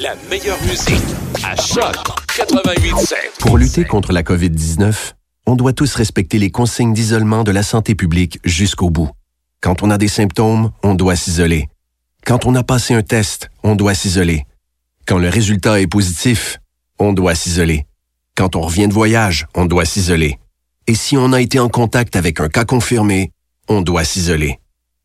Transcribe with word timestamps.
La 0.00 0.14
meilleure 0.30 0.62
musique 0.62 1.02
à 1.42 1.56
Choc 1.56 1.96
88.7. 2.28 3.14
Pour 3.40 3.58
lutter 3.58 3.84
contre 3.84 4.12
la 4.12 4.22
COVID-19, 4.22 5.14
on 5.46 5.56
doit 5.56 5.72
tous 5.72 5.92
respecter 5.96 6.38
les 6.38 6.52
consignes 6.52 6.92
d'isolement 6.92 7.42
de 7.42 7.50
la 7.50 7.64
santé 7.64 7.96
publique 7.96 8.38
jusqu'au 8.44 8.90
bout. 8.90 9.10
Quand 9.60 9.82
on 9.82 9.90
a 9.90 9.98
des 9.98 10.06
symptômes, 10.06 10.70
on 10.84 10.94
doit 10.94 11.16
s'isoler. 11.16 11.68
Quand 12.24 12.46
on 12.46 12.54
a 12.54 12.62
passé 12.62 12.94
un 12.94 13.02
test, 13.02 13.50
on 13.64 13.74
doit 13.74 13.94
s'isoler. 13.94 14.46
Quand 15.04 15.18
le 15.18 15.28
résultat 15.28 15.80
est 15.80 15.88
positif, 15.88 16.58
on 17.00 17.12
doit 17.12 17.34
s'isoler. 17.34 17.84
Quand 18.36 18.54
on 18.54 18.60
revient 18.60 18.86
de 18.86 18.94
voyage, 18.94 19.48
on 19.56 19.66
doit 19.66 19.84
s'isoler. 19.84 20.38
Et 20.86 20.94
si 20.94 21.16
on 21.16 21.32
a 21.32 21.40
été 21.40 21.58
en 21.58 21.68
contact 21.68 22.14
avec 22.14 22.38
un 22.38 22.48
cas 22.48 22.64
confirmé, 22.64 23.32
on 23.66 23.82
doit 23.82 24.04
s'isoler. 24.04 24.60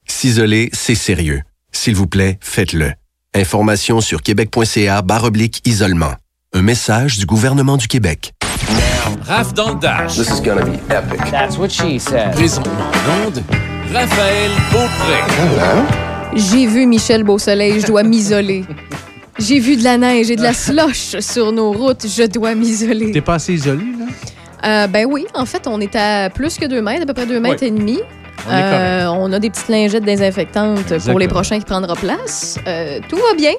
S'isoler, 0.06 0.70
c'est 0.72 0.94
sérieux. 0.94 1.42
S'il 1.72 1.96
vous 1.96 2.08
plaît, 2.08 2.38
faites-le. 2.42 2.94
Information 3.36 4.00
sur 4.00 4.22
québec.ca 4.22 5.02
oblique 5.24 5.62
isolement. 5.66 6.14
Un 6.54 6.62
message 6.62 7.18
du 7.18 7.26
gouvernement 7.26 7.78
du 7.78 7.88
Québec. 7.88 8.32
Raph 9.26 9.56
dans 9.56 9.70
le 9.74 9.80
Dash. 9.80 10.14
This 10.16 10.30
is 10.30 10.42
gonna 10.42 10.64
be 10.64 10.76
epic. 10.92 11.20
That's 11.32 11.58
what 11.58 11.70
she 11.70 12.00
said. 12.00 12.34
Présentement 12.34 12.72
en 12.74 13.28
onde, 13.28 13.42
Raphaël 13.92 14.52
Beaupré. 14.72 16.36
J'ai 16.36 16.68
vu 16.68 16.86
Michel 16.86 17.24
Beausoleil, 17.24 17.80
je 17.82 17.88
dois 17.88 18.04
m'isoler. 18.04 18.66
J'ai 19.40 19.60
vu 19.60 19.78
de 19.78 19.84
la 19.84 19.98
neige 19.98 20.30
et 20.30 20.36
de 20.36 20.44
la 20.44 20.54
slush 20.54 21.18
sur 21.20 21.52
nos 21.52 21.72
routes, 21.72 22.06
je 22.08 22.28
dois 22.28 22.54
m'isoler. 22.54 23.12
T'es 23.14 23.22
pas 23.22 23.36
assez 23.36 23.54
isolé, 23.54 23.86
là? 23.98 24.06
Euh, 24.66 24.88
ben 24.88 25.08
oui, 25.10 25.26
en 25.34 25.46
fait, 25.46 25.68
on 25.68 25.82
est 25.82 25.96
à 25.96 26.30
plus 26.30 26.58
que 26.58 26.66
2 26.68 26.82
mètres, 26.84 27.02
à 27.02 27.06
peu 27.08 27.14
près 27.16 27.26
2 27.26 27.40
mètres 27.40 27.58
Oui. 27.64 27.68
et 27.68 27.72
demi. 27.72 28.00
On. 28.48 28.52
Euh, 28.54 29.08
on 29.08 29.32
a 29.34 29.40
des 29.40 29.50
petites 29.50 29.70
lingettes 29.70 30.04
désinfectantes 30.04 30.98
pour 31.06 31.20
les 31.20 31.28
prochains 31.28 31.60
qui 31.60 31.66
prendra 31.66 31.96
place. 31.96 32.58
Euh, 32.68 33.00
tout 33.10 33.16
va 33.18 33.34
bien. 33.36 33.54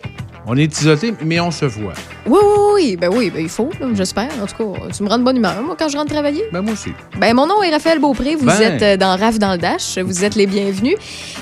On 0.46 0.58
est 0.58 0.78
isolé, 0.78 1.14
mais 1.24 1.40
on 1.40 1.50
se 1.50 1.64
voit. 1.64 1.94
Oui, 2.26 2.38
oui, 2.42 2.72
oui. 2.74 2.96
Ben 3.00 3.08
oui, 3.10 3.30
ben 3.30 3.40
il 3.42 3.48
faut, 3.48 3.70
j'espère. 3.94 4.28
En 4.42 4.46
tout 4.46 4.72
cas, 4.74 4.80
tu 4.94 5.02
me 5.02 5.08
rends 5.08 5.16
de 5.16 5.24
bonne 5.24 5.38
humeur, 5.38 5.62
moi, 5.62 5.74
quand 5.78 5.88
je 5.88 5.96
rentre 5.96 6.12
travailler. 6.12 6.44
Ben, 6.52 6.60
moi 6.60 6.74
aussi. 6.74 6.90
Ben, 7.18 7.32
mon 7.34 7.46
nom 7.46 7.62
est 7.62 7.70
Raphaël 7.70 7.98
Beaupré. 7.98 8.34
Vous 8.36 8.44
Ben. 8.44 8.60
êtes 8.60 8.82
euh, 8.82 8.96
dans 8.98 9.16
RAF 9.16 9.38
dans 9.38 9.52
le 9.52 9.58
Dash. 9.58 9.96
Vous 9.98 10.22
êtes 10.22 10.34
les 10.34 10.46
bienvenus. 10.46 10.96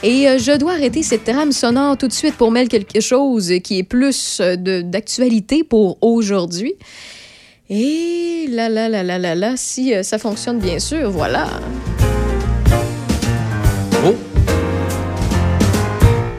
Et 0.05 0.29
euh, 0.29 0.39
je 0.39 0.56
dois 0.56 0.75
arrêter 0.75 1.03
cette 1.03 1.25
trame 1.25 1.51
sonore 1.51 1.97
tout 1.97 2.06
de 2.06 2.12
suite 2.12 2.37
pour 2.37 2.53
mettre 2.53 2.69
quelque 2.71 3.01
chose 3.01 3.53
qui 3.65 3.79
est 3.79 3.83
plus 3.83 4.41
d'actualité 4.41 5.65
pour 5.65 5.99
aujourd'hui. 6.01 6.75
Et 7.69 8.47
là, 8.51 8.69
là, 8.69 8.89
là, 8.89 9.03
là, 9.03 9.19
là, 9.19 9.34
là, 9.34 9.55
si 9.56 9.93
ça 10.05 10.19
fonctionne 10.19 10.61
bien 10.61 10.79
sûr, 10.79 11.11
voilà. 11.11 11.47
Oh! 14.05 14.17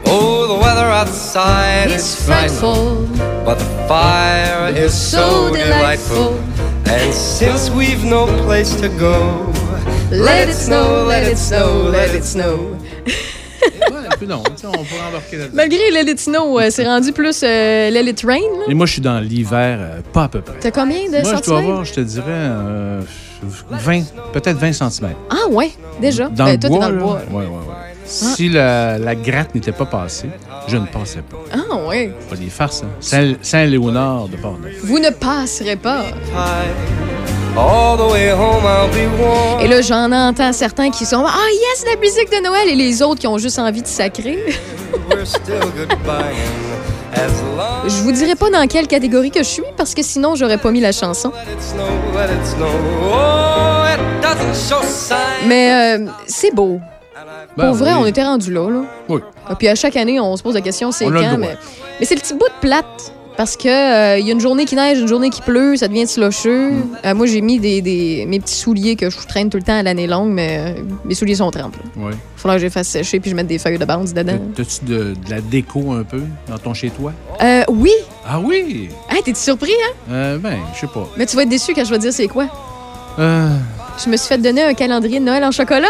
Oh, 0.06 0.46
the 0.46 0.54
weather 0.54 0.84
outside 0.84 1.90
It's 1.90 2.18
is 2.18 2.26
frightful, 2.26 3.06
but 3.44 3.58
the 3.58 3.64
fire 3.88 4.68
is 4.76 4.92
so 4.92 5.52
delightful. 5.54 6.38
And 6.86 7.12
since 7.12 7.70
we've 7.70 8.04
no 8.04 8.26
place 8.44 8.74
to 8.80 8.88
go, 8.88 9.50
Let 10.10 10.48
it 10.48 10.54
snow, 10.54 11.04
let 11.08 11.26
it 11.26 11.38
snow, 11.38 11.88
let 11.90 12.14
it 12.14 12.24
snow. 12.24 12.76
Non. 14.26 14.42
On 14.46 14.84
pourrait 14.84 15.02
embarquer 15.08 15.36
là-dedans. 15.36 15.54
Malgré 15.56 15.90
Let 15.90 16.10
it 16.10 16.18
snow, 16.18 16.58
euh, 16.58 16.68
c'est 16.70 16.86
rendu 16.86 17.12
plus 17.12 17.42
euh, 17.42 17.90
Let 17.90 18.08
it 18.08 18.22
rain. 18.24 18.38
là. 18.58 18.64
Et 18.68 18.74
moi, 18.74 18.86
je 18.86 18.92
suis 18.92 19.02
dans 19.02 19.18
l'hiver, 19.20 19.78
euh, 19.80 20.00
pas 20.14 20.24
à 20.24 20.28
peu 20.28 20.40
près. 20.40 20.54
T'as 20.60 20.70
combien 20.70 21.04
de 21.10 21.20
Moi, 21.22 21.34
je 21.36 21.42
dois 21.42 21.58
avoir, 21.58 21.84
je 21.84 21.92
te 21.92 22.00
dirais, 22.00 22.24
euh, 22.28 23.00
20, 23.70 24.02
peut-être 24.32 24.56
20 24.58 24.72
cm. 24.72 25.10
Ah 25.30 25.48
ouais, 25.50 25.72
déjà. 26.00 26.28
Dans 26.28 26.44
Ben, 26.44 26.52
le 26.52 26.58
toi, 26.58 26.68
t'es 26.70 26.76
bois, 26.76 26.78
dans 26.86 26.90
le 26.90 26.98
bois. 26.98 27.20
Ouais, 27.30 27.36
ouais, 27.36 27.46
ouais. 27.46 27.74
Si 28.06 28.48
la, 28.50 28.98
la 28.98 29.14
gratte 29.14 29.54
n'était 29.54 29.72
pas 29.72 29.86
passée, 29.86 30.28
je 30.68 30.76
ne 30.76 30.86
passais 30.86 31.22
pas. 31.22 31.38
Ah 31.52 31.76
ouais. 31.88 32.12
Pas 32.28 32.36
des 32.36 32.50
farces, 32.50 32.82
hein. 32.84 32.88
Saint- 33.00 33.36
Saint-Léonard 33.40 34.28
de 34.28 34.36
Portneuf. 34.36 34.74
Vous 34.82 34.98
ne 34.98 35.08
passerez 35.10 35.76
pas. 35.76 36.00
high, 36.02 37.56
all 37.56 37.96
the 37.96 38.12
way 38.12 38.30
home 38.32 38.62
I'll 38.64 38.90
be 38.90 39.08
warm. 39.20 39.60
Et 39.62 39.68
là, 39.68 39.80
j'en 39.80 40.12
entends 40.12 40.52
certains 40.52 40.90
qui 40.90 41.06
sont 41.06 41.24
Ah 41.26 41.46
yes, 41.50 41.84
la 41.90 41.98
musique 41.98 42.30
de 42.30 42.42
Noël 42.42 42.68
et 42.68 42.74
les 42.74 43.00
autres 43.02 43.20
qui 43.20 43.26
ont 43.26 43.38
juste 43.38 43.58
envie 43.58 43.80
de 43.82 43.86
sacrer. 43.86 44.38
Je 47.86 48.02
vous 48.02 48.12
dirai 48.12 48.34
pas 48.34 48.50
dans 48.50 48.66
quelle 48.66 48.86
catégorie 48.86 49.30
que 49.30 49.40
je 49.40 49.48
suis 49.48 49.62
parce 49.76 49.94
que 49.94 50.02
sinon 50.02 50.34
j'aurais 50.34 50.58
pas 50.58 50.70
mis 50.70 50.80
la 50.80 50.92
chanson. 50.92 51.32
Oh. 53.12 53.54
Mais 55.46 55.98
euh, 55.98 56.06
c'est 56.26 56.54
beau. 56.54 56.80
Ben 57.56 57.68
Pour 57.68 57.76
vrai, 57.76 57.92
oui. 57.92 57.98
on 58.00 58.06
était 58.06 58.24
rendu 58.24 58.52
là, 58.52 58.68
là. 58.68 58.82
Oui. 59.08 59.20
Ah, 59.46 59.54
Puis 59.54 59.68
à 59.68 59.74
chaque 59.74 59.96
année, 59.96 60.18
on 60.18 60.36
se 60.36 60.42
pose 60.42 60.54
la 60.54 60.60
question 60.60 60.90
c'est 60.90 61.04
quand. 61.04 61.38
Mais, 61.38 61.56
mais 62.00 62.06
c'est 62.06 62.16
le 62.16 62.20
petit 62.20 62.34
bout 62.34 62.48
de 62.48 62.60
plate. 62.60 63.12
Parce 63.36 63.56
que 63.56 63.66
euh, 63.68 64.18
il 64.18 64.26
y 64.26 64.30
a 64.30 64.32
une 64.32 64.40
journée 64.40 64.64
qui 64.64 64.76
neige, 64.76 64.98
une 65.00 65.08
journée 65.08 65.28
qui 65.28 65.42
pleut, 65.42 65.74
ça 65.76 65.88
devient 65.88 66.06
slusheux. 66.06 66.70
Mm. 66.70 66.82
Euh, 67.04 67.14
moi, 67.14 67.26
j'ai 67.26 67.40
mis 67.40 67.58
des, 67.58 67.82
des- 67.82 68.26
mes 68.28 68.38
petits 68.38 68.54
souliers 68.54 68.94
que 68.94 69.10
je 69.10 69.16
traîne 69.26 69.50
tout 69.50 69.56
le 69.56 69.64
temps 69.64 69.76
à 69.76 69.82
l'année 69.82 70.06
longue, 70.06 70.30
mais 70.30 70.76
euh, 70.78 70.82
mes 71.04 71.14
souliers 71.14 71.34
sont 71.34 71.50
trempés. 71.50 71.78
Ouais. 71.96 72.12
Il 72.12 72.40
faudra 72.40 72.54
que 72.56 72.60
je 72.60 72.66
les 72.66 72.70
fasse 72.70 72.86
sécher 72.88 73.18
puis 73.18 73.30
je 73.30 73.34
mette 73.34 73.48
des 73.48 73.58
feuilles 73.58 73.78
de 73.78 73.84
bounce 73.84 74.14
dedans. 74.14 74.38
T'as-tu 74.54 74.84
de, 74.84 74.96
de 75.14 75.30
la 75.30 75.40
déco 75.40 75.92
un 75.92 76.04
peu 76.04 76.22
dans 76.48 76.58
ton 76.58 76.74
chez-toi? 76.74 77.12
Euh, 77.42 77.64
oui. 77.70 77.90
Ah 78.24 78.38
oui! 78.38 78.88
Ah, 79.10 79.14
t'es 79.24 79.34
surpris, 79.34 79.72
hein? 79.72 79.92
Euh, 80.12 80.38
ben, 80.38 80.58
je 80.74 80.80
sais 80.80 80.86
pas. 80.86 81.08
Mais 81.16 81.26
tu 81.26 81.34
vas 81.34 81.42
être 81.42 81.48
déçu 81.48 81.74
quand 81.74 81.84
je 81.84 81.90
vais 81.90 81.96
te 81.96 82.02
dire 82.02 82.12
c'est 82.12 82.28
quoi. 82.28 82.46
Euh, 83.18 83.48
Je 84.04 84.08
me 84.10 84.16
suis 84.16 84.28
fait 84.28 84.38
donner 84.38 84.62
un 84.62 84.74
calendrier 84.74 85.18
de 85.18 85.24
Noël 85.24 85.42
en 85.44 85.50
chocolat. 85.50 85.88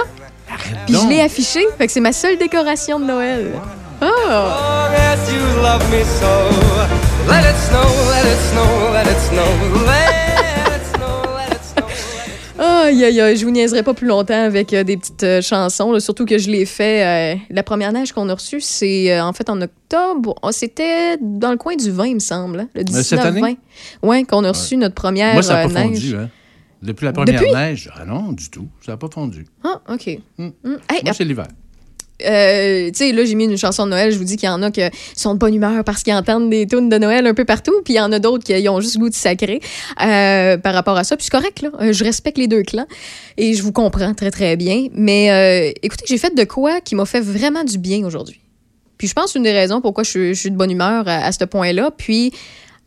Puis 0.87 0.95
je 0.95 1.09
l'ai 1.09 1.21
affiché. 1.21 1.61
Fait 1.77 1.87
que 1.87 1.93
c'est 1.93 2.01
ma 2.01 2.13
seule 2.13 2.39
décoration 2.39 2.99
de 2.99 3.05
Noël. 3.05 3.53
Oh! 4.01 4.07
long 4.07 4.95
as 4.97 5.31
you 5.31 5.63
love 5.63 5.83
me 5.91 6.03
so. 6.05 7.14
Let 7.27 7.41
it 7.41 7.57
snow, 7.57 7.81
let 8.11 8.25
it 8.27 8.41
snow, 8.51 8.93
let 8.93 9.07
it 9.07 9.19
snow, 9.19 9.85
let 9.87 10.77
it 10.77 10.85
snow, 10.95 11.37
let 11.37 11.53
it 11.55 11.63
snow. 11.63 12.65
Aïe, 12.65 13.05
aïe, 13.05 13.21
aïe, 13.21 13.37
je 13.37 13.45
vous 13.45 13.51
niaiserai 13.51 13.83
pas 13.83 13.95
plus 13.95 14.07
longtemps 14.07 14.45
avec 14.45 14.73
euh, 14.75 14.85
des 14.85 14.97
petites 14.97 15.23
euh, 15.25 15.41
chansons, 15.43 15.91
là, 15.93 16.01
surtout 16.01 16.27
que 16.27 16.39
je 16.39 16.51
l'ai 16.51 16.67
fait. 16.67 17.35
euh, 17.35 17.39
la 17.51 17.63
première 17.63 17.93
neige 17.93 18.13
qu'on 18.13 18.29
a 18.29 18.35
reçue, 18.35 18.61
c'est 18.61 19.13
euh, 19.13 19.25
en 19.25 19.33
fait 19.33 19.49
en 19.51 19.61
octobre. 19.61 20.35
Oh, 20.43 20.51
C'était 20.53 21.17
dans 21.21 21.51
le 21.51 21.57
coin 21.57 21.77
du 21.77 21.91
20, 21.91 22.07
il 22.07 22.15
me 22.17 22.21
semble. 22.21 22.61
hein, 22.61 22.69
Le 22.75 22.85
19 22.85 23.01
Euh, 23.01 23.05
cette 23.05 23.21
année? 23.21 23.41
20. 23.41 24.09
Ouais, 24.09 24.25
qu'on 24.25 24.45
a 24.45 24.49
reçu 24.53 24.77
notre 24.77 24.95
première 24.95 25.33
Moi, 25.35 25.43
ça 25.43 25.55
n'a 25.55 25.61
euh, 25.61 25.69
pas 25.69 25.85
neige. 25.85 26.01
fondu, 26.01 26.17
hein. 26.17 26.29
Depuis 26.83 27.07
la 27.07 27.13
première 27.15 27.41
Depuis? 27.41 27.55
neige, 27.55 27.91
ah 27.97 28.05
non, 28.05 28.33
du 28.33 28.51
tout. 28.51 28.69
Ça 28.85 28.93
n'a 28.93 28.99
pas 28.99 29.09
fondu. 29.13 29.47
Ah, 29.65 29.81
OK. 29.89 30.19
Hmm. 30.39 30.49
Hmm. 30.63 30.77
Hey, 30.93 31.01
Moi, 31.05 31.15
c'est 31.15 31.25
l'hiver. 31.25 31.47
Euh, 32.23 32.87
tu 32.91 32.95
sais, 32.95 33.13
là, 33.13 33.25
j'ai 33.25 33.35
mis 33.35 33.45
une 33.45 33.59
chanson 33.59 33.85
de 33.87 33.91
Noël. 33.91 34.13
Je 34.13 34.19
vous 34.19 34.25
dis 34.25 34.37
qu'il 34.37 34.49
y 34.49 34.53
en 34.53 34.63
a 34.63 34.71
qui 34.71 34.81
sont 35.17 35.35
de 35.35 35.39
bonne 35.39 35.55
humeur 35.55 35.83
parce 35.85 36.03
qu'ils 36.03 36.15
entendent 36.15 36.49
des 36.51 36.67
tunes 36.67 36.89
de 36.89 36.97
Noël 36.99 37.27
un 37.27 37.35
peu 37.35 37.45
partout. 37.45 37.75
Puis 37.85 37.95
il 37.95 37.97
y 37.97 38.01
en 38.01 38.13
a 38.13 38.19
d'autres 38.19 38.45
qui 38.45 38.69
ont 38.69 38.81
juste 38.81 38.99
goût 38.99 39.09
de 39.09 39.15
sacré 39.15 39.61
euh, 40.03 40.57
par 40.57 40.75
rapport 40.75 40.97
à 40.97 41.05
ça. 41.05 41.17
Puis 41.17 41.25
c'est 41.25 41.33
correct, 41.33 41.63
là. 41.63 41.71
Euh, 41.81 41.93
Je 41.93 42.05
respecte 42.05 42.39
les 42.39 42.47
deux 42.47 42.63
clans 42.63 42.87
et 43.37 43.55
je 43.55 43.63
vous 43.63 43.73
comprends 43.73 44.15
très, 44.15 44.31
très 44.31 44.57
bien. 44.57 44.87
Mais 44.95 45.73
écoutez, 45.83 46.05
j'ai 46.09 46.19
fait 46.19 46.35
de 46.35 46.45
quoi 46.45 46.81
qui 46.81 46.95
m'a 46.95 47.05
fait 47.07 47.21
vraiment 47.21 47.65
du 47.65 47.79
bien 47.79 48.05
aujourd'hui? 48.07 48.41
Puis 48.97 49.09
je 49.09 49.13
pense 49.15 49.35
une 49.35 49.43
des 49.43 49.53
raisons 49.53 49.81
pourquoi 49.81 50.05
je, 50.05 50.33
suis- 50.35 50.51
de 50.51 50.57
bonne 50.57 50.71
humeur 50.71 51.05
à 51.09 51.33
ce 51.33 51.45
point-là. 51.45 51.91
Puis 51.97 52.33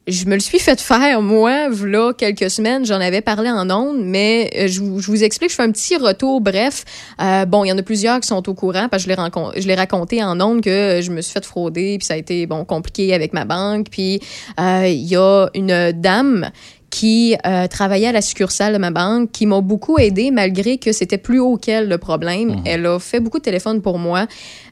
je 0.08 0.26
me 0.26 0.36
le 0.36 0.40
suis 0.40 0.60
fait 0.60 0.80
faire, 0.80 1.22
moi, 1.22 1.68
là, 1.70 2.14
quelques 2.14 2.50
semaines. 2.50 2.86
J'en 2.86 3.02
avais 3.02 3.22
parlé 3.22 3.50
en 3.50 3.70
ondes, 3.70 4.00
mais 4.02 4.50
euh, 4.58 4.68
je, 4.68 4.80
vous- 4.80 5.00
je 5.00 5.08
vous 5.12 5.24
explique, 5.24 5.50
je 5.52 5.56
fais 5.56 5.64
un 5.64 5.72
petit 5.72 5.98
retour. 5.98 6.40
Bref, 6.40 6.86
euh, 7.22 7.46
bon, 7.46 7.66
il 7.66 7.68
y 7.68 7.72
en 7.72 7.78
a 7.78 7.84
plusieurs 7.84 8.20
qui 8.22 8.28
sont 8.28 8.48
au 8.50 8.54
courant 8.54 8.88
parce 8.90 9.04
que 9.04 9.12
je 9.12 9.68
l'ai, 9.68 9.76
raconté 9.76 10.24
en 10.24 10.40
ondes 10.40 10.62
que 10.62 10.70
euh, 10.70 11.02
je 11.02 11.12
me 11.12 11.22
suis 11.22 11.34
fait 11.34 11.46
frauder, 11.46 11.98
puis 11.98 12.06
ça 12.06 12.14
a 12.14 12.18
été, 12.18 12.46
bon, 12.46 12.64
compliqué 12.64 13.14
avec 13.14 13.34
ma 13.34 13.44
banque. 13.46 13.88
Puis 13.92 14.22
euh, 14.60 14.88
il 14.88 15.06
y 15.08 15.16
a 15.18 15.48
une 15.54 15.92
dame 15.92 16.52
qui 16.90 17.36
euh, 17.46 17.68
travaillait 17.68 18.08
à 18.08 18.12
la 18.14 18.22
succursale 18.22 18.72
de 18.72 18.78
ma 18.78 18.92
banque, 18.92 19.32
qui 19.34 19.46
m'a 19.46 19.60
beaucoup 19.60 20.00
aidé 20.00 20.32
malgré 20.32 20.78
que 20.78 20.94
c'était 20.94 21.18
plus 21.18 21.40
haut 21.40 21.58
qu'elle 21.58 21.90
le 21.90 21.98
problème. 21.98 22.62
Elle 22.66 22.86
a 22.86 22.98
fait 22.98 23.20
beaucoup 23.20 23.40
de 23.40 23.44
téléphones 23.44 23.82
pour 23.82 24.00
moi. 24.00 24.26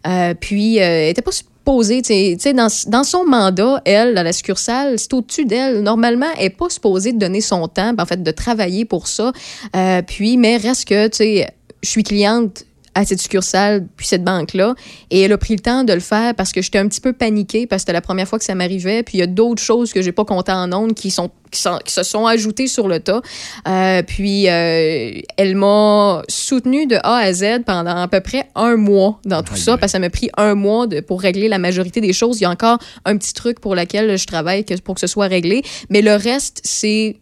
Euh, 0.08 0.34
puis, 0.34 0.80
euh, 0.80 0.84
elle 0.84 1.10
était 1.10 1.22
pas 1.22 1.32
dans 1.66 3.04
son 3.04 3.26
mandat, 3.26 3.82
elle, 3.86 4.18
à 4.18 4.24
la 4.24 4.34
succursale, 4.34 5.00
c'est 5.00 5.14
au-dessus 5.14 5.46
d'elle. 5.46 5.82
Normalement, 5.82 6.28
elle 6.38 6.44
n'est 6.44 6.50
pas 6.50 6.70
supposée 6.70 7.12
de 7.12 7.20
donner 7.20 7.42
son 7.42 7.68
temps, 7.68 7.94
ben, 7.94 8.04
en 8.04 8.06
fait, 8.06 8.22
de 8.22 8.32
travailler 8.32 8.86
pour 8.86 9.08
ça. 9.08 9.32
Euh, 9.76 10.02
puis, 10.02 10.38
mais 10.38 10.58
reste 10.58 10.88
que, 10.88 11.08
tu 11.08 11.18
sais, 11.18 11.50
je 11.82 11.90
suis 11.90 12.04
cliente 12.04 12.66
à 12.96 13.06
cette 13.06 13.20
succursale, 13.22 13.86
puis 13.98 14.08
cette 14.08 14.24
banque-là. 14.24 14.74
Et 15.12 15.22
elle 15.22 15.34
a 15.34 15.38
pris 15.38 15.54
le 15.56 15.60
temps 15.60 15.84
de 15.84 15.92
le 15.94 16.00
faire 16.00 16.34
parce 16.34 16.52
que 16.54 16.62
j'étais 16.62 16.80
un 16.80 16.88
petit 16.88 17.02
peu 17.02 17.12
paniquée 17.14 17.68
parce 17.68 17.82
que 17.82 17.88
c'était 17.88 17.94
la 17.94 18.02
première 18.02 18.28
fois 18.28 18.40
que 18.40 18.46
ça 18.46 18.56
m'arrivait. 18.56 19.04
Puis 19.04 19.18
il 19.18 19.20
y 19.20 19.24
a 19.24 19.28
d'autres 19.28 19.62
choses 19.62 19.92
que 19.94 20.02
j'ai 20.02 20.14
pas 20.14 20.24
comptées 20.26 20.54
en 20.54 20.72
ondes 20.72 20.94
qui, 20.94 21.12
sont, 21.12 21.30
qui, 21.52 21.60
sont- 21.62 21.80
qui 21.84 21.94
se 21.94 22.04
sont 22.04 22.26
ajoutées 22.26 22.68
sur 22.68 22.88
le 22.88 23.00
tas. 23.02 23.22
Euh, 23.68 24.02
puis 24.02 24.48
euh, 24.50 25.12
elle 25.38 25.56
m'a 25.56 26.22
soutenue 26.30 26.88
de 26.88 26.96
A 27.04 27.18
à 27.18 27.34
Z 27.34 27.64
pendant 27.66 27.98
à 27.98 28.08
peu 28.08 28.22
près 28.22 28.48
un 28.56 28.78
mois 28.78 29.20
dans 29.26 29.44
tout 29.44 29.56
ça 29.58 29.78
parce 29.78 29.92
que 29.92 29.98
ça 29.98 30.00
m'a 30.00 30.10
pris 30.10 30.30
un 30.38 30.56
mois 30.56 30.88
de, 30.88 31.02
pour 31.02 31.22
régler 31.22 31.50
la 31.50 31.60
majorité 31.60 32.00
des 32.00 32.14
choses. 32.14 32.40
Il 32.40 32.44
y 32.44 32.46
a 32.46 32.50
encore 32.50 32.78
un 33.04 33.18
petit 33.18 33.34
truc 33.34 33.60
pour 33.60 33.76
lequel 33.76 34.18
je 34.18 34.26
travaille 34.26 34.64
que- 34.64 34.80
pour 34.80 34.96
que 34.96 35.02
ce 35.02 35.08
soit 35.08 35.28
réglé. 35.28 35.64
Mais 35.90 36.02
le 36.02 36.16
reste, 36.16 36.62
c'est 36.64 37.18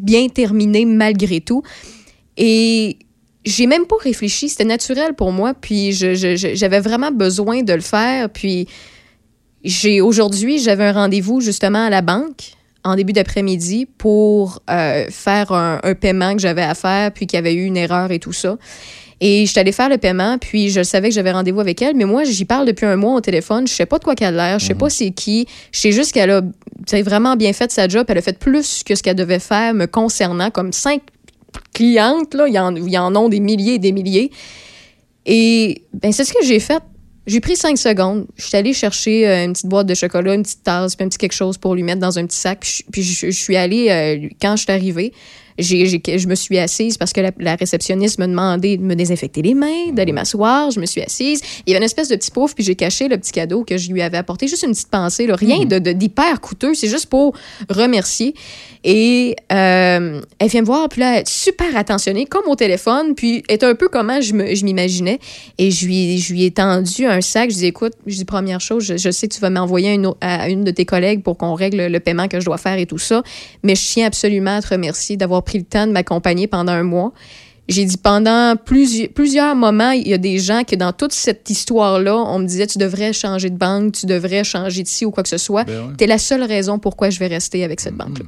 bien 0.00 0.28
terminé 0.28 0.84
malgré 0.84 1.40
tout. 1.40 1.62
Et 2.36 2.96
j'ai 3.44 3.66
même 3.66 3.86
pas 3.86 3.96
réfléchi, 4.02 4.48
c'était 4.48 4.64
naturel 4.64 5.14
pour 5.14 5.32
moi, 5.32 5.54
puis 5.54 5.92
j'avais 5.92 6.80
vraiment 6.80 7.10
besoin 7.10 7.62
de 7.62 7.72
le 7.72 7.80
faire, 7.80 8.28
puis 8.28 8.68
j'ai 9.64 10.00
aujourd'hui, 10.00 10.58
j'avais 10.58 10.84
un 10.84 10.92
rendez-vous 10.92 11.40
justement 11.40 11.84
à 11.86 11.90
la 11.90 12.02
banque 12.02 12.52
en 12.82 12.96
début 12.96 13.12
d'après-midi 13.12 13.86
pour 13.86 14.62
euh, 14.70 15.06
faire 15.10 15.52
un, 15.52 15.80
un 15.82 15.94
paiement 15.94 16.34
que 16.34 16.40
j'avais 16.40 16.62
à 16.62 16.74
faire, 16.74 17.12
puis 17.12 17.26
qu'il 17.26 17.36
y 17.36 17.40
avait 17.40 17.54
eu 17.54 17.64
une 17.64 17.76
erreur 17.76 18.10
et 18.10 18.18
tout 18.18 18.32
ça. 18.32 18.56
Et 19.22 19.44
je 19.44 19.50
suis 19.50 19.60
allée 19.60 19.72
faire 19.72 19.90
le 19.90 19.98
paiement, 19.98 20.38
puis 20.38 20.70
je 20.70 20.82
savais 20.82 21.10
que 21.10 21.14
j'avais 21.14 21.32
rendez-vous 21.32 21.60
avec 21.60 21.82
elle, 21.82 21.94
mais 21.94 22.06
moi, 22.06 22.24
j'y 22.24 22.46
parle 22.46 22.66
depuis 22.66 22.86
un 22.86 22.96
mois 22.96 23.14
au 23.14 23.20
téléphone. 23.20 23.66
Je 23.66 23.74
sais 23.74 23.84
pas 23.84 23.98
de 23.98 24.04
quoi 24.04 24.14
qu'elle 24.14 24.40
a 24.40 24.50
l'air, 24.50 24.58
je 24.58 24.66
sais 24.66 24.74
pas 24.74 24.88
c'est 24.88 25.10
qui. 25.10 25.46
Je 25.72 25.80
sais 25.80 25.92
juste 25.92 26.12
qu'elle 26.12 26.30
a 26.30 26.42
vraiment 27.02 27.36
bien 27.36 27.52
fait 27.52 27.70
sa 27.70 27.86
job. 27.86 28.06
Elle 28.08 28.16
a 28.16 28.22
fait 28.22 28.38
plus 28.38 28.82
que 28.82 28.94
ce 28.94 29.02
qu'elle 29.02 29.16
devait 29.16 29.38
faire 29.38 29.74
me 29.74 29.84
concernant, 29.84 30.50
comme 30.50 30.72
cinq 30.72 31.02
clientes, 31.72 32.34
là, 32.34 32.46
il 32.48 32.54
y 32.54 32.58
en, 32.58 32.74
il 32.74 32.90
y 32.90 32.98
en 32.98 33.14
ont 33.16 33.28
des 33.28 33.40
milliers 33.40 33.74
et 33.74 33.78
des 33.78 33.92
milliers. 33.92 34.30
Et 35.26 35.84
ben, 35.92 36.12
c'est 36.12 36.24
ce 36.24 36.32
que 36.32 36.44
j'ai 36.44 36.60
fait. 36.60 36.82
J'ai 37.26 37.40
pris 37.40 37.56
cinq 37.56 37.78
secondes. 37.78 38.26
Je 38.36 38.46
suis 38.46 38.56
allée 38.56 38.72
chercher 38.72 39.28
euh, 39.28 39.44
une 39.44 39.52
petite 39.52 39.66
boîte 39.66 39.86
de 39.86 39.94
chocolat, 39.94 40.34
une 40.34 40.42
petite 40.42 40.64
tasse, 40.64 40.96
puis 40.96 41.04
un 41.04 41.08
petit 41.08 41.18
quelque 41.18 41.34
chose 41.34 41.58
pour 41.58 41.74
lui 41.74 41.82
mettre 41.82 42.00
dans 42.00 42.18
un 42.18 42.26
petit 42.26 42.38
sac. 42.38 42.82
Puis 42.90 43.02
je 43.02 43.30
suis 43.30 43.56
allée, 43.56 43.88
euh, 43.90 44.28
quand 44.40 44.56
je 44.56 44.62
suis 44.62 44.72
arrivée, 44.72 45.12
j'ai, 45.60 45.86
je 45.86 46.26
me 46.28 46.34
suis 46.34 46.58
assise 46.58 46.96
parce 46.98 47.12
que 47.12 47.20
la, 47.20 47.30
la 47.38 47.54
réceptionniste 47.56 48.18
me 48.18 48.26
demandait 48.26 48.76
de 48.76 48.82
me 48.82 48.94
désinfecter 48.94 49.42
les 49.42 49.54
mains, 49.54 49.92
d'aller 49.92 50.12
m'asseoir. 50.12 50.70
Je 50.70 50.80
me 50.80 50.86
suis 50.86 51.00
assise. 51.02 51.40
Il 51.66 51.70
y 51.70 51.74
avait 51.74 51.78
une 51.82 51.86
espèce 51.86 52.08
de 52.08 52.16
petit 52.16 52.30
pouf, 52.30 52.54
puis 52.54 52.64
j'ai 52.64 52.74
caché 52.74 53.08
le 53.08 53.18
petit 53.18 53.32
cadeau 53.32 53.64
que 53.64 53.78
je 53.78 53.90
lui 53.90 54.02
avais 54.02 54.18
apporté. 54.18 54.48
Juste 54.48 54.62
une 54.62 54.72
petite 54.72 54.88
pensée, 54.90 55.26
là. 55.26 55.36
rien 55.36 55.64
de, 55.64 55.78
de- 55.78 55.92
d'hyper 55.92 56.40
coûteux. 56.40 56.74
C'est 56.74 56.88
juste 56.88 57.06
pour 57.06 57.34
remercier. 57.68 58.34
Et 58.82 59.36
euh, 59.52 60.20
elle 60.38 60.48
vient 60.48 60.62
me 60.62 60.66
voir, 60.66 60.88
puis 60.88 61.00
là, 61.00 61.16
elle 61.16 61.20
est 61.22 61.28
super 61.28 61.76
attentionnée, 61.76 62.24
comme 62.24 62.48
au 62.48 62.56
téléphone, 62.56 63.14
puis 63.14 63.42
est 63.48 63.62
un 63.62 63.74
peu 63.74 63.88
comment 63.88 64.20
je, 64.22 64.32
me, 64.32 64.54
je 64.54 64.64
m'imaginais. 64.64 65.18
Et 65.58 65.70
je 65.70 65.84
lui, 65.86 66.18
je 66.18 66.32
lui 66.32 66.44
ai 66.44 66.50
tendu 66.50 67.04
un 67.06 67.20
sac. 67.20 67.50
Je 67.50 67.56
dis, 67.56 67.66
écoute, 67.66 67.92
je 68.06 68.16
dis, 68.16 68.24
première 68.24 68.60
chose, 68.60 68.84
je, 68.84 68.96
je 68.96 69.10
sais 69.10 69.28
que 69.28 69.34
tu 69.34 69.40
vas 69.40 69.50
m'envoyer 69.50 69.92
une 69.92 70.10
à 70.22 70.48
une 70.48 70.64
de 70.64 70.70
tes 70.70 70.84
collègues 70.86 71.22
pour 71.22 71.36
qu'on 71.36 71.54
règle 71.54 71.86
le 71.86 72.00
paiement 72.00 72.26
que 72.26 72.40
je 72.40 72.44
dois 72.44 72.58
faire 72.58 72.78
et 72.78 72.86
tout 72.86 72.98
ça, 72.98 73.22
mais 73.62 73.74
je 73.74 73.86
tiens 73.86 74.06
absolument 74.06 74.56
à 74.56 74.62
te 74.62 74.68
remercier 74.68 75.16
d'avoir 75.16 75.42
pris 75.50 75.58
le 75.58 75.64
temps 75.64 75.86
m'accompagner 75.88 76.46
pendant 76.46 76.72
un 76.72 76.84
mois. 76.84 77.12
J'ai 77.70 77.84
dit 77.84 77.96
pendant 77.96 78.56
plusieurs, 78.56 79.08
plusieurs 79.10 79.54
moments, 79.54 79.92
il 79.92 80.08
y 80.08 80.12
a 80.12 80.18
des 80.18 80.40
gens 80.40 80.64
que 80.64 80.74
dans 80.74 80.92
toute 80.92 81.12
cette 81.12 81.48
histoire-là, 81.48 82.16
on 82.16 82.40
me 82.40 82.44
disait 82.44 82.66
tu 82.66 82.78
devrais 82.78 83.12
changer 83.12 83.48
de 83.48 83.56
banque, 83.56 83.92
tu 83.92 84.06
devrais 84.06 84.42
changer 84.42 84.82
de 84.82 84.88
ci 84.88 85.04
ou 85.04 85.12
quoi 85.12 85.22
que 85.22 85.28
ce 85.28 85.38
soit. 85.38 85.62
Ben 85.62 85.86
ouais. 85.86 85.94
T'es 85.96 86.08
la 86.08 86.18
seule 86.18 86.42
raison 86.42 86.80
pourquoi 86.80 87.10
je 87.10 87.20
vais 87.20 87.28
rester 87.28 87.62
avec 87.62 87.78
cette 87.78 87.94
banque-là. 87.94 88.24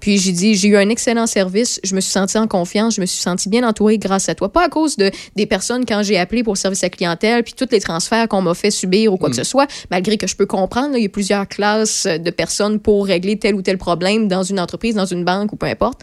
Puis 0.00 0.18
j'ai 0.18 0.32
dit 0.32 0.54
j'ai 0.56 0.68
eu 0.68 0.76
un 0.76 0.90
excellent 0.90 1.26
service, 1.26 1.80
je 1.82 1.94
me 1.94 2.00
suis 2.00 2.12
sentie 2.12 2.36
en 2.36 2.46
confiance, 2.46 2.96
je 2.96 3.00
me 3.00 3.06
suis 3.06 3.22
sentie 3.22 3.48
bien 3.48 3.66
entourée 3.66 3.96
grâce 3.96 4.28
à 4.28 4.34
toi. 4.34 4.52
Pas 4.52 4.66
à 4.66 4.68
cause 4.68 4.98
de 4.98 5.10
des 5.36 5.46
personnes 5.46 5.86
quand 5.86 6.02
j'ai 6.02 6.18
appelé 6.18 6.42
pour 6.42 6.52
le 6.52 6.58
service 6.58 6.84
à 6.84 6.90
clientèle, 6.90 7.44
puis 7.44 7.54
tous 7.54 7.68
les 7.70 7.80
transferts 7.80 8.28
qu'on 8.28 8.42
m'a 8.42 8.52
fait 8.52 8.70
subir 8.70 9.14
ou 9.14 9.16
quoi 9.16 9.30
que 9.30 9.36
ce 9.36 9.44
soit, 9.44 9.66
malgré 9.90 10.18
que 10.18 10.26
je 10.26 10.36
peux 10.36 10.44
comprendre, 10.44 10.92
là, 10.92 10.98
il 10.98 11.04
y 11.04 11.06
a 11.06 11.08
plusieurs 11.08 11.48
classes 11.48 12.06
de 12.06 12.30
personnes 12.30 12.78
pour 12.78 13.06
régler 13.06 13.38
tel 13.38 13.54
ou 13.54 13.62
tel 13.62 13.78
problème 13.78 14.28
dans 14.28 14.42
une 14.42 14.60
entreprise, 14.60 14.94
dans 14.94 15.06
une 15.06 15.24
banque 15.24 15.54
ou 15.54 15.56
peu 15.56 15.66
importe. 15.66 16.02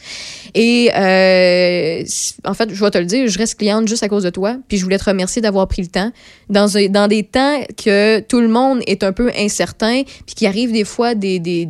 Et 0.56 0.90
euh, 0.96 2.04
en 2.46 2.54
fait, 2.56 2.74
je 2.80 2.84
vais 2.86 2.92
te 2.92 2.98
le 2.98 3.06
dire, 3.06 3.28
je 3.28 3.38
reste 3.38 3.56
cliente 3.56 3.88
juste 3.88 4.04
à 4.04 4.10
cause 4.10 4.24
de 4.24 4.30
toi. 4.30 4.58
Puis 4.68 4.78
je 4.78 4.84
voulais 4.84 4.98
te 4.98 5.04
remercier 5.06 5.42
d'avoir 5.42 5.68
pris 5.68 5.82
le 5.82 5.88
temps. 5.90 6.12
Dans, 6.50 6.78
un- 6.78 6.88
dans 6.88 7.08
des 7.08 7.24
temps 7.24 7.62
que 7.78 8.20
tout 8.22 8.40
le 8.42 8.48
monde 8.48 8.80
est 8.88 9.04
un 9.04 9.12
peu 9.12 9.32
incertain, 9.38 10.04
puis 10.26 10.36
qu'il 10.36 10.48
arrive 10.48 10.72
des 10.72 10.84
fois 10.86 11.14
des, 11.16 11.40
des, 11.40 11.68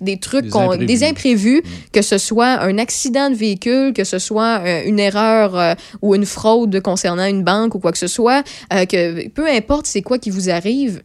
des 0.00 0.18
trucs, 0.18 0.46
Des 0.46 0.56
imprévus. 0.56 0.86
des 0.86 1.04
imprévus, 1.04 1.62
que 1.92 2.02
ce 2.02 2.16
soit 2.18 2.60
un 2.60 2.78
accident 2.78 3.28
de 3.30 3.34
véhicule, 3.36 3.92
que 3.92 4.04
ce 4.04 4.18
soit 4.18 4.60
euh, 4.64 4.82
une 4.86 4.98
erreur 4.98 5.56
euh, 5.58 5.74
ou 6.02 6.14
une 6.14 6.24
fraude 6.26 6.80
concernant 6.80 7.26
une 7.26 7.44
banque 7.44 7.74
ou 7.74 7.78
quoi 7.80 7.92
que 7.92 7.98
ce 7.98 8.06
soit, 8.08 8.42
euh, 8.72 8.86
que 8.86 9.28
peu 9.28 9.46
importe 9.46 9.86
c'est 9.86 10.02
quoi 10.02 10.18
qui 10.18 10.30
vous 10.30 10.48
arrive, 10.48 11.02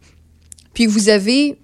puis 0.73 0.85
vous 0.85 1.09
avez 1.09 1.57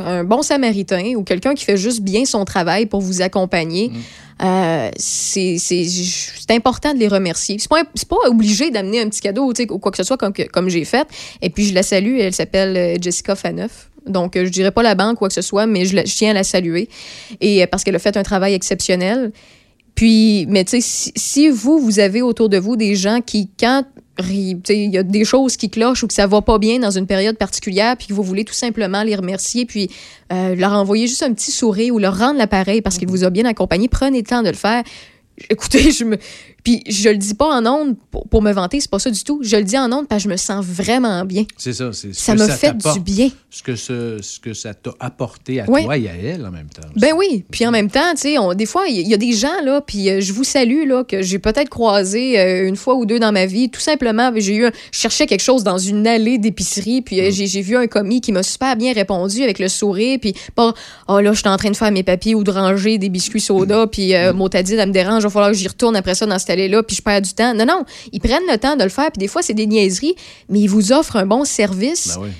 un 0.00 0.24
bon 0.24 0.42
samaritain 0.42 1.14
ou 1.16 1.22
quelqu'un 1.24 1.54
qui 1.54 1.64
fait 1.64 1.76
juste 1.76 2.00
bien 2.00 2.24
son 2.24 2.44
travail 2.44 2.86
pour 2.86 3.00
vous 3.00 3.22
accompagner, 3.22 3.90
euh, 4.42 4.90
c'est 4.96 5.56
important 6.50 6.94
de 6.94 6.98
les 6.98 7.08
remercier. 7.08 7.56
C'est 7.58 7.68
pas, 7.68 7.84
pas 7.84 8.28
obligé 8.28 8.70
d'amener 8.70 9.00
un 9.00 9.08
petit 9.08 9.20
cadeau 9.20 9.52
ou 9.70 9.78
quoi 9.78 9.90
que 9.92 9.96
ce 9.98 10.04
soit 10.04 10.16
comme, 10.16 10.32
comme 10.52 10.68
j'ai 10.68 10.84
fait. 10.84 11.06
Et 11.42 11.50
puis 11.50 11.66
je 11.66 11.74
la 11.74 11.82
salue, 11.82 12.18
elle 12.18 12.34
s'appelle 12.34 12.76
euh, 12.76 12.96
Jessica 13.00 13.34
Faneuf. 13.36 13.90
Donc 14.06 14.36
euh, 14.36 14.44
je 14.44 14.50
dirais 14.50 14.72
pas 14.72 14.82
la 14.82 14.94
banque 14.94 15.12
ou 15.14 15.18
quoi 15.20 15.28
que 15.28 15.34
ce 15.34 15.42
soit, 15.42 15.66
mais 15.66 15.84
je, 15.84 15.94
la- 15.96 16.04
je 16.04 16.14
tiens 16.16 16.30
à 16.30 16.34
la 16.34 16.44
saluer 16.44 16.88
et 17.40 17.64
parce 17.68 17.84
qu'elle 17.84 17.94
a 17.94 18.00
fait 18.00 18.16
un 18.16 18.22
travail 18.24 18.54
exceptionnel. 18.54 19.32
Puis, 19.94 20.46
mais 20.48 20.64
tu 20.64 20.70
sais, 20.70 20.80
si, 20.80 21.12
si 21.14 21.48
vous, 21.50 21.78
vous 21.78 21.98
avez 22.00 22.22
autour 22.22 22.48
de 22.48 22.56
vous 22.56 22.76
des 22.76 22.94
gens 22.96 23.20
qui, 23.20 23.50
quand 23.60 23.84
il 24.30 24.60
y 24.68 24.98
a 24.98 25.02
des 25.02 25.24
choses 25.24 25.56
qui 25.56 25.70
clochent 25.70 26.02
ou 26.02 26.06
que 26.06 26.14
ça 26.14 26.26
va 26.26 26.40
pas 26.42 26.58
bien 26.58 26.78
dans 26.78 26.90
une 26.90 27.06
période 27.06 27.36
particulière, 27.36 27.96
puis 27.96 28.08
que 28.08 28.12
vous 28.12 28.22
voulez 28.22 28.44
tout 28.44 28.54
simplement 28.54 29.02
les 29.02 29.14
remercier, 29.14 29.66
puis 29.66 29.90
euh, 30.32 30.54
leur 30.54 30.72
envoyer 30.72 31.06
juste 31.06 31.22
un 31.22 31.32
petit 31.32 31.50
sourire 31.50 31.94
ou 31.94 31.98
leur 31.98 32.18
rendre 32.18 32.38
l'appareil 32.38 32.82
parce 32.82 32.98
qu'il 32.98 33.08
vous 33.08 33.24
a 33.24 33.30
bien 33.30 33.44
accompagné, 33.44 33.88
prenez 33.88 34.18
le 34.18 34.26
temps 34.26 34.42
de 34.42 34.48
le 34.48 34.54
faire. 34.54 34.82
Écoutez, 35.50 35.90
je 35.98 36.04
me. 36.04 36.18
Puis 36.64 36.80
je 36.88 37.08
le 37.08 37.16
dis 37.16 37.34
pas 37.34 37.48
en 37.60 37.66
ondes 37.66 37.96
pour, 38.12 38.28
pour 38.28 38.40
me 38.40 38.52
vanter, 38.52 38.78
c'est 38.80 38.88
pas 38.90 39.00
ça 39.00 39.10
du 39.10 39.24
tout. 39.24 39.40
Je 39.42 39.56
le 39.56 39.64
dis 39.64 39.76
en 39.76 39.90
ondes 39.92 40.06
parce 40.06 40.22
que 40.22 40.28
je 40.28 40.32
me 40.32 40.36
sens 40.36 40.64
vraiment 40.64 41.24
bien. 41.24 41.44
C'est 41.58 41.72
ça. 41.72 41.92
C'est 41.92 42.14
ce 42.14 42.22
Ça 42.22 42.34
me 42.36 42.46
fait 42.46 42.76
du 42.76 43.00
bien. 43.00 43.30
Ce 43.50 43.64
que, 43.64 43.74
ce, 43.74 44.18
ce 44.22 44.38
que 44.38 44.54
ça 44.54 44.72
t'a 44.72 44.92
apporté 45.00 45.60
à 45.60 45.68
Ouais. 45.68 45.82
toi 45.84 45.96
et 45.98 46.08
à 46.08 46.12
elle 46.14 46.46
en 46.46 46.52
même 46.52 46.68
temps. 46.68 46.86
aussi. 46.88 47.00
Ben 47.00 47.12
oui, 47.16 47.44
puis 47.50 47.66
en 47.66 47.72
même 47.72 47.90
temps, 47.90 48.12
tu 48.14 48.20
sais, 48.22 48.36
des 48.54 48.66
fois, 48.66 48.84
il 48.88 49.06
y, 49.08 49.12
a 49.12 49.16
des 49.16 49.32
gens, 49.32 49.60
là, 49.64 49.80
puis 49.80 50.08
euh, 50.08 50.20
je 50.20 50.32
vous 50.32 50.44
salue, 50.44 50.86
là, 50.86 51.02
que 51.02 51.20
j'ai 51.20 51.38
peut-être 51.40 51.68
croisé 51.68 52.38
euh, 52.38 52.68
une 52.68 52.76
fois 52.76 52.94
ou 52.94 53.06
deux 53.06 53.18
dans 53.18 53.32
ma 53.32 53.44
vie, 53.46 53.68
tout 53.68 53.80
simplement, 53.80 54.30
j'ai 54.36 54.54
eu, 54.54 54.66
un- 54.66 54.72
je 54.92 54.98
cherchais 55.00 55.26
quelque 55.26 55.42
chose 55.42 55.64
dans 55.64 55.78
une 55.78 56.06
allée 56.06 56.38
d'épicerie, 56.38 57.02
puis 57.02 57.20
euh, 57.20 57.30
j'ai 57.32 57.46
j'ai 57.46 57.60
vu 57.62 57.76
un 57.76 57.86
commis 57.88 58.20
qui 58.20 58.30
m'a 58.32 58.42
super 58.44 58.76
bien 58.76 58.92
répondu 58.92 59.42
avec 59.42 59.58
le 59.58 59.68
sourire, 59.68 60.18
puis 60.20 60.34
pas, 60.54 60.72
oh 61.08 61.20
là, 61.20 61.32
je 61.32 61.40
suis 61.40 61.48
en 61.48 61.56
train 61.56 61.70
de 61.70 61.76
faire 61.76 61.90
mes 61.92 62.02
papiers 62.04 62.34
ou 62.36 62.44
de 62.44 62.50
ranger 62.52 62.98
des 62.98 63.08
biscuits 63.08 63.40
soda, 63.40 63.86
puis 63.88 64.14
euh, 64.14 64.32
mon 64.32 64.48
t'a 64.48 64.62
dit, 64.62 64.74
elle 64.74 64.88
me 64.88 64.92
dérange, 64.94 65.24
falloir 65.32 65.50
que 65.50 65.56
j'y 65.56 65.68
retourne 65.68 65.96
après 65.96 66.14
ça 66.14 66.26
dans 66.26 66.38
cette 66.38 66.50
allée-là, 66.50 66.82
puis 66.82 66.96
je 66.96 67.02
perds 67.02 67.22
du 67.22 67.32
temps. 67.32 67.54
Non, 67.54 67.66
non, 67.66 67.84
ils 68.12 68.20
prennent 68.20 68.46
le 68.50 68.58
temps 68.58 68.76
de 68.76 68.84
le 68.84 68.90
faire, 68.90 69.10
puis 69.10 69.18
des 69.18 69.28
fois, 69.28 69.42
c'est 69.42 69.54
des 69.54 69.66
niaiseries, 69.66 70.14
mais 70.48 70.60
ils 70.60 70.68
vous 70.68 70.92
offrent 70.92 71.16
un 71.16 71.26
bon 71.26 71.44
service. 71.44 72.16
Ben 72.16 72.22
oui. 72.22 72.30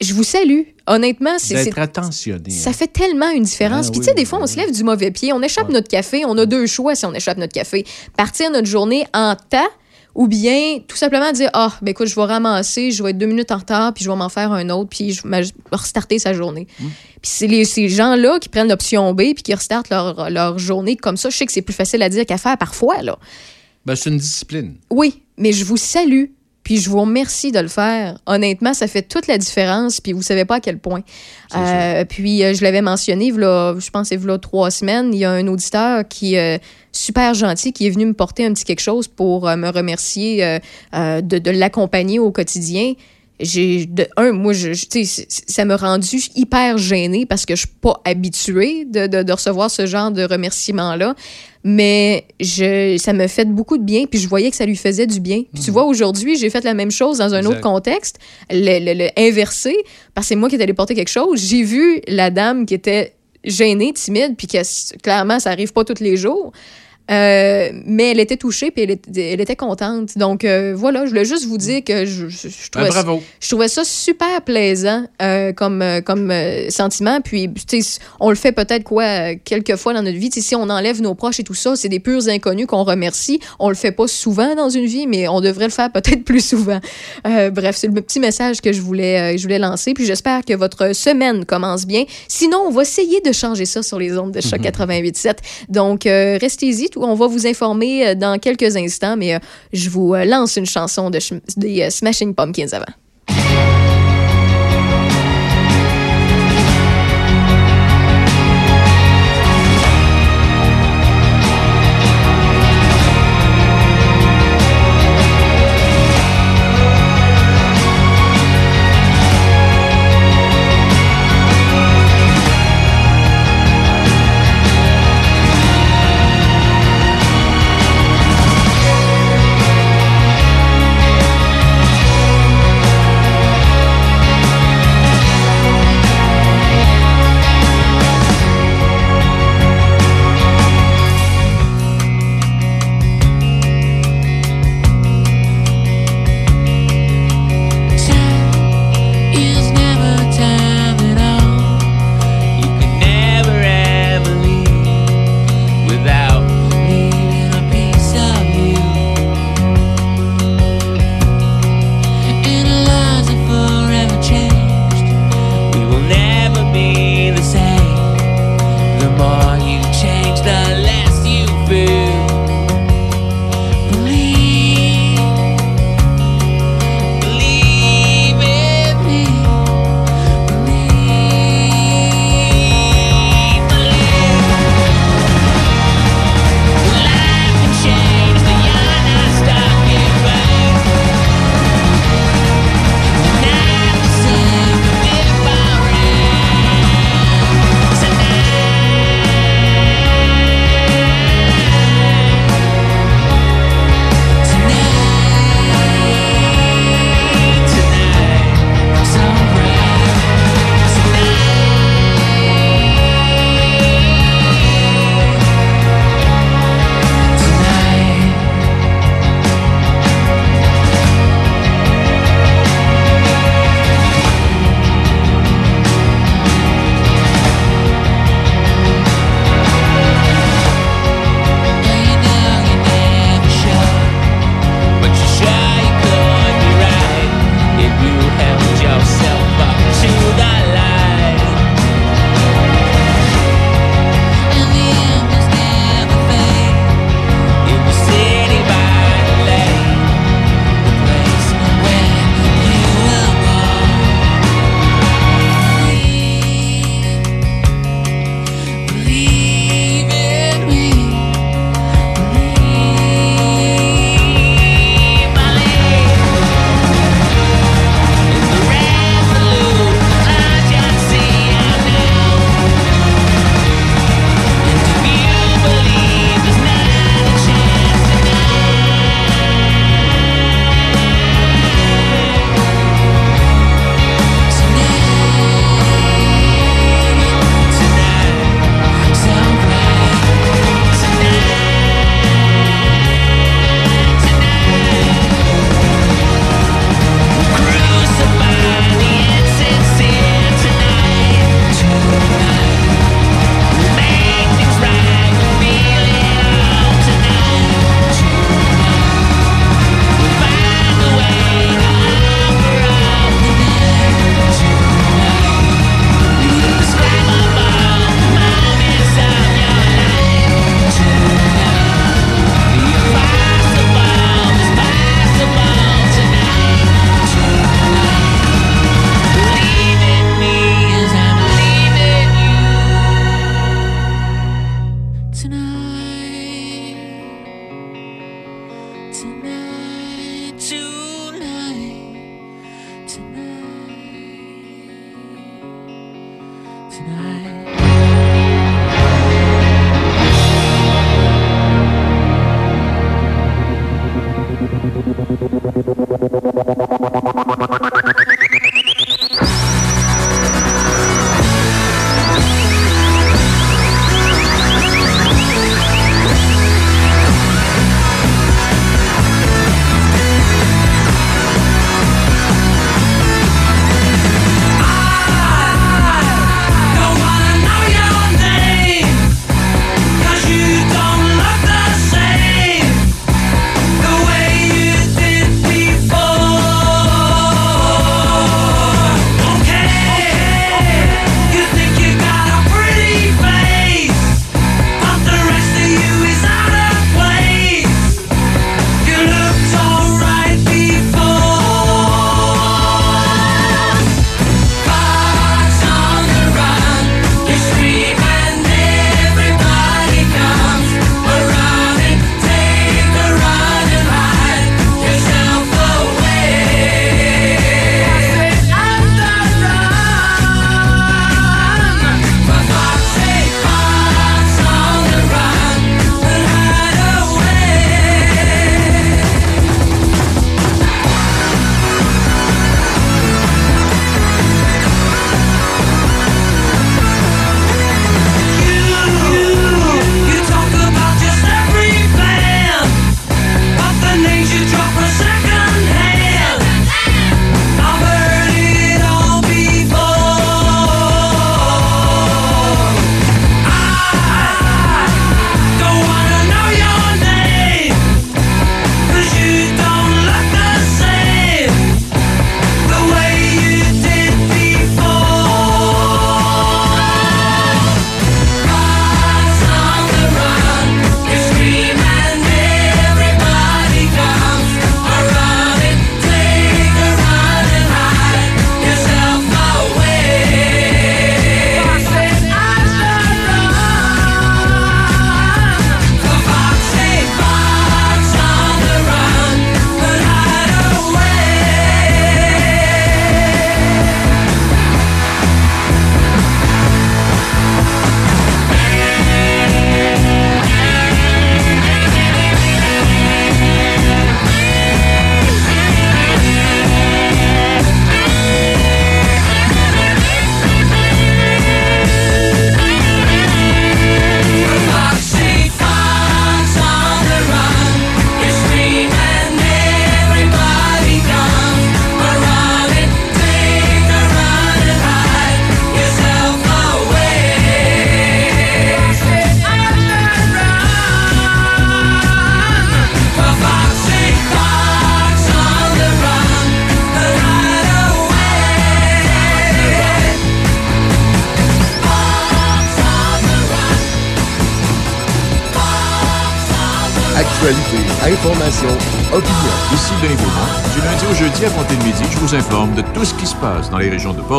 Je 0.00 0.14
vous 0.14 0.24
salue. 0.24 0.62
Honnêtement, 0.88 1.38
c'est... 1.38 1.64
D'être 1.64 1.78
attentionné. 1.78 2.50
ça 2.50 2.70
hein. 2.70 2.72
fait 2.72 2.88
tellement 2.88 3.30
une 3.30 3.44
différence. 3.44 3.86
Ah 3.86 3.90
Puis 3.92 4.00
oui, 4.00 4.06
tu 4.06 4.10
sais, 4.10 4.16
des 4.16 4.24
fois, 4.24 4.38
ben 4.38 4.44
on 4.44 4.46
se 4.48 4.56
lève 4.56 4.72
du 4.72 4.82
mauvais 4.82 5.12
pied, 5.12 5.32
on 5.32 5.40
échappe 5.42 5.68
notre 5.68 5.86
café, 5.86 6.24
on 6.26 6.36
a 6.38 6.44
deux 6.44 6.66
choix 6.66 6.96
si 6.96 7.06
on 7.06 7.14
échappe 7.14 7.38
notre 7.38 7.52
café. 7.52 7.84
Partir 8.16 8.50
notre 8.50 8.66
journée 8.66 9.06
en 9.14 9.36
temps 9.36 9.68
ou 10.14 10.26
bien 10.28 10.78
tout 10.86 10.96
simplement 10.96 11.32
dire 11.32 11.50
Ah, 11.54 11.72
ben 11.82 11.90
écoute, 11.92 12.06
je 12.08 12.14
vais 12.14 12.24
ramasser, 12.24 12.90
je 12.90 13.02
vais 13.02 13.10
être 13.10 13.18
deux 13.18 13.26
minutes 13.26 13.50
en 13.50 13.56
retard, 13.58 13.94
puis 13.94 14.04
je 14.04 14.10
vais 14.10 14.16
m'en 14.16 14.28
faire 14.28 14.52
un 14.52 14.68
autre, 14.70 14.88
puis 14.90 15.12
je 15.12 15.26
vais 15.26 15.42
restarter 15.70 16.18
sa 16.18 16.32
journée. 16.34 16.66
Hum. 16.80 16.90
Puis 17.22 17.30
c'est 17.34 17.46
les- 17.46 17.64
ces 17.64 17.88
gens-là 17.88 18.38
qui 18.40 18.48
prennent 18.48 18.68
l'option 18.68 19.12
B, 19.14 19.32
puis 19.34 19.42
qui 19.44 19.54
restartent 19.54 19.90
leur, 19.90 20.28
leur 20.30 20.58
journée 20.58 20.96
comme 20.96 21.16
ça. 21.16 21.30
Je 21.30 21.36
sais 21.36 21.46
que 21.46 21.52
c'est 21.52 21.62
plus 21.62 21.72
facile 21.74 22.02
à 22.02 22.08
dire 22.08 22.26
qu'à 22.26 22.38
faire 22.38 22.58
parfois, 22.58 23.00
là. 23.02 23.18
Ben, 23.86 23.96
c'est 23.96 24.10
une 24.10 24.18
discipline. 24.18 24.74
Oui, 24.90 25.22
mais 25.36 25.52
je 25.52 25.64
vous 25.64 25.76
salue. 25.76 26.24
Puis 26.62 26.78
je 26.78 26.90
vous 26.90 27.00
remercie 27.00 27.52
de 27.52 27.58
le 27.58 27.68
faire. 27.68 28.18
Honnêtement, 28.26 28.74
ça 28.74 28.86
fait 28.86 29.02
toute 29.02 29.26
la 29.26 29.38
différence. 29.38 30.00
Puis 30.00 30.12
vous 30.12 30.22
savez 30.22 30.44
pas 30.44 30.56
à 30.56 30.60
quel 30.60 30.78
point. 30.78 31.02
Euh, 31.56 32.04
puis 32.04 32.44
euh, 32.44 32.54
je 32.54 32.62
l'avais 32.62 32.82
mentionné, 32.82 33.30
v'là, 33.30 33.74
je 33.78 33.90
pense 33.90 34.02
que 34.02 34.14
c'est 34.14 34.16
v'là 34.16 34.38
trois 34.38 34.70
semaines. 34.70 35.12
Il 35.12 35.18
y 35.18 35.24
a 35.24 35.30
un 35.30 35.46
auditeur 35.48 36.06
qui 36.08 36.34
est 36.34 36.60
super 36.92 37.34
gentil 37.34 37.72
qui 37.72 37.86
est 37.86 37.90
venu 37.90 38.06
me 38.06 38.12
porter 38.12 38.44
un 38.44 38.52
petit 38.52 38.64
quelque 38.64 38.80
chose 38.80 39.08
pour 39.08 39.48
euh, 39.48 39.56
me 39.56 39.68
remercier 39.68 40.44
euh, 40.44 40.58
euh, 40.94 41.20
de, 41.20 41.38
de 41.38 41.50
l'accompagner 41.50 42.18
au 42.18 42.30
quotidien. 42.30 42.92
J'ai 43.42 43.86
de 43.86 44.06
un, 44.16 44.32
moi, 44.32 44.52
je, 44.52 44.72
je- 44.72 45.24
ça 45.46 45.64
m'a 45.64 45.76
rendu 45.76 46.16
hyper 46.36 46.78
gênée 46.78 47.26
parce 47.26 47.44
que 47.44 47.54
je 47.56 47.60
suis 47.66 47.74
pas 47.80 48.00
habituée 48.04 48.84
de, 48.84 49.06
de, 49.08 49.22
de 49.22 49.32
recevoir 49.32 49.70
ce 49.70 49.84
genre 49.86 50.10
de 50.10 50.22
remerciements-là. 50.24 51.14
Mais 51.64 52.24
je, 52.40 52.96
ça 52.98 53.12
me 53.12 53.26
fait 53.28 53.44
beaucoup 53.44 53.78
de 53.78 53.84
bien, 53.84 54.06
puis 54.06 54.18
je 54.18 54.28
voyais 54.28 54.50
que 54.50 54.56
ça 54.56 54.66
lui 54.66 54.76
faisait 54.76 55.06
du 55.06 55.20
bien. 55.20 55.42
Puis 55.54 55.62
tu 55.64 55.70
vois, 55.70 55.84
aujourd'hui, 55.84 56.36
j'ai 56.36 56.50
fait 56.50 56.64
la 56.64 56.74
même 56.74 56.90
chose 56.90 57.18
dans 57.18 57.34
un 57.34 57.38
Exact. 57.38 57.50
autre 57.52 57.60
contexte, 57.60 58.18
le, 58.50 58.78
le- 58.84 58.94
le 58.98 59.08
inversé, 59.16 59.76
parce 60.14 60.26
que 60.26 60.28
c'est 60.30 60.36
moi 60.36 60.48
qui 60.48 60.56
est 60.56 60.62
allé 60.62 60.72
porter 60.74 60.94
quelque 60.94 61.10
chose. 61.10 61.40
J'ai 61.40 61.62
vu 61.62 62.00
la 62.08 62.30
dame 62.30 62.66
qui 62.66 62.74
était 62.74 63.12
gênée, 63.44 63.92
timide, 63.92 64.34
puis 64.36 64.46
que 64.46 64.96
clairement, 64.98 65.38
ça 65.40 65.50
arrive 65.50 65.72
pas 65.72 65.84
tous 65.84 66.00
les 66.02 66.16
jours. 66.16 66.52
Euh, 67.10 67.70
mais 67.84 68.12
elle 68.12 68.20
était 68.20 68.36
touchée, 68.36 68.70
puis 68.70 68.82
elle 68.84 68.90
était, 68.92 69.32
elle 69.32 69.40
était 69.40 69.56
contente. 69.56 70.16
Donc 70.16 70.44
euh, 70.44 70.72
voilà, 70.76 71.04
je 71.04 71.10
voulais 71.10 71.24
juste 71.24 71.46
vous 71.46 71.58
dire 71.58 71.82
que 71.84 72.04
je, 72.06 72.28
je, 72.28 72.48
je 72.48 72.48
Ben, 72.48 72.60
trouvais 72.70 72.90
ça- 72.90 73.02
bravo. 73.02 73.22
je 73.40 73.48
trouvais 73.48 73.68
ça 73.68 73.82
super 73.84 74.40
plaisant 74.42 75.04
euh, 75.20 75.52
comme, 75.52 75.84
comme 76.04 76.32
sentiment. 76.68 77.20
Puis, 77.20 77.50
on 78.20 78.30
le 78.30 78.36
fait 78.36 78.52
peut-être 78.52 78.84
quoi, 78.84 79.34
quelques 79.34 79.76
fois 79.76 79.92
dans 79.94 80.02
notre 80.02 80.16
vie. 80.16 80.30
Tu 80.30 80.40
sais, 80.40 80.48
si 80.48 80.54
on 80.54 80.70
enlève 80.70 81.02
nos 81.02 81.14
proches 81.14 81.40
et 81.40 81.44
tout 81.44 81.54
ça, 81.54 81.74
c'est 81.76 81.88
des 81.88 82.00
purs 82.00 82.28
inconnus 82.28 82.66
qu'on 82.66 82.84
remercie. 82.84 83.40
On 83.58 83.68
le 83.68 83.74
fait 83.74 83.92
pas 83.92 84.06
souvent 84.06 84.54
dans 84.54 84.70
une 84.70 84.86
vie, 84.86 85.06
mais 85.06 85.26
on 85.28 85.40
devrait 85.40 85.66
le 85.66 85.70
faire 85.72 85.90
peut-être 85.90 86.24
plus 86.24 86.40
souvent. 86.46 86.80
Bref, 87.24 87.76
c'est 87.76 87.88
le 87.88 88.00
petit 88.00 88.20
message 88.20 88.60
que 88.60 88.72
je 88.72 88.80
voulais, 88.80 89.36
je 89.36 89.42
voulais 89.42 89.58
lancer. 89.58 89.92
Puis 89.94 90.06
j'espère 90.06 90.44
que 90.44 90.54
votre 90.54 90.94
semaine 90.94 91.44
commence 91.44 91.86
bien. 91.86 92.04
Sinon, 92.28 92.58
on 92.66 92.70
va 92.70 92.82
essayer 92.82 93.20
de 93.20 93.32
changer 93.32 93.64
ça 93.66 93.82
sur 93.82 93.98
les 93.98 94.16
ondes 94.16 94.32
de 94.32 94.40
choc 94.40 94.60
88.7. 94.62 95.34
Donc, 95.68 96.06
euh, 96.06 96.38
tout- 96.92 97.02
On 97.02 97.14
va 97.14 97.26
vous 97.26 97.46
informer 97.46 98.06
euh, 98.08 98.14
dans 98.14 98.38
quelques 98.38 98.76
instants, 98.76 99.16
mais 99.16 99.34
euh, 99.34 99.38
je 99.72 99.90
vous 99.90 100.14
euh, 100.14 100.24
lance 100.24 100.56
une 100.56 100.66
chanson 100.66 101.10
de, 101.10 101.18
des 101.56 101.90
Smashing 101.90 102.34
Pumpkins 102.34 102.68
avant. 102.72 102.92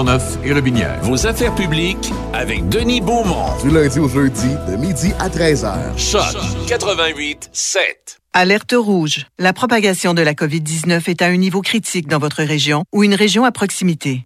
Et. 0.07 0.99
Vos 1.03 1.27
affaires 1.27 1.53
publiques 1.55 2.11
avec 2.33 2.69
Denis 2.69 3.01
Beaumont. 3.01 3.55
Du 3.63 3.69
lundi 3.71 3.99
au 3.99 4.07
jeudi, 4.09 4.49
de 4.69 4.75
midi 4.75 5.13
à 5.19 5.29
13h. 5.29 5.97
Choc 5.97 6.35
88 6.67 7.49
7. 7.51 8.19
Alerte 8.33 8.73
rouge. 8.75 9.27
La 9.37 9.53
propagation 9.53 10.13
de 10.13 10.21
la 10.21 10.33
COVID-19 10.33 11.09
est 11.09 11.21
à 11.21 11.27
un 11.27 11.37
niveau 11.37 11.61
critique 11.61 12.07
dans 12.07 12.19
votre 12.19 12.43
région 12.43 12.83
ou 12.91 13.03
une 13.03 13.13
région 13.13 13.45
à 13.45 13.51
proximité. 13.51 14.25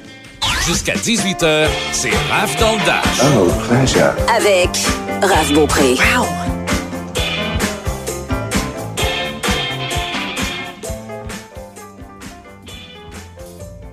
Jusqu'à 0.65 0.93
18h, 0.93 1.67
c'est 1.91 2.11
Raph 2.29 2.55
dans 2.59 2.73
le 2.73 2.85
Dash. 2.85 3.21
Oh, 3.35 3.49
pleasure. 3.67 4.13
Avec 4.35 4.69
Raph 5.23 5.51
Beaupré. 5.53 5.95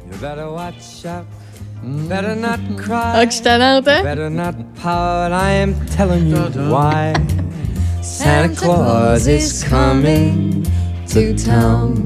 You 0.06 0.18
better 0.20 0.50
watch 0.50 1.06
out. 1.06 1.24
Better 1.82 2.36
not 2.36 2.58
cry. 2.76 3.12
Ah, 3.14 3.24
que 3.24 3.32
je 3.32 3.48
hein? 3.48 4.02
Better 4.02 4.28
not 4.28 4.52
pout. 4.74 5.32
I 5.32 5.52
am 5.52 5.74
telling 5.96 6.28
you 6.28 6.36
why. 6.70 7.14
Santa 8.02 8.54
Claus 8.54 9.26
is 9.26 9.64
coming 9.64 10.66
to 11.06 11.34
town. 11.34 12.04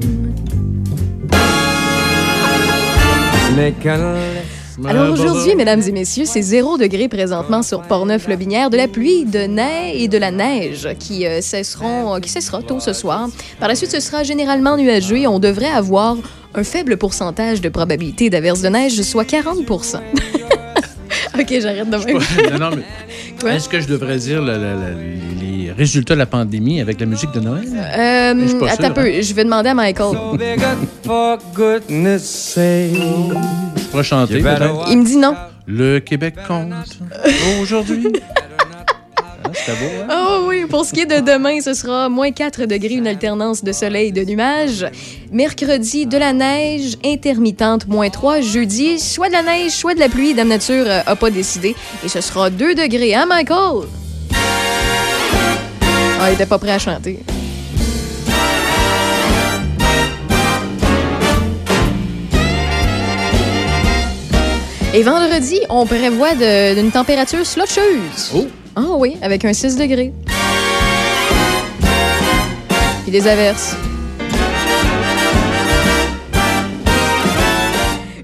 Alors 4.88 5.12
aujourd'hui, 5.12 5.54
mesdames 5.54 5.82
et 5.86 5.92
messieurs, 5.92 6.24
c'est 6.24 6.40
0 6.42 6.78
degré 6.78 7.08
présentement 7.08 7.62
sur 7.62 7.82
Portneuf-Lobinière, 7.82 8.70
de 8.70 8.76
la 8.78 8.88
pluie, 8.88 9.24
de 9.26 9.40
neige 9.40 9.94
et 9.96 10.08
de 10.08 10.16
la 10.18 10.30
neige 10.30 10.88
qui 10.98 11.26
euh, 11.26 11.40
cesseront, 11.42 12.14
euh, 12.14 12.20
qui 12.20 12.30
cessera 12.30 12.62
tôt 12.62 12.80
ce 12.80 12.92
soir. 12.94 13.28
Par 13.60 13.68
la 13.68 13.74
suite, 13.74 13.90
ce 13.90 14.00
sera 14.00 14.22
généralement 14.22 14.76
nuageux 14.76 15.18
et 15.18 15.26
on 15.26 15.38
devrait 15.38 15.66
avoir 15.70 16.16
un 16.54 16.64
faible 16.64 16.96
pourcentage 16.96 17.60
de 17.60 17.68
probabilité 17.68 18.30
d'averse 18.30 18.62
de 18.62 18.68
neige, 18.68 19.00
soit 19.02 19.24
40 19.26 19.58
Ok, 21.38 21.48
j'arrête 21.60 21.88
de 21.90 21.96
même. 21.96 22.18
non, 22.52 22.70
non, 22.70 22.76
mais 22.76 22.82
Quoi? 23.40 23.52
est-ce 23.54 23.68
que 23.68 23.80
je 23.80 23.88
devrais 23.88 24.18
dire 24.18 24.40
le- 24.42 24.52
le- 24.52 24.58
le- 24.58 25.40
les 25.40 25.51
résultats 25.76 26.14
de 26.14 26.18
la 26.18 26.26
pandémie 26.26 26.80
avec 26.80 27.00
la 27.00 27.06
musique 27.06 27.32
de 27.32 27.40
Noël? 27.40 27.64
Euh, 27.66 28.34
Je 28.42 28.46
suis 28.48 28.58
pas 28.58 28.70
attends 28.70 28.82
un 28.84 28.86
sûr, 28.86 28.94
peu, 28.94 29.22
je 29.22 29.34
vais 29.34 29.44
demander 29.44 29.70
à 29.70 29.74
Michael. 29.74 30.12
So 30.12 30.32
be 30.36 30.56
good 30.56 30.88
for 31.04 31.38
goodness 31.54 32.22
sake. 32.24 32.94
Je 33.76 33.82
pourrais 33.90 34.02
chanter. 34.04 34.40
Peut-être. 34.40 34.86
Il 34.90 34.98
me 34.98 35.04
dit 35.04 35.16
non. 35.16 35.34
Le 35.66 35.98
Québec 36.00 36.34
compte 36.46 36.72
aujourd'hui. 37.60 38.08
Ah, 39.44 39.48
C'était 39.54 39.72
beau, 39.78 39.90
hein? 40.08 40.14
Oh 40.16 40.44
oui, 40.48 40.64
pour 40.68 40.84
ce 40.84 40.92
qui 40.92 41.00
est 41.00 41.06
de 41.06 41.18
demain, 41.20 41.60
ce 41.60 41.74
sera 41.74 42.08
moins 42.08 42.30
4 42.30 42.64
degrés, 42.66 42.94
une 42.94 43.08
alternance 43.08 43.62
de 43.64 43.72
soleil 43.72 44.08
et 44.08 44.12
de 44.12 44.24
nuages. 44.24 44.86
Mercredi, 45.32 46.06
de 46.06 46.16
la 46.16 46.32
neige 46.32 46.96
intermittente, 47.04 47.86
moins 47.88 48.08
3. 48.08 48.40
Jeudi, 48.40 48.98
soit 49.00 49.28
de 49.28 49.32
la 49.32 49.42
neige, 49.42 49.72
soit 49.72 49.94
de 49.94 49.98
la 49.98 50.08
pluie. 50.08 50.32
Dame 50.32 50.48
Nature 50.48 50.84
euh, 50.86 51.00
a 51.04 51.16
pas 51.16 51.28
décidé. 51.30 51.74
Et 52.04 52.08
ce 52.08 52.20
sera 52.20 52.50
2 52.50 52.74
degrés, 52.76 53.14
hein, 53.14 53.26
Michael? 53.28 53.88
Ah, 56.24 56.30
il 56.30 56.34
était 56.34 56.46
pas 56.46 56.56
prêt 56.56 56.70
à 56.70 56.78
chanter. 56.78 57.18
Et 64.94 65.02
vendredi, 65.02 65.58
on 65.68 65.84
prévoit 65.84 66.36
d'une 66.36 66.92
température 66.92 67.44
slotcheuse. 67.44 68.30
Oh! 68.36 68.46
Ah 68.76 68.82
oui, 68.98 69.16
avec 69.20 69.44
un 69.44 69.52
6 69.52 69.74
degrés. 69.74 70.12
Puis 73.02 73.10
des 73.10 73.26
averses. 73.26 73.74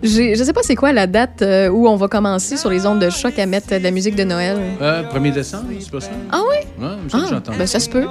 Je 0.03 0.43
sais 0.45 0.53
pas 0.53 0.61
c'est 0.63 0.75
quoi 0.75 0.93
la 0.93 1.07
date 1.07 1.43
euh, 1.43 1.69
où 1.69 1.89
on 1.89 1.97
va 1.97 2.09
commencer 2.09 2.57
sur 2.57 2.71
les 2.71 2.87
ondes 2.87 3.01
de 3.01 3.11
choc 3.11 3.39
à 3.39 3.47
mettre 3.47 3.69
de 3.71 3.83
la 3.83 3.91
musique 3.91 4.15
de 4.17 4.25
Noël. 4.25 4.59
Euh, 4.81 5.03
1er 5.05 5.33
décembre, 5.33 5.65
c'est 5.81 5.91
pas 5.91 6.01
ça? 6.01 6.11
Ah 6.31 6.41
oui? 6.49 6.57
Ouais, 6.85 6.89
que 7.11 7.17
Ah, 7.17 7.27
j'entends. 7.29 7.53
ben 7.59 7.67
ça 7.67 7.81
se 7.81 7.89
peut. 7.89 8.07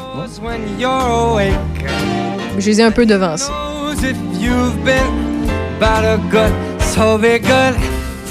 Je 2.60 2.66
les 2.66 2.82
ai 2.82 2.84
un 2.84 2.92
peu 2.92 3.06
devancés. 3.06 3.52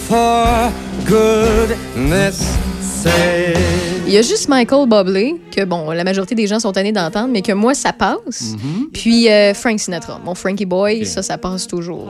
For 0.08 0.70
goodness 1.08 2.56
sake. 2.80 3.95
Il 4.06 4.12
y 4.12 4.18
a 4.18 4.22
juste 4.22 4.48
Michael 4.48 4.88
Bublé, 4.88 5.34
que 5.50 5.64
bon, 5.64 5.90
la 5.90 6.04
majorité 6.04 6.36
des 6.36 6.46
gens 6.46 6.60
sont 6.60 6.70
tannés 6.70 6.92
d'entendre, 6.92 7.28
mais 7.32 7.42
que 7.42 7.52
moi, 7.52 7.74
ça 7.74 7.92
passe. 7.92 8.54
Puis 8.92 9.28
euh, 9.28 9.52
Frank 9.52 9.80
Sinatra, 9.80 10.20
mon 10.24 10.36
Frankie 10.36 10.64
Boy, 10.64 11.04
ça, 11.04 11.22
ça 11.22 11.38
passe 11.38 11.66
toujours. 11.66 12.08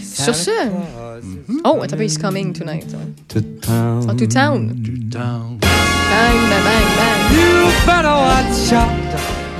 Sur 0.00 0.34
ce, 0.34 0.50
oh, 1.64 1.80
attends, 1.82 1.82
un 1.82 1.96
peu, 1.96 2.04
He's 2.04 2.16
Coming 2.16 2.52
Tonight. 2.52 2.86
To 3.28 3.40
town. 3.60 4.16
To 4.16 4.26
town. 4.26 4.72
Down. 5.08 5.58
Bang, 5.58 6.38
bang, 6.48 6.62
bang, 6.62 6.86
bang. 6.96 7.34
You 7.34 7.66
better 7.84 8.14
watch 8.14 8.72
out. 8.72 8.90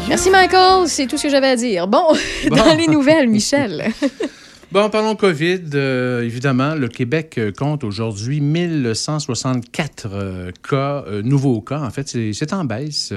Merci, 0.08 0.30
Michael. 0.30 0.86
C'est 0.86 1.06
tout 1.06 1.16
ce 1.16 1.24
que 1.24 1.28
j'avais 1.28 1.48
à 1.48 1.56
dire. 1.56 1.88
Bon, 1.88 2.14
dans 2.50 2.74
les 2.76 2.86
nouvelles, 2.86 3.28
Michel. 3.28 3.90
Bon, 4.74 4.80
en 4.80 4.90
parlant 4.90 5.14
COVID, 5.14 5.60
euh, 5.74 6.24
évidemment, 6.24 6.74
le 6.74 6.88
Québec 6.88 7.36
euh, 7.38 7.52
compte 7.52 7.84
aujourd'hui 7.84 8.40
1164 8.40 10.08
euh, 10.10 10.50
cas, 10.68 11.04
nouveaux 11.22 11.60
cas. 11.60 11.78
En 11.78 11.90
fait, 11.90 12.08
c'est 12.08 12.52
en 12.52 12.64
baisse 12.64 13.14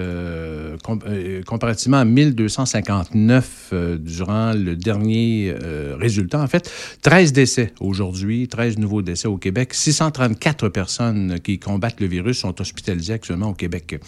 comparativement 0.84 1.98
à 1.98 2.06
1259 2.06 3.74
durant 3.98 4.54
le 4.54 4.76
dernier 4.76 5.56
résultat. 6.00 6.40
En 6.40 6.48
fait, 6.48 6.72
13 7.02 7.34
décès 7.34 7.74
aujourd'hui, 7.80 8.48
13 8.48 8.78
nouveaux 8.78 9.02
décès 9.02 9.28
au 9.28 9.38
Québec. 9.38 9.74
634 9.74 10.70
personnes 10.70 11.40
qui 11.44 11.58
combattent 11.58 12.02
le 12.02 12.08
virus 12.08 12.38
sont 12.38 12.62
hospitalisées 12.62 13.14
actuellement 13.14 13.50
au 13.50 13.56
Québec. 13.56 14.00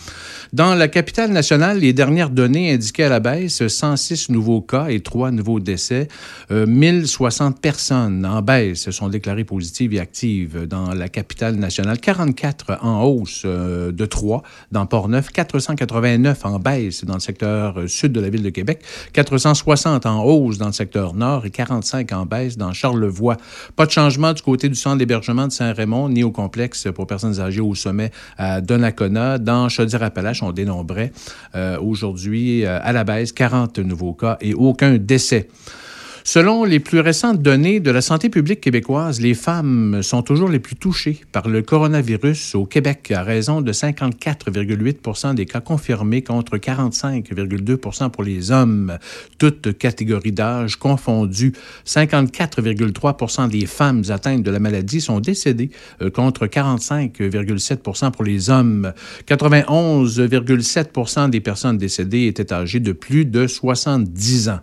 Dans 0.53 0.75
la 0.75 0.87
capitale 0.87 1.31
nationale, 1.31 1.79
les 1.79 1.93
dernières 1.93 2.29
données 2.29 2.71
indiquaient 2.71 3.05
à 3.05 3.09
la 3.09 3.19
baisse 3.19 3.67
106 3.67 4.29
nouveaux 4.29 4.61
cas 4.61 4.89
et 4.89 4.99
3 4.99 5.31
nouveaux 5.31 5.59
décès. 5.59 6.07
1060 6.51 7.38
60 7.39 7.61
personnes 7.61 8.25
en 8.25 8.41
baisse 8.41 8.81
se 8.81 8.91
sont 8.91 9.07
déclarées 9.07 9.45
positives 9.45 9.93
et 9.93 10.01
actives 10.01 10.67
dans 10.67 10.93
la 10.93 11.07
capitale 11.07 11.55
nationale, 11.55 11.97
44 11.97 12.79
en 12.81 13.01
hausse 13.03 13.43
euh, 13.45 13.93
de 13.93 14.05
3 14.05 14.43
dans 14.73 14.85
Port-Neuf, 14.85 15.29
489 15.29 16.45
en 16.45 16.59
baisse 16.59 17.05
dans 17.05 17.13
le 17.13 17.21
secteur 17.21 17.79
euh, 17.79 17.87
sud 17.87 18.11
de 18.11 18.19
la 18.19 18.29
ville 18.29 18.43
de 18.43 18.49
Québec, 18.49 18.83
460 19.13 20.05
en 20.05 20.25
hausse 20.25 20.57
dans 20.57 20.65
le 20.65 20.73
secteur 20.73 21.13
nord 21.13 21.45
et 21.45 21.49
45 21.49 22.11
en 22.11 22.25
baisse 22.25 22.57
dans 22.57 22.73
Charlevoix. 22.73 23.37
Pas 23.77 23.85
de 23.85 23.91
changement 23.91 24.33
du 24.33 24.41
côté 24.41 24.67
du 24.67 24.75
centre 24.75 24.97
d'hébergement 24.97 25.47
de 25.47 25.53
Saint-Raymond 25.53 26.09
ni 26.09 26.25
au 26.25 26.31
complexe 26.31 26.89
pour 26.93 27.07
personnes 27.07 27.39
âgées 27.39 27.61
au 27.61 27.73
sommet 27.73 28.11
à 28.37 28.59
Donnacona. 28.59 29.37
Dans 29.37 29.69
Chaudière-Appalaches, 29.69 30.43
on 30.43 30.51
dénombrait 30.51 31.13
euh, 31.55 31.79
aujourd'hui 31.79 32.65
à 32.65 32.91
la 32.91 33.05
baisse 33.05 33.31
40 33.31 33.79
nouveaux 33.79 34.13
cas 34.13 34.37
et 34.41 34.53
aucun 34.53 34.97
décès. 34.97 35.47
Selon 36.31 36.63
les 36.63 36.79
plus 36.79 36.99
récentes 36.99 37.41
données 37.41 37.79
de 37.79 37.89
la 37.89 38.01
santé 38.01 38.29
publique 38.29 38.61
québécoise, 38.61 39.19
les 39.19 39.33
femmes 39.33 40.03
sont 40.03 40.21
toujours 40.21 40.47
les 40.47 40.59
plus 40.59 40.75
touchées 40.75 41.21
par 41.31 41.47
le 41.47 41.63
coronavirus 41.63 42.53
au 42.53 42.67
Québec 42.67 43.09
à 43.09 43.23
raison 43.23 43.61
de 43.61 43.73
54,8 43.73 45.33
des 45.33 45.47
cas 45.47 45.59
confirmés 45.59 46.21
contre 46.21 46.57
45,2 46.57 48.09
pour 48.11 48.23
les 48.23 48.51
hommes, 48.51 48.99
toutes 49.39 49.75
catégories 49.75 50.31
d'âge 50.31 50.75
confondues. 50.75 51.53
54,3% 51.87 53.49
des 53.49 53.65
femmes 53.65 54.03
atteintes 54.09 54.43
de 54.43 54.51
la 54.51 54.59
maladie 54.59 55.01
sont 55.01 55.21
décédées 55.21 55.71
euh, 56.03 56.11
contre 56.11 56.45
45,7% 56.45 58.11
pour 58.11 58.23
les 58.23 58.51
hommes. 58.51 58.93
91,7% 59.27 61.31
des 61.31 61.41
personnes 61.41 61.79
décédées 61.79 62.27
étaient 62.27 62.53
âgées 62.53 62.81
de 62.81 62.91
plus 62.91 63.25
de 63.25 63.47
70 63.47 64.49
ans. 64.49 64.59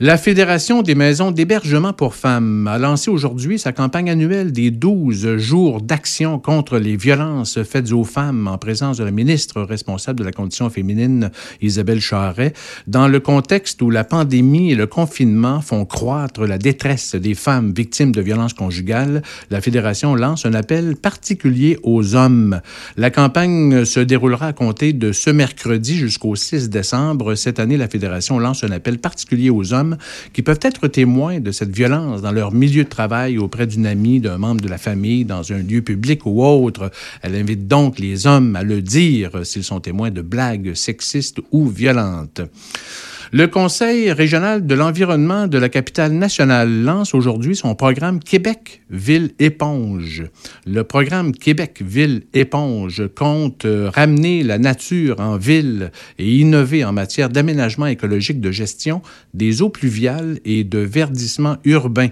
La 0.00 0.16
Fédération 0.16 0.82
des 0.82 0.94
maisons 0.94 1.32
d'hébergement 1.32 1.92
pour 1.92 2.14
femmes 2.14 2.68
a 2.68 2.78
lancé 2.78 3.10
aujourd'hui 3.10 3.58
sa 3.58 3.72
campagne 3.72 4.08
annuelle 4.08 4.52
des 4.52 4.70
12 4.70 5.38
jours 5.38 5.82
d'action 5.82 6.38
contre 6.38 6.78
les 6.78 6.96
violences 6.96 7.60
faites 7.64 7.90
aux 7.90 8.04
femmes 8.04 8.46
en 8.46 8.58
présence 8.58 8.98
de 8.98 9.02
la 9.04 9.10
ministre 9.10 9.60
responsable 9.60 10.20
de 10.20 10.24
la 10.24 10.30
condition 10.30 10.70
féminine, 10.70 11.32
Isabelle 11.60 12.00
Charret, 12.00 12.52
dans 12.86 13.08
le 13.08 13.18
contexte 13.18 13.82
où 13.82 13.90
la 13.90 14.04
pandémie 14.04 14.70
et 14.70 14.76
le 14.76 14.86
confinement 14.86 15.60
font 15.60 15.84
croître 15.84 16.46
la 16.46 16.58
détresse 16.58 17.16
des 17.16 17.34
femmes 17.34 17.72
victimes 17.74 18.12
de 18.12 18.20
violences 18.20 18.54
conjugales. 18.54 19.22
La 19.50 19.60
Fédération 19.60 20.14
lance 20.14 20.46
un 20.46 20.54
appel 20.54 20.94
particulier 20.94 21.76
aux 21.82 22.14
hommes. 22.14 22.60
La 22.96 23.10
campagne 23.10 23.84
se 23.84 23.98
déroulera 23.98 24.46
à 24.46 24.52
compter 24.52 24.92
de 24.92 25.10
ce 25.10 25.30
mercredi 25.30 25.96
jusqu'au 25.96 26.36
6 26.36 26.70
décembre. 26.70 27.34
Cette 27.34 27.58
année, 27.58 27.76
la 27.76 27.88
Fédération 27.88 28.38
lance 28.38 28.62
un 28.62 28.70
appel 28.70 28.98
particulier 29.00 29.50
aux 29.50 29.72
hommes 29.72 29.87
qui 30.32 30.42
peuvent 30.42 30.60
être 30.62 30.88
témoins 30.88 31.40
de 31.40 31.52
cette 31.52 31.74
violence 31.74 32.22
dans 32.22 32.32
leur 32.32 32.52
milieu 32.52 32.84
de 32.84 32.88
travail 32.88 33.38
auprès 33.38 33.66
d'une 33.66 33.86
amie, 33.86 34.20
d'un 34.20 34.38
membre 34.38 34.60
de 34.60 34.68
la 34.68 34.78
famille, 34.78 35.24
dans 35.24 35.52
un 35.52 35.58
lieu 35.58 35.82
public 35.82 36.26
ou 36.26 36.44
autre. 36.44 36.90
Elle 37.22 37.34
invite 37.34 37.66
donc 37.66 37.98
les 37.98 38.26
hommes 38.26 38.56
à 38.56 38.62
le 38.62 38.82
dire 38.82 39.44
s'ils 39.44 39.64
sont 39.64 39.80
témoins 39.80 40.10
de 40.10 40.22
blagues 40.22 40.74
sexistes 40.74 41.40
ou 41.52 41.66
violentes. 41.66 42.40
Le 43.30 43.46
Conseil 43.46 44.10
régional 44.10 44.66
de 44.66 44.74
l'environnement 44.74 45.48
de 45.48 45.58
la 45.58 45.68
capitale 45.68 46.12
nationale 46.12 46.82
lance 46.82 47.14
aujourd'hui 47.14 47.54
son 47.54 47.74
programme 47.74 48.20
Québec 48.20 48.80
Ville 48.88 49.32
Éponge. 49.38 50.24
Le 50.66 50.82
programme 50.82 51.32
Québec 51.32 51.82
Ville 51.84 52.22
Éponge 52.32 53.02
compte 53.14 53.66
euh, 53.66 53.90
ramener 53.94 54.42
la 54.42 54.56
nature 54.56 55.20
en 55.20 55.36
ville 55.36 55.90
et 56.18 56.36
innover 56.36 56.86
en 56.86 56.94
matière 56.94 57.28
d'aménagement 57.28 57.84
écologique 57.84 58.40
de 58.40 58.50
gestion 58.50 59.02
des 59.34 59.60
eaux 59.60 59.68
pluviales 59.68 60.38
et 60.46 60.64
de 60.64 60.78
verdissement 60.78 61.58
urbain. 61.64 62.08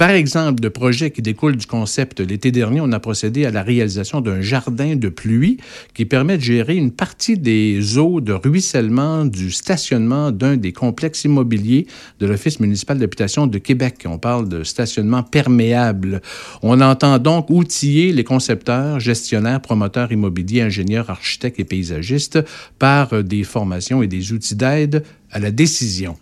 Par 0.00 0.08
exemple, 0.08 0.62
de 0.62 0.70
projets 0.70 1.10
qui 1.10 1.20
découlent 1.20 1.58
du 1.58 1.66
concept, 1.66 2.20
l'été 2.20 2.50
dernier, 2.50 2.80
on 2.80 2.90
a 2.90 2.98
procédé 2.98 3.44
à 3.44 3.50
la 3.50 3.62
réalisation 3.62 4.22
d'un 4.22 4.40
jardin 4.40 4.96
de 4.96 5.10
pluie 5.10 5.58
qui 5.92 6.06
permet 6.06 6.38
de 6.38 6.42
gérer 6.42 6.74
une 6.74 6.90
partie 6.90 7.36
des 7.36 7.98
eaux 7.98 8.22
de 8.22 8.32
ruissellement 8.32 9.26
du 9.26 9.50
stationnement 9.50 10.30
d'un 10.30 10.56
des 10.56 10.72
complexes 10.72 11.24
immobiliers 11.24 11.86
de 12.18 12.24
l'Office 12.24 12.60
municipal 12.60 12.96
d'habitation 12.96 13.46
de 13.46 13.58
Québec. 13.58 14.06
On 14.06 14.16
parle 14.16 14.48
de 14.48 14.64
stationnement 14.64 15.22
perméable. 15.22 16.22
On 16.62 16.80
entend 16.80 17.18
donc 17.18 17.50
outiller 17.50 18.14
les 18.14 18.24
concepteurs, 18.24 19.00
gestionnaires, 19.00 19.60
promoteurs 19.60 20.12
immobiliers, 20.12 20.62
ingénieurs, 20.62 21.10
architectes 21.10 21.60
et 21.60 21.64
paysagistes 21.64 22.38
par 22.78 23.22
des 23.22 23.44
formations 23.44 24.02
et 24.02 24.06
des 24.06 24.32
outils 24.32 24.56
d'aide 24.56 25.04
à 25.30 25.40
la 25.40 25.50
décision. 25.50 26.16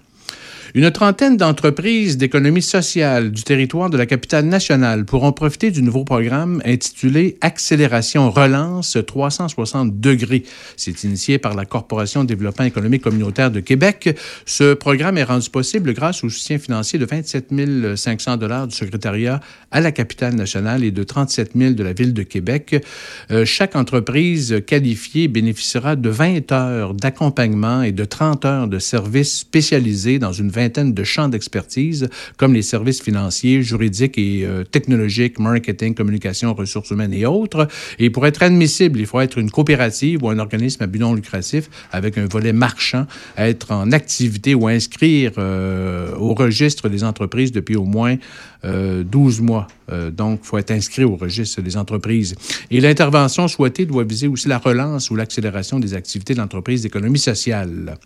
Une 0.74 0.90
trentaine 0.90 1.38
d'entreprises 1.38 2.18
d'économie 2.18 2.61
sociale 2.61 3.31
du 3.31 3.42
territoire 3.42 3.88
de 3.88 3.96
la 3.96 4.04
capitale 4.04 4.44
nationale 4.44 5.07
pourront 5.07 5.33
profiter 5.33 5.70
du 5.70 5.83
nouveau 5.83 6.04
programme 6.04 6.61
intitulé 6.64 7.38
Accélération 7.40 8.31
Relance 8.31 8.98
360 9.07 9.98
degrés. 9.98 10.42
C'est 10.76 11.04
initié 11.04 11.38
par 11.38 11.54
la 11.54 11.64
Corporation 11.64 12.22
développement 12.22 12.66
économique 12.66 13.02
communautaire 13.02 13.50
de 13.50 13.61
Québec. 13.61 14.14
Ce 14.44 14.74
programme 14.74 15.16
est 15.16 15.24
rendu 15.24 15.48
possible 15.48 15.94
grâce 15.94 16.22
au 16.22 16.28
soutien 16.28 16.59
financier 16.59 16.98
de 16.98 17.07
27 17.07 17.96
500 17.96 18.37
dollars 18.37 18.66
du 18.66 18.76
secrétariat 18.76 19.40
à 19.70 19.81
la 19.81 19.90
capitale 19.90 20.35
nationale 20.35 20.85
et 20.85 20.90
de 20.90 21.02
37 21.02 21.52
000 21.57 21.72
de 21.72 21.83
la 21.83 21.94
ville 21.94 22.12
de 22.12 22.22
Québec. 22.22 22.85
Euh, 23.31 23.46
chaque 23.46 23.74
entreprise 23.74 24.62
qualifiée 24.66 25.28
bénéficiera 25.28 25.96
de 25.96 26.11
20 26.11 26.52
heures 26.52 26.92
d'accompagnement 26.92 27.83
et 27.83 27.92
de 27.92 28.04
30 28.04 28.44
heures 28.44 28.68
de 28.68 28.78
services 28.78 29.38
spécialisés 29.38 30.18
dans 30.18 30.33
une 30.33 30.50
vingtaine 30.50 30.67
de 30.68 31.04
champs 31.04 31.28
d'expertise, 31.28 32.09
comme 32.37 32.54
les 32.54 32.62
services 32.62 33.02
financiers, 33.02 33.62
juridiques 33.62 34.18
et 34.18 34.44
euh, 34.44 34.64
technologiques, 34.64 35.38
marketing, 35.38 35.94
communication, 35.94 36.54
ressources 36.54 36.90
humaines 36.90 37.12
et 37.12 37.26
autres. 37.26 37.68
Et 37.98 38.11
pour 38.11 38.26
être 38.26 38.42
admissible, 38.42 39.00
il 39.00 39.07
faut 39.07 39.20
être 39.20 39.38
une 39.38 39.50
coopérative 39.50 40.22
ou 40.22 40.28
un 40.28 40.38
organisme 40.38 40.83
à 40.83 40.87
but 40.87 40.98
non 40.98 41.14
lucratif 41.14 41.68
avec 41.92 42.18
un 42.18 42.26
volet 42.26 42.52
marchand, 42.52 43.07
être 43.37 43.72
en 43.72 43.92
activité 43.92 44.54
ou 44.54 44.68
inscrire 44.68 45.33
euh, 45.38 46.14
au 46.16 46.35
registre 46.35 46.88
des 46.88 47.04
entreprises 47.04 47.52
depuis 47.52 47.76
au 47.76 47.85
moins 47.85 48.16
12 48.64 49.40
mois. 49.40 49.68
donc, 50.11 50.40
il 50.42 50.46
faut 50.46 50.59
être 50.59 50.72
inscrit 50.72 51.04
au 51.04 51.14
registre 51.14 51.62
des 51.62 51.76
entreprises. 51.76 52.35
Et 52.72 52.81
l'intervention 52.81 53.46
souhaitée 53.46 53.87
doit 53.87 54.02
viser 54.02 54.26
aussi 54.26 54.48
la 54.48 54.59
relance 54.59 55.11
ou 55.11 55.14
l'accélération 55.14 55.78
des 55.78 55.94
activités 55.94 56.35
de 56.35 56.40
l'entreprise 56.40 56.83
d'économie 56.83 57.20
sociale. 57.20 57.96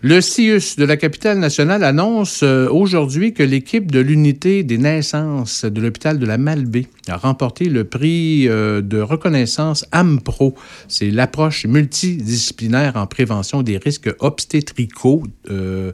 Le 0.00 0.20
CIUS 0.20 0.76
de 0.76 0.84
la 0.84 0.96
capitale 0.96 1.40
nationale 1.40 1.82
annonce 1.82 2.44
euh, 2.44 2.68
aujourd'hui 2.70 3.34
que 3.34 3.42
l'équipe 3.42 3.90
de 3.90 3.98
l'unité 3.98 4.62
des 4.62 4.78
naissances 4.78 5.64
de 5.64 5.80
l'hôpital 5.80 6.20
de 6.20 6.26
la 6.26 6.38
Malbaie 6.38 6.86
a 7.08 7.16
remporté 7.16 7.64
le 7.64 7.82
prix 7.82 8.48
euh, 8.48 8.80
de 8.80 9.00
reconnaissance 9.00 9.84
AMPRO. 9.90 10.54
C'est 10.86 11.10
l'approche 11.10 11.66
multidisciplinaire 11.66 12.94
en 12.94 13.08
prévention 13.08 13.62
des 13.62 13.76
risques 13.76 14.14
obstétricaux. 14.20 15.24
Euh, 15.50 15.90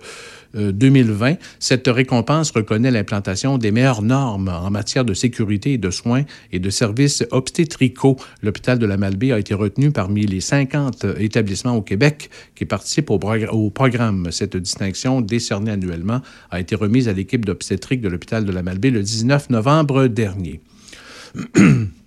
2020. 0.54 1.32
Euh, 1.32 1.34
Cette 1.58 1.88
récompense 1.88 2.50
reconnaît 2.50 2.90
l'implantation 2.90 3.58
des 3.58 3.70
meilleures 3.70 4.02
normes 4.02 4.48
en 4.48 4.70
matière 4.70 5.04
de 5.04 5.14
sécurité 5.14 5.74
et 5.74 5.78
de 5.78 5.90
soins 5.90 6.24
et 6.52 6.58
de 6.58 6.70
services 6.70 7.24
obstétricaux. 7.30 8.16
L'hôpital 8.42 8.78
de 8.78 8.86
la 8.86 8.96
Malbaie 8.96 9.32
a 9.32 9.38
été 9.38 9.54
retenu 9.54 9.90
parmi 9.90 10.26
les 10.26 10.40
50 10.40 11.06
établissements 11.18 11.76
au 11.76 11.82
Québec 11.82 12.30
qui 12.54 12.64
participent 12.64 13.10
au, 13.10 13.18
programme. 13.70 14.28
Cette 14.30 14.56
distinction, 14.56 15.20
décernée 15.20 15.72
annuellement, 15.72 16.20
a 16.50 16.60
été 16.60 16.74
remise 16.74 17.08
à 17.08 17.12
l'équipe 17.12 17.44
d'obstétrique 17.44 18.00
de 18.00 18.08
l'hôpital 18.08 18.44
de 18.44 18.52
la 18.52 18.62
Malbaie 18.62 18.90
le 18.90 19.02
19 19.02 19.50
novembre 19.50 20.06
dernier. 20.06 20.60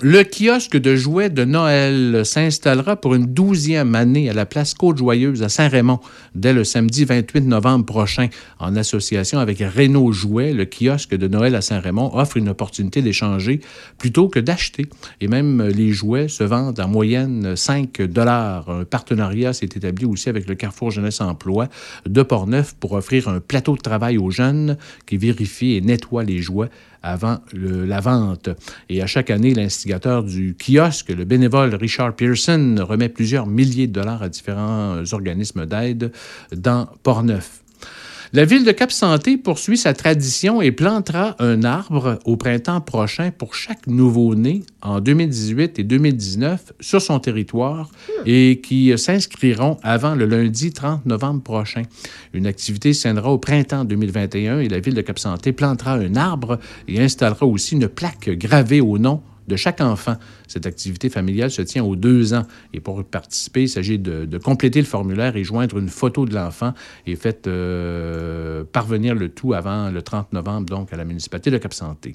Le 0.00 0.24
kiosque 0.24 0.76
de 0.76 0.96
jouets 0.96 1.30
de 1.30 1.44
Noël 1.44 2.26
s'installera 2.26 2.96
pour 2.96 3.14
une 3.14 3.26
douzième 3.26 3.94
année 3.94 4.28
à 4.28 4.32
la 4.32 4.44
place 4.44 4.74
Côte-Joyeuse 4.74 5.44
à 5.44 5.48
Saint-Raymond 5.48 6.00
dès 6.34 6.52
le 6.52 6.64
samedi 6.64 7.04
28 7.04 7.42
novembre 7.42 7.84
prochain. 7.84 8.26
En 8.58 8.74
association 8.74 9.38
avec 9.38 9.60
Renault 9.60 10.10
Jouets, 10.10 10.52
le 10.52 10.64
kiosque 10.66 11.14
de 11.14 11.28
Noël 11.28 11.54
à 11.54 11.60
Saint-Raymond 11.60 12.10
offre 12.12 12.38
une 12.38 12.48
opportunité 12.48 13.02
d'échanger 13.02 13.60
plutôt 13.96 14.28
que 14.28 14.40
d'acheter. 14.40 14.86
Et 15.20 15.28
même 15.28 15.62
les 15.62 15.92
jouets 15.92 16.26
se 16.26 16.42
vendent 16.42 16.80
en 16.80 16.88
moyenne 16.88 17.54
5 17.54 18.02
dollars. 18.02 18.68
Un 18.68 18.84
partenariat 18.84 19.52
s'est 19.52 19.66
établi 19.66 20.06
aussi 20.06 20.28
avec 20.28 20.48
le 20.48 20.56
Carrefour 20.56 20.90
Jeunesse 20.90 21.20
Emploi 21.20 21.68
de 22.04 22.22
Portneuf 22.24 22.74
pour 22.74 22.94
offrir 22.94 23.28
un 23.28 23.38
plateau 23.38 23.76
de 23.76 23.80
travail 23.80 24.18
aux 24.18 24.30
jeunes 24.30 24.76
qui 25.06 25.18
vérifient 25.18 25.76
et 25.76 25.80
nettoient 25.80 26.24
les 26.24 26.42
jouets 26.42 26.68
avant 27.04 27.40
la 27.52 28.00
vente. 28.00 28.48
Et 28.88 29.02
à 29.02 29.06
chaque 29.06 29.30
année, 29.30 29.54
l'instigateur 29.54 30.24
du 30.24 30.56
kiosque, 30.56 31.10
le 31.10 31.24
bénévole 31.24 31.74
Richard 31.74 32.16
Pearson, 32.16 32.76
remet 32.80 33.08
plusieurs 33.08 33.46
milliers 33.46 33.86
de 33.86 33.92
dollars 33.92 34.22
à 34.22 34.28
différents 34.28 35.02
organismes 35.12 35.66
d'aide 35.66 36.12
dans 36.56 36.88
Portneuf. 37.02 37.63
La 38.34 38.44
ville 38.44 38.64
de 38.64 38.72
Cap-Santé 38.72 39.36
poursuit 39.36 39.78
sa 39.78 39.94
tradition 39.94 40.60
et 40.60 40.72
plantera 40.72 41.36
un 41.38 41.62
arbre 41.62 42.18
au 42.24 42.36
printemps 42.36 42.80
prochain 42.80 43.30
pour 43.30 43.54
chaque 43.54 43.86
nouveau-né 43.86 44.64
en 44.82 44.98
2018 44.98 45.78
et 45.78 45.84
2019 45.84 46.72
sur 46.80 47.00
son 47.00 47.20
territoire 47.20 47.92
et 48.26 48.60
qui 48.60 48.92
s'inscriront 48.98 49.76
avant 49.84 50.16
le 50.16 50.26
lundi 50.26 50.72
30 50.72 51.06
novembre 51.06 51.44
prochain. 51.44 51.82
Une 52.32 52.48
activité 52.48 52.90
tiendra 52.90 53.30
au 53.30 53.38
printemps 53.38 53.84
2021 53.84 54.58
et 54.58 54.68
la 54.68 54.80
ville 54.80 54.94
de 54.94 55.02
Cap-Santé 55.02 55.52
plantera 55.52 55.92
un 55.92 56.16
arbre 56.16 56.58
et 56.88 57.00
installera 57.00 57.46
aussi 57.46 57.76
une 57.76 57.86
plaque 57.86 58.30
gravée 58.30 58.80
au 58.80 58.98
nom 58.98 59.22
de 59.48 59.56
chaque 59.56 59.80
enfant. 59.80 60.16
Cette 60.48 60.66
activité 60.66 61.10
familiale 61.10 61.50
se 61.50 61.62
tient 61.62 61.84
aux 61.84 61.96
deux 61.96 62.34
ans. 62.34 62.44
Et 62.72 62.80
pour 62.80 63.02
participer, 63.04 63.62
il 63.62 63.68
s'agit 63.68 63.98
de, 63.98 64.38
compléter 64.38 64.80
le 64.80 64.86
formulaire 64.86 65.36
et 65.36 65.44
joindre 65.44 65.78
une 65.78 65.88
photo 65.88 66.26
de 66.26 66.34
l'enfant 66.34 66.74
et 67.06 67.16
faites 67.16 67.46
euh, 67.46 68.64
parvenir 68.64 69.14
le 69.14 69.28
tout 69.28 69.54
avant 69.54 69.90
le 69.90 70.02
30 70.02 70.32
novembre, 70.32 70.66
donc 70.66 70.92
à 70.92 70.96
la 70.96 71.04
municipalité 71.04 71.50
de 71.50 71.58
Cap-Santé. 71.58 72.14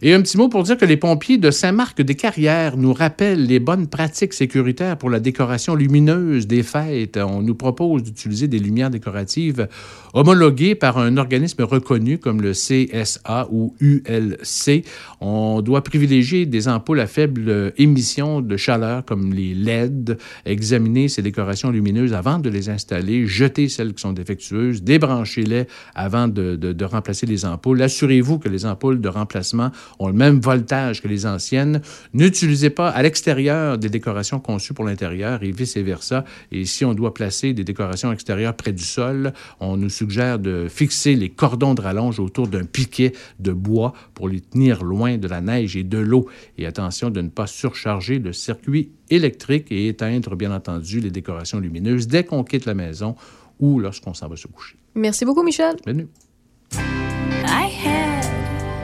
Et 0.00 0.14
un 0.14 0.22
petit 0.22 0.36
mot 0.36 0.48
pour 0.48 0.62
dire 0.62 0.76
que 0.78 0.84
les 0.84 0.96
pompiers 0.96 1.38
de 1.38 1.50
Saint-Marc-des-Carrières 1.50 2.76
nous 2.76 2.92
rappellent 2.92 3.44
les 3.46 3.58
bonnes 3.58 3.88
pratiques 3.88 4.32
sécuritaires 4.32 4.96
pour 4.96 5.10
la 5.10 5.18
décoration 5.18 5.74
lumineuse 5.74 6.46
des 6.46 6.62
fêtes. 6.62 7.16
On 7.16 7.42
nous 7.42 7.56
propose 7.56 8.04
d'utiliser 8.04 8.46
des 8.46 8.60
lumières 8.60 8.90
décoratives 8.90 9.66
homologuées 10.14 10.76
par 10.76 10.98
un 10.98 11.16
organisme 11.16 11.62
reconnu 11.62 12.18
comme 12.18 12.40
le 12.40 12.52
CSA 12.52 13.48
ou 13.50 13.74
ULC. 13.80 14.84
On 15.20 15.62
doit 15.62 15.82
privilégier 15.82 16.46
des 16.46 16.68
ampoules 16.68 17.00
à 17.00 17.08
faible 17.08 17.72
émission 17.76 18.40
de 18.40 18.56
chaleur 18.56 19.04
comme 19.04 19.32
les 19.32 19.52
LED, 19.54 20.16
examiner 20.46 21.08
ces 21.08 21.22
décorations 21.22 21.70
lumineuses 21.70 22.14
avant 22.14 22.38
de 22.38 22.48
les 22.50 22.68
installer, 22.68 23.26
jeter 23.26 23.68
celles 23.68 23.94
qui 23.94 24.02
sont 24.02 24.12
défectueuses, 24.12 24.82
débrancher-les 24.82 25.64
avant 25.96 26.28
de, 26.28 26.54
de- 26.54 26.72
de 26.72 26.84
remplacer 26.84 27.26
les 27.26 27.44
ampoules. 27.44 27.82
Assurez-vous 27.82 28.38
que 28.38 28.48
les 28.48 28.64
ampoules 28.64 29.00
de 29.00 29.08
remplacement 29.08 29.70
ont 29.98 30.08
le 30.08 30.14
même 30.14 30.40
voltage 30.40 31.02
que 31.02 31.08
les 31.08 31.26
anciennes. 31.26 31.80
N'utilisez 32.12 32.70
pas 32.70 32.88
à 32.88 33.02
l'extérieur 33.02 33.78
des 33.78 33.88
décorations 33.88 34.40
conçues 34.40 34.74
pour 34.74 34.84
l'intérieur 34.84 35.42
et 35.42 35.50
vice-versa. 35.50 36.24
Et 36.52 36.64
si 36.64 36.84
on 36.84 36.94
doit 36.94 37.14
placer 37.14 37.52
des 37.52 37.64
décorations 37.64 38.12
extérieures 38.12 38.54
près 38.54 38.72
du 38.72 38.84
sol, 38.84 39.32
on 39.60 39.76
nous 39.76 39.88
suggère 39.88 40.38
de 40.38 40.66
fixer 40.68 41.14
les 41.14 41.28
cordons 41.28 41.74
de 41.74 41.80
rallonge 41.80 42.20
autour 42.20 42.48
d'un 42.48 42.64
piquet 42.64 43.12
de 43.38 43.52
bois 43.52 43.92
pour 44.14 44.28
les 44.28 44.40
tenir 44.40 44.84
loin 44.84 45.18
de 45.18 45.28
la 45.28 45.40
neige 45.40 45.76
et 45.76 45.84
de 45.84 45.98
l'eau. 45.98 46.28
Et 46.56 46.66
attention 46.66 47.10
de 47.10 47.20
ne 47.20 47.28
pas 47.28 47.46
surcharger 47.46 48.18
le 48.18 48.32
circuit 48.32 48.90
électrique 49.10 49.66
et 49.70 49.88
éteindre, 49.88 50.36
bien 50.36 50.52
entendu, 50.52 51.00
les 51.00 51.10
décorations 51.10 51.60
lumineuses 51.60 52.08
dès 52.08 52.24
qu'on 52.24 52.44
quitte 52.44 52.66
la 52.66 52.74
maison 52.74 53.16
ou 53.58 53.80
lorsqu'on 53.80 54.14
s'en 54.14 54.28
va 54.28 54.36
se 54.36 54.46
coucher. 54.46 54.76
Merci 54.94 55.24
beaucoup, 55.24 55.42
Michel. 55.42 55.76
Bienvenue. 55.84 56.08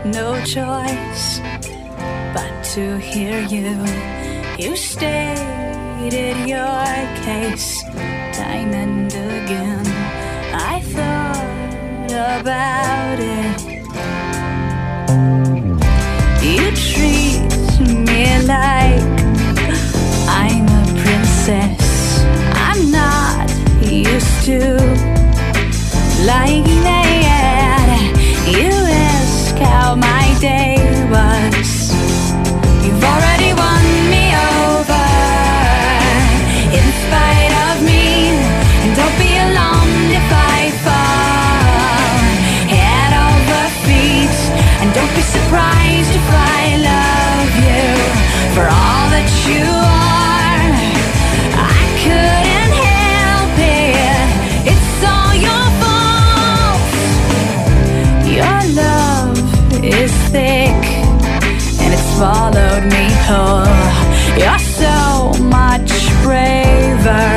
No 0.04 0.38
choice 0.44 1.40
but 2.34 2.62
to 2.74 2.98
hear 2.98 3.40
you. 3.40 3.72
You 4.58 4.76
stated 4.76 6.36
your 6.46 6.84
case 7.24 7.82
time 8.36 8.74
and 8.74 9.06
again. 9.06 9.86
I 10.52 10.80
thought 10.94 12.10
about 12.38 13.18
it. 13.18 13.60
You 16.44 16.70
treat 16.76 17.48
me 17.88 18.42
like 18.46 19.00
I'm 20.28 20.66
a 20.68 20.84
princess. 21.02 22.20
I'm 22.52 22.90
not 22.90 23.48
used 23.80 24.44
to 24.44 24.76
that. 26.26 27.23
Ask 29.56 29.62
how 29.62 29.94
my 29.94 30.36
day 30.40 30.76
was. 31.10 31.94
You've 32.84 33.04
already 33.04 33.33
swallowed 62.16 62.84
me 62.94 63.06
whole. 63.26 63.66
You're 64.38 64.64
so 64.82 65.34
much 65.58 65.90
braver 66.22 67.30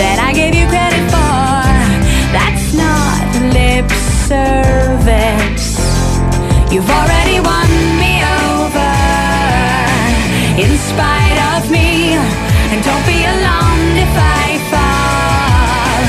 than 0.00 0.16
I 0.28 0.32
gave 0.32 0.54
you 0.54 0.66
credit 0.72 1.04
for. 1.12 1.60
That's 2.36 2.68
not 2.84 3.26
lip 3.56 3.88
service. 4.30 5.68
You've 6.72 6.90
already 6.98 7.38
won 7.50 7.70
me 8.02 8.14
over 8.40 8.94
in 10.64 10.72
spite 10.90 11.38
of 11.52 11.70
me. 11.76 12.16
And 12.72 12.78
don't 12.88 13.06
be 13.12 13.20
alarmed 13.34 13.96
if 14.06 14.14
I 14.40 14.46
fall 14.72 16.02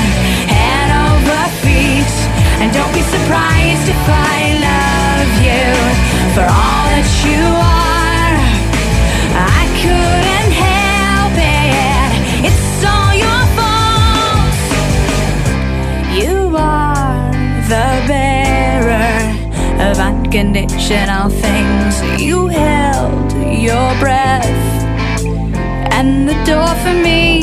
head 0.56 0.89
over 1.12 1.41
feet. 1.63 2.15
And 2.62 2.67
don't 2.72 2.93
be 3.00 3.04
surprised 3.15 3.88
if 3.96 4.04
I 4.32 4.39
love 4.67 5.32
you 5.48 5.65
for 6.36 6.46
all 6.48 6.86
that 6.96 7.10
you 7.28 7.43
are. 7.43 7.67
Of 20.28 20.34
unconditional 20.34 21.30
things. 21.30 22.22
You 22.22 22.48
held 22.48 23.32
your 23.34 24.00
breath 24.00 24.46
and 25.92 26.28
the 26.28 26.34
door 26.46 26.68
for 26.84 26.94
me. 26.94 27.42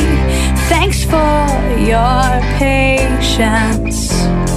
Thanks 0.68 1.05
for 1.05 1.47
your 1.79 2.40
patience. 2.59 4.54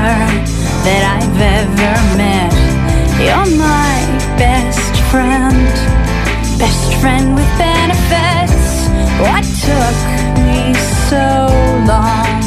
That 0.00 1.02
I've 1.16 1.40
ever 1.60 1.94
met. 2.16 2.52
You're 3.20 3.58
my 3.58 3.96
best 4.38 4.94
friend, 5.10 5.68
best 6.58 6.94
friend 7.00 7.34
with 7.34 7.50
benefits. 7.58 8.88
What 9.20 9.44
took 9.66 9.98
me 10.48 10.72
so 11.10 11.26
long? 11.90 12.40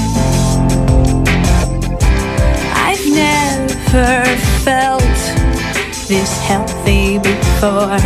I've 2.87 3.05
never 3.25 4.25
felt 4.65 5.19
this 6.07 6.31
healthy 6.49 7.19
before. 7.19 8.01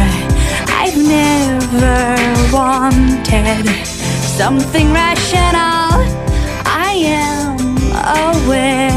I've 0.81 0.97
never 0.97 2.15
wanted 2.51 3.65
something 4.39 4.91
rational. 4.91 6.03
I 6.65 6.93
am 7.05 7.57
aware 7.97 8.96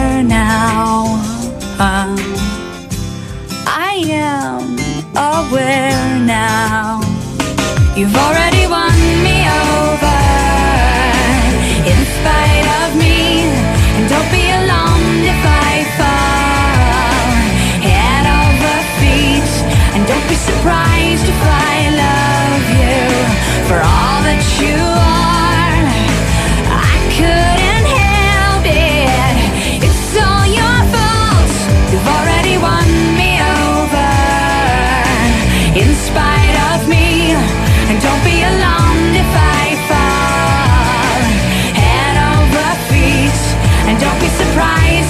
aware 5.51 6.19
now. 6.21 7.01
You've 7.97 8.15
already 8.15 8.67
won 8.67 8.95
me 9.27 9.39
over 9.51 10.21
in 11.91 12.01
spite 12.17 12.69
of 12.83 12.89
me. 12.97 13.51
And 13.97 14.09
don't 14.09 14.31
be 14.31 14.47
alarmed 14.61 15.25
if 15.35 15.43
I 15.67 15.73
fall 15.99 17.31
head 17.83 18.27
over 18.43 18.77
feet. 19.01 19.53
And 19.95 20.07
don't 20.07 20.29
be 20.29 20.37
surprised 20.37 21.27
if 21.35 21.41
I 21.43 21.77
love 22.05 22.65
you 22.83 23.01
for 23.69 23.79
all 23.83 24.23
that 24.29 24.43
you 24.61 24.79
are. 24.79 25.40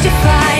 justify 0.02 0.59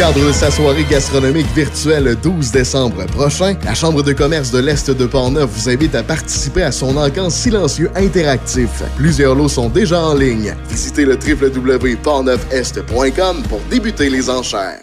cadre 0.00 0.28
de 0.28 0.32
sa 0.32 0.50
soirée 0.50 0.86
gastronomique 0.88 1.52
virtuelle 1.54 2.04
le 2.04 2.16
12 2.16 2.52
décembre 2.52 3.04
prochain, 3.04 3.54
la 3.62 3.74
Chambre 3.74 4.02
de 4.02 4.14
commerce 4.14 4.50
de 4.50 4.58
l'Est 4.58 4.90
de 4.90 5.04
Portneuf 5.04 5.50
vous 5.54 5.68
invite 5.68 5.94
à 5.94 6.02
participer 6.02 6.62
à 6.62 6.72
son 6.72 6.96
encamp 6.96 7.28
silencieux 7.28 7.90
interactif. 7.94 8.82
Plusieurs 8.96 9.34
lots 9.34 9.50
sont 9.50 9.68
déjà 9.68 10.00
en 10.00 10.14
ligne. 10.14 10.54
Visitez 10.70 11.04
le 11.04 11.18
www.portneufest.com 11.18 13.42
pour 13.46 13.60
débuter 13.68 14.08
les 14.08 14.30
enchères. 14.30 14.80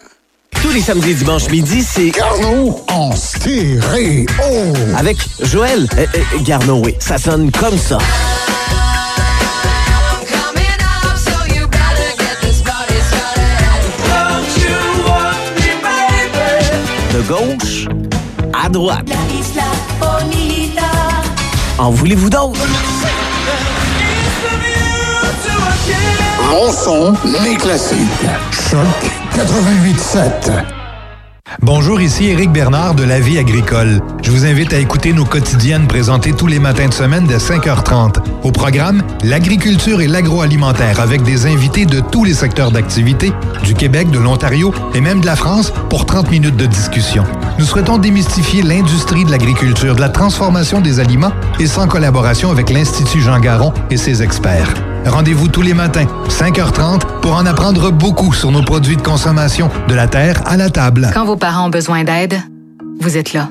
Tous 0.61 0.69
les 0.69 0.81
samedis 0.81 1.09
et 1.09 1.15
dimanches 1.15 1.49
midi, 1.49 1.81
c'est 1.81 2.11
Garneau 2.11 2.79
en 2.87 3.15
stéréo. 3.15 4.27
Avec 4.95 5.17
Joël 5.41 5.87
euh, 5.97 6.05
euh, 6.13 6.19
Garneau, 6.43 6.83
oui. 6.85 6.93
Ça 6.99 7.17
sonne 7.17 7.49
comme 7.51 7.79
ça. 7.79 7.97
De 17.17 17.23
gauche 17.23 17.87
à 18.53 18.69
droite. 18.69 19.11
En 21.79 21.89
voulez-vous 21.89 22.29
d'autres? 22.29 22.59
Mon 26.51 26.71
son, 26.71 27.15
les 27.43 27.55
classiques. 27.55 27.97
Choc 28.51 28.79
88.7. 29.35 30.77
Bonjour, 31.61 31.99
ici 31.99 32.27
Éric 32.27 32.51
Bernard 32.51 32.93
de 32.93 33.03
La 33.03 33.19
Vie 33.19 33.39
agricole. 33.39 33.99
Je 34.21 34.29
vous 34.29 34.45
invite 34.45 34.73
à 34.73 34.77
écouter 34.77 35.11
nos 35.11 35.25
quotidiennes 35.25 35.87
présentées 35.87 36.33
tous 36.33 36.45
les 36.45 36.59
matins 36.59 36.87
de 36.87 36.93
semaine 36.93 37.25
dès 37.25 37.37
5h30. 37.37 38.17
Au 38.43 38.51
programme, 38.51 39.01
l'agriculture 39.23 40.01
et 40.01 40.07
l'agroalimentaire 40.07 40.99
avec 40.99 41.23
des 41.23 41.47
invités 41.47 41.85
de 41.85 41.99
tous 41.99 42.23
les 42.23 42.33
secteurs 42.33 42.71
d'activité, 42.71 43.33
du 43.67 43.73
Québec, 43.73 44.09
de 44.09 44.17
l'Ontario 44.17 44.73
et 44.95 45.01
même 45.01 45.19
de 45.19 45.25
la 45.25 45.35
France 45.35 45.73
pour 45.89 46.05
30 46.05 46.31
minutes 46.31 46.55
de 46.55 46.65
discussion. 46.65 47.25
Nous 47.59 47.65
souhaitons 47.65 47.97
démystifier 47.97 48.63
l'industrie 48.63 49.25
de 49.25 49.31
l'agriculture, 49.31 49.95
de 49.95 49.99
la 50.01 50.09
transformation 50.09 50.79
des 50.79 50.99
aliments 51.01 51.33
et 51.59 51.67
sans 51.67 51.87
collaboration 51.87 52.49
avec 52.49 52.69
l'Institut 52.69 53.19
Jean 53.19 53.39
Garon 53.39 53.73
et 53.91 53.97
ses 53.97 54.23
experts. 54.23 54.73
Rendez-vous 55.05 55.49
tous 55.49 55.61
les 55.61 55.73
matins, 55.73 56.07
5h30, 56.29 57.19
pour 57.21 57.35
en 57.35 57.45
apprendre 57.45 57.91
beaucoup 57.91 58.33
sur 58.33 58.51
nos 58.51 58.63
produits 58.63 58.95
de 58.95 59.01
consommation, 59.01 59.69
de 59.87 59.95
la 59.95 60.07
terre 60.07 60.41
à 60.45 60.55
la 60.55 60.69
table. 60.69 61.09
Quand 61.13 61.25
vos 61.25 61.37
parents 61.37 61.67
ont 61.67 61.69
besoin 61.69 62.03
d'aide, 62.03 62.39
vous 63.01 63.17
êtes 63.17 63.33
là. 63.33 63.49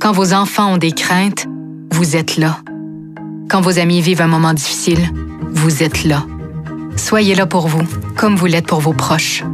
Quand 0.00 0.12
vos 0.12 0.34
enfants 0.34 0.74
ont 0.74 0.78
des 0.78 0.92
craintes, 0.92 1.46
vous 1.92 2.16
êtes 2.16 2.36
là. 2.36 2.58
Quand 3.48 3.60
vos 3.60 3.78
amis 3.78 4.00
vivent 4.00 4.20
un 4.22 4.26
moment 4.26 4.52
difficile, 4.52 5.00
vous 5.52 5.82
êtes 5.82 6.04
là. 6.04 6.24
Soyez 6.96 7.34
là 7.34 7.46
pour 7.46 7.68
vous, 7.68 7.82
comme 8.16 8.36
vous 8.36 8.46
l'êtes 8.46 8.66
pour 8.66 8.80
vos 8.80 8.92
proches. 8.92 9.44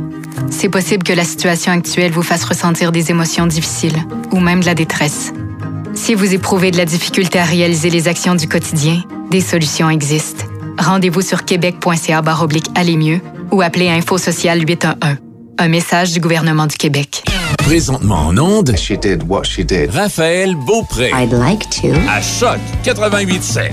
C'est 0.50 0.68
possible 0.68 1.02
que 1.02 1.12
la 1.12 1.24
situation 1.24 1.72
actuelle 1.72 2.12
vous 2.12 2.22
fasse 2.22 2.44
ressentir 2.44 2.92
des 2.92 3.10
émotions 3.10 3.46
difficiles 3.46 3.96
ou 4.32 4.40
même 4.40 4.60
de 4.60 4.66
la 4.66 4.74
détresse. 4.74 5.32
Si 5.94 6.14
vous 6.14 6.34
éprouvez 6.34 6.70
de 6.70 6.76
la 6.76 6.84
difficulté 6.84 7.38
à 7.38 7.44
réaliser 7.44 7.90
les 7.90 8.08
actions 8.08 8.34
du 8.34 8.48
quotidien, 8.48 9.02
des 9.30 9.40
solutions 9.40 9.90
existent. 9.90 10.44
Rendez-vous 10.78 11.20
sur 11.20 11.44
québec.ca 11.44 12.22
oblique 12.40 12.66
aller 12.74 12.96
mieux 12.96 13.20
ou 13.50 13.62
appelez 13.62 13.88
Info 13.88 14.18
Social 14.18 14.60
811. 14.60 15.16
Un 15.58 15.68
message 15.68 16.12
du 16.12 16.20
gouvernement 16.20 16.66
du 16.66 16.76
Québec. 16.76 17.22
Présentement 17.58 18.28
en 18.28 18.38
onde. 18.38 18.74
She 18.76 18.92
did 18.92 19.22
what 19.28 19.44
she 19.44 19.60
did. 19.60 19.90
Raphaël 19.90 20.54
Beaupré. 20.54 21.10
I'd 21.12 21.32
like 21.32 21.68
to. 21.82 21.88
À 22.08 22.22
Choc 22.22 22.58
88.7. 22.82 23.72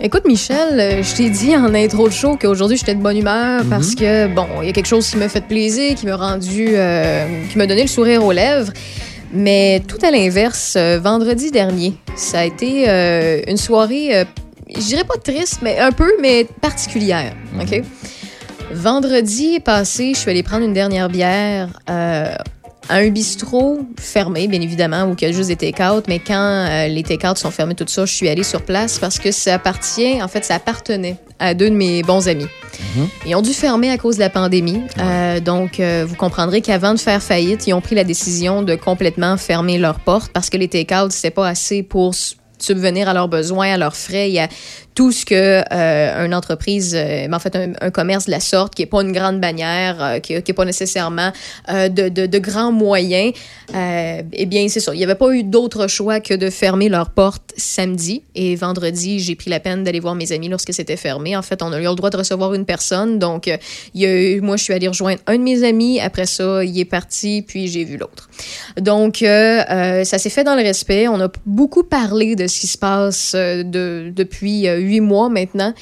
Écoute, 0.00 0.26
Michel, 0.26 0.78
euh, 0.78 1.02
je 1.02 1.14
t'ai 1.16 1.28
dit 1.28 1.56
en 1.56 1.74
intro 1.74 2.08
de 2.08 2.12
show 2.12 2.36
qu'aujourd'hui 2.40 2.76
j'étais 2.76 2.94
de 2.94 3.02
bonne 3.02 3.16
humeur 3.16 3.64
Mhm. 3.64 3.70
parce 3.70 3.94
que, 3.96 4.28
bon, 4.28 4.46
il 4.62 4.66
y 4.66 4.70
a 4.70 4.72
quelque 4.72 4.86
chose 4.86 5.08
qui 5.10 5.16
m'a 5.16 5.28
fait 5.28 5.40
plaisir, 5.40 5.96
qui 5.96 6.06
m'a 6.06 6.14
rendu, 6.16 6.68
euh, 6.70 7.26
qui 7.50 7.58
m'a 7.58 7.66
donné 7.66 7.82
le 7.82 7.88
sourire 7.88 8.24
aux 8.24 8.30
lèvres. 8.32 8.72
Mais 9.32 9.82
tout 9.88 9.98
à 10.06 10.10
l'inverse, 10.12 10.74
euh, 10.76 11.00
vendredi 11.02 11.50
dernier, 11.50 11.94
ça 12.14 12.40
a 12.40 12.44
été 12.44 12.84
euh, 12.88 13.40
une 13.48 13.56
soirée, 13.56 14.24
je 14.74 14.80
dirais 14.80 15.04
pas 15.04 15.16
triste, 15.22 15.58
mais 15.62 15.78
un 15.80 15.90
peu, 15.90 16.10
mais 16.22 16.46
particulière. 16.60 17.32
OK? 17.60 17.82
Vendredi 18.72 19.58
passé, 19.60 20.12
je 20.14 20.20
suis 20.20 20.30
allée 20.30 20.42
prendre 20.44 20.64
une 20.64 20.72
dernière 20.74 21.08
bière 21.08 21.68
à 22.88 22.96
un 22.96 23.08
bistrot 23.10 23.80
fermé, 23.98 24.48
bien 24.48 24.60
évidemment, 24.60 25.04
où 25.04 25.14
il 25.18 25.22
y 25.22 25.26
a 25.26 25.32
juste 25.32 25.48
des 25.48 25.56
take-out. 25.56 26.04
Mais 26.08 26.18
quand 26.18 26.34
euh, 26.34 26.88
les 26.88 27.02
take-out 27.02 27.36
sont 27.36 27.50
fermés, 27.50 27.74
tout 27.74 27.84
ça, 27.86 28.06
je 28.06 28.14
suis 28.14 28.28
allée 28.28 28.42
sur 28.42 28.62
place 28.62 28.98
parce 28.98 29.18
que 29.18 29.30
ça 29.30 29.54
appartient, 29.54 30.22
en 30.22 30.28
fait, 30.28 30.44
ça 30.44 30.54
appartenait 30.54 31.16
à 31.38 31.54
deux 31.54 31.70
de 31.70 31.74
mes 31.74 32.02
bons 32.02 32.28
amis. 32.28 32.46
Ils 33.26 33.34
ont 33.34 33.42
dû 33.42 33.52
fermer 33.52 33.90
à 33.90 33.98
cause 33.98 34.16
de 34.16 34.20
la 34.20 34.30
pandémie. 34.30 34.80
Euh, 34.98 35.40
donc, 35.40 35.80
euh, 35.80 36.04
vous 36.08 36.16
comprendrez 36.16 36.60
qu'avant 36.60 36.94
de 36.94 36.98
faire 36.98 37.22
faillite, 37.22 37.66
ils 37.66 37.72
ont 37.72 37.80
pris 37.80 37.94
la 37.94 38.04
décision 38.04 38.62
de 38.62 38.74
complètement 38.74 39.36
fermer 39.36 39.78
leurs 39.78 40.00
portes 40.00 40.32
parce 40.32 40.48
que 40.50 40.56
les 40.56 40.68
take-out, 40.68 41.12
c'était 41.12 41.30
pas 41.30 41.48
assez 41.48 41.82
pour 41.82 42.14
subvenir 42.58 43.08
à 43.08 43.14
leurs 43.14 43.28
besoins, 43.28 43.74
à 43.74 43.76
leurs 43.76 43.96
frais. 43.96 44.28
Il 44.28 44.34
y 44.34 44.40
a 44.40 44.48
tout 44.98 45.12
ce 45.12 45.24
que 45.24 45.62
euh, 45.72 46.26
une 46.26 46.34
entreprise, 46.34 46.92
euh, 46.96 47.28
en 47.32 47.38
fait 47.38 47.54
un, 47.54 47.70
un 47.80 47.92
commerce 47.92 48.26
de 48.26 48.32
la 48.32 48.40
sorte, 48.40 48.74
qui 48.74 48.82
est 48.82 48.86
pas 48.86 49.00
une 49.00 49.12
grande 49.12 49.40
bannière, 49.40 50.02
euh, 50.02 50.18
qui, 50.18 50.42
qui 50.42 50.50
est 50.50 50.54
pas 50.54 50.64
nécessairement 50.64 51.30
euh, 51.68 51.88
de, 51.88 52.08
de, 52.08 52.26
de 52.26 52.38
grands 52.40 52.72
moyens, 52.72 53.32
euh, 53.76 54.22
eh 54.32 54.46
bien 54.46 54.66
c'est 54.68 54.80
ça. 54.80 54.92
Il 54.92 54.98
n'y 54.98 55.04
avait 55.04 55.14
pas 55.14 55.30
eu 55.32 55.44
d'autre 55.44 55.86
choix 55.86 56.18
que 56.18 56.34
de 56.34 56.50
fermer 56.50 56.88
leurs 56.88 57.10
portes 57.10 57.52
samedi 57.56 58.24
et 58.34 58.56
vendredi. 58.56 59.20
J'ai 59.20 59.36
pris 59.36 59.50
la 59.50 59.60
peine 59.60 59.84
d'aller 59.84 60.00
voir 60.00 60.16
mes 60.16 60.32
amis 60.32 60.48
lorsque 60.48 60.74
c'était 60.74 60.96
fermé. 60.96 61.36
En 61.36 61.42
fait, 61.42 61.62
on 61.62 61.72
a 61.72 61.78
eu 61.78 61.84
le 61.84 61.94
droit 61.94 62.10
de 62.10 62.16
recevoir 62.16 62.54
une 62.54 62.64
personne, 62.64 63.20
donc 63.20 63.46
euh, 63.46 63.56
il 63.94 64.00
y 64.00 64.06
a 64.06 64.12
eu, 64.12 64.40
moi 64.40 64.56
je 64.56 64.64
suis 64.64 64.72
allée 64.72 64.88
rejoindre 64.88 65.20
un 65.28 65.36
de 65.36 65.42
mes 65.44 65.62
amis. 65.62 66.00
Après 66.00 66.26
ça, 66.26 66.64
il 66.64 66.76
est 66.76 66.84
parti, 66.84 67.44
puis 67.46 67.68
j'ai 67.68 67.84
vu 67.84 67.98
l'autre. 67.98 68.28
Donc 68.80 69.18
ça 69.18 70.18
s'est 70.18 70.30
fait 70.30 70.42
dans 70.42 70.56
le 70.56 70.62
respect. 70.62 71.06
On 71.06 71.20
a 71.20 71.28
beaucoup 71.46 71.84
parlé 71.84 72.34
de 72.34 72.48
ce 72.48 72.58
qui 72.58 72.66
se 72.66 72.78
passe 72.78 73.36
de, 73.36 74.10
depuis 74.12 74.66
huit 74.88 75.00
mois 75.00 75.28
maintenant 75.28 75.72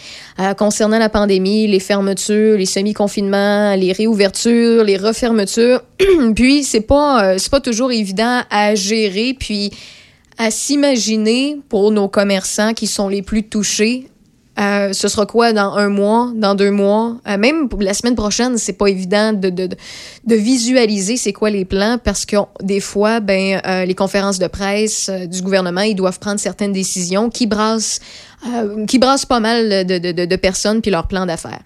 euh, 0.40 0.54
concernant 0.54 0.98
la 0.98 1.08
pandémie, 1.08 1.66
les 1.66 1.80
fermetures, 1.80 2.56
les 2.58 2.66
semi-confinements, 2.66 3.74
les 3.76 3.92
réouvertures, 3.92 4.84
les 4.84 4.96
refermetures. 4.96 5.80
puis 6.34 6.64
c'est 6.64 6.80
pas 6.82 7.24
euh, 7.24 7.38
c'est 7.38 7.50
pas 7.50 7.60
toujours 7.60 7.92
évident 7.92 8.42
à 8.50 8.74
gérer 8.74 9.34
puis 9.38 9.70
à 10.38 10.50
s'imaginer 10.50 11.58
pour 11.68 11.90
nos 11.92 12.08
commerçants 12.08 12.74
qui 12.74 12.86
sont 12.86 13.08
les 13.08 13.22
plus 13.22 13.44
touchés. 13.44 14.08
euh, 14.58 14.92
ce 14.92 15.08
sera 15.08 15.24
quoi 15.26 15.52
dans 15.52 15.72
un 15.76 15.88
mois, 15.88 16.30
dans 16.34 16.54
deux 16.54 16.70
mois? 16.70 17.16
Même 17.26 17.68
la 17.80 17.92
semaine 17.94 18.14
prochaine, 18.14 18.56
c'est 18.58 18.72
pas 18.74 18.88
évident 18.88 19.32
de, 19.32 19.50
de, 19.50 19.66
de- 19.66 20.34
visualiser 20.34 21.16
c'est 21.16 21.32
quoi 21.32 21.50
les 21.50 21.64
plans 21.64 21.98
parce 22.02 22.24
que 22.26 22.36
des 22.62 22.80
fois, 22.80 23.20
ben, 23.20 23.60
les 23.86 23.94
conférences 23.94 24.38
de 24.38 24.46
presse 24.46 25.10
du 25.10 25.40
gouvernement, 25.42 25.82
ils 25.82 25.94
doivent 25.94 26.18
prendre 26.18 26.40
certaines 26.40 26.72
décisions 26.72 27.28
qui 27.30 27.46
brassent 27.46 28.00
qui 28.86 28.98
brassent 28.98 29.26
pas 29.26 29.40
mal 29.40 29.86
de, 29.86 29.98
de, 29.98 30.12
de, 30.12 30.24
de 30.24 30.36
personnes 30.36 30.80
puis 30.82 30.90
leurs 30.90 31.08
plans 31.08 31.26
d'affaires. 31.26 31.60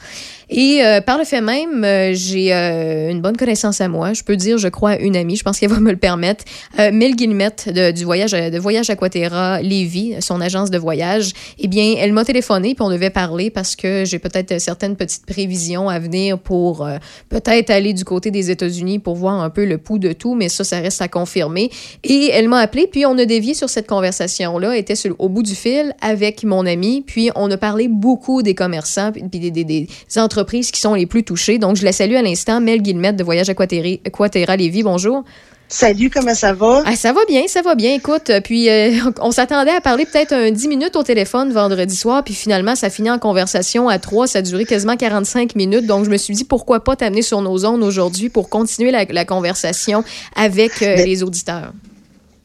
Et 0.53 0.85
euh, 0.85 1.01
par 1.01 1.17
le 1.17 1.23
fait 1.25 1.41
même, 1.41 1.85
euh, 1.85 2.11
j'ai 2.13 2.53
euh, 2.53 3.09
une 3.11 3.21
bonne 3.21 3.37
connaissance 3.37 3.81
à 3.81 3.87
moi. 3.87 4.13
Je 4.15 4.25
peux 4.25 4.35
dire, 4.35 4.59
je 4.59 4.67
crois, 4.67 4.97
une 4.99 5.15
amie. 5.17 5.37
Je 5.37 5.45
pense 5.45 5.61
qu'elle 5.61 5.71
va 5.71 5.79
me 5.79 5.93
le 5.93 5.97
permettre. 5.97 6.45
Euh, 6.81 6.91
Mel 6.93 7.15
Guillemette 7.15 7.69
de, 7.73 7.93
du 7.93 8.05
voyage, 8.05 8.33
de 8.33 8.59
Voyage 8.59 8.91
Aquaterra 8.91 9.63
Lévis, 9.63 10.17
son 10.19 10.41
agence 10.41 10.73
de 10.73 10.79
voyage. 10.79 11.33
Eh 11.61 11.69
bien, 11.69 11.95
elle 11.99 12.13
m'a 12.13 12.25
téléphoné 12.25 12.75
puis 12.75 12.83
on 12.83 12.91
devait 12.91 13.11
parler 13.11 13.51
parce 13.51 13.77
que 13.77 14.05
j'ai 14.05 14.19
peut-être 14.19 14.61
certaines 14.61 14.97
petites 14.97 15.25
prévisions 15.25 15.89
à 15.89 16.01
venir 16.01 16.37
pour 16.37 16.85
euh, 16.85 16.97
peut-être 17.29 17.71
aller 17.71 17.93
du 17.93 18.05
côté 18.05 18.33
des 18.33 18.51
États-Unis 18.51 18.99
pour 18.99 19.15
voir 19.15 19.41
un 19.41 19.51
peu 19.51 19.65
le 19.65 19.79
pouls 19.79 20.01
de 20.01 20.13
tout, 20.13 20.35
mais 20.35 20.49
ça, 20.49 20.65
ça 20.65 20.81
reste 20.81 21.01
à 21.01 21.07
confirmer. 21.07 21.71
Et 22.03 22.31
elle 22.33 22.49
m'a 22.49 22.59
appelé 22.59 22.89
puis 22.91 23.07
on 23.07 23.17
a 23.19 23.25
dévié 23.25 23.55
sur 23.55 23.71
cette 23.71 23.87
conversation-là. 23.87 24.77
Était 24.77 24.95
au 25.21 25.29
bout 25.29 25.45
du 25.45 25.55
fil 25.55 25.95
avec 26.01 26.43
mon 26.43 26.67
ami, 26.67 27.05
puis 27.07 27.31
on 27.37 27.49
a 27.53 27.57
parlé 27.57 27.87
beaucoup 27.87 28.43
des 28.43 28.57
commerçants 28.57 29.13
puis 29.13 29.23
des, 29.23 29.53
des- 29.53 29.63
des 29.65 29.87
entreprises 30.17 30.40
qui 30.45 30.81
sont 30.81 30.95
les 30.95 31.07
plus 31.07 31.25
touchées. 31.25 31.59
Donc, 31.59 31.77
je 31.77 31.85
la 31.85 31.93
salue 31.93 32.15
à 32.15 32.23
l'instant. 32.23 32.61
Mel 32.61 32.83
Guillemette 32.83 33.17
de 33.17 33.25
Voyage 33.25 33.49
Aquaterra, 33.49 34.57
Lévis, 34.57 34.83
bonjour. 34.83 35.25
Salut, 35.73 36.11
comment 36.11 36.35
ça 36.35 36.53
va? 36.53 36.83
Ah, 36.85 36.97
ça 36.97 37.13
va 37.13 37.21
bien, 37.29 37.47
ça 37.47 37.63
va 37.63 37.77
bien. 37.77 37.95
Écoute, 37.95 38.29
euh, 38.29 38.41
puis 38.41 38.69
euh, 38.69 38.91
on 39.21 39.31
s'attendait 39.31 39.71
à 39.71 39.81
parler 39.81 40.05
peut-être 40.05 40.33
un 40.33 40.51
10 40.51 40.67
minutes 40.67 40.97
au 40.97 41.05
téléphone 41.05 41.53
vendredi 41.53 41.95
soir, 41.95 42.25
puis 42.25 42.35
finalement, 42.35 42.75
ça 42.75 42.91
finit 42.91 43.11
en 43.11 43.21
conversation 43.21 43.89
à 43.89 44.01
trois. 44.01 44.27
Ça 44.27 44.41
a 44.41 44.43
duré 44.43 44.65
quasiment 44.65 44.97
45 44.97 45.55
minutes. 45.55 45.87
Donc, 45.87 46.05
je 46.05 46.11
me 46.11 46.17
suis 46.17 46.35
dit, 46.35 46.43
pourquoi 46.43 46.83
pas 46.83 46.97
t'amener 46.97 47.23
sur 47.23 47.41
nos 47.41 47.65
ondes 47.65 47.85
aujourd'hui 47.85 48.31
pour 48.31 48.49
continuer 48.49 48.91
la, 48.91 49.05
la 49.05 49.25
conversation 49.25 50.03
avec 50.35 50.83
euh, 50.83 50.97
les 50.97 51.23
auditeurs? 51.23 51.73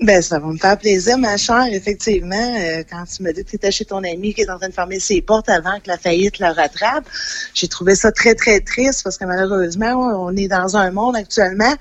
Ben, 0.02 0.22
ça 0.22 0.40
va 0.40 0.48
me 0.48 0.58
faire 0.58 0.78
plaisir, 0.78 1.18
ma 1.18 1.38
chère. 1.38 1.68
Effectivement, 1.72 2.36
euh, 2.36 2.84
quand 2.90 3.06
tu 3.06 3.24
me 3.24 3.32
dis 3.32 3.46
que 3.46 3.50
tu 3.52 3.56
étais 3.56 3.72
chez 3.72 3.86
ton 3.86 4.04
ami 4.04 4.34
qui 4.34 4.42
est 4.42 4.50
en 4.50 4.58
train 4.58 4.68
de 4.68 4.74
fermer 4.74 5.00
ses 5.00 5.22
portes 5.22 5.48
avant 5.48 5.80
que 5.80 5.88
la 5.88 5.98
faillite 5.98 6.40
le 6.40 6.48
rattrape, 6.48 7.06
j'ai 7.54 7.70
trouvé 7.70 7.96
ça 7.96 8.12
très, 8.12 8.36
très 8.36 8.60
triste 8.60 9.04
parce 9.06 9.18
que 9.18 9.24
malheureusement, 9.24 9.94
on 10.22 10.36
est 10.36 10.50
dans 10.50 10.76
un 10.76 10.92
monde 10.92 11.16
actuellement 11.16 11.74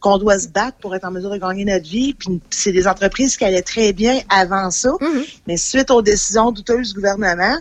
qu'on 0.00 0.18
doit 0.18 0.38
se 0.38 0.48
battre 0.48 0.76
pour 0.82 0.94
être 0.94 1.04
en 1.04 1.12
mesure 1.12 1.30
de 1.30 1.38
gagner 1.38 1.64
notre 1.64 1.88
vie. 1.88 2.12
Puis 2.12 2.42
c'est 2.50 2.72
des 2.72 2.86
entreprises 2.86 3.38
qui 3.38 3.44
allaient 3.46 3.62
très 3.62 3.94
bien 3.94 4.20
avant 4.28 4.70
ça. 4.70 4.92
Mais 5.46 5.56
suite 5.56 5.90
aux 5.90 6.02
décisions 6.02 6.52
douteuses 6.52 6.88
du 6.88 6.96
gouvernement, 6.96 7.56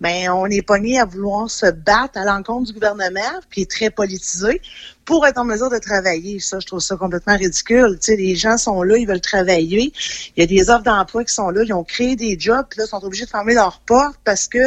ben, 0.00 0.30
on 0.30 0.46
est 0.46 0.62
pogné 0.62 0.98
à 0.98 1.04
vouloir 1.04 1.50
se 1.50 1.66
battre 1.66 2.18
à 2.18 2.24
l'encontre 2.24 2.68
du 2.68 2.72
gouvernement, 2.72 3.40
qui 3.52 3.62
est 3.62 3.70
très 3.70 3.90
politisé, 3.90 4.62
pour 5.04 5.26
être 5.26 5.38
en 5.38 5.44
mesure 5.44 5.70
de 5.70 5.78
travailler. 5.78 6.40
Ça, 6.40 6.58
je 6.60 6.66
trouve 6.66 6.80
ça 6.80 6.96
complètement 6.96 7.36
ridicule. 7.36 7.98
Tu 8.00 8.16
les 8.16 8.36
gens 8.36 8.56
sont 8.56 8.82
là, 8.82 8.96
ils 8.96 9.06
veulent 9.06 9.20
travailler. 9.20 9.92
Il 10.36 10.40
y 10.40 10.42
a 10.42 10.46
des 10.46 10.70
offres 10.70 10.84
d'emploi 10.84 11.24
qui 11.24 11.34
sont 11.34 11.50
là, 11.50 11.62
ils 11.64 11.72
ont 11.72 11.84
créé 11.84 12.16
des 12.16 12.38
jobs, 12.38 12.64
puis 12.68 12.78
là, 12.78 12.84
ils 12.86 12.90
sont 12.90 13.04
obligés 13.04 13.24
de 13.24 13.30
fermer 13.30 13.54
leurs 13.54 13.80
portes 13.80 14.18
parce 14.24 14.48
que 14.48 14.58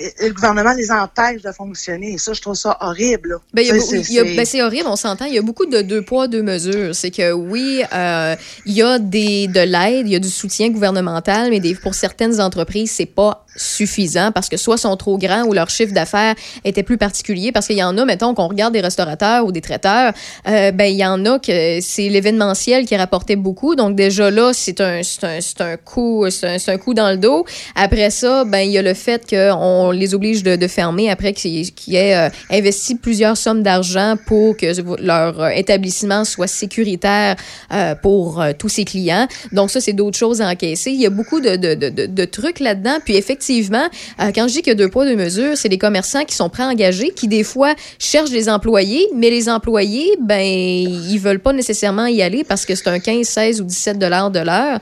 le 0.00 0.32
gouvernement 0.32 0.72
les 0.74 0.90
empêche 0.90 1.42
de 1.42 1.52
fonctionner. 1.52 2.14
Et 2.14 2.18
ça, 2.18 2.32
je 2.32 2.40
trouve 2.40 2.54
ça 2.56 2.76
horrible. 2.80 3.36
Ben, 3.52 3.64
c'est- 3.80 4.02
ben, 4.36 4.44
c'est 4.44 4.62
horrible, 4.62 4.86
on 4.88 4.96
s'entend. 4.96 5.26
Il 5.26 5.34
y 5.34 5.38
a 5.38 5.42
beaucoup 5.42 5.66
de 5.66 5.82
deux 5.82 6.02
poids, 6.02 6.26
deux 6.26 6.42
mesures. 6.42 6.94
C'est 6.94 7.10
que 7.12 7.32
oui, 7.32 7.82
euh, 7.92 8.34
il 8.66 8.72
y 8.72 8.82
a 8.82 8.98
des, 8.98 9.46
de 9.46 9.60
l'aide, 9.60 10.06
il 10.08 10.12
y 10.12 10.16
a 10.16 10.18
du 10.18 10.28
soutien 10.30 10.70
gouvernemental, 10.70 11.50
mais 11.50 11.60
des, 11.60 11.74
pour 11.76 11.94
certaines 11.94 12.40
entreprises, 12.40 12.90
c'est 12.90 13.06
pas 13.06 13.44
suffisant 13.56 14.32
parce 14.32 14.48
que 14.48 14.56
soit 14.56 14.76
sont 14.76 14.96
trop 14.96 15.16
grands 15.16 15.44
ou 15.44 15.52
leur 15.52 15.70
chiffre 15.70 15.92
d'affaires 15.94 16.34
était 16.64 16.82
plus 16.82 16.98
particulier. 16.98 17.52
Parce 17.52 17.68
qu'il 17.68 17.76
y 17.76 17.84
en 17.84 17.96
a, 17.98 18.04
mettons, 18.04 18.34
qu'on 18.34 18.48
regarde 18.48 18.72
des 18.72 18.80
restaurateurs 18.80 19.44
ou 19.46 19.52
des 19.52 19.60
traiteurs, 19.60 20.12
euh, 20.48 20.72
ben 20.72 20.86
il 20.86 20.96
y 20.96 21.06
en 21.06 21.24
a 21.24 21.38
que 21.38 21.78
c'est 21.80 22.08
l'événementiel 22.08 22.84
qui 22.84 22.96
rapportait 22.96 23.36
beaucoup. 23.36 23.76
Donc 23.76 23.94
déjà 23.94 24.30
là, 24.32 24.50
c'est 24.52 24.80
un, 24.80 25.02
c'est 25.04 25.24
un, 25.60 25.66
un 25.66 25.76
coup, 25.76 26.26
c'est 26.30 26.48
un, 26.48 26.58
c'est 26.58 26.72
un 26.72 26.78
coup 26.78 26.94
dans 26.94 27.10
le 27.12 27.16
dos. 27.16 27.44
Après 27.76 28.10
ça, 28.10 28.44
ben 28.44 28.58
il 28.60 28.72
y 28.72 28.78
a 28.78 28.82
le 28.82 28.94
fait 28.94 29.24
qu'on 29.28 29.83
les 29.92 30.14
oblige 30.14 30.42
de, 30.42 30.66
fermer 30.66 31.10
après 31.10 31.32
qu'ils 31.32 31.72
qu'ils 31.72 31.96
aient 31.96 32.16
euh, 32.16 32.28
investi 32.50 32.94
plusieurs 32.94 33.36
sommes 33.36 33.62
d'argent 33.62 34.16
pour 34.26 34.56
que 34.56 34.66
leur 35.02 35.40
euh, 35.40 35.48
établissement 35.48 36.24
soit 36.24 36.46
sécuritaire 36.46 37.36
euh, 37.72 37.94
pour 37.94 38.42
tous 38.58 38.68
ses 38.68 38.84
clients. 38.84 39.26
Donc 39.52 39.70
ça, 39.70 39.80
c'est 39.80 39.92
d'autres 39.92 40.18
choses 40.18 40.40
à 40.40 40.48
encaisser. 40.48 40.90
Il 40.90 41.00
y 41.00 41.06
a 41.06 41.10
beaucoup 41.10 41.40
de, 41.40 42.24
trucs 42.24 42.60
là-dedans. 42.60 42.98
Puis 43.04 43.16
effectivement, 43.16 43.86
quand 44.18 44.48
je 44.48 44.54
dis 44.54 44.62
qu'il 44.62 44.68
y 44.68 44.70
a 44.70 44.74
deux 44.74 44.88
poids, 44.88 45.04
deux 45.04 45.16
mesures, 45.16 45.56
c'est 45.56 45.68
des 45.68 45.78
commerçants 45.78 46.24
qui 46.24 46.34
sont 46.34 46.48
pré-engagés, 46.48 47.10
qui 47.10 47.28
des 47.28 47.44
fois 47.44 47.74
cherchent 47.98 48.30
des 48.30 48.48
employés, 48.48 49.06
mais 49.14 49.30
les 49.30 49.48
employés, 49.48 50.16
ben, 50.20 50.40
ils 50.40 51.18
veulent 51.18 51.40
pas 51.40 51.52
nécessairement 51.52 52.06
y 52.06 52.22
aller 52.22 52.44
parce 52.44 52.64
que 52.64 52.74
c'est 52.74 52.88
un 52.88 52.98
15, 52.98 53.26
16 53.26 53.60
ou 53.60 53.64
17 53.64 53.98
dollars 53.98 54.30
de 54.30 54.40
l'heure. 54.40 54.80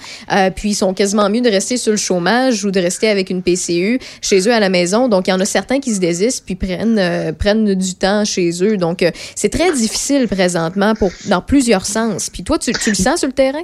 Puis 0.54 0.70
ils 0.70 0.74
sont 0.74 0.94
quasiment 0.94 1.28
mieux 1.28 1.40
de 1.40 1.50
rester 1.50 1.76
sur 1.76 1.92
le 1.92 1.98
chômage 1.98 2.64
ou 2.64 2.70
de 2.70 2.80
rester 2.80 3.08
avec 3.08 3.30
une 3.30 3.42
PCU 3.42 3.98
chez 4.20 4.40
eux 4.48 4.52
à 4.52 4.60
la 4.60 4.68
maison. 4.68 4.91
Donc, 5.08 5.26
il 5.26 5.30
y 5.30 5.32
en 5.32 5.40
a 5.40 5.44
certains 5.44 5.80
qui 5.80 5.94
se 5.94 6.00
désistent 6.00 6.44
puis 6.44 6.54
prennent, 6.54 6.98
euh, 6.98 7.32
prennent 7.32 7.74
du 7.74 7.94
temps 7.94 8.24
chez 8.24 8.50
eux. 8.62 8.76
Donc, 8.76 9.02
euh, 9.02 9.10
c'est 9.34 9.48
très 9.48 9.72
difficile 9.72 10.28
présentement 10.28 10.94
pour, 10.94 11.10
dans 11.26 11.40
plusieurs 11.40 11.86
sens. 11.86 12.30
Puis 12.30 12.44
toi, 12.44 12.58
tu, 12.58 12.72
tu 12.72 12.90
le 12.90 12.96
sens 12.96 13.20
sur 13.20 13.28
le 13.28 13.34
terrain? 13.34 13.62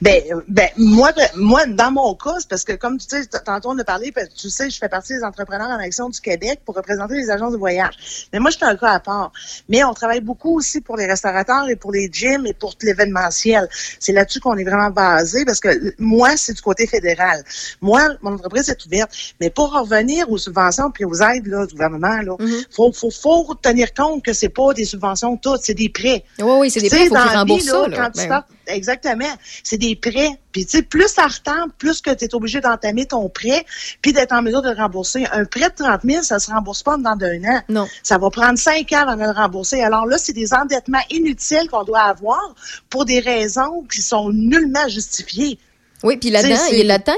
Ben, 0.00 0.22
ben 0.48 0.68
moi, 0.76 1.12
moi, 1.36 1.66
dans 1.66 1.90
mon 1.90 2.14
cas, 2.14 2.34
c'est 2.38 2.48
parce 2.48 2.64
que 2.64 2.72
comme 2.72 2.98
tu 2.98 3.06
sais, 3.08 3.26
tantôt 3.44 3.70
on 3.70 3.78
a 3.78 3.84
parlé, 3.84 4.12
tu 4.36 4.50
sais, 4.50 4.70
je 4.70 4.78
fais 4.78 4.88
partie 4.88 5.14
des 5.14 5.24
entrepreneurs 5.24 5.68
en 5.68 5.78
action 5.78 6.08
du 6.08 6.20
Québec 6.20 6.60
pour 6.64 6.74
représenter 6.74 7.14
les 7.14 7.30
agences 7.30 7.52
de 7.52 7.58
voyage. 7.58 8.28
Mais 8.32 8.38
moi, 8.38 8.50
je 8.50 8.56
suis 8.56 8.64
un 8.64 8.76
cas 8.76 8.92
à 8.92 9.00
part. 9.00 9.32
Mais 9.68 9.84
on 9.84 9.94
travaille 9.94 10.20
beaucoup 10.20 10.56
aussi 10.56 10.80
pour 10.80 10.96
les 10.96 11.06
restaurateurs 11.06 11.68
et 11.68 11.76
pour 11.76 11.92
les 11.92 12.08
gyms 12.12 12.46
et 12.46 12.54
pour 12.54 12.74
l'événementiel. 12.82 13.68
C'est 13.98 14.12
là-dessus 14.12 14.40
qu'on 14.40 14.56
est 14.56 14.64
vraiment 14.64 14.90
basé 14.90 15.44
parce 15.44 15.60
que 15.60 15.94
moi, 15.98 16.36
c'est 16.36 16.54
du 16.54 16.62
côté 16.62 16.86
fédéral. 16.86 17.42
Moi, 17.80 18.00
mon 18.22 18.34
entreprise 18.34 18.68
est 18.68 18.86
ouverte. 18.86 19.10
Mais 19.40 19.50
pour 19.50 19.72
revenir 19.72 20.30
aux 20.30 20.38
subventions 20.38 20.90
puis 20.90 21.04
aux 21.04 21.20
aides 21.22 21.46
là, 21.46 21.66
du 21.66 21.72
gouvernement, 21.72 22.20
là, 22.22 22.36
faut, 22.70 22.92
faut, 22.92 23.10
faut 23.10 23.54
tenir 23.60 23.92
compte 23.94 24.24
que 24.24 24.32
c'est 24.32 24.48
pas 24.48 24.72
des 24.74 24.84
subventions 24.84 25.36
toutes, 25.36 25.60
c'est 25.62 25.74
des 25.74 25.88
prêts. 25.88 26.24
Oui, 26.38 26.52
oui, 26.58 26.70
c'est 26.70 26.80
des 26.80 26.88
prêts, 26.88 27.06
faut 27.06 27.14
dans 27.14 27.26
qu'ils 27.26 27.36
remboursent 27.36 27.64
ça. 27.64 27.82
là, 27.82 27.88
là. 27.88 27.96
Quand 27.96 28.10
tu 28.22 28.28
Ben, 28.28 28.44
exactement. 28.68 29.32
C'est 29.62 29.78
des 29.78 29.96
prêts. 29.96 30.38
Puis, 30.52 30.64
tu 30.64 30.78
sais, 30.78 30.82
plus 30.82 31.08
ça 31.08 31.26
retombe, 31.26 31.70
plus 31.78 32.00
que 32.00 32.10
tu 32.10 32.24
es 32.24 32.34
obligé 32.34 32.60
d'entamer 32.60 33.06
ton 33.06 33.28
prêt, 33.28 33.64
puis 34.02 34.12
d'être 34.12 34.32
en 34.32 34.42
mesure 34.42 34.62
de 34.62 34.70
le 34.70 34.76
rembourser. 34.76 35.26
Un 35.32 35.44
prêt 35.44 35.68
de 35.70 35.84
30 35.84 36.00
000, 36.04 36.22
ça 36.22 36.38
se 36.38 36.50
rembourse 36.50 36.82
pas 36.82 36.94
en 36.94 36.98
dedans 36.98 37.16
d'un 37.16 37.44
an. 37.44 37.60
Non. 37.68 37.86
Ça 38.02 38.18
va 38.18 38.30
prendre 38.30 38.58
cinq 38.58 38.92
ans 38.92 39.06
avant 39.06 39.16
de 39.16 39.22
le 39.22 39.30
rembourser. 39.30 39.82
Alors 39.82 40.06
là, 40.06 40.18
c'est 40.18 40.32
des 40.32 40.54
endettements 40.54 41.02
inutiles 41.10 41.68
qu'on 41.70 41.84
doit 41.84 42.02
avoir 42.02 42.54
pour 42.90 43.04
des 43.04 43.20
raisons 43.20 43.84
qui 43.92 44.02
sont 44.02 44.30
nullement 44.30 44.88
justifiées. 44.88 45.58
Oui, 46.04 46.16
puis 46.16 46.30
là-dedans, 46.30 46.54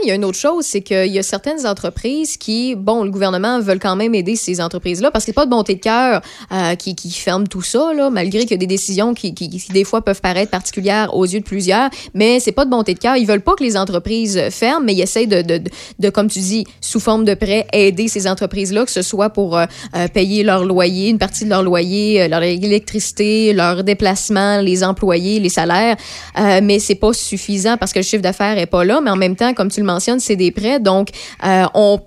il 0.02 0.08
y 0.08 0.10
a- 0.10 0.14
une 0.14 0.24
autre 0.24 0.38
chose, 0.38 0.64
c'est 0.64 0.80
qu'il 0.80 1.06
y 1.12 1.18
a 1.18 1.22
certaines 1.22 1.66
entreprises 1.66 2.36
qui, 2.38 2.74
bon, 2.74 3.04
le 3.04 3.10
gouvernement 3.10 3.60
veut 3.60 3.78
quand 3.78 3.94
même 3.94 4.14
aider 4.14 4.36
ces 4.36 4.60
entreprises-là 4.60 5.10
parce 5.10 5.24
que 5.24 5.26
c'est 5.26 5.34
pas 5.34 5.44
de 5.44 5.50
bonté 5.50 5.74
de 5.74 5.80
cœur 5.80 6.22
euh, 6.50 6.74
qui, 6.76 6.94
qui 6.94 7.10
ferme 7.10 7.46
tout 7.46 7.60
ça, 7.62 7.92
là, 7.94 8.08
malgré 8.08 8.40
qu'il 8.40 8.52
y 8.52 8.54
a 8.54 8.56
des 8.56 8.66
décisions 8.66 9.12
qui, 9.12 9.34
qui, 9.34 9.50
qui, 9.50 9.72
des 9.72 9.84
fois 9.84 10.02
peuvent 10.02 10.22
paraître 10.22 10.50
particulières 10.50 11.14
aux 11.14 11.24
yeux 11.26 11.40
de 11.40 11.44
plusieurs, 11.44 11.90
mais 12.14 12.40
c'est 12.40 12.52
pas 12.52 12.64
de 12.64 12.70
bonté 12.70 12.94
de 12.94 12.98
cœur. 12.98 13.16
Ils 13.16 13.26
veulent 13.26 13.42
pas 13.42 13.54
que 13.54 13.62
les 13.62 13.76
entreprises 13.76 14.40
ferment, 14.50 14.84
mais 14.86 14.94
ils 14.94 15.02
essayent 15.02 15.26
de, 15.26 15.42
de, 15.42 15.58
de, 15.58 15.70
de, 15.98 16.08
comme 16.10 16.28
tu 16.28 16.38
dis, 16.38 16.64
sous 16.80 17.00
forme 17.00 17.26
de 17.26 17.34
prêt, 17.34 17.66
aider 17.74 18.08
ces 18.08 18.26
entreprises-là, 18.26 18.86
que 18.86 18.90
ce 18.90 19.02
soit 19.02 19.28
pour 19.30 19.58
euh, 19.58 19.66
euh, 19.94 20.08
payer 20.08 20.42
leur 20.42 20.64
loyer, 20.64 21.10
une 21.10 21.18
partie 21.18 21.44
de 21.44 21.50
leur 21.50 21.62
loyer, 21.62 22.22
euh, 22.22 22.28
leur 22.28 22.42
électricité, 22.42 23.52
leur 23.52 23.84
déplacement, 23.84 24.60
les 24.62 24.82
employés, 24.84 25.38
les 25.38 25.48
salaires, 25.50 25.96
euh, 26.38 26.60
mais 26.62 26.78
c'est 26.78 26.94
pas 26.94 27.12
suffisant 27.12 27.76
parce 27.76 27.92
que 27.92 27.98
le 27.98 28.04
chiffre 28.04 28.22
d'affaires 28.22 28.56
est 28.58 28.69
pas 28.70 28.84
là, 28.84 29.00
mais 29.02 29.10
en 29.10 29.16
même 29.16 29.36
temps, 29.36 29.52
comme 29.54 29.70
tu 29.70 29.80
le 29.80 29.86
mentionnes, 29.86 30.20
c'est 30.20 30.36
des 30.36 30.50
prêts. 30.50 30.80
Donc, 30.80 31.08
euh, 31.44 31.64
on, 31.74 32.00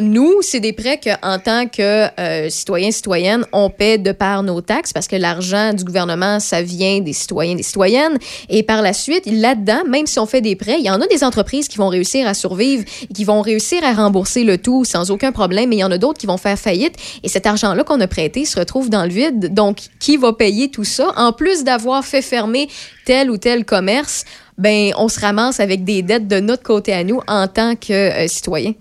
nous, 0.00 0.42
c'est 0.42 0.60
des 0.60 0.72
prêts 0.72 0.98
qu'en 0.98 1.38
tant 1.38 1.66
que 1.66 2.06
euh, 2.18 2.48
citoyens, 2.50 2.90
citoyennes, 2.90 3.44
on 3.52 3.70
paie 3.70 3.98
de 3.98 4.12
par 4.12 4.42
nos 4.42 4.60
taxes 4.60 4.92
parce 4.92 5.08
que 5.08 5.16
l'argent 5.16 5.72
du 5.72 5.84
gouvernement, 5.84 6.40
ça 6.40 6.62
vient 6.62 7.00
des 7.00 7.12
citoyens, 7.12 7.54
des 7.54 7.62
citoyennes. 7.62 8.18
Et 8.48 8.62
par 8.62 8.82
la 8.82 8.92
suite, 8.92 9.26
là-dedans, 9.26 9.82
même 9.88 10.06
si 10.06 10.18
on 10.18 10.26
fait 10.26 10.40
des 10.40 10.56
prêts, 10.56 10.76
il 10.78 10.84
y 10.84 10.90
en 10.90 11.00
a 11.00 11.06
des 11.06 11.22
entreprises 11.22 11.68
qui 11.68 11.78
vont 11.78 11.88
réussir 11.88 12.26
à 12.26 12.34
survivre, 12.34 12.84
et 13.08 13.12
qui 13.12 13.24
vont 13.24 13.42
réussir 13.42 13.84
à 13.84 13.92
rembourser 13.92 14.44
le 14.44 14.58
tout 14.58 14.84
sans 14.84 15.10
aucun 15.10 15.32
problème, 15.32 15.70
mais 15.70 15.76
il 15.76 15.80
y 15.80 15.84
en 15.84 15.90
a 15.90 15.98
d'autres 15.98 16.18
qui 16.18 16.26
vont 16.26 16.38
faire 16.38 16.58
faillite. 16.58 16.94
Et 17.22 17.28
cet 17.28 17.46
argent-là 17.46 17.84
qu'on 17.84 18.00
a 18.00 18.06
prêté 18.06 18.44
se 18.44 18.58
retrouve 18.58 18.90
dans 18.90 19.04
le 19.04 19.10
vide. 19.10 19.52
Donc, 19.52 19.78
qui 20.00 20.16
va 20.16 20.32
payer 20.32 20.70
tout 20.70 20.84
ça? 20.84 21.12
En 21.16 21.32
plus 21.32 21.64
d'avoir 21.64 22.04
fait 22.04 22.22
fermer 22.22 22.68
tel 23.04 23.30
ou 23.30 23.36
tel 23.36 23.64
commerce, 23.64 24.24
ben, 24.58 24.92
on 24.96 25.08
se 25.08 25.20
ramasse 25.20 25.60
avec 25.60 25.84
des 25.84 26.02
dettes 26.02 26.28
de 26.28 26.40
notre 26.40 26.62
côté 26.62 26.92
à 26.92 27.04
nous 27.04 27.20
en 27.28 27.48
tant 27.48 27.76
que 27.76 27.92
euh, 27.92 28.28
citoyen. 28.28 28.72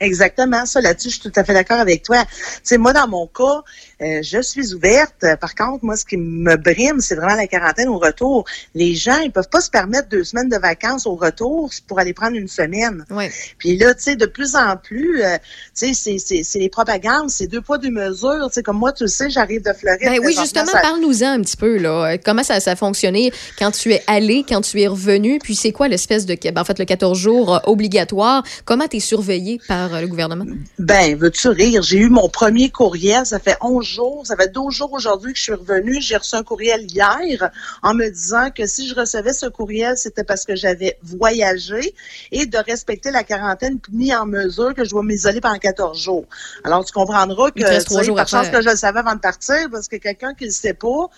Exactement, 0.00 0.64
ça 0.64 0.80
là-dessus, 0.80 1.10
je 1.10 1.20
suis 1.20 1.30
tout 1.30 1.38
à 1.38 1.44
fait 1.44 1.52
d'accord 1.52 1.78
avec 1.78 2.02
toi. 2.02 2.24
Sais, 2.62 2.78
moi, 2.78 2.94
dans 2.94 3.06
mon 3.06 3.26
cas, 3.26 3.62
euh, 4.02 4.20
je 4.22 4.40
suis 4.40 4.74
ouverte. 4.74 5.24
Par 5.40 5.54
contre, 5.54 5.84
moi, 5.84 5.96
ce 5.96 6.04
qui 6.04 6.16
me 6.16 6.56
brime, 6.56 7.00
c'est 7.00 7.14
vraiment 7.14 7.34
la 7.36 7.46
quarantaine 7.46 7.88
au 7.88 7.98
retour. 7.98 8.44
Les 8.74 8.94
gens, 8.94 9.18
ils 9.18 9.30
peuvent 9.30 9.48
pas 9.50 9.60
se 9.60 9.70
permettre 9.70 10.08
deux 10.08 10.24
semaines 10.24 10.48
de 10.48 10.56
vacances 10.58 11.06
au 11.06 11.14
retour 11.14 11.70
pour 11.86 11.98
aller 11.98 12.12
prendre 12.14 12.36
une 12.36 12.48
semaine. 12.48 13.04
Ouais. 13.10 13.30
Puis 13.58 13.76
là, 13.76 13.94
tu 13.94 14.02
sais, 14.02 14.16
de 14.16 14.26
plus 14.26 14.54
en 14.56 14.76
plus, 14.76 15.22
euh, 15.22 15.36
tu 15.78 15.92
sais, 15.92 15.94
c'est- 15.94 16.18
c'est 16.18 16.42
c'est 16.42 16.58
les 16.58 16.68
propagandes, 16.68 17.30
c'est 17.30 17.46
deux 17.46 17.60
poids, 17.60 17.78
deux 17.78 17.90
mesures. 17.90 18.46
Tu 18.48 18.54
sais, 18.54 18.62
comme 18.62 18.78
moi, 18.78 18.92
tu 18.92 19.04
le 19.04 19.08
sais, 19.08 19.28
j'arrive 19.30 19.62
de 19.62 19.72
Floride. 19.72 20.00
Ben 20.02 20.20
oui, 20.24 20.34
justement, 20.38 20.66
ça- 20.66 20.80
parle-nous-en 20.80 21.32
un 21.32 21.40
petit 21.42 21.56
peu. 21.56 21.76
Là. 21.78 22.12
Euh, 22.12 22.16
Comment 22.24 22.42
ça, 22.42 22.60
ça 22.60 22.72
a 22.72 22.76
fonctionné 22.76 23.32
quand 23.58 23.70
tu 23.70 23.92
es 23.92 24.02
allé, 24.06 24.44
quand 24.48 24.60
tu 24.62 24.80
es 24.80 24.86
revenu, 24.86 25.38
puis 25.38 25.54
c'est 25.54 25.72
quoi 25.72 25.88
l'espèce 25.88 26.26
de... 26.26 26.34
ben, 26.34 26.60
en 26.60 26.64
fait, 26.64 26.78
le 26.78 26.84
14 26.84 27.18
jours 27.18 27.54
euh, 27.54 27.58
obligatoire, 27.64 28.42
comment 28.64 28.88
tu 28.88 28.96
es 28.98 29.00
surveillé 29.00 29.60
par 29.68 30.00
le 30.00 30.06
gouvernement? 30.06 30.44
Ben, 30.78 31.16
veux-tu 31.16 31.48
rire? 31.48 31.82
J'ai 31.82 31.98
eu 31.98 32.08
mon 32.08 32.28
premier 32.28 32.70
courriel, 32.70 33.26
ça 33.26 33.38
fait 33.38 33.56
11 33.60 33.84
jours, 33.94 34.26
ça 34.26 34.36
fait 34.36 34.52
12 34.52 34.74
jours 34.74 34.92
aujourd'hui 34.92 35.32
que 35.32 35.38
je 35.38 35.44
suis 35.44 35.54
revenue. 35.54 36.00
J'ai 36.00 36.16
reçu 36.16 36.34
un 36.36 36.42
courriel 36.42 36.82
hier 36.90 37.50
en 37.82 37.94
me 37.94 38.08
disant 38.08 38.50
que 38.50 38.66
si 38.66 38.88
je 38.88 38.94
recevais 38.94 39.32
ce 39.32 39.46
courriel, 39.46 39.96
c'était 39.96 40.24
parce 40.24 40.44
que 40.44 40.56
j'avais 40.56 40.98
voyagé 41.02 41.94
et 42.32 42.46
de 42.46 42.58
respecter 42.58 43.10
la 43.10 43.24
quarantaine 43.24 43.78
mis 43.90 44.14
en 44.14 44.26
mesure 44.26 44.74
que 44.74 44.84
je 44.84 44.90
dois 44.90 45.02
m'isoler 45.02 45.40
pendant 45.40 45.58
14 45.58 45.98
jours. 45.98 46.24
Alors, 46.64 46.84
tu 46.84 46.92
comprendras 46.92 47.50
que, 47.50 48.04
jours 48.04 48.16
par 48.16 48.28
chance 48.28 48.48
que 48.48 48.62
je 48.62 48.70
le 48.70 48.76
savais 48.76 49.00
avant 49.00 49.14
de 49.14 49.20
partir, 49.20 49.68
parce 49.70 49.88
que 49.88 49.96
quelqu'un 49.96 50.34
qui 50.34 50.44
le 50.44 50.50
sait 50.50 50.74
pas, 50.74 51.08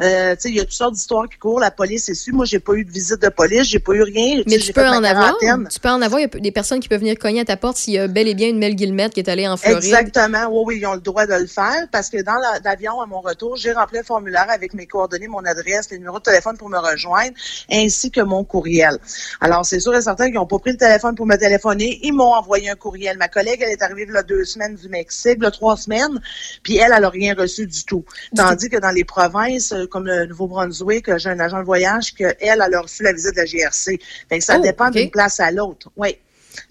euh, 0.00 0.36
il 0.44 0.54
y 0.54 0.60
a 0.60 0.64
toutes 0.64 0.72
sortes 0.72 0.94
d'histoires 0.94 1.28
qui 1.28 1.38
courent, 1.38 1.60
la 1.60 1.70
police 1.70 2.08
est 2.08 2.14
su. 2.14 2.32
Moi, 2.32 2.44
j'ai 2.44 2.60
pas 2.60 2.74
eu 2.74 2.84
de 2.84 2.90
visite 2.90 3.20
de 3.20 3.28
police, 3.28 3.64
j'ai 3.64 3.78
pas 3.78 3.92
eu 3.92 4.02
rien. 4.02 4.42
Mais 4.46 4.58
tu 4.58 4.72
peux 4.72 4.86
en 4.86 5.02
avoir. 5.02 5.36
Tu 5.38 5.80
peux 5.80 5.88
en 5.88 6.02
avoir. 6.02 6.20
Il 6.20 6.24
y 6.32 6.36
a 6.36 6.40
des 6.40 6.52
personnes 6.52 6.80
qui 6.80 6.88
peuvent 6.88 7.00
venir 7.00 7.18
cogner 7.18 7.40
à 7.40 7.44
ta 7.44 7.56
porte 7.56 7.76
s'il 7.76 7.94
y 7.94 7.98
a 7.98 8.06
bel 8.08 8.28
et 8.28 8.34
bien 8.34 8.48
une 8.48 8.58
Mel 8.58 8.74
Guillemette 8.74 9.12
qui 9.14 9.20
est 9.20 9.28
allée 9.28 9.46
en 9.48 9.56
Floride. 9.56 9.78
Exactement. 9.84 10.46
Oui, 10.50 10.62
oui, 10.66 10.78
ils 10.80 10.86
ont 10.86 10.94
le 10.94 11.00
droit 11.00 11.26
de 11.26 11.34
le 11.34 11.46
faire 11.46 11.86
parce 11.92 12.10
que 12.10 12.22
dans 12.22 12.34
la- 12.34 12.58
l'avion, 12.64 13.00
à 13.00 13.06
mon 13.06 13.20
retour, 13.20 13.56
j'ai 13.56 13.72
rempli 13.72 13.98
un 13.98 14.02
formulaire 14.02 14.46
avec 14.48 14.74
mes 14.74 14.86
coordonnées, 14.86 15.28
mon 15.28 15.44
adresse, 15.44 15.90
les 15.90 15.98
numéros 15.98 16.18
de 16.18 16.24
téléphone 16.24 16.56
pour 16.56 16.68
me 16.68 16.78
rejoindre, 16.78 17.32
ainsi 17.70 18.10
que 18.10 18.20
mon 18.20 18.44
courriel. 18.44 18.98
Alors, 19.40 19.64
c'est 19.64 19.80
sûr 19.80 19.94
et 19.94 20.02
certain 20.02 20.26
qu'ils 20.26 20.34
n'ont 20.34 20.46
pas 20.46 20.58
pris 20.58 20.72
le 20.72 20.76
téléphone 20.76 21.14
pour 21.14 21.26
me 21.26 21.36
téléphoner. 21.36 22.00
Ils 22.02 22.12
m'ont 22.12 22.34
envoyé 22.34 22.70
un 22.70 22.76
courriel. 22.76 23.16
Ma 23.18 23.28
collègue, 23.28 23.60
elle 23.62 23.70
est 23.72 23.82
arrivée 23.82 24.06
a 24.14 24.22
deux 24.22 24.44
semaines 24.44 24.74
du 24.74 24.88
Mexique, 24.88 25.42
a 25.44 25.50
trois 25.50 25.76
semaines, 25.76 26.20
puis 26.62 26.76
elle, 26.76 26.92
elle 26.94 27.02
n'a 27.02 27.08
rien 27.08 27.34
reçu 27.34 27.66
du 27.66 27.84
tout. 27.84 28.04
Tandis 28.34 28.68
que 28.68 28.78
dans 28.78 28.90
les 28.90 29.04
provinces, 29.04 29.74
comme 29.88 30.06
le 30.06 30.26
Nouveau-Brunswick, 30.26 31.16
j'ai 31.16 31.30
un 31.30 31.40
agent 31.40 31.58
de 31.58 31.64
voyage 31.64 32.14
que 32.14 32.34
elle, 32.40 32.60
a 32.60 32.80
reçu 32.80 33.02
la 33.02 33.12
visite 33.12 33.34
de 33.34 33.40
la 33.40 33.46
GRC. 33.46 33.98
Fait 34.28 34.38
que 34.38 34.44
ça 34.44 34.56
Oh, 34.58 34.62
dépend 34.62 34.90
d'une 34.90 35.10
place 35.10 35.40
à 35.40 35.50
l'autre. 35.50 35.90
Oui. 35.96 36.16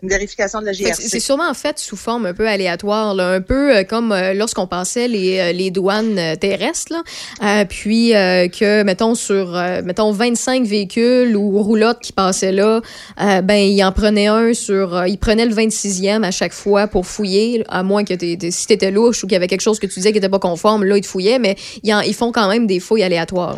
Une 0.03 0.09
vérification 0.09 0.59
de 0.61 0.65
la 0.65 0.73
GRC. 0.73 1.01
C'est 1.09 1.19
sûrement 1.19 1.49
en 1.49 1.53
fait 1.53 1.79
sous 1.79 1.95
forme 1.95 2.25
un 2.25 2.33
peu 2.33 2.47
aléatoire, 2.47 3.15
là, 3.15 3.29
un 3.31 3.41
peu 3.41 3.75
euh, 3.77 3.83
comme 3.83 4.11
euh, 4.11 4.33
lorsqu'on 4.33 4.67
passait 4.67 5.07
les, 5.07 5.39
euh, 5.39 5.51
les 5.53 5.71
douanes 5.71 6.19
terrestres, 6.39 6.91
là, 6.91 7.03
euh, 7.43 7.65
puis 7.65 8.15
euh, 8.15 8.47
que, 8.47 8.83
mettons, 8.83 9.15
sur 9.15 9.55
euh, 9.55 9.81
mettons 9.83 10.11
25 10.11 10.65
véhicules 10.65 11.35
ou 11.35 11.61
roulottes 11.63 11.99
qui 12.01 12.11
passaient 12.13 12.51
là, 12.51 12.81
ben 13.17 13.55
il 13.55 13.83
en 13.83 13.91
prenait 13.91 14.27
un 14.27 14.53
sur... 14.53 14.95
euh, 14.95 15.07
il 15.07 15.17
prenait 15.17 15.45
le 15.45 15.53
26e 15.55 16.23
à 16.23 16.31
chaque 16.31 16.53
fois 16.53 16.87
pour 16.87 17.05
fouiller, 17.07 17.63
à 17.69 17.81
moins 17.83 18.03
que 18.03 18.13
t'es- 18.13 18.37
t'es- 18.37 18.51
si 18.51 18.67
t'étais 18.67 18.91
louche 18.91 19.23
ou 19.23 19.27
qu'il 19.27 19.33
y 19.33 19.37
avait 19.37 19.47
quelque 19.47 19.61
chose 19.61 19.79
que 19.79 19.87
tu 19.87 19.95
disais 19.95 20.09
qui 20.11 20.15
n'était 20.17 20.29
pas 20.29 20.39
conforme, 20.39 20.83
là, 20.83 20.97
ils 20.97 21.01
te 21.01 21.07
fouillaient, 21.07 21.39
mais 21.39 21.55
ils, 21.83 21.93
en- 21.93 22.01
ils 22.01 22.13
font 22.13 22.31
quand 22.31 22.49
même 22.49 22.67
des 22.67 22.79
fouilles 22.79 23.03
aléatoires. 23.03 23.57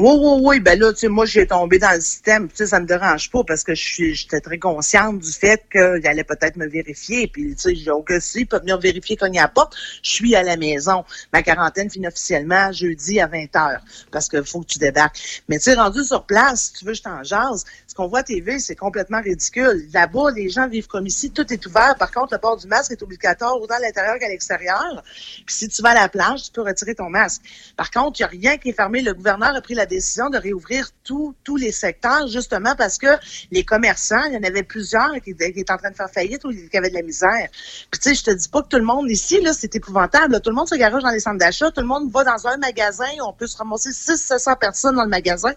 Oui, 0.00 0.12
oui, 0.16 0.40
oui. 0.44 0.60
Ben 0.60 0.78
là, 0.78 0.92
tu 0.92 1.00
sais, 1.00 1.08
moi, 1.08 1.26
j'ai 1.26 1.44
tombé 1.44 1.80
dans 1.80 1.90
le 1.90 2.00
système. 2.00 2.46
Tu 2.46 2.58
sais, 2.58 2.66
ça 2.68 2.78
me 2.78 2.86
dérange 2.86 3.32
pas 3.32 3.42
parce 3.42 3.64
que 3.64 3.74
je 3.74 3.82
suis, 3.82 4.14
j'étais 4.14 4.40
très 4.40 4.56
consciente 4.56 5.18
du 5.18 5.32
fait 5.32 5.64
qu'il 5.72 6.06
allait 6.06 6.22
peut-être 6.22 6.54
me 6.54 6.68
vérifier. 6.68 7.26
Puis, 7.26 7.56
tu 7.56 7.58
sais, 7.58 7.74
j'ai 7.74 7.90
aucun 7.90 8.20
si, 8.20 8.42
il 8.42 8.46
peut 8.46 8.60
venir 8.60 8.78
vérifier 8.78 9.18
il 9.20 9.38
à 9.38 9.42
la 9.42 9.48
porte. 9.48 9.74
Je 10.04 10.12
suis 10.12 10.36
à 10.36 10.44
la 10.44 10.56
maison. 10.56 11.04
Ma 11.32 11.42
quarantaine 11.42 11.90
finit 11.90 12.06
officiellement 12.06 12.70
jeudi 12.70 13.18
à 13.18 13.26
20 13.26 13.46
h 13.46 13.78
parce 14.12 14.28
qu'il 14.28 14.44
faut 14.44 14.60
que 14.60 14.66
tu 14.66 14.78
débarques. 14.78 15.42
Mais 15.48 15.56
tu 15.56 15.64
sais, 15.64 15.74
rendu 15.74 16.04
sur 16.04 16.22
place, 16.26 16.66
si 16.66 16.72
tu 16.74 16.84
veux, 16.84 16.94
je 16.94 17.02
t'en 17.02 17.24
jase. 17.24 17.64
Ce 17.88 17.94
qu'on 17.96 18.06
voit 18.06 18.20
à 18.20 18.22
TV, 18.22 18.60
c'est 18.60 18.76
complètement 18.76 19.20
ridicule. 19.20 19.84
Là-bas, 19.92 20.30
les 20.30 20.48
gens 20.48 20.68
vivent 20.68 20.86
comme 20.86 21.08
ici. 21.08 21.32
Tout 21.32 21.52
est 21.52 21.66
ouvert. 21.66 21.96
Par 21.98 22.12
contre, 22.12 22.34
le 22.34 22.38
port 22.38 22.56
du 22.56 22.68
masque 22.68 22.92
est 22.92 23.02
obligatoire 23.02 23.60
autant 23.60 23.74
à 23.74 23.80
l'intérieur 23.80 24.16
qu'à 24.20 24.28
l'extérieur. 24.28 25.02
Puis 25.44 25.56
si 25.56 25.68
tu 25.68 25.82
vas 25.82 25.90
à 25.90 25.94
la 25.94 26.08
plage, 26.08 26.44
tu 26.44 26.52
peux 26.52 26.62
retirer 26.62 26.94
ton 26.94 27.10
masque. 27.10 27.42
Par 27.76 27.90
contre, 27.90 28.20
il 28.20 28.22
n'y 28.22 28.26
a 28.26 28.28
rien 28.28 28.58
qui 28.58 28.68
est 28.68 28.74
fermé. 28.74 29.02
Le 29.02 29.12
gouverneur 29.12 29.56
a 29.56 29.60
pris 29.60 29.74
la 29.74 29.87
décision 29.88 30.30
de 30.30 30.38
réouvrir 30.38 30.90
tous 31.02 31.56
les 31.56 31.72
secteurs, 31.72 32.28
justement 32.28 32.74
parce 32.76 32.98
que 32.98 33.08
les 33.50 33.64
commerçants, 33.64 34.22
il 34.28 34.34
y 34.34 34.36
en 34.36 34.42
avait 34.42 34.62
plusieurs 34.62 35.14
qui, 35.24 35.30
étaient 35.30 35.72
en 35.72 35.78
train 35.78 35.90
de 35.90 35.96
faire 35.96 36.10
faillite 36.10 36.44
ou 36.44 36.50
qui 36.50 36.76
avaient 36.76 36.90
de 36.90 36.94
la 36.94 37.02
misère. 37.02 37.48
Puis 37.90 38.00
tu 38.00 38.10
sais, 38.10 38.14
je 38.14 38.24
te 38.24 38.30
dis 38.30 38.48
pas 38.48 38.62
que 38.62 38.68
tout 38.68 38.76
le 38.76 38.84
monde 38.84 39.10
ici, 39.10 39.40
là, 39.40 39.52
c'est 39.52 39.74
épouvantable. 39.74 40.32
là. 40.32 40.40
Tout 40.40 40.50
le 40.50 40.56
monde 40.56 40.68
se 40.68 40.74
garage 40.74 41.02
dans 41.02 41.10
les 41.10 41.20
centres 41.20 41.38
d'achat. 41.38 41.70
Tout 41.70 41.80
le 41.80 41.86
monde 41.86 42.10
va 42.10 42.24
dans 42.24 42.46
un 42.46 42.56
magasin. 42.58 43.06
On 43.26 43.32
peut 43.32 43.46
se 43.46 43.56
ramasser 43.56 43.92
600 43.92 44.56
personnes 44.60 44.96
dans 44.96 45.04
le 45.04 45.08
magasin. 45.08 45.52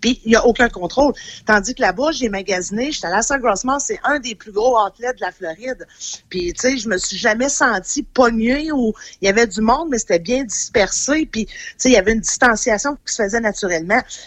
Puis 0.00 0.20
il 0.24 0.30
n'y 0.30 0.36
a 0.36 0.46
aucun 0.46 0.68
contrôle. 0.68 1.14
Tandis 1.46 1.74
que 1.74 1.82
là-bas, 1.82 2.12
j'ai 2.12 2.28
magasiné. 2.28 2.92
J'étais 2.92 3.06
à 3.06 3.10
la 3.10 3.22
Saint 3.22 3.38
Grossman. 3.38 3.80
C'est 3.80 4.00
un 4.04 4.18
des 4.18 4.34
plus 4.34 4.52
gros 4.52 4.78
outlets 4.78 5.14
de 5.14 5.20
la 5.20 5.32
Floride. 5.32 5.86
Puis 6.28 6.52
tu 6.52 6.60
sais, 6.60 6.76
je 6.76 6.88
me 6.88 6.98
suis 6.98 7.16
jamais 7.16 7.48
sentie 7.48 8.02
pognée 8.02 8.70
où 8.72 8.92
il 9.20 9.26
y 9.26 9.28
avait 9.28 9.46
du 9.46 9.60
monde, 9.60 9.88
mais 9.90 9.98
c'était 9.98 10.18
bien 10.18 10.44
dispersé. 10.44 11.26
Puis 11.30 11.46
tu 11.46 11.54
sais, 11.78 11.88
il 11.88 11.94
y 11.94 11.96
avait 11.96 12.12
une 12.12 12.20
distanciation 12.20 12.96
qui 13.06 13.14
se 13.14 13.22
faisait 13.22 13.40
naturellement. 13.40 13.69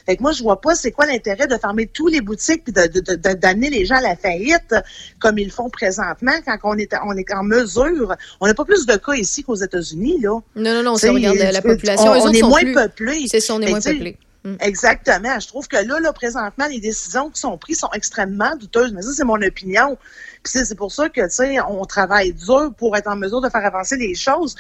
Fait 0.06 0.18
que 0.18 0.22
moi, 0.22 0.32
je 0.32 0.42
vois 0.44 0.60
pas 0.62 0.76
c'est 0.76 0.92
quoi 0.92 1.06
l'intérêt 1.06 1.48
de 1.48 1.58
fermer 1.58 1.88
tous 1.88 2.08
les 2.08 2.22
boutiques 2.22 2.64
puis 2.64 2.74
de, 2.74 2.88
de, 2.88 3.00
de- 3.00 3.16
de- 3.16 3.34
d'amener 3.34 3.70
les 3.70 3.86
gens 3.86 3.96
à 3.96 4.02
la 4.02 4.16
faillite 4.16 4.74
comme 5.20 5.38
ils 5.38 5.46
le 5.46 5.52
font 5.52 5.70
présentement 5.70 6.32
quand 6.46 6.58
on 6.64 6.78
est, 6.78 6.92
on 7.06 7.16
est 7.18 7.34
en 7.34 7.44
mesure. 7.44 8.16
On 8.42 8.48
n'a 8.48 8.54
pas 8.54 8.66
plus 8.66 8.86
de 8.86 8.96
cas 8.96 9.14
ici 9.14 9.44
qu'aux 9.44 9.56
États-Unis, 9.56 10.20
là. 10.22 10.40
Non, 10.56 10.74
non, 10.74 10.84
non, 10.84 10.96
si 10.98 11.08
on 11.10 11.14
regarde 11.14 11.38
la, 11.38 11.62
population, 11.62 12.08
on- 12.12 12.14
eux 12.16 12.18
on 12.20 12.26
autres 12.26 12.36
est 12.36 12.40
sont 12.40 12.50
moins 12.50 12.62
plus- 12.62 12.74
peuplés. 12.74 13.26
C'est 13.28 13.40
ça, 13.40 13.56
on 13.56 13.62
est 13.62 13.70
moins 13.70 13.82
peuplés. 13.82 14.18
Mm. 14.46 14.56
Exactement. 14.60 15.40
Je 15.40 15.48
trouve 15.48 15.68
que 15.70 15.78
là, 15.78 16.00
là, 16.02 16.12
présentement, 16.12 16.68
les 16.70 16.82
décisions 16.82 17.30
qui 17.30 17.40
sont 17.40 17.58
prises 17.58 17.80
sont 17.80 17.90
extrêmement 17.94 18.54
douteuses. 18.58 18.92
Mais 18.94 19.02
ça, 19.02 19.12
c'est 19.16 19.24
mon 19.24 19.42
opinion. 19.42 19.98
Puis 20.44 20.66
c'est 20.66 20.76
pour 20.76 20.92
ça 20.92 21.10
que, 21.10 21.22
tu 21.22 21.30
sais, 21.30 21.62
on 21.62 21.86
travaille 21.86 22.34
dur 22.34 22.74
pour 22.78 22.96
être 22.98 23.08
en 23.08 23.16
mesure 23.16 23.42
de 23.42 23.50
faire 23.50 23.66
avancer 23.66 23.96
les 23.96 24.14
choses. 24.14 24.56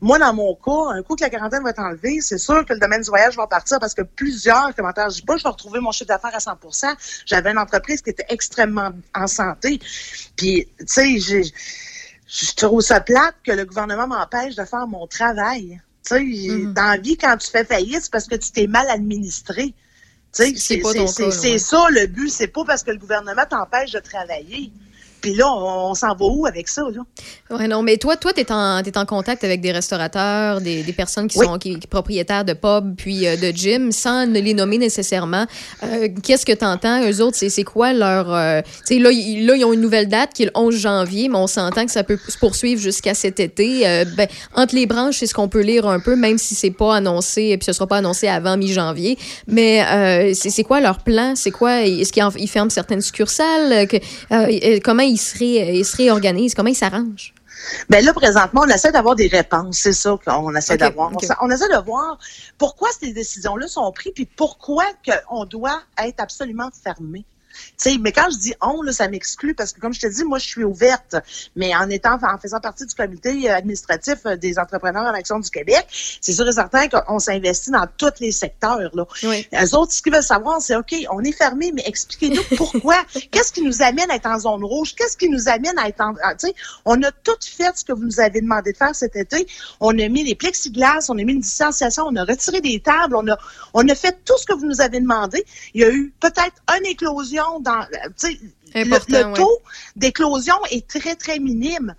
Moi, 0.00 0.18
dans 0.18 0.34
mon 0.34 0.54
cas, 0.54 0.92
un 0.92 1.02
coup 1.02 1.14
que 1.14 1.22
la 1.22 1.30
quarantaine 1.30 1.62
va 1.62 1.70
être 1.70 1.78
enlevée, 1.78 2.20
c'est 2.20 2.38
sûr 2.38 2.64
que 2.66 2.72
le 2.72 2.80
domaine 2.80 3.02
du 3.02 3.08
voyage 3.08 3.36
va 3.36 3.46
partir 3.46 3.78
parce 3.78 3.94
que 3.94 4.02
plusieurs 4.02 4.74
commentaires, 4.74 5.10
je 5.10 5.16
dis 5.16 5.22
pas, 5.22 5.36
je 5.36 5.44
vais 5.44 5.50
retrouver 5.50 5.80
mon 5.80 5.92
chiffre 5.92 6.08
d'affaires 6.08 6.34
à 6.34 6.38
100% 6.38 6.94
J'avais 7.24 7.50
une 7.50 7.58
entreprise 7.58 8.02
qui 8.02 8.10
était 8.10 8.26
extrêmement 8.28 8.90
en 9.14 9.26
santé. 9.26 9.78
Puis, 10.36 10.68
tu 10.78 10.86
sais, 10.86 11.18
j'ai 11.18 11.42
je 12.28 12.52
trouve 12.54 12.82
ça 12.82 13.00
plate 13.00 13.36
que 13.42 13.52
le 13.52 13.64
gouvernement 13.64 14.06
m'empêche 14.06 14.54
de 14.54 14.64
faire 14.64 14.86
mon 14.86 15.06
travail. 15.06 15.80
Tu 16.06 16.14
sais, 16.14 16.20
Mm-hmm. 16.20 16.72
dans 16.74 16.82
la 16.82 16.96
vie, 16.98 17.16
quand 17.16 17.36
tu 17.38 17.50
fais 17.50 17.64
faillite, 17.64 18.02
c'est 18.02 18.12
parce 18.12 18.26
que 18.26 18.36
tu 18.36 18.50
t'es 18.50 18.66
mal 18.66 18.88
administré. 18.90 19.74
Tu 20.34 20.56
sais, 20.56 20.80
c'est 21.30 21.58
ça 21.58 21.86
le 21.90 22.06
but. 22.06 22.28
C'est 22.28 22.48
pas 22.48 22.64
parce 22.66 22.82
que 22.82 22.90
le 22.90 22.98
gouvernement 22.98 23.44
t'empêche 23.48 23.92
de 23.92 23.98
travailler. 23.98 24.70
Puis 25.20 25.34
là, 25.34 25.46
on, 25.52 25.90
on 25.90 25.94
s'en 25.94 26.08
va 26.14 26.24
où 26.26 26.46
avec 26.46 26.68
ça, 26.68 26.82
là? 26.94 27.02
Ouais, 27.56 27.66
non, 27.68 27.82
mais 27.82 27.96
toi, 27.96 28.16
toi, 28.16 28.32
en, 28.50 28.82
t'es 28.82 28.96
en 28.98 29.06
contact 29.06 29.42
avec 29.44 29.60
des 29.60 29.72
restaurateurs, 29.72 30.60
des, 30.60 30.82
des 30.82 30.92
personnes 30.92 31.28
qui 31.28 31.38
sont 31.38 31.58
qui, 31.58 31.78
qui- 31.78 31.86
propriétaires 31.86 32.44
de 32.44 32.52
pubs 32.52 32.94
puis 32.96 33.26
euh, 33.26 33.36
de 33.36 33.50
gym, 33.56 33.90
sans 33.92 34.26
ne 34.26 34.38
les 34.40 34.54
nommer 34.54 34.78
nécessairement. 34.78 35.46
Euh, 35.82 36.08
Qu'est-ce 36.22 36.44
que 36.46 36.52
t'entends 36.52 37.02
eux 37.08 37.20
autres? 37.22 37.36
C'est 37.36 37.64
quoi 37.64 37.92
leur 37.92 38.32
euh, 38.32 38.60
Tu 38.86 38.94
sais, 38.94 38.98
là, 39.00 39.10
ils- 39.10 39.46
là, 39.46 39.56
ils 39.56 39.64
ont 39.64 39.72
une 39.72 39.80
nouvelle 39.80 40.08
date 40.08 40.30
qui 40.34 40.42
est 40.44 40.46
le 40.46 40.52
11 40.54 40.76
janvier, 40.76 41.28
mais 41.28 41.38
on 41.38 41.46
s'entend 41.46 41.84
que 41.86 41.90
ça 41.92 42.04
peut 42.04 42.18
se 42.28 42.38
poursuivre 42.38 42.80
jusqu'à 42.80 43.14
cet 43.14 43.40
été. 43.40 43.80
Ben, 44.16 44.28
entre 44.54 44.74
les 44.74 44.86
branches, 44.86 45.16
c'est 45.18 45.26
ce 45.26 45.34
qu'on 45.34 45.48
peut 45.48 45.62
lire 45.62 45.86
un 45.88 46.00
peu, 46.00 46.16
même 46.16 46.38
si 46.38 46.54
c'est 46.54 46.70
pas 46.70 46.96
annoncé, 46.96 47.42
et 47.44 47.58
puis 47.58 47.64
ce 47.66 47.72
sera 47.72 47.86
pas 47.86 47.96
annoncé 47.98 48.28
avant 48.28 48.56
mi-janvier. 48.56 49.18
Mais 49.46 50.32
c'est 50.34 50.62
quoi 50.64 50.80
leur 50.80 50.98
plan? 50.98 51.34
C'est 51.34 51.50
quoi? 51.50 51.82
Est-ce 51.82 52.12
qu'ils 52.12 52.22
en- 52.22 52.30
ils 52.36 52.48
ferment 52.48 52.70
certaines 52.70 53.00
succursales? 53.00 53.86
Que- 53.88 54.78
Comment 54.80 55.02
ils 55.08 55.18
se, 55.18 55.38
ré- 55.38 55.78
ils 55.78 55.84
se 55.84 55.96
réorganisent 55.96 56.54
Comment 56.54 56.68
ils 56.68 56.74
s'arrangent 56.74 57.34
Ben 57.88 58.04
là, 58.04 58.12
présentement, 58.12 58.62
on 58.64 58.68
essaie 58.68 58.92
d'avoir 58.92 59.14
des 59.14 59.28
réponses. 59.28 59.78
C'est 59.78 59.92
ça 59.92 60.16
qu'on 60.24 60.54
essaie 60.54 60.76
d'avoir. 60.76 61.10
On, 61.40 61.50
essaie 61.50 61.68
de 61.68 61.84
voir 61.84 62.18
pourquoi 62.56 62.88
ces 62.98 63.12
décisions-là 63.12 63.66
sont 63.68 63.90
prises, 63.92 64.12
puis 64.14 64.26
pourquoi 64.26 64.84
on 65.30 65.44
doit 65.44 65.80
être 65.98 66.20
absolument 66.20 66.70
fermé. 66.82 67.24
Mais 68.00 68.12
quand 68.12 68.28
je 68.30 68.38
dis 68.38 68.54
on, 68.60 68.82
là, 68.82 68.92
ça 68.92 69.08
m'exclut 69.08 69.54
parce 69.54 69.72
que, 69.72 69.80
comme 69.80 69.92
je 69.92 70.00
te 70.00 70.06
dis, 70.06 70.24
moi, 70.24 70.38
je 70.38 70.46
suis 70.46 70.64
ouverte. 70.64 71.16
Mais 71.56 71.74
en 71.74 71.88
étant, 71.90 72.18
en 72.22 72.38
faisant 72.38 72.60
partie 72.60 72.86
du 72.86 72.94
comité 72.94 73.50
euh, 73.50 73.54
administratif 73.54 74.18
euh, 74.26 74.36
des 74.36 74.58
entrepreneurs 74.58 75.04
en 75.04 75.14
action 75.14 75.38
du 75.38 75.50
Québec, 75.50 75.86
c'est 76.20 76.32
sûr 76.32 76.48
et 76.48 76.52
certain 76.52 76.88
qu'on 76.88 77.18
s'investit 77.18 77.70
dans 77.70 77.86
tous 77.96 78.20
les 78.20 78.32
secteurs. 78.32 78.90
Là. 78.94 79.06
Eux 79.24 79.76
autres, 79.76 79.92
ce 79.92 80.02
qu'ils 80.02 80.12
veulent 80.12 80.22
savoir, 80.22 80.60
c'est 80.60 80.76
OK, 80.76 80.94
on 81.10 81.22
est 81.22 81.32
fermé, 81.32 81.72
mais 81.72 81.82
expliquez-nous 81.86 82.42
pourquoi. 82.56 82.96
Qu'est-ce 83.30 83.52
qui 83.52 83.62
nous 83.62 83.82
amène 83.82 84.10
à 84.10 84.16
être 84.16 84.26
en 84.26 84.38
zone 84.38 84.64
rouge? 84.64 84.94
Qu'est-ce 84.94 85.16
qui 85.16 85.28
nous 85.28 85.48
amène 85.48 85.78
à 85.78 85.88
être 85.88 86.00
en. 86.00 86.14
ah, 86.22 86.34
on 86.84 87.02
a 87.02 87.10
tout 87.10 87.32
fait 87.40 87.76
ce 87.76 87.84
que 87.84 87.92
vous 87.92 88.04
nous 88.04 88.20
avez 88.20 88.40
demandé 88.40 88.72
de 88.72 88.76
faire 88.76 88.94
cet 88.94 89.16
été. 89.16 89.46
On 89.80 89.98
a 89.98 90.08
mis 90.08 90.24
les 90.24 90.34
plexiglas, 90.34 91.06
on 91.08 91.18
a 91.18 91.24
mis 91.24 91.32
une 91.32 91.40
distanciation, 91.40 92.04
on 92.06 92.16
a 92.16 92.24
retiré 92.24 92.60
des 92.60 92.80
tables, 92.80 93.16
on 93.16 93.26
a, 93.28 93.38
on 93.74 93.88
a 93.88 93.94
fait 93.94 94.16
tout 94.24 94.36
ce 94.38 94.46
que 94.46 94.54
vous 94.54 94.66
nous 94.66 94.80
avez 94.80 95.00
demandé. 95.00 95.44
Il 95.74 95.80
y 95.82 95.84
a 95.84 95.90
eu 95.90 96.12
peut-être 96.20 96.62
une 96.76 96.86
éclosion 96.86 97.44
dans. 97.60 97.80
euh, 97.80 98.84
le, 98.84 98.84
le 98.84 99.26
ouais. 99.26 99.32
taux 99.34 99.58
d'éclosion 99.96 100.54
est 100.70 100.86
très, 100.86 101.14
très 101.14 101.38
minime. 101.38 101.94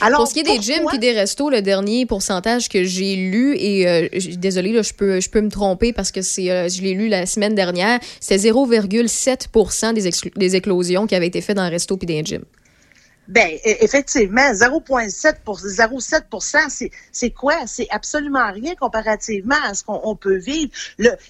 Alors, 0.00 0.20
pour 0.20 0.28
ce 0.28 0.34
qui 0.34 0.40
est 0.40 0.44
des 0.44 0.60
gyms 0.60 0.86
puis 0.86 0.98
des 0.98 1.12
restos, 1.12 1.50
le 1.50 1.60
dernier 1.60 2.06
pourcentage 2.06 2.68
que 2.68 2.84
j'ai 2.84 3.16
lu, 3.16 3.56
et 3.58 3.88
euh, 3.88 4.08
désolé, 4.36 4.72
là, 4.72 4.82
je 4.82 4.92
peux, 4.92 5.20
je 5.20 5.28
peux 5.28 5.40
me 5.40 5.50
tromper 5.50 5.92
parce 5.92 6.12
que 6.12 6.22
c'est, 6.22 6.50
euh, 6.50 6.68
je 6.68 6.82
l'ai 6.82 6.94
lu 6.94 7.08
la 7.08 7.26
semaine 7.26 7.54
dernière, 7.54 7.98
c'était 8.20 8.50
0,7 8.50 9.92
des, 9.92 10.30
des 10.36 10.56
éclosions 10.56 11.06
qui 11.06 11.14
avaient 11.14 11.26
été 11.26 11.40
faites 11.40 11.56
dans 11.56 11.64
les 11.64 11.70
restos 11.70 11.96
puis 11.96 12.06
dans 12.06 12.14
les 12.14 12.24
gyms. 12.24 12.44
Ben, 13.28 13.52
e- 13.56 13.84
effectivement, 13.84 14.54
0,7 14.54 15.40
pour 15.44 15.58
0,7 15.58 16.68
c'est 16.70 16.90
c'est 17.12 17.30
quoi? 17.30 17.66
C'est 17.66 17.86
absolument 17.90 18.50
rien 18.50 18.74
comparativement 18.74 19.56
à 19.64 19.74
ce 19.74 19.84
qu'on 19.84 20.00
on 20.02 20.16
peut 20.16 20.38
vivre. 20.38 20.72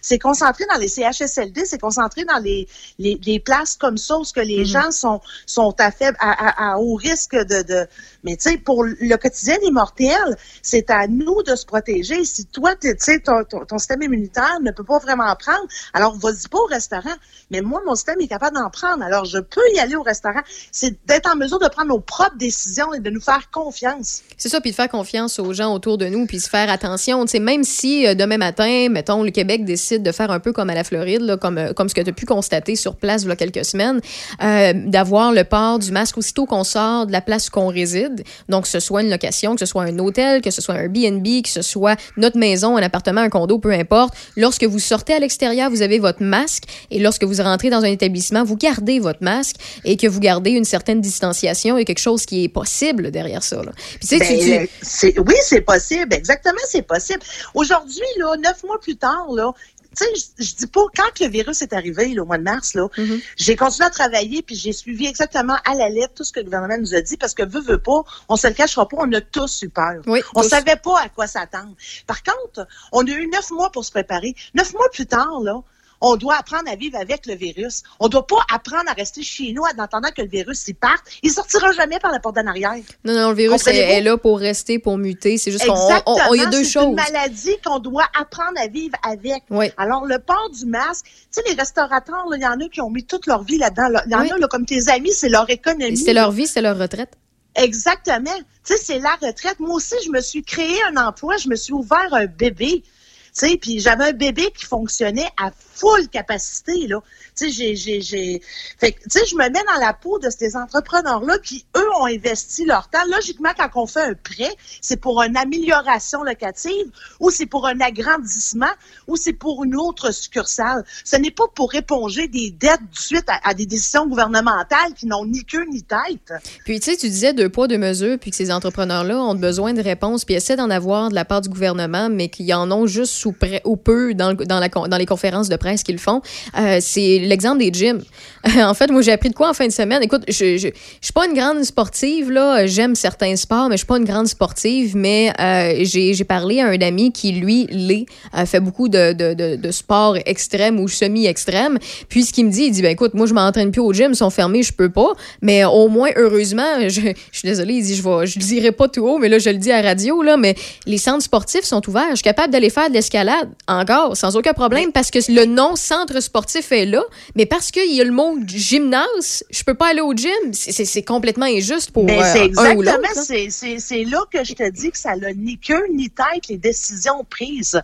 C'est 0.00 0.20
concentré 0.20 0.64
dans 0.72 0.78
les 0.78 0.86
CHSLD, 0.86 1.64
c'est 1.64 1.80
concentré 1.80 2.24
dans 2.24 2.38
les, 2.38 2.68
les 3.00 3.18
les 3.26 3.40
places 3.40 3.74
comme 3.76 3.98
ça 3.98 4.16
où 4.16 4.24
ce 4.24 4.32
que 4.32 4.40
les 4.40 4.64
gens 4.64 4.92
sont 4.92 5.20
sont 5.44 5.74
à 5.80 5.90
faible 5.90 6.16
à, 6.20 6.30
à, 6.68 6.74
à 6.74 6.78
haut 6.78 6.94
risque 6.94 7.34
de 7.34 7.62
de 7.62 7.86
mais 8.22 8.36
tu 8.36 8.50
sais 8.50 8.58
pour 8.58 8.84
le 8.84 9.16
quotidien 9.16 9.56
des 9.64 9.72
mortels, 9.72 10.36
c'est 10.62 10.90
à 10.90 11.08
nous 11.08 11.42
de 11.42 11.56
se 11.56 11.66
protéger. 11.66 12.24
Si 12.24 12.46
toi 12.46 12.76
tu 12.76 12.94
sais 12.98 13.18
ton, 13.18 13.42
ton, 13.42 13.64
ton 13.64 13.78
système 13.78 14.02
immunitaire 14.02 14.60
ne 14.62 14.70
peut 14.70 14.84
pas 14.84 14.98
vraiment 15.00 15.34
prendre, 15.34 15.66
alors 15.94 16.16
vas-y 16.16 16.46
pas 16.48 16.58
au 16.58 16.66
restaurant. 16.66 17.14
Mais 17.50 17.60
moi 17.60 17.82
mon 17.84 17.96
système 17.96 18.20
est 18.20 18.28
capable 18.28 18.56
d'en 18.56 18.70
prendre, 18.70 19.02
alors 19.02 19.24
je 19.24 19.38
peux 19.38 19.66
y 19.74 19.80
aller 19.80 19.96
au 19.96 20.02
restaurant. 20.02 20.42
C'est 20.70 21.04
d'être 21.06 21.28
en 21.32 21.36
mesure 21.36 21.58
de 21.58 21.66
prendre 21.68 21.87
nos 21.88 21.98
propres 22.00 22.36
décisions 22.36 22.94
et 22.94 23.00
de 23.00 23.10
nous 23.10 23.20
faire 23.20 23.50
confiance. 23.50 24.22
C'est 24.36 24.48
ça, 24.48 24.60
puis 24.60 24.70
de 24.70 24.76
faire 24.76 24.88
confiance 24.88 25.38
aux 25.38 25.52
gens 25.52 25.74
autour 25.74 25.98
de 25.98 26.06
nous, 26.06 26.26
puis 26.26 26.38
se 26.38 26.48
faire 26.48 26.70
attention. 26.70 27.24
Tu 27.24 27.32
sais, 27.32 27.40
même 27.40 27.64
si 27.64 28.06
euh, 28.06 28.14
demain 28.14 28.36
matin, 28.36 28.88
mettons, 28.90 29.22
le 29.22 29.30
Québec 29.30 29.64
décide 29.64 30.02
de 30.02 30.12
faire 30.12 30.30
un 30.30 30.38
peu 30.38 30.52
comme 30.52 30.70
à 30.70 30.74
la 30.74 30.84
Floride, 30.84 31.36
comme, 31.40 31.58
euh, 31.58 31.72
comme 31.72 31.88
ce 31.88 31.94
que 31.94 32.00
tu 32.02 32.10
as 32.10 32.12
pu 32.12 32.26
constater 32.26 32.76
sur 32.76 32.94
place 32.94 33.22
il 33.22 33.28
y 33.28 33.32
a 33.32 33.36
quelques 33.36 33.64
semaines, 33.64 34.00
euh, 34.42 34.72
d'avoir 34.74 35.32
le 35.32 35.44
port 35.44 35.78
du 35.78 35.90
masque 35.90 36.18
aussitôt 36.18 36.46
qu'on 36.46 36.64
sort 36.64 37.06
de 37.06 37.12
la 37.12 37.20
place 37.20 37.50
qu'on 37.50 37.68
réside. 37.68 38.22
Donc, 38.48 38.64
que 38.64 38.68
ce 38.68 38.80
soit 38.80 39.02
une 39.02 39.10
location, 39.10 39.54
que 39.54 39.60
ce 39.60 39.66
soit 39.66 39.84
un 39.84 39.98
hôtel, 39.98 40.42
que 40.42 40.50
ce 40.50 40.60
soit 40.60 40.74
un 40.74 40.88
BNB, 40.88 41.42
que 41.42 41.48
ce 41.48 41.62
soit 41.62 41.98
notre 42.16 42.38
maison, 42.38 42.76
un 42.76 42.82
appartement, 42.82 43.22
un 43.22 43.30
condo, 43.30 43.58
peu 43.58 43.72
importe. 43.72 44.14
Lorsque 44.36 44.64
vous 44.64 44.78
sortez 44.78 45.14
à 45.14 45.18
l'extérieur, 45.18 45.70
vous 45.70 45.82
avez 45.82 45.98
votre 45.98 46.22
masque 46.22 46.64
et 46.90 46.98
lorsque 46.98 47.24
vous 47.24 47.42
rentrez 47.42 47.70
dans 47.70 47.82
un 47.82 47.90
établissement, 47.90 48.44
vous 48.44 48.56
gardez 48.56 48.98
votre 48.98 49.22
masque 49.22 49.56
et 49.84 49.96
que 49.96 50.06
vous 50.06 50.20
gardez 50.20 50.50
une 50.50 50.64
certaine 50.64 51.00
distanciation 51.00 51.77
et 51.78 51.84
quelque 51.84 51.98
chose 52.00 52.26
qui 52.26 52.44
est 52.44 52.48
possible 52.48 53.10
derrière 53.10 53.42
ça. 53.42 53.62
Là. 53.62 53.72
Puis, 54.00 54.08
tu 54.08 54.18
sais, 54.18 54.38
tu 54.38 54.50
Ben, 54.50 54.68
c'est- 54.82 55.18
oui, 55.18 55.34
c'est 55.42 55.60
possible. 55.62 56.12
Exactement, 56.14 56.58
c'est 56.68 56.82
possible. 56.82 57.20
Aujourd'hui, 57.54 58.02
là, 58.18 58.36
neuf 58.36 58.62
mois 58.64 58.78
plus 58.80 58.96
tard, 58.96 59.26
là, 59.32 59.52
tu 59.96 60.04
sais, 60.04 60.26
je, 60.38 60.54
dis 60.54 60.66
pas, 60.66 60.82
quand 60.96 61.18
le 61.20 61.28
virus 61.28 61.62
est 61.62 61.72
arrivé, 61.72 62.08
là, 62.14 62.22
au 62.22 62.26
mois 62.26 62.38
de 62.38 62.42
mars, 62.42 62.74
là, 62.74 62.86
Mm-hmm. 62.96 63.20
j'ai 63.36 63.56
continué 63.56 63.86
à 63.86 63.90
travailler 63.90 64.42
puis 64.42 64.54
j'ai 64.54 64.72
suivi 64.72 65.06
exactement 65.06 65.56
à 65.64 65.74
la 65.74 65.88
lettre 65.88 66.14
tout 66.14 66.24
ce 66.24 66.32
que 66.32 66.40
le 66.40 66.44
gouvernement 66.44 66.76
nous 66.78 66.94
a 66.94 67.00
dit 67.00 67.16
parce 67.16 67.34
que 67.34 67.42
veut, 67.42 67.62
veut 67.62 67.78
pas, 67.78 68.02
on 68.28 68.36
se 68.36 68.46
le 68.46 68.54
cachera 68.54 68.86
pas, 68.86 68.98
on 69.00 69.12
a 69.12 69.20
tous 69.20 69.62
eu 69.62 69.68
peur. 69.70 70.02
on 70.06 70.42
tous. 70.42 70.48
savait 70.48 70.76
pas 70.76 71.00
à 71.00 71.08
quoi 71.08 71.26
s'attendre. 71.26 71.74
Par 72.06 72.22
contre, 72.22 72.68
on 72.92 73.04
a 73.06 73.10
eu 73.10 73.26
neuf 73.28 73.50
mois 73.50 73.70
pour 73.72 73.84
se 73.84 73.90
préparer. 73.90 74.34
Neuf 74.54 74.72
mois 74.74 74.88
plus 74.92 75.06
tard, 75.06 75.40
là, 75.42 75.60
on 76.00 76.16
doit 76.16 76.36
apprendre 76.36 76.70
à 76.70 76.76
vivre 76.76 76.96
avec 76.98 77.26
le 77.26 77.34
virus. 77.34 77.82
On 78.00 78.08
doit 78.08 78.26
pas 78.26 78.40
apprendre 78.52 78.88
à 78.88 78.92
rester 78.92 79.22
chez 79.22 79.52
nous 79.52 79.62
en 79.62 79.82
attendant 79.82 80.10
que 80.16 80.22
le 80.22 80.28
virus 80.28 80.68
y 80.68 80.74
parte. 80.74 81.02
Il 81.22 81.30
sortira 81.30 81.72
jamais 81.72 81.98
par 81.98 82.12
la 82.12 82.20
porte 82.20 82.36
d'en 82.36 82.46
arrière. 82.46 82.74
Non, 83.04 83.14
non, 83.14 83.30
le 83.30 83.34
virus 83.36 83.66
est, 83.66 83.76
est 83.76 84.00
là 84.00 84.16
pour 84.16 84.38
rester, 84.38 84.78
pour 84.78 84.96
muter. 84.98 85.38
C'est 85.38 85.50
juste 85.50 85.66
qu'on 85.66 86.34
y 86.34 86.40
a 86.40 86.46
deux 86.46 86.64
C'est 86.64 86.70
choses. 86.70 86.84
une 86.86 86.94
maladie 86.94 87.56
qu'on 87.64 87.78
doit 87.80 88.06
apprendre 88.18 88.58
à 88.58 88.68
vivre 88.68 88.96
avec. 89.02 89.42
Oui. 89.50 89.70
Alors, 89.76 90.04
le 90.06 90.18
port 90.18 90.50
du 90.50 90.66
masque, 90.66 91.06
tu 91.06 91.12
sais, 91.30 91.42
les 91.48 91.54
restaurateurs, 91.54 92.24
il 92.34 92.40
y 92.42 92.46
en 92.46 92.60
a 92.60 92.68
qui 92.68 92.80
ont 92.80 92.90
mis 92.90 93.04
toute 93.04 93.26
leur 93.26 93.42
vie 93.42 93.58
là-dedans. 93.58 93.88
là. 93.88 94.02
Il 94.06 94.12
y 94.12 94.14
en 94.14 94.20
Oui. 94.22 94.30
a, 94.30 94.38
là, 94.38 94.46
comme 94.48 94.66
tes 94.66 94.88
amis, 94.88 95.12
c'est 95.12 95.28
leur 95.28 95.48
économie. 95.50 95.96
C'était 95.96 96.12
leur 96.12 96.30
vie, 96.30 96.46
c'était 96.46 96.62
leur 96.62 96.78
retraite. 96.78 97.10
Exactement. 97.54 98.36
Tu 98.64 98.74
sais, 98.74 98.76
c'est 98.82 98.98
la 99.00 99.14
retraite. 99.20 99.58
Moi 99.58 99.74
aussi, 99.74 99.94
je 100.04 100.10
me 100.10 100.20
suis 100.20 100.42
créé 100.42 100.76
un 100.90 100.96
emploi, 100.96 101.36
je 101.38 101.48
me 101.48 101.56
suis 101.56 101.72
ouvert 101.72 102.08
un 102.12 102.26
bébé. 102.26 102.82
Tu 102.84 102.90
sais, 103.32 103.56
puis 103.56 103.80
j'avais 103.80 104.04
un 104.04 104.12
bébé 104.12 104.48
qui 104.56 104.64
fonctionnait 104.64 105.28
à 105.42 105.50
full 105.78 106.08
capacité, 106.08 106.86
là. 106.86 107.00
Tu 107.36 107.52
sais. 107.52 108.40
Fait 108.78 108.96
tu 109.10 109.18
je 109.26 109.36
me 109.36 109.44
mets 109.44 109.64
dans 109.64 109.80
la 109.80 109.92
peau 109.92 110.18
de 110.18 110.28
ces 110.30 110.56
entrepreneurs-là 110.56 111.38
qui, 111.38 111.64
eux, 111.76 111.90
ont 112.00 112.06
investi 112.06 112.64
leur 112.64 112.88
temps. 112.88 113.04
Logiquement, 113.10 113.50
quand 113.56 113.68
on 113.74 113.86
fait 113.86 114.02
un 114.02 114.14
prêt, 114.14 114.54
c'est 114.80 114.96
pour 114.96 115.22
une 115.22 115.36
amélioration 115.36 116.22
locative 116.24 116.90
ou 117.20 117.30
c'est 117.30 117.46
pour 117.46 117.66
un 117.66 117.80
agrandissement 117.80 118.66
ou 119.06 119.16
c'est 119.16 119.32
pour 119.32 119.64
une 119.64 119.76
autre 119.76 120.12
succursale. 120.12 120.84
Ce 121.04 121.16
n'est 121.16 121.30
pas 121.30 121.44
pour 121.54 121.74
éponger 121.74 122.28
des 122.28 122.50
dettes 122.50 122.80
suite 122.92 123.26
à, 123.28 123.54
des 123.54 123.66
décisions 123.66 124.06
gouvernementales 124.06 124.94
qui 124.96 125.06
n'ont 125.06 125.24
ni 125.24 125.44
queue 125.44 125.64
ni 125.70 125.82
tête. 125.82 126.32
Puis, 126.64 126.80
tu 126.80 126.90
sais, 126.90 126.96
tu 126.96 127.08
disais 127.08 127.32
deux 127.32 127.48
poids, 127.48 127.68
deux 127.68 127.78
mesures, 127.78 128.18
puis 128.18 128.30
que 128.30 128.36
ces 128.36 128.50
entrepreneurs-là 128.50 129.18
ont 129.20 129.34
besoin 129.34 129.74
de 129.74 129.82
réponses, 129.82 130.24
puis 130.24 130.34
essaient 130.34 130.56
d'en 130.56 130.70
avoir 130.70 131.10
de 131.10 131.14
la 131.14 131.24
part 131.24 131.40
du 131.40 131.48
gouvernement, 131.48 132.08
mais 132.08 132.28
qu'ils 132.28 132.52
en 132.54 132.70
ont 132.72 132.86
juste 132.86 133.12
sous 133.12 133.34
ou 133.64 133.76
peu 133.76 134.14
dans, 134.14 134.34
dans, 134.34 134.60
la, 134.60 134.68
dans 134.68 134.96
les 134.96 135.06
conférences 135.06 135.48
de 135.48 135.56
presse 135.56 135.67
qu'ils 135.76 135.98
font. 135.98 136.20
Euh, 136.58 136.78
c'est 136.80 137.18
l'exemple 137.18 137.58
des 137.58 137.72
gyms. 137.72 138.02
en 138.56 138.74
fait, 138.74 138.90
moi, 138.90 139.02
j'ai 139.02 139.12
appris 139.12 139.30
de 139.30 139.34
quoi 139.34 139.50
en 139.50 139.54
fin 139.54 139.66
de 139.66 139.72
semaine? 139.72 140.02
Écoute, 140.02 140.22
je, 140.28 140.56
je, 140.56 140.68
je 140.68 140.72
suis 141.00 141.12
pas 141.12 141.26
une 141.26 141.34
grande 141.34 141.64
sportive, 141.64 142.30
là. 142.30 142.66
J'aime 142.66 142.94
certains 142.94 143.36
sports, 143.36 143.68
mais 143.68 143.74
je 143.74 143.78
suis 143.78 143.86
pas 143.86 143.98
une 143.98 144.04
grande 144.04 144.28
sportive, 144.28 144.96
mais 144.96 145.32
euh, 145.40 145.84
j'ai 145.84 146.24
parlé 146.24 146.60
à 146.60 146.68
un 146.68 146.80
ami 146.80 147.12
qui, 147.12 147.32
lui, 147.32 147.66
l'est, 147.70 148.06
euh, 148.36 148.46
fait 148.46 148.60
beaucoup 148.60 148.88
de, 148.88 149.12
de, 149.12 149.34
de, 149.34 149.56
de 149.56 149.70
sport 149.70 150.16
extrême 150.24 150.80
ou 150.80 150.88
semi-extrême. 150.88 151.78
Puis, 152.08 152.24
ce 152.24 152.32
qu'il 152.32 152.46
me 152.46 152.50
dit, 152.50 152.64
il 152.64 152.70
dit, 152.70 152.82
ben 152.82 152.92
écoute, 152.92 153.14
moi, 153.14 153.26
je 153.26 153.34
m'entraîne 153.34 153.70
plus 153.70 153.80
au 153.80 153.92
gym, 153.92 154.12
ils 154.12 154.16
sont 154.16 154.30
fermés, 154.30 154.62
je 154.62 154.72
peux 154.72 154.90
pas. 154.90 155.12
Mais 155.42 155.64
au 155.64 155.88
moins, 155.88 156.10
heureusement, 156.16 156.80
je, 156.88 156.88
je 156.88 157.38
suis 157.38 157.48
désolée, 157.48 157.74
il 157.74 157.84
dit, 157.84 157.94
je 157.94 158.02
vais, 158.02 158.26
je 158.26 158.38
le 158.38 158.44
dirai 158.44 158.72
pas 158.72 158.88
tout 158.88 159.06
haut, 159.06 159.18
mais 159.18 159.28
là, 159.28 159.38
je 159.38 159.50
le 159.50 159.56
dis 159.56 159.72
à 159.72 159.82
la 159.82 159.90
radio, 159.90 160.22
là, 160.22 160.36
mais 160.36 160.54
les 160.86 160.98
centres 160.98 161.24
sportifs 161.24 161.64
sont 161.64 161.86
ouverts. 161.88 162.10
Je 162.10 162.16
suis 162.16 162.22
capable 162.22 162.52
d'aller 162.52 162.70
faire 162.70 162.88
de 162.88 162.94
l'escalade 162.94 163.48
encore, 163.66 164.16
sans 164.16 164.36
aucun 164.36 164.52
problème, 164.52 164.92
parce 164.92 165.10
que 165.10 165.18
le 165.30 165.44
nom 165.58 165.76
centre 165.76 166.20
sportif 166.20 166.70
est 166.72 166.86
là, 166.86 167.02
mais 167.34 167.46
parce 167.46 167.70
qu'il 167.70 167.92
y 167.94 168.00
a 168.00 168.04
le 168.04 168.12
mot 168.12 168.36
gymnase, 168.46 169.44
je 169.50 169.62
peux 169.64 169.74
pas 169.74 169.88
aller 169.88 170.00
au 170.00 170.14
gym. 170.14 170.52
C'est- 170.52 171.02
complètement 171.02 171.46
injuste 171.46 171.90
pour 171.90 172.04
Mais 172.04 172.20
euh, 172.20 172.32
c'est 172.32 172.58
un 172.58 172.76
ou 172.76 172.82
l'autre. 172.82 172.98
c'est 173.14 174.04
là 174.04 174.20
que 174.32 174.44
je 174.44 174.52
te 174.54 174.70
dis 174.70 174.90
que 174.90 174.98
ça 174.98 175.16
n'a 175.16 175.32
ni 175.32 175.58
queue 175.58 175.84
ni 175.92 176.08
tête, 176.10 176.48
les 176.48 176.58
décisions 176.58 177.24
prises. 177.28 177.80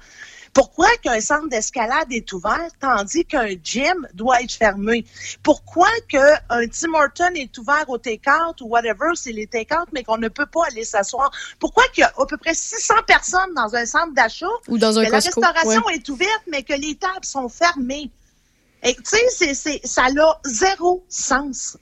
Pourquoi 0.54 0.86
qu'un 1.02 1.20
centre 1.20 1.48
d'escalade 1.48 2.06
est 2.10 2.32
ouvert 2.32 2.68
tandis 2.80 3.24
qu'un 3.24 3.48
gym 3.62 4.06
doit 4.14 4.40
être 4.40 4.52
fermé? 4.52 5.04
Pourquoi 5.42 5.88
qu'un 6.08 6.38
Tim 6.48 6.94
Horton 6.94 7.30
est 7.34 7.58
ouvert 7.58 7.84
au 7.88 7.98
take-out 7.98 8.60
ou 8.60 8.66
whatever, 8.68 9.10
c'est 9.14 9.32
les 9.32 9.48
take-out, 9.48 9.88
mais 9.92 10.04
qu'on 10.04 10.16
ne 10.16 10.28
peut 10.28 10.46
pas 10.46 10.66
aller 10.68 10.84
s'asseoir? 10.84 11.30
Pourquoi 11.58 11.82
qu'il 11.92 12.02
y 12.02 12.04
a 12.04 12.12
à 12.16 12.26
peu 12.26 12.36
près 12.36 12.54
600 12.54 12.94
personnes 13.06 13.52
dans 13.56 13.74
un 13.74 13.84
centre 13.84 14.14
d'achat? 14.14 14.46
Ou 14.68 14.78
dans 14.78 14.96
un 14.98 15.02
mais 15.02 15.10
la 15.10 15.18
restauration 15.18 15.84
ouais. 15.86 15.96
est 15.96 16.08
ouverte, 16.08 16.42
mais 16.46 16.62
que 16.62 16.74
les 16.74 16.94
tables 16.94 17.24
sont 17.24 17.48
fermées? 17.48 18.10
Et 18.84 18.94
tu 18.94 19.02
sais, 19.04 19.26
c'est- 19.30 19.54
c'est- 19.54 19.80
ça 19.84 20.04
a 20.04 20.40
zéro 20.44 21.04
sens. 21.08 21.76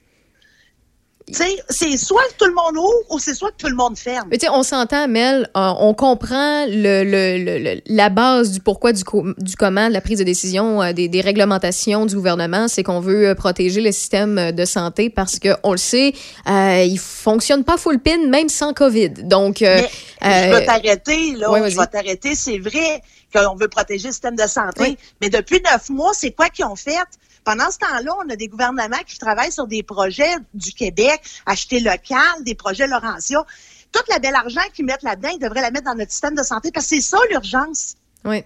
C'est 1.30 1.96
soit 1.96 2.22
que 2.30 2.44
tout 2.44 2.46
le 2.46 2.54
monde 2.54 2.76
ouvre 2.76 3.10
ou 3.10 3.18
c'est 3.18 3.34
soit 3.34 3.50
que 3.52 3.56
tout 3.56 3.68
le 3.68 3.74
monde 3.76 3.96
ferme. 3.96 4.28
Mais 4.30 4.38
tu 4.38 4.46
sais, 4.46 4.52
on 4.52 4.62
s'entend, 4.62 5.08
Mel, 5.08 5.48
euh, 5.56 5.70
on 5.78 5.94
comprend 5.94 6.66
le, 6.66 7.04
le- 7.04 7.58
le- 7.74 7.80
la 7.86 8.08
base 8.10 8.50
du 8.50 8.60
pourquoi, 8.60 8.92
du, 8.92 9.04
co- 9.04 9.26
du 9.38 9.56
comment, 9.56 9.88
de 9.88 9.92
la 9.92 10.00
prise 10.00 10.18
de 10.18 10.24
décision, 10.24 10.82
euh, 10.82 10.92
des, 10.92 11.08
des 11.08 11.20
réglementations 11.20 12.06
du 12.06 12.16
gouvernement, 12.16 12.68
c'est 12.68 12.82
qu'on 12.82 13.00
veut 13.00 13.28
euh, 13.28 13.34
protéger 13.34 13.80
le 13.80 13.92
système 13.92 14.52
de 14.52 14.64
santé 14.64 15.10
parce 15.10 15.38
que 15.38 15.50
on 15.62 15.72
le 15.72 15.78
sait, 15.78 16.12
euh, 16.48 16.84
il 16.86 16.98
fonctionne 16.98 17.64
pas 17.64 17.76
full 17.76 17.98
pin 18.00 18.26
même 18.28 18.48
sans 18.48 18.72
COVID. 18.72 19.10
Donc, 19.22 19.62
euh, 19.62 19.80
je 20.22 20.50
vais 20.50 20.66
t'arrêter, 20.66 21.32
là. 21.36 21.50
ouais, 21.50 21.70
je 21.70 21.76
vais 21.78 21.86
t'arrêter. 21.86 22.34
C'est 22.34 22.58
vrai 22.58 23.00
qu'on 23.34 23.54
veut 23.54 23.68
protéger 23.68 24.08
le 24.08 24.12
système 24.12 24.36
de 24.36 24.46
santé. 24.46 24.98
Mais 25.20 25.30
depuis 25.30 25.60
neuf 25.62 25.88
mois, 25.88 26.10
c'est 26.14 26.32
quoi 26.32 26.48
qu'ils 26.48 26.64
ont 26.66 26.76
fait? 26.76 26.96
Pendant 27.44 27.70
ce 27.70 27.78
temps-là, 27.78 28.12
on 28.24 28.28
a 28.30 28.36
des 28.36 28.48
gouvernements 28.48 29.02
qui 29.06 29.18
travaillent 29.18 29.52
sur 29.52 29.66
des 29.66 29.82
projets 29.82 30.34
du 30.54 30.72
Québec, 30.72 31.20
acheter 31.46 31.80
local, 31.80 32.18
des 32.42 32.54
projets 32.54 32.86
Laurentia. 32.86 33.44
Tout 33.90 34.00
le 34.14 34.18
bel 34.20 34.34
argent 34.34 34.60
qu'ils 34.74 34.84
mettent 34.86 35.02
là-dedans, 35.02 35.30
ils 35.34 35.38
devraient 35.38 35.60
la 35.60 35.70
mettre 35.70 35.84
dans 35.86 35.94
notre 35.94 36.12
système 36.12 36.34
de 36.34 36.42
santé 36.42 36.70
parce 36.72 36.86
que 36.86 36.96
c'est 36.96 37.00
ça 37.02 37.18
l'urgence. 37.30 37.94
oui. 38.24 38.44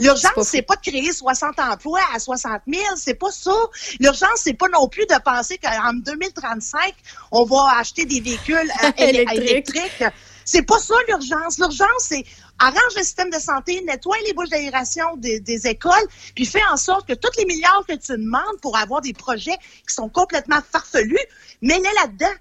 L'urgence, 0.00 0.48
c'est 0.48 0.62
pas 0.62 0.74
de 0.74 0.80
créer 0.80 1.12
60 1.12 1.56
emplois 1.60 2.00
à 2.12 2.18
60 2.18 2.62
000, 2.66 2.82
c'est 2.96 3.14
pas 3.14 3.30
ça. 3.30 3.52
L'urgence, 4.00 4.38
c'est 4.42 4.54
pas 4.54 4.66
non 4.66 4.88
plus 4.88 5.06
de 5.06 5.14
penser 5.22 5.56
qu'en 5.56 5.92
2035, 5.92 6.92
on 7.30 7.44
va 7.44 7.78
acheter 7.78 8.04
des 8.04 8.20
véhicules 8.20 8.56
euh, 8.82 8.88
éle- 8.98 9.14
Électriques. 9.30 9.38
électriques. 9.50 10.04
C'est 10.44 10.62
pas 10.62 10.80
ça 10.80 10.94
l'urgence. 11.06 11.58
L'urgence, 11.58 11.86
c'est 12.00 12.24
arrange 12.64 12.94
le 12.96 13.02
système 13.02 13.30
de 13.30 13.38
santé, 13.38 13.82
nettoie 13.82 14.16
les 14.26 14.32
bouches 14.32 14.48
d'aération 14.48 15.16
des, 15.16 15.66
écoles, 15.66 16.06
puis 16.34 16.46
fais 16.46 16.64
en 16.72 16.76
sorte 16.76 17.06
que 17.06 17.14
tous 17.14 17.36
les 17.38 17.44
milliards 17.44 17.84
que 17.86 17.94
tu 17.94 18.12
demandes 18.12 18.60
pour 18.60 18.76
avoir 18.76 19.00
des 19.00 19.12
projets 19.12 19.56
qui 19.86 19.94
sont 19.94 20.08
complètement 20.08 20.60
farfelus, 20.72 21.18
mets-les 21.62 21.82
là-dedans. 22.02 22.34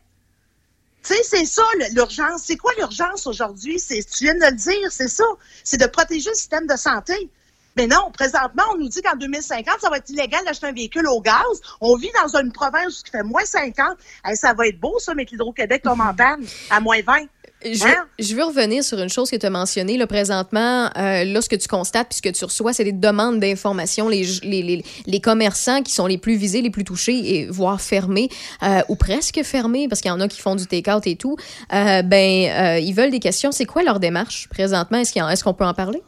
Tu 1.03 1.13
sais, 1.13 1.23
c'est 1.23 1.45
ça 1.45 1.63
l'urgence. 1.91 2.43
C'est 2.45 2.55
quoi 2.55 2.71
l'urgence 2.77 3.27
aujourd'hui? 3.27 3.81
Tu 3.87 4.23
viens 4.23 4.35
de 4.35 4.45
le 4.45 4.55
dire, 4.55 4.89
c'est 4.89 5.09
ça. 5.09 5.25
C'est 5.63 5.79
de 5.79 5.85
protéger 5.85 6.29
le 6.29 6.35
système 6.35 6.65
de 6.65 6.77
santé. 6.77 7.29
Mais 7.75 7.87
non, 7.87 8.11
présentement, 8.11 8.63
on 8.73 8.77
nous 8.77 8.87
dit 8.87 9.01
qu'en 9.01 9.15
2050, 9.15 9.81
ça 9.81 9.89
va 9.89 9.97
être 9.97 10.09
illégal 10.09 10.45
d'acheter 10.45 10.67
un 10.67 10.71
véhicule 10.71 11.07
au 11.07 11.19
gaz. 11.19 11.61
On 11.81 11.95
vit 11.95 12.11
dans 12.21 12.37
une 12.37 12.51
province 12.51 13.01
qui 13.03 13.11
fait 13.11 13.23
moins 13.23 13.43
50. 13.43 13.97
Hey, 14.23 14.37
ça 14.37 14.53
va 14.53 14.67
être 14.67 14.79
beau, 14.79 14.97
ça, 14.99 15.13
mais 15.15 15.25
que 15.25 15.31
l'Hydro-Québec 15.31 15.81
tombe 15.83 16.01
en 16.01 16.13
panne 16.13 16.45
à 16.69 16.79
moins 16.79 17.01
20. 17.01 17.25
Je, 17.65 17.83
Hein? 17.83 18.05
je 18.19 18.35
veux 18.35 18.43
revenir 18.43 18.83
sur 18.83 18.99
une 18.99 19.09
chose 19.09 19.29
que 19.29 19.35
tu 19.35 19.45
as 19.45 19.49
mentionnée. 19.49 19.97
Là, 19.97 20.07
présentement, 20.07 20.89
euh, 20.97 21.23
là, 21.23 21.41
ce 21.41 21.49
que 21.49 21.55
tu 21.55 21.67
constates 21.67 22.09
puis 22.09 22.17
ce 22.17 22.21
que 22.21 22.29
tu 22.29 22.45
reçois, 22.45 22.73
c'est 22.73 22.83
des 22.83 22.91
demandes 22.91 23.39
d'informations. 23.39 24.09
Les, 24.09 24.23
les, 24.43 24.61
les, 24.61 24.85
les 25.05 25.19
commerçants 25.21 25.81
qui 25.81 25.93
sont 25.93 26.07
les 26.07 26.17
plus 26.17 26.35
visés, 26.35 26.61
les 26.61 26.69
plus 26.69 26.83
touchés, 26.83 27.35
et 27.35 27.47
voire 27.47 27.81
fermés, 27.81 28.29
euh, 28.63 28.81
ou 28.89 28.95
presque 28.95 29.41
fermés, 29.43 29.87
parce 29.87 30.01
qu'il 30.01 30.09
y 30.09 30.13
en 30.13 30.19
a 30.19 30.27
qui 30.27 30.41
font 30.41 30.55
du 30.55 30.65
take-out 30.67 31.05
et 31.07 31.15
tout, 31.15 31.37
euh, 31.73 32.01
ben, 32.01 32.49
euh, 32.49 32.79
ils 32.79 32.93
veulent 32.93 33.11
des 33.11 33.19
questions. 33.19 33.51
C'est 33.51 33.65
quoi 33.65 33.83
leur 33.83 33.99
démarche 33.99 34.47
présentement? 34.49 34.99
Est-ce 34.99 35.43
qu'on 35.43 35.53
peut 35.53 35.65
en 35.65 35.73
parler? 35.73 36.01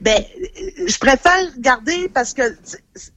Ben, 0.00 0.22
je 0.86 0.98
préfère 0.98 1.58
garder 1.58 2.10
parce 2.12 2.34
que, 2.34 2.42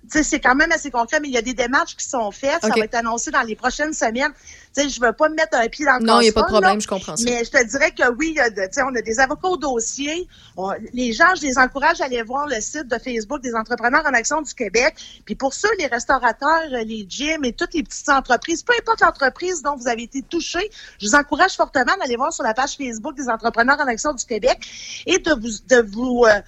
c'est 0.07 0.39
quand 0.39 0.55
même 0.55 0.71
assez 0.71 0.89
concret, 0.89 1.19
mais 1.19 1.27
il 1.27 1.33
y 1.33 1.37
a 1.37 1.41
des 1.41 1.53
démarches 1.53 1.95
qui 1.97 2.07
sont 2.07 2.31
faites. 2.31 2.61
Ça 2.61 2.69
OK. 2.69 2.77
va 2.77 2.85
être 2.85 2.95
annoncé 2.95 3.31
dans 3.31 3.41
les 3.41 3.55
prochaines 3.55 3.93
semaines. 3.93 4.31
Sais, 4.79 4.89
je 4.89 5.01
veux 5.01 5.11
pas 5.13 5.27
me 5.29 5.35
mettre 5.35 5.57
un 5.57 5.67
pied 5.67 5.85
dans 5.85 5.97
le 5.99 6.05
Non, 6.05 6.21
il 6.21 6.27
y 6.27 6.29
a 6.29 6.31
pas 6.31 6.43
de 6.43 6.47
problème, 6.47 6.73
là, 6.75 6.79
je 6.79 6.87
comprends 6.87 7.17
ça. 7.17 7.23
Mais 7.25 7.43
je 7.43 7.49
te 7.51 7.63
dirais 7.65 7.91
que 7.91 8.09
oui, 8.13 8.33
y 8.35 8.39
a 8.39 8.49
de- 8.49 8.61
on 8.83 8.95
a 8.95 9.01
des 9.01 9.19
avocats 9.19 9.47
au 9.49 9.57
dossier. 9.57 10.27
On- 10.55 10.71
les 10.93 11.11
gens, 11.11 11.33
je 11.35 11.41
les 11.41 11.57
encourage 11.57 11.99
à 12.01 12.05
aller 12.05 12.21
voir 12.23 12.47
le 12.47 12.59
site 12.61 12.87
de 12.87 12.97
Facebook 12.97 13.41
des 13.41 13.53
entrepreneurs 13.55 14.03
en 14.05 14.13
action 14.13 14.41
du 14.41 14.53
Québec. 14.53 14.95
Puis 15.25 15.35
pour 15.35 15.53
ceux, 15.53 15.69
les 15.79 15.87
restaurateurs, 15.87 16.63
les 16.85 17.05
gyms 17.09 17.43
et 17.43 17.53
toutes 17.53 17.73
les 17.73 17.83
petites 17.83 18.09
entreprises, 18.09 18.63
peu 18.63 18.73
importe 18.79 19.01
l'entreprise 19.01 19.61
dont 19.61 19.75
vous 19.75 19.87
avez 19.87 20.03
été 20.03 20.21
touché, 20.21 20.69
je 21.01 21.07
vous 21.07 21.15
encourage 21.15 21.55
fortement 21.55 21.95
d'aller 21.99 22.15
voir 22.15 22.31
sur 22.31 22.43
la 22.43 22.53
page 22.53 22.75
Facebook 22.77 23.15
des 23.15 23.27
entrepreneurs 23.27 23.79
en 23.79 23.87
action 23.87 24.13
du 24.13 24.23
Québec 24.23 24.59
et 25.05 25.19
de 25.19 25.31
vous, 25.33 25.49
de 25.67 25.81
vous 25.91 26.25
euh, 26.25 26.39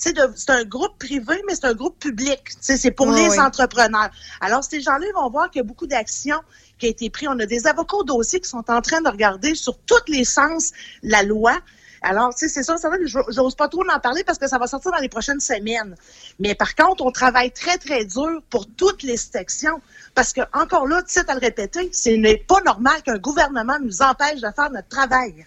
c'est 0.00 0.16
un 0.50 0.64
groupe 0.64 0.96
privé, 0.98 1.42
mais 1.48 1.54
c'est 1.56 1.64
un 1.64 1.74
groupe 1.74 1.98
public. 1.98 2.40
C'est 2.60 2.90
pour 2.92 3.10
les 3.10 3.38
entrepreneurs. 3.40 4.10
Alors, 4.40 4.62
ces 4.62 4.80
gens-là 4.80 5.04
ils 5.08 5.14
vont 5.14 5.28
voir 5.28 5.50
qu'il 5.50 5.58
y 5.58 5.64
a 5.64 5.66
beaucoup 5.66 5.88
d'actions 5.88 6.38
qui 6.78 6.86
a 6.86 6.88
été 6.88 7.10
prises. 7.10 7.28
On 7.30 7.38
a 7.38 7.46
des 7.46 7.66
avocats 7.66 7.96
au 7.96 8.04
dossier 8.04 8.40
qui 8.40 8.48
sont 8.48 8.64
en 8.68 8.80
train 8.80 9.00
de 9.00 9.08
regarder 9.08 9.54
sur 9.54 9.78
tous 9.78 9.96
les 10.08 10.24
sens 10.24 10.72
la 11.02 11.22
loi. 11.22 11.58
Alors, 12.00 12.32
tu 12.32 12.48
sais, 12.48 12.48
c'est 12.48 12.62
ça, 12.62 12.76
que 12.76 13.06
je- 13.06 13.18
j'ose 13.30 13.56
pas 13.56 13.68
trop 13.68 13.82
en 13.82 13.98
parler 13.98 14.22
parce 14.22 14.38
que 14.38 14.46
ça 14.46 14.58
va 14.58 14.68
sortir 14.68 14.92
dans 14.92 14.98
les 14.98 15.08
prochaines 15.08 15.40
semaines. 15.40 15.96
Mais 16.38 16.54
par 16.54 16.76
contre, 16.76 17.04
on 17.04 17.10
travaille 17.10 17.50
très, 17.50 17.76
très 17.76 18.04
dur 18.04 18.40
pour 18.50 18.66
toutes 18.68 19.02
les 19.02 19.16
sections. 19.16 19.80
Parce 20.14 20.32
que, 20.32 20.42
encore 20.52 20.86
là, 20.86 21.02
tu 21.02 21.12
sais, 21.12 21.28
à 21.28 21.34
le 21.34 21.40
répéter, 21.40 21.90
ce 21.92 22.10
n'est 22.10 22.36
pas 22.36 22.60
normal 22.64 23.02
qu'un 23.02 23.18
gouvernement 23.18 23.78
nous 23.82 24.00
empêche 24.00 24.40
de 24.40 24.48
faire 24.54 24.70
notre 24.70 24.88
travail. 24.88 25.44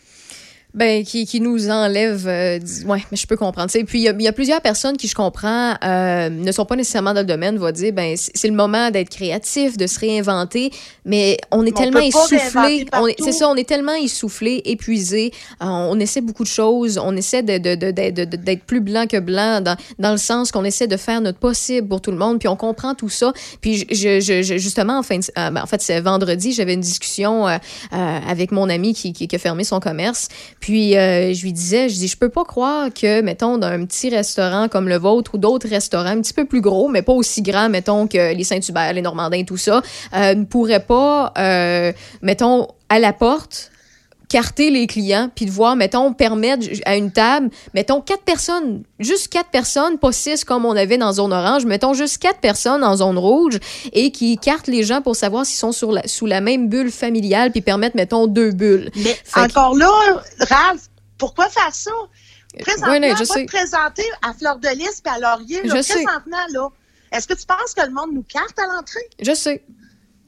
Ben, 0.73 1.03
qui, 1.03 1.25
qui 1.25 1.41
nous 1.41 1.69
enlève. 1.69 2.25
euh, 2.27 2.57
ouais, 2.85 3.03
mais 3.11 3.17
je 3.17 3.27
peux 3.27 3.35
comprendre. 3.35 3.69
tu 3.69 3.77
sais. 3.79 3.83
Puis, 3.83 3.99
il 3.99 4.03
y, 4.03 4.07
a- 4.07 4.13
il 4.17 4.21
y 4.21 4.27
a 4.29 4.31
plusieurs 4.31 4.61
personnes 4.61 4.95
qui, 4.95 5.09
je 5.09 5.15
comprends, 5.15 5.73
euh, 5.83 6.29
ne 6.29 6.49
sont 6.53 6.63
pas 6.63 6.77
nécessairement 6.77 7.13
dans 7.13 7.19
le 7.19 7.25
domaine, 7.25 7.57
vont 7.57 7.71
dire, 7.71 7.91
ben, 7.91 8.15
c'est 8.15 8.47
le 8.47 8.53
moment 8.53 8.89
d'être 8.89 9.09
créatif, 9.09 9.75
de 9.75 9.85
se 9.85 9.99
réinventer, 9.99 10.71
mais 11.03 11.37
on 11.51 11.65
est 11.65 11.73
on 11.77 11.81
tellement 11.81 11.99
essoufflé. 11.99 12.85
C'est 13.19 13.31
ça, 13.33 13.49
on 13.49 13.55
est 13.55 13.67
tellement 13.67 13.95
essoufflé, 13.95 14.61
épuisé. 14.63 15.33
euh, 15.61 15.65
on 15.65 15.99
essaie 15.99 16.21
beaucoup 16.21 16.43
de 16.43 16.47
choses. 16.47 16.97
On 17.03 17.17
essaie 17.17 17.43
de- 17.43 17.57
de- 17.57 17.75
de- 17.75 17.91
de- 17.91 18.23
de- 18.25 18.37
d'être 18.37 18.63
plus 18.63 18.79
blanc 18.79 19.07
que 19.07 19.19
blanc 19.19 19.59
dans, 19.59 19.75
dans 19.99 20.11
le 20.11 20.17
sens 20.17 20.53
qu'on 20.53 20.63
essaie 20.63 20.87
de 20.87 20.95
faire 20.97 21.19
notre 21.19 21.39
possible 21.39 21.87
pour 21.89 21.99
tout 21.99 22.11
le 22.11 22.17
monde. 22.17 22.39
Puis, 22.39 22.47
on 22.47 22.55
comprend 22.55 22.95
tout 22.95 23.09
ça. 23.09 23.33
Puis, 23.59 23.85
je, 23.91 24.21
je- 24.21 24.57
justement, 24.57 24.99
en, 24.99 25.03
fin 25.03 25.19
euh, 25.19 25.49
ben, 25.51 25.61
en 25.61 25.67
fait, 25.67 25.81
c'est 25.81 25.99
vendredi, 25.99 26.53
j'avais 26.53 26.75
une 26.75 26.79
discussion 26.81 27.45
avec 27.91 28.51
mon 28.53 28.69
ami 28.69 28.93
qui, 28.93 29.11
qui, 29.11 29.27
qui 29.27 29.35
a 29.35 29.39
fermé 29.39 29.65
son 29.65 29.81
commerce. 29.81 30.29
Puis, 30.61 30.95
euh, 30.95 31.33
je 31.33 31.41
lui 31.41 31.53
disais, 31.53 31.89
je 31.89 31.95
dis, 31.95 32.07
je 32.07 32.15
peux 32.15 32.29
pas 32.29 32.45
croire 32.45 32.89
que, 32.93 33.21
mettons, 33.21 33.57
dans 33.57 33.67
un 33.67 33.83
petit 33.83 34.09
restaurant 34.09 34.67
comme 34.67 34.87
le 34.87 34.97
vôtre 34.97 35.33
ou 35.33 35.37
d'autres 35.39 35.67
restaurants 35.67 36.05
un 36.05 36.21
petit 36.21 36.33
peu 36.33 36.45
plus 36.45 36.61
gros, 36.61 36.87
mais 36.87 37.01
pas 37.01 37.13
aussi 37.13 37.41
grands, 37.41 37.67
mettons, 37.67 38.05
que 38.07 38.35
les 38.35 38.43
Saint-Hubert, 38.43 38.93
les 38.93 39.01
Normandins, 39.01 39.43
tout 39.43 39.57
ça, 39.57 39.81
euh, 40.13 40.35
ne 40.35 40.45
pourraient 40.45 40.85
pas, 40.85 41.33
euh, 41.39 41.91
mettons, 42.21 42.67
à 42.89 42.99
la 42.99 43.11
porte, 43.11 43.70
carter 44.31 44.69
les 44.69 44.87
clients, 44.87 45.29
puis 45.35 45.45
de 45.45 45.51
voir, 45.51 45.75
mettons, 45.75 46.13
permettre 46.13 46.65
à 46.85 46.95
une 46.95 47.11
table, 47.11 47.49
mettons, 47.73 47.99
quatre 47.99 48.23
personnes, 48.23 48.83
juste 48.99 49.27
quatre 49.27 49.49
personnes, 49.49 49.97
pas 49.97 50.13
six 50.13 50.45
comme 50.45 50.65
on 50.65 50.75
avait 50.75 50.97
dans 50.97 51.11
zone 51.11 51.33
orange, 51.33 51.65
mettons 51.65 51.93
juste 51.93 52.17
quatre 52.17 52.39
personnes 52.39 52.83
en 52.83 52.95
zone 52.95 53.17
rouge 53.17 53.59
et 53.91 54.11
qui 54.11 54.37
cartent 54.37 54.67
les 54.67 54.83
gens 54.83 55.01
pour 55.01 55.17
savoir 55.17 55.45
s'ils 55.45 55.57
sont 55.59 55.73
sur 55.73 55.91
la, 55.91 56.07
sous 56.07 56.25
la 56.27 56.39
même 56.39 56.69
bulle 56.69 56.91
familiale, 56.91 57.51
puis 57.51 57.59
permettre, 57.61 57.97
mettons, 57.97 58.25
deux 58.27 58.51
bulles. 58.51 58.89
Mais 58.95 59.17
Fait 59.25 59.41
que- 59.41 59.45
encore 59.51 59.75
là, 59.75 59.91
Ralph, 60.39 60.83
pourquoi 61.17 61.49
faire 61.49 61.73
ça? 61.75 61.91
Présentement, 62.59 62.91
Ouais, 62.91 62.99
non, 62.99 63.15
je 63.17 63.23
sais. 63.25 63.45
te 63.45 63.51
présenter 63.51 64.03
à 64.27 64.33
Fleur 64.33 64.57
de 64.59 64.67
Lys 64.69 65.01
et 65.05 65.09
à 65.09 65.19
Laurier. 65.19 65.61
Là, 65.63 65.75
Je 65.75 65.81
sais. 65.81 65.93
présentement, 65.93 66.37
là, 66.53 66.69
est-ce 67.11 67.27
que 67.27 67.33
tu 67.33 67.45
penses 67.45 67.73
que 67.75 67.81
le 67.85 67.91
monde 67.91 68.11
nous 68.13 68.23
carte 68.23 68.57
à 68.57 68.65
l'entrée? 68.73 69.07
Je 69.21 69.33
sais. 69.33 69.61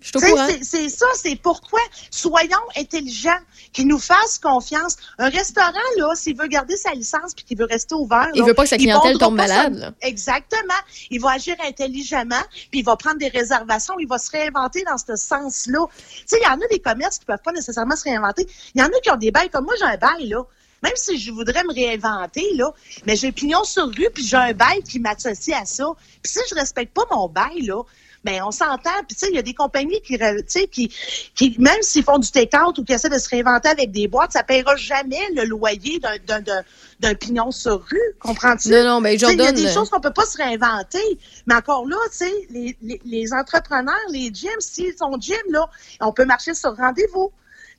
Je 0.01 0.19
sais, 0.19 0.59
C'est 0.63 0.89
ça, 0.89 1.05
c'est 1.15 1.37
pourquoi. 1.37 1.79
Soyons 2.11 2.57
intelligents, 2.77 3.39
qu'ils 3.73 3.87
nous 3.87 3.99
fassent 3.99 4.39
confiance. 4.41 4.95
Un 5.17 5.29
restaurant, 5.29 5.71
là, 5.97 6.15
s'il 6.15 6.37
veut 6.37 6.47
garder 6.47 6.77
sa 6.77 6.91
licence 6.91 7.33
puis 7.35 7.43
qu'il 7.43 7.57
veut 7.57 7.65
rester 7.65 7.95
ouvert. 7.95 8.29
Il 8.33 8.41
là, 8.41 8.47
veut 8.47 8.53
pas 8.53 8.63
que 8.63 8.69
sa 8.69 8.77
clientèle 8.77 9.17
tombe 9.17 9.35
malade, 9.35 9.75
là. 9.75 9.91
Exactement. 10.01 10.73
Il 11.09 11.19
va 11.19 11.31
agir 11.31 11.55
intelligemment, 11.67 12.43
puis 12.71 12.79
il 12.79 12.85
va 12.85 12.95
prendre 12.95 13.17
des 13.17 13.29
réservations, 13.29 13.95
il 13.99 14.07
va 14.07 14.17
se 14.17 14.31
réinventer 14.31 14.83
dans 14.83 14.97
ce 14.97 15.15
sens-là. 15.15 15.79
Tu 15.89 16.23
sais, 16.27 16.37
il 16.39 16.43
y 16.43 16.47
en 16.47 16.61
a 16.61 16.67
des 16.69 16.79
commerces 16.79 17.19
qui 17.19 17.25
peuvent 17.25 17.41
pas 17.43 17.51
nécessairement 17.51 17.95
se 17.95 18.03
réinventer. 18.03 18.47
Il 18.75 18.81
y 18.81 18.83
en 18.83 18.87
a 18.87 18.99
qui 19.01 19.11
ont 19.11 19.17
des 19.17 19.31
bails, 19.31 19.49
comme 19.49 19.65
moi, 19.65 19.73
j'ai 19.77 19.85
un 19.85 19.97
bail, 19.97 20.29
là. 20.29 20.43
Même 20.83 20.93
si 20.95 21.17
je 21.17 21.31
voudrais 21.31 21.63
me 21.63 21.73
réinventer, 21.73 22.45
là, 22.55 22.69
mais 23.07 23.15
j'ai 23.15 23.31
pignon 23.31 23.63
sur 23.63 23.87
rue, 23.87 24.09
puis 24.13 24.25
j'ai 24.25 24.35
un 24.35 24.51
bail 24.51 24.83
qui 24.83 24.99
m'associe 24.99 25.57
à 25.57 25.65
ça. 25.65 25.85
Puis 26.21 26.33
si 26.33 26.39
je 26.49 26.55
respecte 26.55 26.93
pas 26.93 27.03
mon 27.09 27.29
bail, 27.29 27.61
là, 27.61 27.81
ben 28.23 28.41
on 28.43 28.51
s'entend. 28.51 28.89
Puis 29.07 29.15
tu 29.15 29.25
sais, 29.25 29.27
il 29.29 29.35
y 29.35 29.39
a 29.39 29.41
des 29.41 29.53
compagnies 29.53 30.01
qui, 30.01 30.15
re- 30.17 30.37
tu 30.39 30.43
sais, 30.47 30.67
qui, 30.67 30.89
qui, 31.35 31.55
même 31.59 31.81
s'ils 31.81 32.03
font 32.03 32.17
du 32.19 32.29
take-out 32.31 32.77
ou 32.77 32.83
qui 32.83 32.93
essaient 32.93 33.09
de 33.09 33.17
se 33.17 33.29
réinventer 33.29 33.69
avec 33.69 33.91
des 33.91 34.07
boîtes, 34.07 34.31
ça 34.31 34.43
paiera 34.43 34.75
jamais 34.75 35.29
le 35.35 35.43
loyer 35.45 35.99
d'un- 35.99 36.17
d'un- 36.25 36.41
d'un 36.41 36.61
d'un 36.99 37.15
pignon 37.15 37.51
sur 37.51 37.83
rue. 37.83 37.99
Comprends-tu? 38.19 38.69
Non, 38.69 38.83
non, 38.85 39.01
sais, 39.25 39.33
Il 39.33 39.39
y 39.41 39.41
a 39.47 39.51
des 39.51 39.65
euh, 39.67 39.73
choses 39.73 39.89
qu'on 39.89 39.99
peut 39.99 40.13
pas 40.13 40.25
se 40.25 40.37
réinventer. 40.37 41.19
Mais 41.47 41.55
encore 41.55 41.85
là, 41.85 41.97
tu 42.11 42.17
sais, 42.19 42.31
les, 42.49 42.77
les, 42.81 43.01
les 43.03 43.33
entrepreneurs, 43.33 43.93
les 44.09 44.31
gyms, 44.33 44.49
s'ils 44.59 44.95
sont 44.97 45.19
gym, 45.19 45.35
là, 45.49 45.67
on 45.99 46.13
peut 46.13 46.23
marcher 46.23 46.53
sur 46.53 46.73
rendez-vous. 46.77 47.31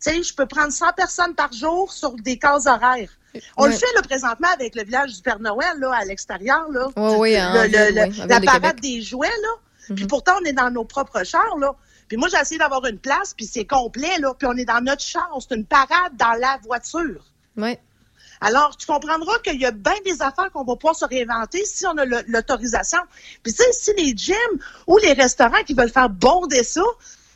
Tu 0.05 0.11
sais, 0.11 0.23
je 0.23 0.35
peux 0.35 0.45
prendre 0.45 0.73
100 0.73 0.93
personnes 0.95 1.35
par 1.35 1.51
jour 1.55 1.91
sur 1.91 2.13
des 2.17 2.39
cases 2.39 2.67
horaires. 2.67 3.09
On 3.57 3.65
le 3.65 3.73
fait 3.79 3.87
là, 3.95 4.03
présentement 4.03 4.49
avec 4.53 4.75
le 4.75 4.85
village 4.85 5.15
du 5.15 5.23
Père 5.23 5.41
Noël 5.41 5.79
là, 5.79 5.93
à 5.95 6.05
l'extérieur. 6.05 6.67
là. 6.71 6.89
Ouais, 6.97 7.17
ouais, 7.17 7.41
en 7.41 7.55
Le- 7.55 7.69
le- 7.95 7.95
la 8.29 8.41
de 8.41 8.45
parade 8.61 8.81
des 8.81 9.01
jouets, 9.01 9.27
là. 9.29 9.49
Puis 9.95 10.07
pourtant, 10.07 10.35
on 10.41 10.45
est 10.45 10.53
dans 10.53 10.71
nos 10.71 10.85
propres 10.85 11.25
chars, 11.25 11.57
là. 11.59 11.75
Puis 12.09 12.17
moi, 12.17 12.29
j'ai 12.29 12.39
essayé 12.39 12.59
d'avoir 12.59 12.85
une 12.87 12.99
place, 12.99 13.35
puis 13.35 13.47
c'est 13.47 13.65
complet, 13.65 14.19
là. 14.19 14.35
Puis 14.35 14.47
on 14.47 14.57
est 14.57 14.65
dans 14.65 14.81
notre 14.83 15.03
char. 15.03 15.29
C'est 15.41 15.55
une 15.55 15.65
parade 15.65 16.17
dans 16.17 16.39
la 16.39 16.59
voiture. 16.63 17.25
Ouais. 17.57 17.81
Alors, 18.41 18.77
tu 18.77 18.87
comprendras 18.87 19.39
qu'il 19.39 19.61
y 19.61 19.65
a 19.65 19.71
bien 19.71 19.95
des 20.05 20.21
affaires 20.21 20.51
qu'on 20.53 20.65
va 20.65 20.77
pouvoir 20.77 20.97
se 20.97 21.05
réinventer 21.05 21.65
si 21.65 21.87
on 21.87 21.97
a 21.97 22.05
l'autorisation. 22.05 22.99
Puis, 23.43 23.55
tu 23.55 23.63
sais, 23.63 23.73
si 23.73 23.93
les 23.97 24.15
gyms 24.15 24.37
ou 24.87 24.99
les 24.99 25.13
restaurants 25.13 25.63
qui 25.67 25.75
veulent 25.75 25.91
faire 25.91 26.11
bonder 26.11 26.63
ça, 26.63 26.83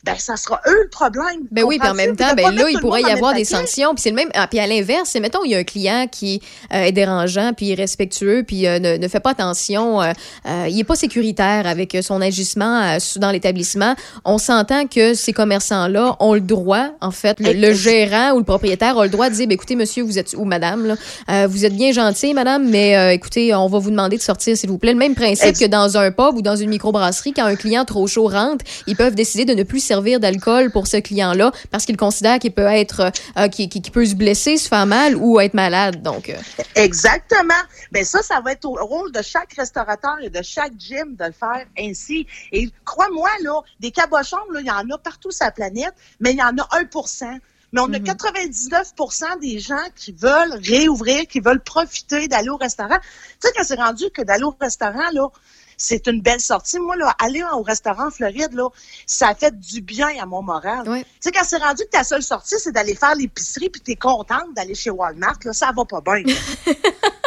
ben, 0.05 0.15
ça 0.17 0.37
sera 0.37 0.61
eux 0.67 0.83
le 0.85 0.89
problème. 0.89 1.43
Ben 1.51 1.65
oui, 1.65 1.79
puis 1.79 1.89
en 1.89 1.95
même 1.95 2.17
temps, 2.17 2.35
ben 2.37 2.55
là, 2.55 2.71
il 2.71 2.79
pourrait 2.79 3.03
y 3.03 3.11
avoir 3.11 3.35
des 3.35 3.45
sanctions. 3.45 3.95
Puis 3.95 4.03
c'est 4.03 4.11
le 4.11 4.17
même. 4.17 4.29
ah, 4.35 4.47
puis 4.47 4.59
à 4.61 4.67
l'inverse, 4.67 5.11
c'est 5.13 5.21
mettons, 5.21 5.45
il 5.45 5.51
y 5.51 5.55
a 5.55 5.59
un 5.59 5.65
client 5.65 6.07
qui 6.11 6.41
euh, 6.73 6.85
est 6.85 6.93
dérangeant, 6.93 7.53
puis 7.53 7.67
irrespectueux, 7.67 8.45
puis 8.47 8.67
euh, 8.67 8.79
ne, 8.79 8.97
ne 8.97 9.09
fait 9.09 9.21
pas 9.21 9.31
attention, 9.31 10.01
euh, 10.01 10.13
il 10.69 10.79
est 10.79 10.85
pas 10.85 10.95
sécuritaire 10.95 11.67
avec 11.67 11.97
son 12.03 12.21
agissement 12.21 12.97
dans 13.17 13.31
l'établissement. 13.31 13.95
On 14.25 14.39
s'entend 14.39 14.87
que 14.87 15.15
ces 15.15 15.33
commerçants-là 15.33 16.17
ont 16.21 16.35
le 16.35 16.41
droit, 16.41 16.91
en 17.01 17.11
fait, 17.11 17.41
le, 17.41 17.53
le 17.53 17.75
gérant 17.75 18.33
ou 18.33 18.39
le 18.39 18.45
propriétaire 18.45 18.97
a 18.99 19.05
le 19.05 19.11
droit 19.11 19.29
de 19.29 19.35
dire, 19.35 19.47
ben, 19.47 19.55
écoutez, 19.55 19.75
monsieur, 19.77 20.05
vous 20.05 20.19
êtes 20.19 20.35
ou 20.37 20.45
madame, 20.45 20.87
là, 20.87 21.47
vous 21.47 21.65
êtes 21.65 21.75
bien 21.75 21.93
gentil, 21.93 22.35
madame, 22.35 22.69
mais 22.69 23.15
écoutez, 23.15 23.55
on 23.55 23.67
va 23.69 23.79
vous 23.79 23.91
demander 23.91 24.17
de 24.17 24.23
sortir, 24.23 24.57
s'il 24.57 24.71
vous 24.71 24.79
plaît. 24.79 24.93
Le 24.93 24.99
même 24.99 25.15
principe 25.15 25.59
que 25.59 25.67
dans 25.67 25.97
un 25.97 26.11
pub 26.11 26.37
ou 26.37 26.43
dans 26.43 26.57
une 26.57 26.71
microbrasserie, 26.71 27.33
quand 27.33 27.45
un 27.45 27.57
client 27.57 27.85
trop 27.85 28.07
chaud 28.07 28.29
rentre, 28.29 28.65
ils 28.87 28.97
peuvent 28.97 29.15
décider 29.15 29.45
de 29.45 29.55
ne 29.55 29.63
plus 29.63 29.81
servir 29.89 30.21
d'alcool 30.21 30.71
pour 30.71 30.87
ce 30.87 30.97
client-là 30.99 31.51
parce 31.71 31.85
qu'ils 31.85 31.97
considèrent 31.97 32.39
qu'il 32.39 32.53
peut 32.53 32.63
être, 32.67 33.11
euh, 33.37 33.49
qu'il 33.49 33.69
qu'il- 33.69 33.83
qu'il 33.83 33.93
peut 33.93 34.07
se 34.07 34.15
blesser, 34.15 34.57
se 34.57 34.69
faire 34.69 34.87
mal 34.87 35.17
ou 35.17 35.41
être 35.41 35.55
malade. 35.55 36.03
Donc, 36.03 36.29
euh, 36.29 36.37
Exactement. 36.77 37.55
Ben 37.93 38.05
ça, 38.05 38.23
ça 38.23 38.41
va 38.41 38.53
être 38.53 38.65
au 38.65 38.75
rôle 38.75 39.11
de 39.13 39.23
chaque 39.23 39.53
restaurateur 39.55 40.17
et 40.23 40.31
de 40.31 40.43
chaque 40.43 40.73
gym 40.79 41.17
de 41.17 41.25
le 41.25 41.33
faire 41.33 41.65
ainsi. 41.79 42.27
Et 42.53 42.71
crois-moi, 42.85 43.29
là, 43.43 43.61
des 43.81 43.91
cabochons, 43.91 44.37
là, 44.53 44.61
il 44.61 44.67
y 44.67 44.71
en 44.71 44.89
a 44.91 44.99
partout 44.99 45.31
sur 45.31 45.45
la 45.45 45.51
planète, 45.53 45.95
mais 46.21 46.33
il 46.33 46.39
y 46.39 46.43
en 46.43 46.57
a 46.59 46.69
1% 46.81 47.39
mais 47.71 47.83
on 47.83 47.93
a 47.93 47.99
99% 47.99 49.37
des 49.43 49.59
gens 49.59 49.77
qui 49.95 50.13
veulent 50.13 50.59
réouvrir, 50.63 51.27
qui 51.27 51.41
veulent 51.41 51.61
profiter 51.61 52.27
d'aller 52.27 52.49
au 52.49 52.57
restaurant. 52.57 52.97
Tu 52.99 53.47
sais, 53.47 53.53
quand 53.55 53.63
c'est 53.63 53.75
rendu 53.75 54.05
que 54.15 54.23
d'aller 54.23 54.45
au 54.45 54.57
restaurant, 54.59 55.11
là, 55.13 55.29
c'est 55.79 56.09
une 56.09 56.21
belle 56.21 56.41
sortie. 56.41 56.79
Moi, 56.79 56.97
là, 56.97 57.15
aller 57.19 57.43
au 57.55 57.63
restaurant 57.63 58.09
en 58.09 58.11
Floride, 58.11 58.53
là, 58.53 58.69
ça 59.07 59.35
fait 59.35 59.59
du 59.59 59.81
bien 59.81 60.11
à 60.21 60.27
mon 60.27 60.43
moral. 60.43 60.85
Tu 60.85 61.05
sais, 61.21 61.33
quand 61.33 61.45
c'est 61.45 61.57
rendu 61.59 61.85
que 61.85 61.91
ta 61.91 62.05
seule 62.05 62.23
sortie, 62.23 62.57
c'est 62.59 62.73
d'aller 62.73 62.95
faire 62.95 63.15
l'épicerie 63.15 63.71
puis 63.71 63.81
t'es 63.81 63.97
contente 63.97 64.53
d'aller 64.55 64.75
chez 64.75 64.91
Walmart, 64.91 65.39
là, 65.45 65.53
ça 65.53 65.71
va 65.75 65.85
pas 65.85 66.01
bien. 66.01 66.25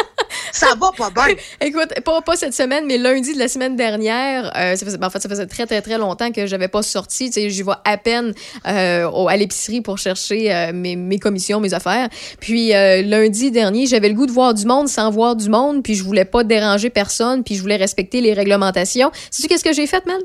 ça 0.51 0.67
va 0.79 0.91
pas 0.97 1.09
bien. 1.09 1.35
Écoute, 1.61 1.89
pas, 2.03 2.35
cette 2.35 2.53
semaine, 2.53 2.85
mais 2.87 2.97
lundi 2.97 3.33
de 3.33 3.39
la 3.39 3.47
semaine 3.47 3.75
dernière, 3.75 4.51
euh, 4.57 4.75
ça 4.75 4.85
faisait, 4.85 4.97
ben, 4.97 5.07
en 5.07 5.09
fait, 5.09 5.19
ça 5.21 5.29
faisait 5.29 5.45
très, 5.45 5.65
très, 5.65 5.81
très 5.81 5.97
longtemps 5.97 6.31
que 6.31 6.45
j'avais 6.45 6.67
pas 6.67 6.81
sorti. 6.81 7.27
Tu 7.29 7.33
sais, 7.41 7.49
j'y 7.49 7.63
vais 7.63 7.71
à 7.85 7.97
peine 7.97 8.33
euh, 8.67 9.09
au- 9.09 9.27
à 9.27 9.35
l'épicerie 9.37 9.81
pour 9.81 9.97
chercher 9.97 10.53
euh, 10.53 10.71
mes, 10.73 10.95
mes 10.95 11.19
commissions, 11.19 11.59
mes 11.59 11.73
affaires. 11.73 12.09
Puis 12.39 12.73
euh, 12.73 13.01
lundi 13.01 13.51
dernier, 13.51 13.85
j'avais 13.87 14.09
le 14.09 14.15
goût 14.15 14.25
de 14.25 14.31
voir 14.31 14.53
du 14.53 14.65
monde 14.65 14.87
sans 14.87 15.09
voir 15.11 15.35
du 15.35 15.49
monde, 15.49 15.83
puis 15.83 15.95
je 15.95 16.03
voulais 16.03 16.25
pas 16.25 16.43
déranger 16.43 16.89
personne, 16.89 17.43
puis 17.43 17.55
je 17.55 17.61
voulais 17.61 17.75
respecter 17.77 18.21
les 18.21 18.33
réglementations. 18.33 19.11
Sais-tu 19.29 19.47
qu'est-ce 19.47 19.63
que 19.63 19.73
j'ai 19.73 19.87
fait, 19.87 20.05
Mel? 20.05 20.19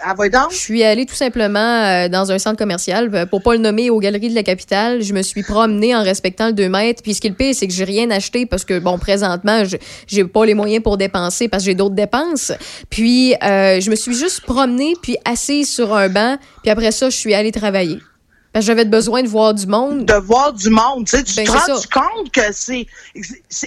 Ah. 0.00 0.14
Je 0.50 0.56
suis 0.56 0.82
allée 0.82 1.06
tout 1.06 1.14
simplement 1.14 1.58
euh, 1.58 2.08
dans 2.08 2.32
un 2.32 2.38
centre 2.38 2.56
commercial, 2.56 3.10
euh, 3.14 3.26
pour 3.26 3.42
pas 3.42 3.54
le 3.54 3.60
nommer, 3.60 3.90
aux 3.90 3.98
Galeries 3.98 4.30
de 4.30 4.34
la 4.34 4.42
Capitale. 4.42 5.02
Je 5.02 5.12
me 5.12 5.22
suis 5.22 5.42
promenée 5.42 5.94
en 5.94 6.02
respectant 6.02 6.48
le 6.48 6.52
2 6.52 6.68
mètres. 6.68 7.02
Puis 7.02 7.14
ce 7.14 7.20
qui 7.20 7.26
est 7.26 7.30
le 7.30 7.36
pire, 7.36 7.54
c'est 7.54 7.66
que 7.66 7.72
j'ai 7.72 7.84
rien 7.84 8.10
acheté 8.10 8.46
parce 8.46 8.64
que, 8.64 8.78
bon, 8.78 8.98
présentement, 8.98 9.62
j'ai 10.06 10.24
pas 10.24 10.44
les 10.44 10.54
moyens 10.54 10.82
pour 10.82 10.96
dépenser 10.96 11.48
parce 11.48 11.62
que 11.62 11.70
j'ai 11.70 11.74
d'autres 11.74 11.94
dépenses. 11.94 12.52
Puis 12.90 13.34
euh, 13.42 13.80
je 13.80 13.90
me 13.90 13.96
suis 13.96 14.14
juste 14.14 14.42
promenée, 14.42 14.94
puis 15.02 15.16
assise 15.24 15.70
sur 15.70 15.94
un 15.94 16.08
banc. 16.08 16.36
Puis 16.62 16.70
après 16.70 16.92
ça, 16.92 17.10
je 17.10 17.16
suis 17.16 17.34
allée 17.34 17.52
travailler. 17.52 17.98
J'avais 18.56 18.84
besoin 18.84 19.22
de 19.22 19.28
voir 19.28 19.52
du 19.52 19.66
monde. 19.66 20.04
De 20.06 20.14
voir 20.14 20.52
du 20.52 20.70
monde. 20.70 21.06
Tu 21.06 21.16
sais, 21.16 21.24
tu 21.24 21.34
Ben, 21.34 21.44
te 21.44 21.50
rends 21.50 22.02
compte 22.14 22.30
que 22.32 22.52
c'est, 22.52 22.86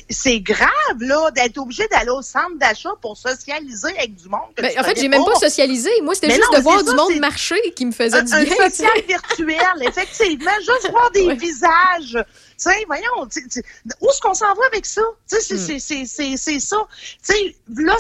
c'est, 0.10 0.40
grave, 0.40 0.70
là, 1.00 1.30
d'être 1.32 1.58
obligé 1.58 1.88
d'aller 1.90 2.10
au 2.12 2.22
centre 2.22 2.58
d'achat 2.58 2.92
pour 3.02 3.18
socialiser 3.18 3.90
avec 3.98 4.16
du 4.16 4.30
monde. 4.30 4.40
Ben, 4.56 4.72
en 4.80 4.84
fait, 4.84 4.98
j'ai 5.00 5.10
même 5.10 5.26
pas 5.26 5.36
socialisé. 5.36 5.90
Moi, 6.04 6.16
c'était 6.16 6.30
juste 6.32 6.44
non, 6.52 6.58
de 6.58 6.64
voir 6.64 6.84
du 6.84 6.96
monde 6.96 7.20
marcher 7.20 7.60
qui 7.76 7.86
me 7.86 7.92
faisait 7.92 8.18
un, 8.18 8.24
du 8.24 8.34
un 8.34 8.44
bien. 8.44 8.56
social 8.56 8.92
virtuel, 9.08 9.58
effectivement. 9.82 10.52
Juste 10.60 10.90
voir 10.90 11.12
des 11.12 11.34
visages. 11.36 12.14
Tu 12.14 12.24
sais, 12.58 12.84
voyons, 12.88 13.28
tu- 13.32 13.48
tu- 13.50 13.62
où 14.02 14.10
est-ce 14.10 14.22
qu'on 14.22 14.34
s'en 14.34 14.54
va 14.56 14.62
avec 14.72 14.86
ça? 14.86 15.02
Tu 15.30 15.36
sais, 15.36 15.42
c'est- 15.42 15.56
Hmm. 15.56 15.80
c'est- 15.80 15.80
c'est 15.80 16.06
c'est- 16.06 16.38
c'est 16.38 16.60
ça. 16.60 16.78
Tu 17.28 17.34
sais, 17.34 17.56
là, 17.76 17.98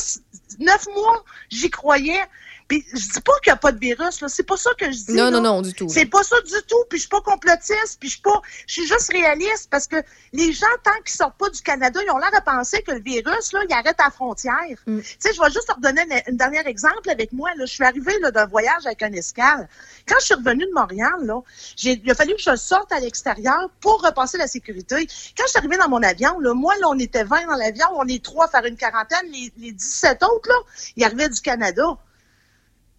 neuf 0.59 0.85
mois, 0.95 1.23
j'y 1.49 1.69
croyais. 1.69 2.21
Puis 2.67 2.85
je 2.93 3.13
dis 3.13 3.21
pas 3.21 3.33
qu'il 3.43 3.51
n'y 3.51 3.55
a 3.55 3.57
pas 3.57 3.71
de 3.71 3.79
virus, 3.79 4.21
là. 4.21 4.27
C'est 4.27 4.43
pas 4.43 4.57
ça 4.57 4.71
que 4.77 4.85
je 4.91 4.97
dis. 4.97 5.13
Non, 5.13 5.25
là. 5.25 5.31
non, 5.31 5.41
non, 5.41 5.61
du 5.61 5.73
tout. 5.73 5.87
C'est 5.89 6.05
pas 6.05 6.23
ça 6.23 6.35
du 6.41 6.61
tout. 6.67 6.83
Puis 6.89 6.97
je 6.97 7.01
suis 7.03 7.09
pas 7.09 7.21
complotiste. 7.21 7.97
Puis 7.99 8.09
je 8.09 8.13
suis 8.13 8.21
pas. 8.21 8.41
Je 8.67 8.73
suis 8.73 8.87
juste 8.87 9.11
réaliste 9.11 9.69
parce 9.69 9.87
que 9.87 9.97
les 10.33 10.51
gens, 10.51 10.65
tant 10.83 10.91
qu'ils 11.05 11.15
sortent 11.15 11.37
pas 11.37 11.49
du 11.49 11.61
Canada, 11.61 11.99
ils 12.03 12.11
ont 12.11 12.17
l'air 12.17 12.31
de 12.31 12.43
penser 12.43 12.81
que 12.81 12.91
le 12.91 13.01
virus, 13.01 13.53
là, 13.53 13.61
il 13.69 13.73
arrête 13.73 13.99
à 13.99 14.05
la 14.05 14.11
frontière. 14.11 14.55
Mm. 14.85 14.99
Tu 14.99 15.15
sais, 15.19 15.33
je 15.33 15.41
vais 15.41 15.51
juste 15.51 15.67
te 15.67 15.73
redonner 15.73 16.01
un, 16.01 16.31
un 16.31 16.35
dernier 16.35 16.67
exemple 16.67 17.09
avec 17.09 17.31
moi. 17.31 17.49
Là. 17.55 17.65
Je 17.65 17.73
suis 17.73 17.83
arrivée 17.83 18.19
là, 18.19 18.31
d'un 18.31 18.45
voyage 18.45 18.85
avec 18.85 19.01
un 19.03 19.11
escale. 19.13 19.69
Quand 20.07 20.15
je 20.19 20.25
suis 20.25 20.35
revenue 20.35 20.65
de 20.65 20.73
Montréal, 20.73 21.15
là, 21.21 21.41
j'ai, 21.75 22.01
il 22.03 22.11
a 22.11 22.15
fallu 22.15 22.35
que 22.35 22.41
je 22.41 22.55
sorte 22.55 22.91
à 22.91 22.99
l'extérieur 22.99 23.69
pour 23.79 24.01
repasser 24.01 24.37
la 24.37 24.47
sécurité. 24.47 25.07
Quand 25.37 25.43
je 25.45 25.49
suis 25.49 25.57
arrivée 25.57 25.77
dans 25.77 25.89
mon 25.89 26.03
avion, 26.03 26.39
là, 26.39 26.53
moi, 26.53 26.73
là, 26.81 26.87
on 26.89 26.99
était 26.99 27.23
20 27.23 27.45
dans 27.45 27.55
l'avion, 27.55 27.87
on 27.95 28.07
est 28.07 28.23
trois 28.23 28.45
à 28.45 28.49
faire 28.49 28.65
une 28.65 28.77
quarantaine. 28.77 29.31
Les, 29.31 29.51
les 29.57 29.71
17 29.71 30.23
autres, 30.23 30.49
là, 30.49 30.55
ils 30.95 31.03
arrivaient 31.03 31.29
du 31.29 31.41
Canada. 31.41 31.97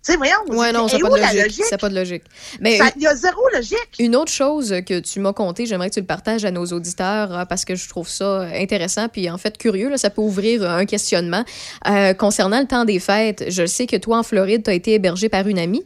Tu 0.05 0.13
sais, 0.13 0.17
voyons. 0.17 0.35
Ouais, 0.49 0.73
non, 0.73 0.87
ça 0.87 0.97
n'a 0.97 1.09
pas 1.09 1.17
de 1.17 1.23
logique. 1.23 1.43
logique? 1.43 1.65
Ça 1.65 1.71
n'a 1.73 1.79
pas 1.79 1.89
de 1.89 1.95
logique. 1.95 2.23
Mais 2.61 2.79
Il 2.97 3.03
y 3.03 3.07
a 3.07 3.17
zéro 3.17 3.41
logique. 3.53 3.97
Une 3.99 4.15
autre 4.15 4.31
chose 4.31 4.75
que 4.87 5.01
tu 5.01 5.19
m'as 5.19 5.33
conté, 5.33 5.67
j'aimerais 5.67 5.89
que 5.91 5.95
tu 5.95 6.01
le 6.01 6.07
partages 6.07 6.45
à 6.45 6.51
nos 6.51 6.67
auditeurs 6.67 7.37
euh, 7.37 7.45
parce 7.45 7.65
que 7.65 7.75
je 7.75 7.89
trouve 7.89 8.09
ça 8.09 8.43
intéressant 8.55 9.09
puis 9.09 9.29
en 9.29 9.39
fait 9.39 9.59
curieux. 9.59 9.91
Là, 9.91 9.99
ça 9.99 10.11
peut 10.11 10.23
ouvrir 10.23 10.63
un 10.69 10.87
questionnement. 10.87 11.45
Euh, 11.89 12.15
concernant 12.15 12.61
le 12.61 12.67
temps 12.67 12.85
des 12.85 13.01
fêtes, 13.01 13.47
je 13.49 13.67
sais 13.67 13.87
que 13.87 13.97
toi 13.97 14.19
en 14.19 14.23
Floride, 14.23 14.63
tu 14.63 14.71
as 14.71 14.75
été 14.75 14.95
hébergé 14.95 15.29
par 15.29 15.47
une 15.49 15.59
amie. 15.59 15.85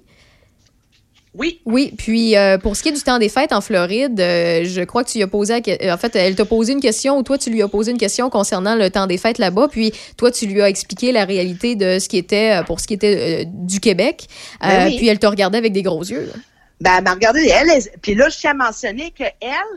Oui. 1.35 1.61
Oui, 1.65 1.93
puis 1.97 2.37
euh, 2.37 2.59
pour 2.59 2.77
ce 2.77 2.83
qui 2.83 2.91
est 2.91 2.93
du 2.93 3.01
temps 3.01 3.19
des 3.19 3.31
fêtes 3.31 3.53
en 3.55 3.63
Floride, 3.63 4.21
euh, 4.21 4.65
je 4.65 4.83
crois 4.83 5.03
que 5.03 5.11
tu 5.11 5.17
lui 5.19 5.23
as 5.25 5.27
posé, 5.29 5.63
que- 5.63 5.91
en 5.91 5.97
fait, 5.97 6.15
elle 6.15 6.35
t'a 6.35 6.45
posé 6.45 6.75
une 6.75 6.81
question 6.81 7.17
ou 7.17 7.23
toi 7.23 7.39
tu 7.39 7.49
lui 7.49 7.63
as 7.63 7.69
posé 7.69 7.91
une 7.91 7.97
question 7.99 8.29
concernant 8.29 8.75
le 8.75 8.91
temps 8.91 9.07
des 9.07 9.17
fêtes 9.17 9.39
là-bas, 9.39 9.69
puis 9.71 9.93
toi 10.19 10.31
tu 10.31 10.47
lui 10.47 10.61
as 10.61 10.69
expliqué 10.69 11.11
la 11.11 11.25
réalité 11.25 11.75
de 11.75 11.99
ce 11.99 12.09
qui 12.11 12.19
était 12.19 12.61
euh, 12.61 12.63
pour 12.65 12.81
ce 12.81 12.87
qui 12.87 12.95
était 12.95 13.45
euh, 13.45 13.45
du 13.47 13.81
Québec, 13.81 14.27
Euh, 14.63 14.67
Ben 14.69 14.87
oui. 14.89 14.97
puis 14.99 15.09
elle 15.09 15.19
t'a 15.19 15.31
regardé 15.31 15.57
avec 15.57 15.73
des 15.73 15.83
gros 15.83 16.03
yeux. 16.05 16.29
là. 16.33 16.39
Ben, 16.83 16.97
elle 16.99 17.05
m'a 17.05 17.15
elle, 17.33 17.71
est- 17.71 17.97
puis 18.03 18.17
là, 18.17 18.29
je 18.29 18.39
tiens 18.39 18.51
à 18.51 18.55
mentionner 18.55 19.13
qu'elle, 19.13 19.31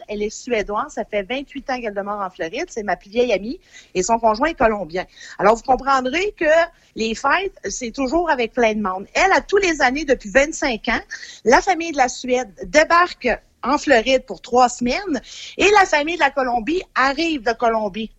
elle 0.08 0.24
est 0.24 0.32
suédoise, 0.32 0.94
ça 0.94 1.06
fait 1.06 1.22
28 1.22 1.70
ans 1.70 1.80
qu'elle 1.80 1.94
demeure 1.94 2.20
en 2.20 2.32
Floride, 2.32 2.66
c'est 2.70 2.82
ma 2.82 2.96
plus 2.96 3.12
vieille 3.12 3.32
amie, 3.32 3.60
et 3.94 4.02
son 4.02 4.18
conjoint 4.18 4.48
est 4.48 4.58
colombien. 4.58 5.06
Alors, 5.38 5.56
vous 5.56 5.62
comprendrez 5.62 6.34
que 6.36 6.50
les 6.96 7.14
fêtes, 7.14 7.54
c'est 7.70 7.92
toujours 7.92 8.32
avec 8.32 8.54
plein 8.54 8.74
de 8.74 8.82
monde. 8.82 9.06
Elle, 9.14 9.32
à 9.34 9.42
tous 9.42 9.58
les 9.58 9.84
années, 9.84 10.04
depuis 10.04 10.32
25 10.32 10.88
ans, 10.88 11.00
la 11.44 11.62
famille 11.62 11.92
de 11.92 11.98
la 11.98 12.10
Suède 12.10 12.50
débarque 12.64 13.30
en 13.62 13.78
Floride 13.78 14.26
pour 14.26 14.42
trois 14.42 14.68
semaines, 14.68 15.22
et 15.60 15.70
la 15.80 15.86
famille 15.86 16.16
de 16.16 16.22
la 16.22 16.32
Colombie 16.32 16.82
arrive 16.96 17.44
de 17.44 17.54
Colombie. 17.54 18.10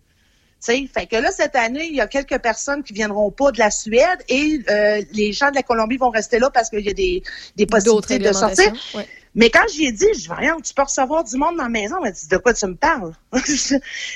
Tu 0.59 0.73
sais, 0.73 0.89
fait 0.91 1.05
que 1.05 1.15
là, 1.15 1.31
cette 1.31 1.55
année, 1.55 1.87
il 1.87 1.95
y 1.95 2.01
a 2.01 2.07
quelques 2.07 2.39
personnes 2.39 2.83
qui 2.83 2.93
viendront 2.93 3.29
pas 3.29 3.51
de 3.51 3.59
la 3.59 3.69
Suède 3.69 4.23
et 4.27 4.59
euh, 4.69 5.03
les 5.13 5.31
gens 5.31 5.51
de 5.51 5.55
la 5.55 5.63
Colombie 5.63 5.97
vont 5.97 6.09
rester 6.09 6.39
là 6.39 6.49
parce 6.49 6.69
qu'il 6.69 6.85
y 6.85 6.89
a 6.89 6.93
des, 6.93 7.21
des 7.55 7.65
possibilités 7.67 8.17
de 8.17 8.33
sortir. 8.33 8.73
ouais. 8.95 9.07
Mais 9.37 9.51
quand 9.51 9.63
j'y 9.71 9.85
ai 9.85 9.91
dit, 9.91 10.07
je 10.15 10.19
dis, 10.21 10.27
voyons, 10.27 10.59
tu 10.59 10.73
peux 10.73 10.81
recevoir 10.81 11.23
du 11.23 11.37
monde 11.37 11.57
dans 11.57 11.63
la 11.63 11.69
maison. 11.69 11.97
Elle 11.97 12.05
m'a 12.05 12.11
dit, 12.11 12.27
de 12.27 12.37
quoi 12.37 12.55
tu 12.55 12.65
me 12.65 12.73
parles? 12.73 13.13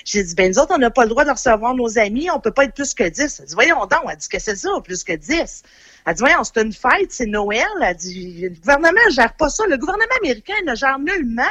J'ai 0.03 0.23
dit, 0.23 0.33
ben, 0.33 0.51
nous 0.51 0.57
autres, 0.57 0.73
on 0.75 0.79
n'a 0.79 0.89
pas 0.89 1.03
le 1.03 1.09
droit 1.09 1.23
de 1.23 1.29
recevoir 1.29 1.75
nos 1.75 1.99
amis, 1.99 2.27
on 2.31 2.39
peut 2.39 2.51
pas 2.51 2.63
être 2.63 2.73
plus 2.73 2.95
que 2.95 3.07
10. 3.07 3.39
Elle 3.39 3.45
dit, 3.45 3.53
voyons 3.53 3.85
donc, 3.85 4.01
elle 4.09 4.17
dit 4.17 4.27
que 4.27 4.39
c'est 4.39 4.55
ça, 4.55 4.69
plus 4.83 5.03
que 5.03 5.13
10. 5.13 5.63
Elle 6.07 6.13
dit, 6.15 6.19
voyons, 6.19 6.43
c'est 6.43 6.59
une 6.59 6.73
fête, 6.73 7.11
c'est 7.11 7.27
Noël. 7.27 7.67
Elle 7.83 7.95
dit, 7.97 8.41
le 8.41 8.59
gouvernement 8.59 8.99
ne 9.07 9.11
gère 9.11 9.35
pas 9.35 9.49
ça. 9.49 9.63
Le 9.67 9.77
gouvernement 9.77 10.09
américain 10.21 10.55
ne 10.65 10.73
gère 10.73 10.97
nullement 10.97 11.43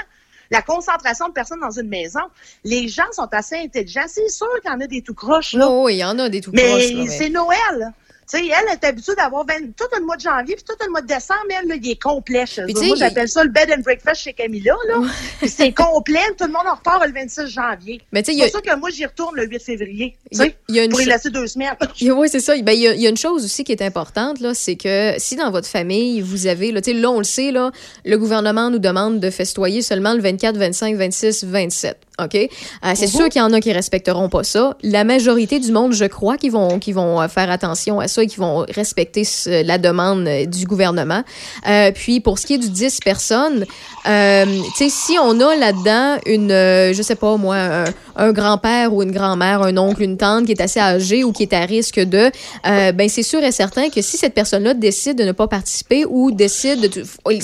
la 0.51 0.62
concentration 0.62 1.28
de 1.28 1.32
personnes 1.32 1.61
dans 1.61 1.70
une 1.70 1.88
maison. 1.88 2.20
Les 2.64 2.88
gens 2.88 3.11
sont 3.12 3.28
assez 3.32 3.57
intelligents. 3.57 4.07
C'est 4.09 4.28
sûr 4.28 4.48
qu'il 4.62 4.70
y 4.70 4.74
en 4.74 4.80
a 4.80 4.86
des 4.86 5.03
tout 5.03 5.14
croches, 5.14 5.53
là. 5.55 5.68
Oh, 5.68 5.84
oui, 5.86 5.94
il 5.94 5.98
y 5.98 6.05
en 6.05 6.18
a 6.18 6.28
des 6.28 6.40
tout 6.40 6.53
là, 6.53 6.62
mais- 6.76 7.09
c'est 7.09 7.28
Noël. 7.30 7.92
Tu 8.33 8.39
sais, 8.39 8.45
elle 8.47 8.72
est 8.72 8.85
habituée 8.87 9.14
d'avoir 9.16 9.45
20 9.45 9.55
tout 9.76 9.85
le 9.99 10.05
mois 10.05 10.16
de 10.16 10.20
janvier 10.22 10.55
puis 10.55 10.64
tout 10.64 10.74
le 10.85 10.91
mois 10.91 11.01
de 11.01 11.07
décembre, 11.07 11.41
elle, 11.61 11.68
là, 11.68 11.74
il 11.83 11.91
est 11.91 12.01
complet 12.01 12.47
chez 12.47 12.62
eux. 12.62 12.66
Moi, 12.87 12.97
j'appelle 12.97 13.28
ça 13.28 13.43
le 13.43 13.51
bed 13.51 13.70
and 13.76 13.81
breakfast 13.83 14.22
chez 14.22 14.33
Camilla, 14.33 14.74
là. 14.89 15.01
Puis 15.41 15.49
c'est 15.49 15.72
complet, 15.72 16.20
tout 16.39 16.45
le 16.47 16.53
monde 16.53 16.66
en 16.70 16.74
repart 16.76 17.05
le 17.07 17.12
26 17.12 17.49
janvier. 17.49 18.01
Mais 18.12 18.22
c'est 18.24 18.33
a- 18.41 18.45
pour 18.49 18.53
ça 18.53 18.61
que 18.61 18.78
moi, 18.78 18.91
j'y 18.91 19.05
retourne 19.05 19.35
le 19.37 19.47
8 19.47 19.61
février. 19.62 20.16
Y 20.31 20.78
a- 20.78 20.85
une 20.85 20.91
pour 20.91 21.01
y 21.01 21.07
laisser 21.07 21.31
deux 21.31 21.47
semaines. 21.47 21.74
Oui, 22.03 22.28
c'est 22.31 22.41
ça. 22.41 22.57
Ben, 22.62 22.72
Il 22.72 22.81
y, 22.81 22.89
a, 22.89 22.95
il 22.95 23.01
y 23.01 23.07
a 23.07 23.11
une 23.11 23.16
chose 23.16 23.45
aussi 23.45 23.64
qui 23.64 23.72
est 23.72 23.83
importante, 23.83 24.41
là, 24.41 24.55
c'est 24.55 24.76
que 24.76 25.14
si 25.18 25.35
dans 25.37 25.51
votre 25.51 25.66
famille, 25.68 26.20
vous 26.20 26.47
avez, 26.47 26.70
là, 26.72 26.81
tu 26.81 26.93
sais, 26.93 26.97
là, 26.97 27.11
on 27.11 27.18
le 27.18 27.24
sait, 27.24 27.51
là, 27.51 27.70
le 28.05 28.16
gouvernement 28.16 28.70
nous 28.70 28.78
demande 28.78 29.18
de 29.20 29.31
festoyer 29.31 29.83
seulement 29.83 30.14
le 30.14 30.20
24, 30.20 30.57
25, 30.57 30.97
26, 30.97 31.45
27. 31.45 31.97
OK? 32.25 32.35
Euh, 32.35 32.49
c'est 32.95 33.07
Mhm. 33.07 33.09
sûr 33.12 33.29
qu'il 33.29 33.41
y 33.41 33.45
en 33.45 33.53
a 33.53 33.61
qui 33.61 33.73
respecteront 33.73 34.29
pas 34.29 34.45
ça. 34.45 34.77
La 34.83 35.05
majorité 35.05 35.59
du 35.61 35.73
monde, 35.73 35.93
je 35.93 36.05
crois, 36.05 36.37
qui 36.37 36.49
vont, 36.51 36.79
qui 36.79 36.93
vont 36.93 37.21
euh, 37.21 37.29
faire 37.29 37.51
attention 37.51 38.01
à 38.01 38.09
ça 38.09 38.23
et 38.23 38.27
qui 38.27 38.37
vont 38.37 38.64
respecter 38.75 39.25
ce- 39.25 39.64
la 39.66 39.79
demande 39.79 40.27
euh, 40.27 40.47
du 40.47 40.64
gouvernement. 40.66 41.23
Euh, 41.68 41.91
puis, 41.93 42.21
pour 42.21 42.39
ce 42.39 42.47
qui 42.47 42.55
est 42.55 42.59
du 42.59 42.71
10 42.71 43.01
personnes, 43.05 43.64
euh, 44.09 44.45
tu 44.77 44.85
sais, 44.85 44.89
si 44.91 45.16
on 45.23 45.39
a 45.41 45.57
là-dedans 45.57 46.18
une, 46.27 46.51
je 46.95 47.01
sais 47.03 47.14
pas 47.16 47.37
moi, 47.37 47.85
un, 48.21 48.33
grand-père 48.33 48.95
ou 48.95 49.03
une 49.03 49.12
grand-mère, 49.12 49.62
un 49.62 49.77
oncle, 49.77 50.03
une 50.03 50.16
tante 50.16 50.47
qui 50.47 50.53
est 50.53 50.61
assez 50.61 50.81
âgé 50.81 51.25
ou 51.25 51.33
qui 51.33 51.43
est 51.45 51.53
à 51.53 51.61
risque 51.61 52.01
de, 52.01 52.31
euh, 52.66 52.93
ben 52.93 53.09
c'est 53.09 53.23
sûr 53.23 53.43
et 53.43 53.53
certain 53.53 53.89
que 53.91 54.03
si 54.03 54.16
cette 54.16 54.35
personne-là 54.35 54.75
décide 54.75 55.18
de 55.18 55.25
ne 55.25 55.33
pas 55.33 55.49
participer 55.49 56.05
ou 56.09 56.31
décide 56.31 56.81
de, 56.81 57.03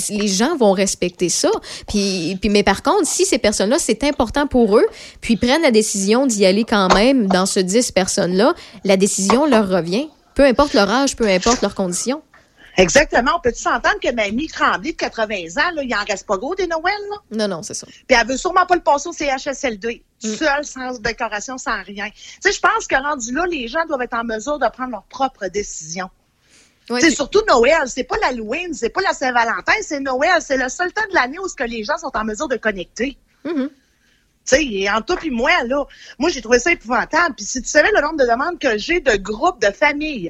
les 0.09 0.27
gens 0.27 0.55
vont 0.57 0.71
respecter 0.71 1.29
ça. 1.29 1.49
Puis, 1.87 2.37
puis 2.39 2.49
mais 2.49 2.63
par 2.63 2.83
contre, 2.83 3.05
si 3.05 3.25
ces 3.25 3.37
personnes-là 3.37 3.77
c'est 3.79 4.03
important 4.03 4.47
pour 4.47 4.77
eux, 4.77 4.85
puis 5.21 5.37
prennent 5.37 5.61
la 5.61 5.71
décision 5.71 6.27
d'y 6.27 6.45
aller 6.45 6.63
quand 6.63 6.93
même 6.93 7.27
dans 7.27 7.45
ce 7.45 7.59
10 7.59 7.91
personnes-là, 7.91 8.53
la 8.83 8.97
décision 8.97 9.45
leur 9.45 9.69
revient. 9.69 10.07
Peu 10.35 10.45
importe 10.45 10.73
leur 10.73 10.89
âge, 10.89 11.15
peu 11.15 11.27
importe 11.27 11.61
leurs 11.61 11.75
conditions. 11.75 12.21
Exactement. 12.77 13.31
On 13.37 13.39
peut-tu 13.39 13.61
s'entendre 13.61 13.97
que 14.01 14.13
Mamie 14.13 14.47
Tremblay 14.47 14.91
de 14.91 14.97
80 14.97 15.35
ans, 15.57 15.71
là, 15.73 15.83
il 15.83 15.93
en 15.95 16.03
reste 16.07 16.27
pas 16.27 16.37
gros 16.37 16.53
des 16.53 16.67
Noëls, 16.67 16.93
là? 17.09 17.17
Non, 17.31 17.47
non, 17.47 17.63
c'est 17.63 17.73
ça. 17.73 17.87
Puis 18.07 18.17
elle 18.19 18.27
veut 18.27 18.37
sûrement 18.37 18.67
pas 18.67 18.75
le 18.75 18.81
passer 18.81 19.09
au 19.09 19.13
CHSLD. 19.13 20.03
Mm. 20.23 20.35
Seule, 20.35 20.65
sans 20.65 20.99
décoration, 20.99 21.57
sans 21.57 21.81
rien. 21.83 22.09
Tu 22.09 22.21
sais, 22.41 22.51
je 22.51 22.59
pense 22.59 22.87
que 22.87 22.95
rendu 22.95 23.33
là, 23.33 23.45
les 23.45 23.67
gens 23.67 23.85
doivent 23.85 24.01
être 24.01 24.15
en 24.15 24.23
mesure 24.23 24.57
de 24.57 24.67
prendre 24.69 24.91
leurs 24.91 25.03
propres 25.03 25.47
décisions. 25.47 26.09
C'est 26.99 27.11
surtout 27.11 27.41
Noël, 27.47 27.81
c'est 27.87 28.05
pas 28.05 28.15
l'Halloween, 28.21 28.73
c'est 28.73 28.89
pas 28.89 29.01
la 29.01 29.13
Saint-Valentin, 29.13 29.73
c'est 29.81 29.99
Noël. 29.99 30.41
C'est 30.41 30.57
le 30.57 30.69
seul 30.69 30.91
temps 30.93 31.05
de 31.09 31.13
l'année 31.13 31.37
où 31.37 31.47
ce 31.47 31.55
que 31.55 31.65
les 31.65 31.83
gens 31.83 31.97
sont 31.97 32.15
en 32.15 32.23
mesure 32.23 32.47
de 32.47 32.55
connecter. 32.55 33.17
Mhm. 33.43 33.69
Tu 34.45 34.55
sais, 34.55 34.89
entre 34.89 35.07
toi 35.07 35.17
puis 35.17 35.29
moi, 35.29 35.51
là, 35.65 35.85
moi, 36.17 36.29
j'ai 36.29 36.41
trouvé 36.41 36.59
ça 36.59 36.71
épouvantable. 36.71 37.35
Puis 37.35 37.45
si 37.45 37.61
tu 37.61 37.67
savais 37.67 37.91
le 37.93 38.01
nombre 38.01 38.17
de 38.17 38.25
demandes 38.25 38.57
que 38.57 38.77
j'ai 38.77 39.01
de 39.01 39.17
groupes 39.17 39.61
de 39.61 39.71
familles, 39.71 40.29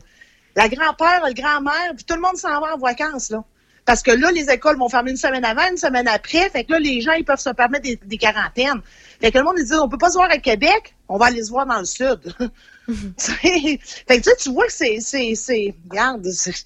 la 0.56 0.68
grand-père, 0.68 1.24
le 1.28 1.34
grand-mère, 1.34 1.94
puis 1.96 2.04
tout 2.04 2.16
le 2.16 2.22
monde 2.22 2.38
s'en 2.38 2.60
va 2.60 2.74
en 2.74 2.78
vacances, 2.80 3.30
là. 3.30 3.44
Parce 3.88 4.04
que 4.04 4.12
là, 4.12 4.32
les 4.32 4.50
écoles 4.50 4.78
vont 4.78 4.90
fermer 4.90 5.12
une 5.12 5.18
semaine 5.18 5.46
avant, 5.46 5.62
une 5.72 5.78
semaine 5.78 6.10
après. 6.10 6.50
Fait 6.50 6.66
que 6.66 6.74
là, 6.74 6.80
les 6.80 7.00
gens, 7.00 7.14
ils 7.14 7.24
peuvent 7.24 7.40
se 7.40 7.50
permettre 7.52 7.84
des, 7.84 7.96
des 7.96 8.18
quarantaines. 8.18 8.82
Fait 9.22 9.32
que 9.32 9.38
le 9.38 9.46
monde, 9.46 9.56
ils 9.58 9.64
disent, 9.64 9.80
on 9.80 9.88
peut 9.88 9.98
pas 9.98 10.10
se 10.10 10.16
voir 10.16 10.30
à 10.30 10.40
Québec, 10.40 10.94
on 11.08 11.18
va 11.18 11.28
aller 11.28 11.42
se 11.42 11.50
voir 11.52 11.66
dans 11.66 11.80
le 11.80 11.86
sud. 11.86 12.20
Sais, 13.18 13.80
fait 13.80 13.80
que 14.08 14.16
tu 14.16 14.24
sais, 14.24 14.36
tu 14.38 14.52
vois 14.52 14.66
que 14.68 14.74
c'est, 14.74 15.00
c'est, 15.00 15.36
c'est, 15.36 15.74
regarde, 15.90 16.26
c'est- 16.30 16.66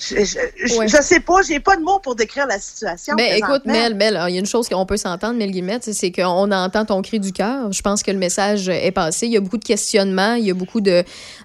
je, 0.00 0.16
je, 0.16 0.38
je- 0.66 0.76
Ouais. 0.76 0.88
je 0.88 1.00
sais 1.02 1.20
pas, 1.20 1.42
j'ai 1.46 1.60
pas 1.60 1.76
de 1.76 1.82
mots 1.82 1.98
pour 1.98 2.14
décrire 2.14 2.46
la 2.46 2.58
situation. 2.58 3.14
Ben, 3.16 3.32
écoute, 3.36 3.62
présentement. 3.64 3.72
Mel, 3.72 3.94
Mel, 3.94 4.20
il 4.28 4.34
y 4.34 4.36
a 4.36 4.40
une 4.40 4.46
chose 4.46 4.68
qu'on 4.68 4.84
peut 4.86 4.96
s'entendre, 4.96 5.34
Mel 5.38 5.50
Guillemette, 5.50 5.84
c'est- 5.92 6.12
qu'on 6.12 6.50
entend 6.52 6.84
ton 6.84 7.00
cri 7.02 7.18
du 7.20 7.32
cœur. 7.32 7.72
Je 7.72 7.80
pense 7.82 8.02
que 8.02 8.10
le 8.10 8.18
message 8.18 8.68
est 8.68 8.90
passé. 8.92 9.26
Il 9.26 9.32
y 9.32 9.36
a 9.36 9.40
beaucoup 9.40 9.58
de 9.58 9.64
questionnements, 9.64 10.34
il 10.34 10.44
y 10.46 10.50
a 10.50 10.54
beaucoup 10.54 10.80
de, 10.80 11.02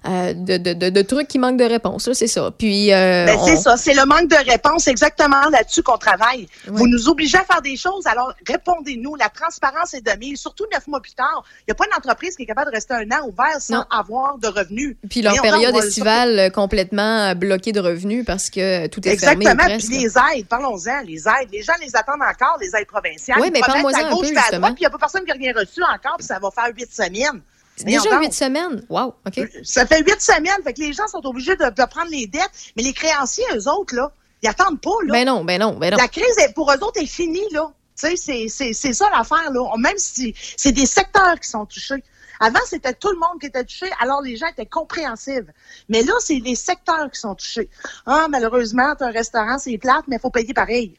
euh, 0.08 0.34
de, 0.34 0.56
de, 0.58 0.72
de- 0.74 0.90
de 0.90 1.02
trucs 1.02 1.28
qui 1.28 1.38
manquent 1.38 1.56
de 1.58 1.64
réponse. 1.64 2.10
C'est 2.12 2.26
ça. 2.26 2.50
Puis, 2.56 2.92
euh, 2.92 3.26
Ben, 3.26 3.38
c'est 3.44 3.56
ça, 3.56 3.76
c'est 3.76 3.94
le 3.94 4.04
manque 4.04 4.28
de 4.28 4.50
réponse 4.50 4.86
exactement 4.88 5.48
là-dessus 5.50 5.82
qu'on 5.82 5.98
travaille. 5.98 6.46
Vous 6.66 6.86
nous 6.86 7.08
obligez 7.08 7.38
à 7.38 7.44
faire 7.44 7.62
des 7.62 7.76
choses, 7.76 8.06
alors 8.06 8.32
répondez-nous. 8.46 9.16
La 9.16 9.28
transparence 9.28 9.94
est 9.94 10.00
de 10.02 10.18
mise, 10.18 10.38
surtout 10.40 10.64
neuf 10.72 10.86
mois 10.86 11.00
plus 11.00 11.12
tard. 11.14 11.44
Il 11.60 11.64
n'y 11.68 11.72
a 11.72 11.74
pas 11.74 11.84
une 11.90 11.96
entreprise 11.96 12.36
qui 12.36 12.42
est 12.42 12.46
capable 12.46 12.70
de 12.70 12.76
rester 12.76 12.94
un 12.94 13.10
an 13.16 13.26
ouvert 13.26 13.60
sans 13.60 13.84
avoir 13.90 14.38
de 14.38 14.48
revenus. 14.48 14.96
Puis 15.08 15.22
leur 15.22 15.34
période 15.40 15.74
estivale 15.76 16.38
euh, 16.38 16.50
complètement 16.50 17.34
bloquée 17.34 17.72
de 17.72 17.80
revenus 17.80 18.24
parce 18.24 18.41
parce 18.42 18.50
que 18.50 18.86
tout 18.88 19.06
est 19.08 19.16
fermé. 19.16 19.44
Exactement. 19.44 19.64
presque. 19.64 19.88
Puis 19.88 19.98
les 19.98 20.38
aides, 20.38 20.48
parlons-en, 20.48 21.00
les 21.06 21.28
aides. 21.28 21.48
Les 21.52 21.62
gens 21.62 21.74
les 21.80 21.94
attendent 21.94 22.22
encore, 22.22 22.58
les 22.60 22.74
aides 22.74 22.86
provinciales. 22.86 23.38
Oui, 23.40 23.50
mais 23.52 23.60
à 23.62 23.70
un 23.70 24.16
peu, 24.16 24.26
justement. 24.26 24.66
puis 24.68 24.76
il 24.78 24.82
n'y 24.82 24.86
a 24.86 24.90
pas 24.90 24.98
personne 24.98 25.24
qui 25.24 25.30
a 25.30 25.34
rien 25.34 25.52
reçu 25.54 25.82
encore, 25.82 26.16
puis 26.18 26.26
ça 26.26 26.38
va 26.40 26.50
faire 26.50 26.72
huit 26.76 26.92
semaines. 26.92 27.40
C'est 27.76 27.86
déjà 27.86 28.18
huit 28.18 28.32
semaines? 28.32 28.84
Wow, 28.88 29.14
OK. 29.26 29.40
Ça 29.62 29.86
fait 29.86 30.02
huit 30.02 30.20
semaines. 30.20 30.62
Fait 30.64 30.72
que 30.74 30.80
les 30.80 30.92
gens 30.92 31.06
sont 31.06 31.24
obligés 31.24 31.56
de, 31.56 31.64
de 31.64 31.84
prendre 31.86 32.10
les 32.10 32.26
dettes. 32.26 32.50
Mais 32.76 32.82
les 32.82 32.92
créanciers, 32.92 33.44
eux 33.54 33.68
autres, 33.68 33.94
là, 33.94 34.10
ils 34.42 34.48
attendent 34.48 34.80
pas, 34.80 34.90
là. 35.06 35.12
Ben 35.12 35.26
non, 35.26 35.44
ben 35.44 35.58
non, 35.60 35.78
ben 35.78 35.90
non. 35.92 35.96
La 35.96 36.08
crise, 36.08 36.24
pour 36.54 36.70
eux 36.70 36.78
autres, 36.82 37.00
est 37.00 37.06
finie, 37.06 37.46
là. 37.52 37.70
Tu 37.98 38.16
sais, 38.16 38.46
c'est- 38.48 38.92
ça 38.92 39.08
l'affaire, 39.10 39.50
là. 39.52 39.76
Même 39.78 39.96
si 39.96 40.34
c'est 40.56 40.72
des 40.72 40.86
secteurs 40.86 41.38
qui 41.40 41.48
sont 41.48 41.64
touchés. 41.66 42.02
Avant, 42.44 42.58
c'était 42.66 42.92
tout 42.92 43.10
le 43.10 43.18
monde 43.18 43.40
qui 43.40 43.46
était 43.46 43.62
touché, 43.62 43.86
alors 44.00 44.20
les 44.20 44.36
gens 44.36 44.46
étaient 44.48 44.66
compréhensifs. 44.66 45.44
Mais 45.88 46.02
là, 46.02 46.12
c'est 46.18 46.40
les 46.44 46.56
secteurs 46.56 47.08
qui 47.12 47.20
sont 47.20 47.36
touchés. 47.36 47.68
Ah, 48.04 48.26
malheureusement, 48.28 48.94
t'as 48.98 49.06
un 49.06 49.12
restaurant, 49.12 49.58
c'est 49.58 49.78
plate, 49.78 50.04
mais 50.08 50.16
il 50.16 50.20
faut 50.20 50.30
payer 50.30 50.52
pareil. 50.52 50.94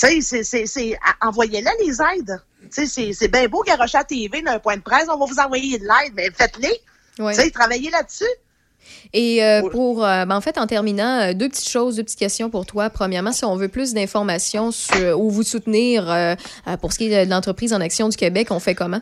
Tu 0.00 0.22
sais, 0.22 0.42
c'est- 0.42 0.98
envoyez-les 1.20 1.70
les 1.86 1.98
aides. 2.00 2.40
Tu 2.74 2.86
sais, 2.86 3.12
c'est- 3.12 3.28
bien 3.28 3.46
beau 3.48 3.62
garocher 3.62 3.98
à 3.98 4.04
TV 4.04 4.40
d'un 4.40 4.58
point 4.58 4.76
de 4.78 4.82
presse, 4.82 5.06
on 5.12 5.18
va 5.18 5.26
vous 5.26 5.38
envoyer 5.38 5.78
de 5.78 5.84
l'aide, 5.84 6.14
mais 6.14 6.30
faites-les. 6.30 6.80
Tu 7.34 7.34
sais, 7.42 7.50
travaillez 7.50 7.90
là-dessus. 7.90 8.24
Et 9.12 9.44
euh, 9.44 9.60
pour, 9.70 10.04
euh, 10.04 10.24
ben, 10.24 10.34
en 10.36 10.40
fait, 10.40 10.56
en 10.58 10.66
terminant, 10.66 11.20
euh, 11.20 11.34
deux 11.34 11.48
petites 11.50 11.68
choses, 11.68 11.96
deux 11.96 12.02
petites 12.04 12.18
questions 12.18 12.48
pour 12.48 12.64
toi. 12.64 12.88
Premièrement, 12.88 13.32
si 13.32 13.44
on 13.44 13.54
veut 13.56 13.68
plus 13.68 13.92
d'informations 13.92 14.70
sur 14.72 15.20
ou 15.20 15.30
vous 15.30 15.42
soutenir 15.42 16.04
pour 16.80 16.92
ce 16.92 16.98
qui 16.98 17.12
est 17.12 17.26
de 17.26 17.30
l'entreprise 17.30 17.74
en 17.74 17.80
action 17.82 18.08
du 18.08 18.16
Québec, 18.16 18.48
on 18.50 18.58
fait 18.58 18.74
comment? 18.74 19.00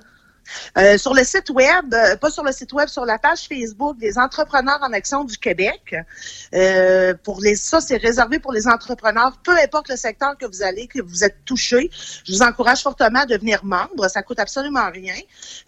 Euh, 0.79 0.99
sur 0.99 1.15
le 1.15 1.25
site 1.25 1.51
web, 1.51 1.93
euh, 1.93 2.17
pas 2.17 2.31
sur 2.31 2.45
le 2.45 2.53
site 2.53 2.73
web, 2.73 2.89
sur 2.89 3.05
la 3.05 3.19
page 3.19 3.47
Facebook 3.49 3.99
des 3.99 4.19
entrepreneurs 4.19 4.79
en 4.83 4.93
action 4.93 5.25
du 5.25 5.37
Québec. 5.37 5.95
Euh, 6.55 7.15
pour 7.23 7.41
les, 7.41 7.55
ça, 7.55 7.81
c'est 7.81 7.97
réservé 7.97 8.39
pour 8.39 8.53
les 8.53 8.67
entrepreneurs, 8.67 9.39
peu 9.43 9.57
importe 9.59 9.89
le 9.89 9.97
secteur 9.97 10.37
que 10.39 10.47
vous 10.47 10.63
allez, 10.63 10.87
que 10.87 11.01
vous 11.01 11.25
êtes 11.25 11.45
touché. 11.45 11.91
Je 12.25 12.33
vous 12.33 12.43
encourage 12.43 12.83
fortement 12.83 13.21
à 13.21 13.27
devenir 13.27 13.65
membre. 13.65 14.09
Ça 14.09 14.23
coûte 14.23 14.39
absolument 14.39 14.91
rien. 14.91 15.15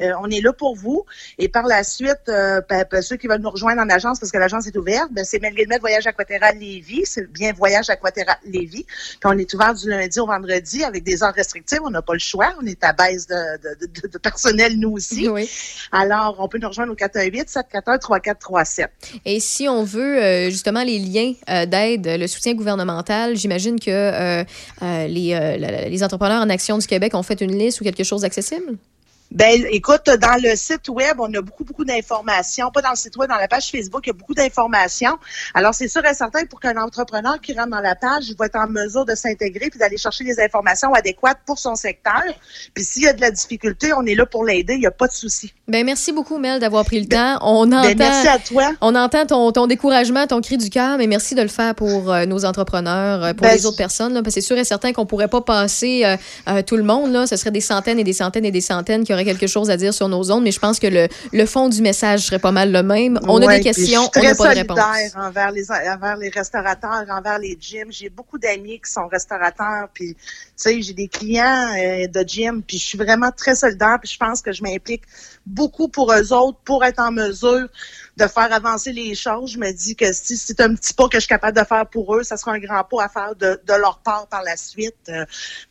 On 0.01 0.29
est 0.31 0.41
là 0.41 0.53
pour 0.53 0.77
vous. 0.77 1.05
Et 1.39 1.49
par 1.49 1.65
la 1.65 1.85
suite, 1.85 2.23
ben, 2.27 2.85
ben, 2.91 3.03
ceux 3.03 3.17
qui 3.17 3.27
veulent 3.27 3.41
nous 3.41 3.51
rejoindre 3.51 3.83
en 3.83 3.89
agence, 3.89 4.19
parce 4.19 4.33
que 4.33 4.39
l'agence 4.39 4.67
est 4.67 4.77
ouverte, 4.77 5.11
ben, 5.13 5.25
c'est 5.25 5.41
Melguilmet 5.41 5.79
Voyage 5.79 6.07
Aquaterra 6.07 6.53
Lévis. 6.53 7.07
C'est 7.07 7.31
bien 7.31 7.53
Voyage 7.53 7.91
Aquaterra 7.91 8.39
Lévis. 8.45 8.85
Puis 8.85 9.21
on 9.25 9.39
est 9.39 9.53
ouvert 9.55 9.75
du 9.75 9.91
lundi 9.91 10.21
au 10.21 10.27
vendredi 10.27 10.85
avec 10.85 11.05
des 11.05 11.23
heures 11.23 11.35
restrictives. 11.35 11.81
On 11.85 11.91
n'a 11.91 12.03
pas 12.03 12.15
le 12.15 12.19
choix. 12.19 12.53
On 12.61 12.67
est 12.67 12.83
à 12.85 12.93
baisse 12.93 13.27
de 13.27 14.19
personnel, 14.19 14.62
nous 14.71 14.93
aussi. 14.93 15.29
Alors, 15.91 16.37
on 16.39 16.49
peut 16.49 16.59
nous 16.59 16.69
rejoindre 16.69 16.93
au 16.93 16.97
418-741-3437. 16.97 18.87
Et 19.25 19.41
si 19.41 19.69
on 19.69 19.85
veut 19.85 20.19
euh, 20.19 20.51
justement 20.51 20.83
les 20.83 20.99
liens 20.99 21.33
euh, 21.49 21.67
d'aide, 21.67 22.07
le 22.19 22.27
soutien 22.27 22.55
gouvernemental, 22.55 23.37
j'imagine 23.37 23.79
que 23.79 23.91
euh, 23.91 24.45
les, 24.81 25.89
les 25.91 26.03
entrepreneurs 26.03 26.43
en 26.43 26.51
action 26.51 26.79
du 26.79 26.87
Québec 26.87 27.15
ont 27.15 27.23
fait 27.23 27.41
une 27.41 27.57
liste 27.57 27.81
ou 27.81 27.85
quelque 27.85 28.05
chose 28.05 28.23
d'accessible? 28.23 28.77
Ben, 29.35 29.65
écoute, 29.71 30.05
dans 30.07 30.41
le 30.43 30.55
site 30.57 30.89
web, 30.89 31.19
on 31.19 31.33
a 31.35 31.41
beaucoup, 31.41 31.65
beaucoup 31.65 31.85
d'informations. 31.85 32.71
Pas 32.71 32.83
dans 32.83 32.91
le 32.91 32.97
site 32.97 33.17
web, 33.17 33.29
dans 33.31 33.37
la 33.37 33.49
page 33.49 33.71
Facebook, 33.71 34.03
il 34.05 34.09
y 34.09 34.11
a 34.11 34.15
beaucoup 34.15 34.35
d'informations. 34.35 35.17
Alors, 35.55 35.75
c'est 35.75 35.89
sûr 35.89 36.05
et 36.05 36.15
certain 36.15 36.45
pour 36.47 36.61
qu'un 36.61 36.77
entrepreneur 36.77 37.41
qui 37.41 37.55
rentre 37.55 37.71
dans 37.71 37.81
la 37.81 37.95
page, 37.95 38.29
il 38.29 38.37
va 38.37 38.47
être 38.47 38.57
en 38.57 38.69
mesure 38.69 39.05
de 39.05 39.15
s'intégrer 39.15 39.71
puis 39.71 39.79
d'aller 39.79 39.97
chercher 39.97 40.25
les 40.25 40.39
informations 40.41 40.93
adéquates 40.93 41.39
pour 41.47 41.59
son 41.59 41.75
secteur. 41.75 42.23
Puis 42.75 42.85
s'il 42.85 43.03
y 43.03 43.09
a 43.09 43.13
de 43.13 43.21
la 43.21 43.31
difficulté, 43.31 43.93
on 43.97 44.05
est 44.05 44.15
là 44.15 44.27
pour 44.27 44.45
l'aider. 44.45 44.75
Il 44.75 44.81
n'y 44.81 44.87
a 44.87 44.91
pas 44.91 45.07
de 45.07 45.13
souci. 45.13 45.53
Ben 45.69 45.85
merci 45.87 46.13
beaucoup 46.13 46.39
Mel 46.39 46.61
d'avoir 46.61 46.85
pris 46.85 47.01
le 47.01 47.07
temps. 47.07 47.39
On 47.41 47.67
ben, 47.67 47.79
entend, 47.79 47.95
merci 47.97 48.29
à 48.29 48.39
toi. 48.39 48.73
On 48.81 48.95
entend 48.95 49.25
ton, 49.27 49.53
ton 49.53 49.67
découragement, 49.67 50.27
ton 50.27 50.41
cri 50.41 50.59
du 50.59 50.69
cœur, 50.71 50.99
mais 50.99 51.07
merci 51.07 51.35
de 51.35 51.43
le 51.43 51.49
faire 51.49 51.75
pour 51.75 52.13
euh, 52.13 52.27
nos 52.27 52.45
entrepreneurs, 52.45 53.25
euh, 53.25 53.33
pour 53.33 53.47
Ben, 53.47 53.55
les 53.55 53.67
autres 53.67 53.77
personnes. 53.77 54.13
là, 54.13 54.23
parce 54.23 54.35
que 54.35 54.41
c'est 54.41 54.47
sûr 54.47 54.59
et 54.59 54.65
certain 54.65 54.93
qu'on 54.93 55.07
pourrait 55.07 55.29
pas 55.29 55.41
passer 55.41 56.05
euh, 56.05 56.17
euh, 56.49 56.63
tout 56.63 56.77
le 56.77 56.83
monde. 56.83 57.13
Là, 57.13 57.27
ce 57.27 57.37
serait 57.37 57.51
des 57.51 57.61
centaines 57.61 57.99
et 57.99 58.05
des 58.05 58.13
centaines 58.13 58.45
et 58.45 58.51
des 58.51 58.61
centaines 58.61 59.05
qui 59.05 59.13
auraient 59.13 59.22
quelque 59.25 59.47
chose 59.47 59.71
à 59.71 59.77
dire 59.77 59.95
sur 59.95 60.09
nos 60.09 60.31
ondes. 60.31 60.45
Mais 60.45 60.53
je 60.53 60.61
pense 60.61 60.79
que 60.79 60.87
le, 60.87 61.09
le 61.33 61.47
fond 61.47 61.69
du 61.69 61.83
message 61.83 62.27
serait 62.27 62.39
pas 62.39 62.53
mal 62.53 62.73
le 62.73 62.83
même. 62.83 63.19
On 63.29 63.41
a 63.41 63.57
des 63.57 63.63
questions, 63.63 64.11
je 64.15 64.21
on 64.21 64.23
n'a 64.23 64.35
pas 64.35 64.55
de 64.55 64.59
réponse. 64.59 64.79
envers 65.17 65.51
les 65.51 65.71
envers 65.71 66.17
les 66.17 66.29
restaurateurs, 66.29 67.05
envers 67.11 67.39
les 67.39 67.57
gyms. 67.61 67.91
J'ai 67.91 68.09
beaucoup 68.09 68.39
d'amis 68.39 68.81
qui 68.85 68.91
sont 68.91 69.07
restaurateurs, 69.09 69.89
puis 69.93 70.15
tu 70.15 70.21
sais, 70.57 70.83
j'ai 70.83 70.93
des 70.93 71.09
clients 71.09 71.75
euh, 71.77 72.07
de 72.07 72.25
gym, 72.27 72.63
puis 72.63 72.79
je 72.79 72.85
suis 72.85 72.99
vraiment 72.99 73.31
très 73.31 73.55
solidaire, 73.55 73.99
puis 74.01 74.11
je 74.13 74.19
pense 74.19 74.43
que 74.43 74.53
je 74.53 74.63
m'implique 74.63 75.03
beaucoup 75.47 75.89
pour 75.89 76.13
eux 76.13 76.33
autres 76.33 76.59
pour 76.65 76.85
être 76.85 77.01
en 77.01 77.11
mesure 77.11 77.69
de 78.17 78.27
faire 78.27 78.53
avancer 78.53 78.93
les 78.93 79.15
choses. 79.15 79.53
Je 79.53 79.59
me 79.59 79.73
dis 79.73 79.97
que 79.97 80.13
si 80.13 80.37
c'est 80.37 80.61
un 80.61 80.75
petit 80.75 80.93
pas 80.95 81.09
que 81.09 81.17
je 81.17 81.21
suis 81.21 81.29
capable 81.29 81.59
de 81.59 81.65
faire 81.65 81.87
pour 81.87 82.17
eux, 82.17 82.23
ça 82.23 82.37
sera 82.37 82.53
un 82.53 82.59
grand 82.59 82.85
pas 82.85 83.05
à 83.05 83.09
faire 83.09 83.35
de, 83.37 83.61
de 83.67 83.75
leur 83.75 83.99
part 83.99 84.27
par 84.29 84.43
la 84.43 84.57
suite. 84.57 84.95
Euh, 85.09 85.25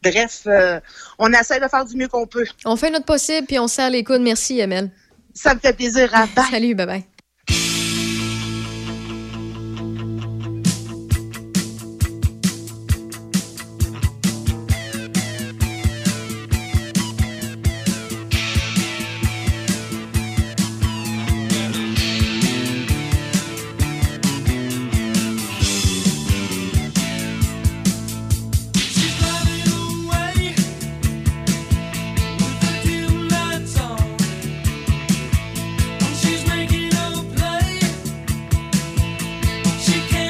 bref, 0.04 0.44
euh, 0.48 0.80
on 1.20 1.32
essaie 1.34 1.60
de 1.60 1.68
faire 1.68 1.86
du 1.86 1.96
mieux 1.96 2.08
qu'on 2.08 2.28
peut. 2.28 2.46
On 2.66 2.76
fait 2.76 2.90
notre 2.90 3.06
possible, 3.06 3.46
puis 3.48 3.60
on 3.60 3.68
se 3.68 3.76
serre 3.76 3.90
les 3.90 4.04
coudes. 4.04 4.22
Merci, 4.22 4.60
Emel. 4.60 4.92
Ça 5.34 5.54
me 5.54 5.60
fait 5.60 5.74
plaisir. 5.74 6.10
À 6.14 6.28
Salut, 6.50 6.76
bye-bye. 6.76 7.11
she 39.82 40.00
can 40.02 40.21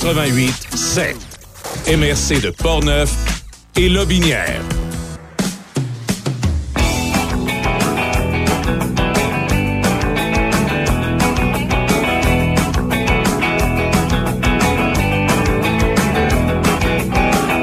88 0.00 0.76
7. 0.76 1.16
MRC 1.88 2.40
de 2.40 2.50
Portneuf 2.50 3.10
et 3.76 3.90
Lobinière. 3.90 4.62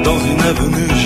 Dans 0.04 0.18
une 0.20 0.40
avenue, 0.42 0.97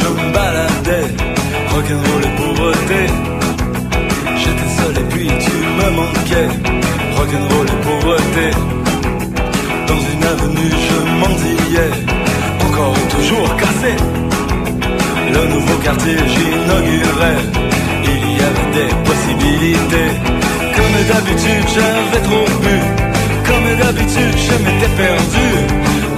Comme 21.02 21.14
d'habitude, 21.16 21.66
j'avais 21.74 22.22
trop 22.22 22.46
bu, 22.62 22.76
comme 23.44 23.68
d'habitude, 23.76 24.36
je 24.36 24.54
m'étais 24.62 24.92
perdu. 24.96 25.48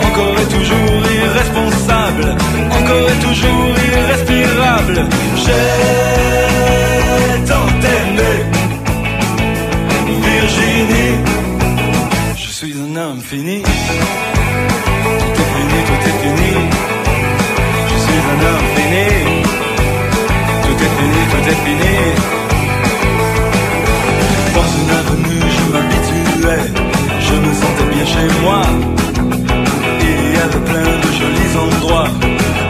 Encore 0.06 0.36
et 0.42 0.48
toujours 0.56 1.02
irresponsable, 1.22 2.26
encore 2.70 3.06
et 3.08 3.18
toujours 3.24 3.74
irrespirable. 3.92 4.96
J'ai 5.36 5.66
tant 7.46 7.68
aimé 7.96 8.32
Virginie. 10.20 11.14
Je 12.36 12.50
suis 12.50 12.74
un 12.74 12.94
homme 12.96 13.22
fini. 13.22 13.62
Tout 13.62 13.70
est 15.40 15.50
fini, 15.54 15.78
tout 15.88 16.02
est 16.10 16.18
fini. 16.24 16.52
Je 17.88 17.96
suis 18.04 18.20
un 18.32 18.38
homme 18.48 18.68
fini. 18.76 19.06
Tout 20.62 20.76
est 20.84 20.92
fini, 20.98 21.20
tout 21.30 21.44
est 21.48 21.60
fini. 21.64 22.43
Chez 28.24 28.34
moi. 28.40 28.62
Il 30.00 30.20
y 30.34 30.38
avait 30.46 30.64
plein 30.70 30.90
de 31.04 31.10
jolis 31.18 31.54
endroits 31.64 32.10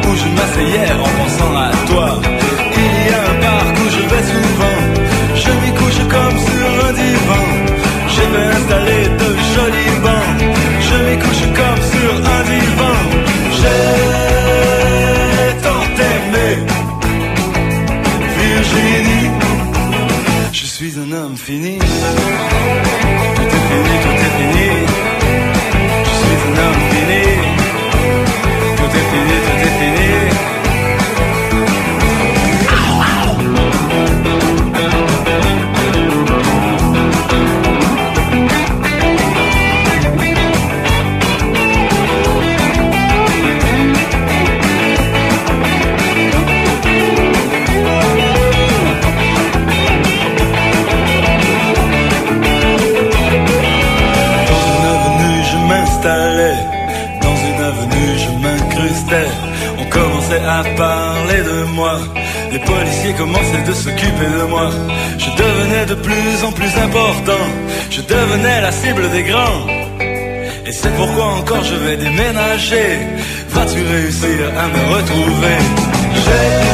où 0.07 0.13
je 0.21 0.29
m'asseyais 0.37 0.93
en 1.05 1.11
pensant 1.19 1.55
à 1.57 1.71
toi. 1.91 2.09
Il 2.83 2.95
y 3.09 3.13
a 3.15 3.21
un 3.33 3.37
parc 3.47 3.75
où 3.83 3.87
je 3.97 4.03
vais 4.11 4.25
souvent. 4.33 4.79
Je 5.43 5.51
m'y 5.61 5.73
couche 5.79 6.03
comme 6.15 6.39
sur 6.49 6.67
un 6.87 6.93
divan. 7.03 7.47
J'ai 8.13 8.27
fait 8.33 8.49
installer 8.57 9.05
de 9.21 9.29
jolis 9.53 9.95
bancs. 10.05 10.33
Je 10.89 10.97
m'y 11.05 11.17
couche 11.25 11.47
comme 11.59 11.83
sur 11.93 12.13
un 12.37 12.43
divan. 12.53 12.99
J'ai 13.59 13.89
tant 15.65 15.87
aimé 16.13 16.51
Virginie. 18.41 19.29
Je 20.53 20.67
suis 20.67 20.95
un 20.99 21.11
homme 21.13 21.37
fini. 21.37 21.79
Tout 23.37 23.49
est 23.57 23.65
fini, 23.69 23.95
tout 24.05 24.19
est 24.27 24.35
fini. 24.39 24.74
Tout 29.15 29.44
Je 67.97 68.01
devenais 68.01 68.61
la 68.61 68.73
cible 68.73 69.09
des 69.13 69.23
grands. 69.23 69.69
Et 70.67 70.73
c'est 70.73 70.93
pourquoi 70.97 71.27
encore 71.27 71.63
je 71.63 71.77
vais 71.77 71.97
déménager. 71.97 72.99
Vas-tu 73.51 73.85
réussir 73.85 74.51
à 74.59 74.67
me 74.67 74.95
retrouver? 74.95 76.74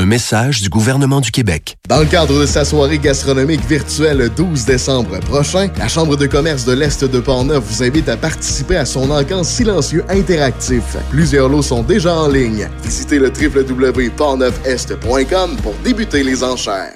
Un 0.00 0.06
message 0.06 0.62
du 0.62 0.70
gouvernement 0.70 1.20
du 1.20 1.30
Québec. 1.30 1.76
Dans 1.86 2.00
le 2.00 2.06
cadre 2.06 2.40
de 2.40 2.46
sa 2.46 2.64
soirée 2.64 2.96
gastronomique 2.96 3.62
virtuelle 3.66 4.16
le 4.16 4.30
12 4.30 4.64
décembre 4.64 5.20
prochain, 5.20 5.68
la 5.76 5.88
Chambre 5.88 6.16
de 6.16 6.26
commerce 6.26 6.64
de 6.64 6.72
l'Est 6.72 7.04
de 7.04 7.20
Portneuf 7.20 7.62
vous 7.62 7.82
invite 7.82 8.08
à 8.08 8.16
participer 8.16 8.76
à 8.76 8.86
son 8.86 9.10
encamp 9.10 9.44
silencieux 9.44 10.02
interactif. 10.08 10.96
Plusieurs 11.10 11.50
lots 11.50 11.60
sont 11.60 11.82
déjà 11.82 12.14
en 12.14 12.28
ligne. 12.28 12.70
Visitez 12.82 13.18
le 13.18 13.28
www.portneufest.com 13.28 15.56
pour 15.62 15.74
débuter 15.84 16.24
les 16.24 16.42
enchères. 16.42 16.94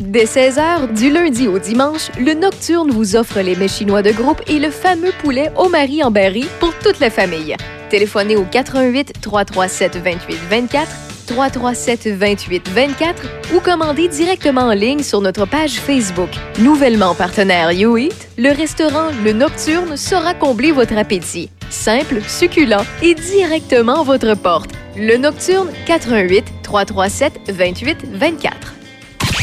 Dès 0.00 0.24
16h, 0.24 0.92
du 0.92 1.08
lundi 1.08 1.46
au 1.46 1.60
dimanche, 1.60 2.10
le 2.18 2.34
Nocturne 2.34 2.90
vous 2.90 3.14
offre 3.14 3.38
les 3.42 3.54
mets 3.54 3.68
chinois 3.68 4.02
de 4.02 4.10
groupe 4.10 4.42
et 4.48 4.58
le 4.58 4.72
fameux 4.72 5.12
poulet 5.22 5.52
au 5.56 5.68
mari 5.68 6.02
en 6.02 6.10
berry 6.10 6.46
pour 6.58 6.76
toute 6.80 6.98
la 6.98 7.10
famille. 7.10 7.54
Téléphonez 7.90 8.34
au 8.34 8.42
88 8.42 9.20
337 9.20 9.98
28 9.98 10.36
24 10.50 11.09
337 11.30 12.08
28 12.08 12.68
24 12.68 13.22
ou 13.54 13.60
commandez 13.60 14.08
directement 14.08 14.62
en 14.62 14.72
ligne 14.72 15.02
sur 15.02 15.20
notre 15.20 15.46
page 15.46 15.74
Facebook. 15.74 16.30
Nouvellement 16.58 17.14
partenaire 17.14 17.70
YouEat, 17.72 18.28
le 18.36 18.50
restaurant 18.50 19.10
Le 19.24 19.32
Nocturne 19.32 19.96
saura 19.96 20.34
combler 20.34 20.72
votre 20.72 20.96
appétit. 20.96 21.48
Simple, 21.70 22.20
succulent 22.26 22.84
et 23.02 23.14
directement 23.14 24.00
à 24.00 24.04
votre 24.04 24.34
porte. 24.34 24.70
Le 24.96 25.16
Nocturne 25.16 25.68
88 25.86 26.44
337 26.62 27.52
28 27.52 27.98
24. 28.12 28.74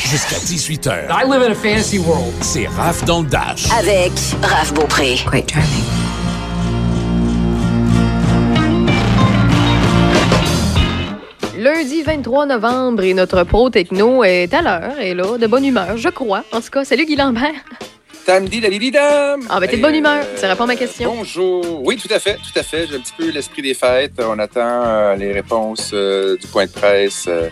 Jusqu'à 0.10 0.38
18h. 0.38 1.08
I 1.10 1.26
live 1.26 1.42
in 1.42 1.52
a 1.52 1.56
fantasy 1.56 2.00
world. 2.00 2.34
C'est 2.42 2.68
Raph 2.68 3.06
dans 3.06 3.22
le 3.22 3.28
Dash. 3.28 3.72
Avec 3.78 4.12
Raph 4.42 4.74
Beaupré. 4.74 5.16
Quite 5.30 5.52
charming. 5.52 5.97
Lundi 11.78 12.02
23 12.02 12.48
novembre 12.48 13.04
et 13.04 13.14
notre 13.14 13.44
pro 13.44 13.70
techno 13.70 14.24
est 14.24 14.52
à 14.52 14.64
l'heure 14.64 15.00
et 15.00 15.14
là, 15.14 15.38
de 15.38 15.46
bonne 15.46 15.64
humeur, 15.64 15.96
je 15.96 16.10
crois. 16.10 16.44
En 16.52 16.60
tout 16.60 16.72
cas, 16.72 16.84
salut 16.84 17.06
Guy 17.06 17.16
Lambert. 17.16 17.54
Tamdi 18.26 18.60
dam 18.90 19.42
Ah, 19.48 19.60
ben 19.60 19.70
t'es 19.70 19.78
de 19.78 19.82
bonne 19.84 19.94
humeur. 19.94 20.26
Ça 20.38 20.50
répond 20.50 20.64
à 20.64 20.68
ma 20.68 20.76
question. 20.76 21.14
Bonjour. 21.16 21.86
Oui, 21.86 21.98
tout 21.98 22.12
à 22.12 22.18
fait, 22.18 22.38
tout 22.38 22.60
à 22.60 22.64
fait. 22.64 22.88
J'ai 22.88 22.96
un 22.96 23.00
petit 23.00 23.14
peu 23.16 23.30
l'esprit 23.30 23.62
des 23.62 23.76
fêtes. 23.76 24.20
On 24.20 24.40
attend 24.40 24.86
euh, 24.86 25.16
les 25.18 25.32
réponses 25.32 25.92
euh, 25.94 26.36
du 26.38 26.48
point 26.48 26.66
de 26.66 26.72
presse 26.72 27.26
euh, 27.28 27.48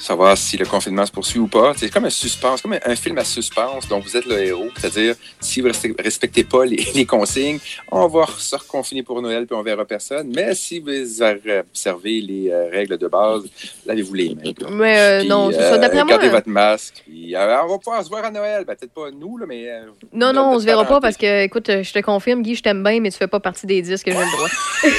savoir 0.00 0.36
si 0.36 0.56
le 0.56 0.66
confinement 0.66 1.04
se 1.06 1.12
poursuit 1.12 1.38
ou 1.38 1.46
pas. 1.46 1.72
C'est 1.76 1.90
comme 1.90 2.04
un 2.06 2.10
suspense, 2.10 2.62
comme 2.62 2.72
un, 2.72 2.80
un 2.84 2.96
film 2.96 3.18
à 3.18 3.24
suspense 3.24 3.86
dont 3.88 4.00
vous 4.00 4.16
êtes 4.16 4.26
le 4.26 4.38
héros. 4.40 4.68
C'est-à-dire, 4.76 5.14
si 5.40 5.60
vous 5.60 5.68
ne 5.68 6.02
respectez 6.02 6.44
pas 6.44 6.64
les, 6.64 6.76
les 6.94 7.06
consignes, 7.06 7.58
on 7.90 8.06
va 8.08 8.26
se 8.38 8.56
reconfiner 8.56 9.02
pour 9.02 9.20
Noël 9.22 9.46
puis 9.46 9.54
on 9.56 9.62
verra 9.62 9.84
personne. 9.84 10.32
Mais 10.34 10.54
si 10.54 10.78
vous 10.80 11.22
observez 11.22 12.20
les 12.20 12.50
euh, 12.50 12.68
règles 12.70 12.98
de 12.98 13.08
base, 13.08 13.42
lavez-vous 13.86 14.14
les 14.14 14.34
mains. 14.34 14.52
là. 14.60 14.68
Mais 14.70 14.98
euh, 15.00 15.18
Puis, 15.20 15.28
non, 15.28 15.50
c'est 15.50 15.58
ça. 15.58 15.74
euh, 15.74 15.78
D'après 15.78 16.04
moi. 16.04 16.12
Gardez 16.12 16.28
votre 16.28 16.48
masque. 16.48 17.02
Puis, 17.06 17.34
on 17.36 17.66
va 17.68 17.78
pouvoir 17.78 18.02
se 18.04 18.08
voir 18.08 18.24
à 18.24 18.30
Noël. 18.30 18.64
Ben, 18.64 18.74
Peut-être 18.74 18.92
pas 18.94 19.10
nous, 19.10 19.36
là, 19.38 19.46
mais. 19.46 19.68
Non, 20.12 20.32
non, 20.32 20.52
on 20.54 20.58
se 20.60 20.64
verra 20.64 20.84
pas 20.84 21.00
parce 21.00 21.16
que, 21.16 21.44
écoute, 21.44 21.66
je 21.68 21.92
te 21.92 21.98
confirme, 22.00 22.42
Guy, 22.42 22.54
je 22.54 22.62
t'aime 22.62 22.82
bien, 22.82 23.00
mais 23.00 23.10
tu 23.10 23.18
fais 23.18 23.26
pas 23.28 23.40
partie 23.40 23.66
des 23.66 23.82
10 23.82 24.02
que 24.02 24.10
j'ai 24.10 24.16
le 24.18 24.36
droit. 24.36 24.48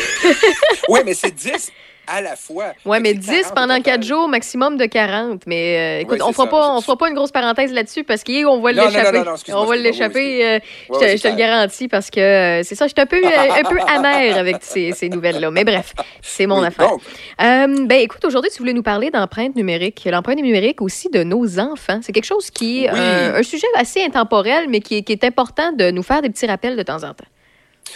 Oui, 0.90 1.00
mais 1.06 1.14
c'est 1.14 1.32
10 1.34 1.72
à 2.12 2.22
la 2.22 2.36
fois. 2.36 2.74
Ouais, 2.86 3.00
mais 3.00 3.14
10 3.14 3.52
pendant 3.56 3.80
4 3.82 4.04
jours, 4.04 4.28
maximum 4.28 4.78
de 4.78 4.86
40. 4.86 5.44
Mais 5.48 5.78
euh, 5.78 6.02
écoute, 6.02 6.20
Ouais, 6.20 6.26
on 6.28 6.34
fera 6.34 6.44
ça. 6.46 6.50
pas, 6.50 6.76
on 6.76 6.82
fera 6.82 6.98
pas 6.98 7.10
une 7.10 7.16
grosse 7.16 7.32
parenthèse 7.32 7.72
là-dessus 7.74 8.04
parce 8.04 8.24
qu'on 8.24 8.60
va 8.60 8.72
l'échapper. 8.72 9.24
on 9.54 9.66
va 9.66 9.76
l'échapper. 9.76 10.46
euh, 10.46 10.60
Ouais, 10.60 10.62
je 10.90 10.94
te, 11.00 11.04
ouais, 11.06 11.18
je 11.18 11.24
te 11.24 11.28
le 11.30 11.36
garantis 11.36 11.88
parce 11.88 12.10
que 12.10 12.20
euh, 12.20 12.64
c'est 12.64 12.76
ça, 12.76 12.86
je 12.88 12.94
suis 12.94 13.02
un 13.02 13.06
peu, 13.06 13.22
un 13.26 13.64
peu 13.70 13.78
amère 13.88 14.38
avec 14.38 14.58
ces, 14.62 14.92
ces 14.94 15.10
nouvelles-là. 15.10 15.52
Mais 15.52 15.64
bref, 15.64 15.94
c'est 16.22 16.46
mon 16.48 16.60
Oui, 16.62 16.68
affaire. 16.68 16.90
donc. 16.90 17.02
Ben 17.40 17.92
écoute, 18.00 18.24
aujourd'hui, 18.26 18.52
tu 18.52 18.58
voulais 18.60 18.74
nous 18.74 18.84
parler 18.84 19.10
d'empreinte 19.12 19.56
numérique. 19.56 20.08
L'empreinte 20.12 20.38
numérique 20.42 20.82
aussi 20.82 21.10
de 21.10 21.24
nos 21.24 21.60
enfants. 21.60 22.00
C'est 22.02 22.12
quelque 22.12 22.26
chose 22.26 22.50
qui 22.52 22.86
est 22.86 22.92
Oui. 22.92 23.00
un 23.00 23.44
sujet 23.44 23.68
assez 23.76 24.04
intemporel, 24.04 24.66
mais 24.70 24.80
qui 24.82 24.98
est 25.08 25.24
important 25.24 25.72
de 25.72 25.92
nous 25.92 26.04
faire 26.04 26.22
des 26.22 26.30
petits 26.30 26.46
rappels 26.48 26.76
de 26.76 26.84
temps 26.84 27.04
en 27.04 27.14
temps. 27.14 27.26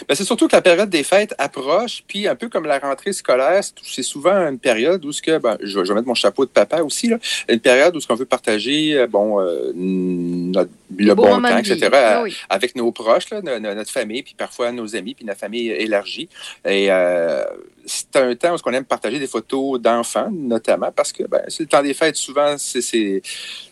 Ben, 0.08 0.14
c'est 0.14 0.24
surtout 0.24 0.48
que 0.48 0.56
la 0.56 0.62
période 0.62 0.90
des 0.90 1.02
fêtes 1.02 1.34
approche, 1.38 2.02
puis 2.06 2.28
un 2.28 2.34
peu 2.36 2.48
comme 2.48 2.64
la 2.66 2.78
rentrée 2.78 3.12
scolaire, 3.12 3.60
c'est- 3.82 4.02
souvent 4.02 4.34
une 4.48 4.58
période 4.58 5.04
où 5.04 5.12
ce 5.12 5.22
que, 5.22 5.38
ben, 5.38 5.56
je, 5.62 5.78
vais- 5.80 5.94
mettre 5.94 6.06
mon 6.06 6.14
chapeau 6.14 6.44
de 6.44 6.50
papa 6.50 6.82
aussi, 6.82 7.08
là, 7.08 7.18
une 7.48 7.60
période 7.60 7.96
où 7.96 8.00
ce 8.00 8.06
qu'on 8.06 8.14
veut 8.14 8.24
partager, 8.26 8.94
euh, 8.96 9.06
bon, 9.06 9.40
euh, 9.40 9.72
notre- 9.74 10.70
le 10.96 11.14
beau 11.14 11.22
bon 11.24 11.40
temps, 11.42 11.58
etc., 11.58 11.90
Ah 11.92 12.22
oui. 12.22 12.36
avec 12.48 12.76
nos 12.76 12.90
proches, 12.92 13.30
là, 13.30 13.40
notre 13.58 13.90
famille, 13.90 14.22
puis 14.22 14.34
parfois 14.36 14.72
nos 14.72 14.94
amis, 14.96 15.14
puis 15.14 15.24
notre 15.24 15.40
famille 15.40 15.68
élargie. 15.70 16.28
Et 16.64 16.86
euh, 16.90 17.44
c'est 17.84 18.16
un 18.16 18.34
temps 18.34 18.54
où 18.54 18.58
on 18.64 18.72
aime 18.72 18.84
partager 18.84 19.18
des 19.18 19.26
photos 19.26 19.80
d'enfants, 19.80 20.30
notamment, 20.32 20.90
parce 20.94 21.12
que 21.12 21.24
ben, 21.24 21.42
c'est 21.48 21.62
le 21.64 21.68
temps 21.68 21.82
des 21.82 21.94
fêtes. 21.94 22.16
Souvent, 22.16 22.56
c'est, 22.58 22.80
c'est- 22.82 23.22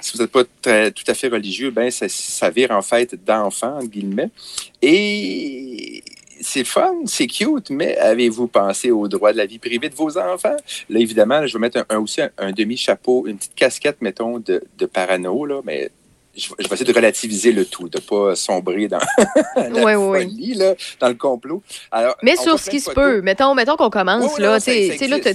si 0.00 0.12
vous 0.16 0.22
n'êtes 0.22 0.30
pas 0.32 0.42
très- 0.62 0.90
tout 0.92 1.04
à 1.06 1.14
fait 1.14 1.28
religieux, 1.28 1.70
ben, 1.70 1.90
ça, 1.90 2.06
ça 2.08 2.50
vire 2.50 2.70
en 2.70 2.82
fête 2.82 3.24
d'enfants, 3.24 3.76
entre 3.78 3.88
guillemets. 3.88 4.30
Et 4.82 6.02
c'est 6.44 6.64
fun, 6.64 6.94
c'est 7.06 7.26
cute, 7.26 7.70
mais 7.70 7.96
avez-vous 7.96 8.46
pensé 8.46 8.90
aux 8.90 9.08
droits 9.08 9.32
de 9.32 9.38
la 9.38 9.46
vie 9.46 9.58
privée 9.58 9.88
de 9.88 9.94
vos 9.94 10.18
enfants? 10.18 10.56
Là, 10.88 11.00
évidemment, 11.00 11.46
je 11.46 11.54
vais 11.54 11.60
mettre 11.60 11.84
un, 11.88 11.98
aussi 11.98 12.20
un, 12.20 12.30
un 12.38 12.52
demi-chapeau, 12.52 13.26
une 13.26 13.36
petite 13.36 13.54
casquette, 13.54 13.96
mettons, 14.00 14.38
de, 14.38 14.62
de 14.78 14.86
parano, 14.86 15.46
là, 15.46 15.60
mais 15.64 15.90
je, 16.36 16.48
vais- 16.50 16.54
essayer 16.74 16.84
de 16.84 16.92
relativiser 16.96 17.52
le 17.52 17.64
tout, 17.64 17.88
de 17.88 17.98
ne 17.98 18.02
pas 18.02 18.34
sombrer 18.36 18.88
dans 18.88 18.98
la 19.56 19.94
folie, 19.94 20.54
là, 20.54 20.74
dans 21.00 21.08
le 21.08 21.14
complot. 21.14 21.62
Alors, 21.90 22.16
Mais 22.22 22.36
sur 22.36 22.58
ce 22.58 22.70
qui 22.70 22.80
se 22.80 22.90
peut, 22.90 23.20
mettons, 23.22 23.54
mettons 23.54 23.76
qu'on 23.76 23.90
commence, 23.90 24.32
oui, 24.36 24.42
là, 24.42 24.60
tu 24.60 24.72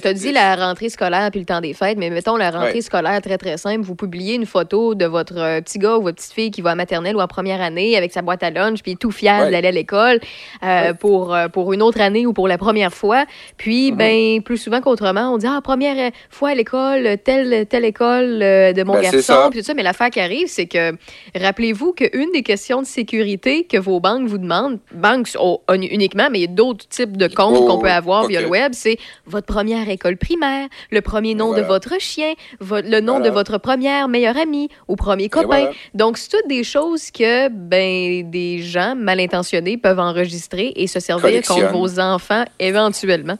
ça 0.01 0.13
dit 0.13 0.31
la 0.31 0.55
rentrée 0.55 0.89
scolaire 0.89 1.29
puis 1.31 1.39
le 1.39 1.45
temps 1.45 1.61
des 1.61 1.73
fêtes, 1.73 1.97
mais 1.97 2.09
mettons 2.09 2.35
la 2.35 2.51
rentrée 2.51 2.69
Ouais. 2.69 2.81
scolaire 2.81 3.21
très, 3.21 3.37
très 3.37 3.57
simple, 3.57 3.81
vous 3.81 3.95
publiez 3.95 4.35
une 4.35 4.45
photo 4.45 4.93
de 4.95 5.05
votre 5.05 5.37
euh, 5.37 5.61
petit 5.61 5.79
gars 5.79 5.97
ou 5.97 6.01
votre 6.03 6.17
petite 6.17 6.33
fille 6.33 6.51
qui 6.51 6.61
va 6.61 6.71
à 6.71 6.75
maternelle 6.75 7.15
ou 7.15 7.19
en 7.21 7.27
première 7.27 7.61
année 7.61 7.95
avec 7.97 8.11
sa 8.11 8.21
boîte 8.21 8.43
à 8.43 8.49
lunch, 8.51 8.81
puis 8.83 8.95
tout 8.97 9.11
fier 9.11 9.43
Ouais. 9.45 9.51
d'aller 9.51 9.67
à 9.69 9.71
l'école 9.71 10.19
euh, 10.63 10.93
pour, 10.93 11.33
euh, 11.33 11.47
pour 11.47 11.73
une 11.73 11.81
autre 11.81 12.01
année 12.01 12.25
ou 12.25 12.33
pour 12.33 12.47
la 12.47 12.57
première 12.57 12.93
fois. 12.93 13.25
Puis, 13.57 13.91
ben, 13.91 14.41
plus 14.43 14.57
souvent 14.57 14.81
qu'autrement, 14.81 15.33
on 15.33 15.37
dit, 15.37 15.47
ah, 15.49 15.59
première 15.63 16.11
fois 16.29 16.49
à 16.49 16.55
l'école, 16.55 17.17
telle, 17.23 17.65
telle 17.67 17.85
école 17.85 18.39
de 18.39 18.83
mon 18.83 18.93
Ben, 18.93 19.01
garçon, 19.11 19.47
puis 19.49 19.59
tout 19.59 19.65
ça, 19.65 19.73
mais 19.73 19.83
l'affaire 19.83 20.09
qui 20.09 20.19
arrive, 20.19 20.47
c'est 20.47 20.65
que, 20.67 20.88
rappelez-vous 21.35 21.93
qu'une 21.93 22.31
des 22.33 22.43
questions 22.43 22.81
de 22.81 22.87
sécurité 22.87 23.63
que 23.65 23.77
vos 23.77 23.99
banques 23.99 24.27
vous 24.27 24.37
demandent, 24.37 24.79
banques 24.93 25.29
oh, 25.39 25.61
un- 25.67 25.81
uniquement, 25.81 26.27
mais 26.31 26.39
il 26.39 26.41
y 26.41 26.45
a 26.45 26.47
d'autres 26.47 26.87
types 26.87 27.17
de 27.17 27.27
comptes 27.27 27.57
Oh, 27.59 27.65
qu'on 27.65 27.79
peut 27.79 27.89
avoir 27.91 28.27
via 28.27 28.41
le 28.41 28.47
web, 28.47 28.71
c'est 28.73 28.97
votre 29.25 29.47
première 29.47 29.89
école 29.89 30.17
primaire, 30.17 30.67
le 30.91 31.01
premier 31.01 31.35
nom 31.35 31.47
voilà. 31.47 31.63
de 31.63 31.67
votre 31.67 31.99
chien, 31.99 32.33
vo- 32.59 32.81
le 32.81 32.99
nom 33.01 33.13
Voilà. 33.13 33.29
de 33.29 33.33
votre 33.33 33.57
première 33.57 34.07
meilleure 34.07 34.37
amie 34.37 34.69
ou 34.87 34.95
premier 34.95 35.29
copain. 35.29 35.45
voilà. 35.47 35.71
Donc, 35.93 36.17
c'est 36.17 36.29
toutes 36.29 36.47
des 36.47 36.63
choses 36.63 37.11
que 37.11 37.49
ben, 37.49 38.29
des 38.29 38.59
gens 38.61 38.95
mal 38.95 39.19
intentionnés 39.19 39.77
peuvent 39.77 39.99
enregistrer 39.99 40.73
et 40.75 40.87
se 40.87 40.99
servir 40.99 41.41
contre 41.43 41.71
vos 41.71 41.99
enfants 41.99 42.45
éventuellement. 42.59 43.37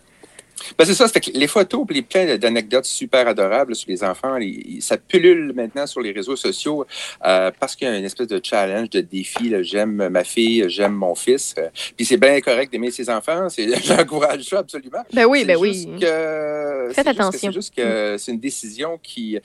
Ben, 0.78 0.86
c'est 0.86 0.94
ça, 0.94 1.08
fait 1.08 1.20
que 1.22 1.32
les 1.32 1.48
photos 1.48 1.86
les 1.90 2.02
plein 2.02 2.38
d'anecdotes 2.38 2.86
super 2.86 3.28
adorables 3.28 3.76
sur 3.76 3.90
les 3.90 4.04
enfants, 4.04 4.38
les- 4.38 4.80
ça 4.82 4.98
pullule 4.98 5.54
maintenant 5.54 5.88
sur 5.88 6.02
les 6.02 6.12
réseaux 6.12 6.36
sociaux 6.36 6.86
euh, 7.26 7.52
parce 7.60 7.76
qu'il 7.76 7.88
y 7.88 7.92
a 7.92 7.98
une 7.98 8.06
espèce 8.06 8.28
de 8.28 8.40
challenge, 8.44 8.90
de 8.90 9.02
défi. 9.02 9.54
J'aime 9.64 10.10
ma 10.10 10.24
fille, 10.24 10.66
j'aime 10.68 10.94
mon 10.94 11.16
fils. 11.16 11.56
Euh, 11.58 11.70
Puis 11.96 12.06
c'est 12.06 12.18
bien 12.18 12.40
correct 12.42 12.72
d'aimer 12.72 12.92
ses 12.92 13.10
enfants. 13.10 13.50
c'est- 13.50 13.70
J'encourage 13.84 14.44
ça 14.44 14.60
absolument. 14.60 15.04
Ben 15.14 15.26
oui, 15.26 15.40
C'est 15.42 15.46
ben 15.46 15.58
oui. 15.58 15.88
que- 16.00 16.90
Faites 16.94 17.06
c'est 17.06 17.08
attention. 17.10 17.40
C'est 17.40 17.52
juste 17.54 17.76
que 17.76 18.16
c'est 18.18 18.32
une 18.32 18.40
décision 18.40 19.00
qui. 19.02 19.38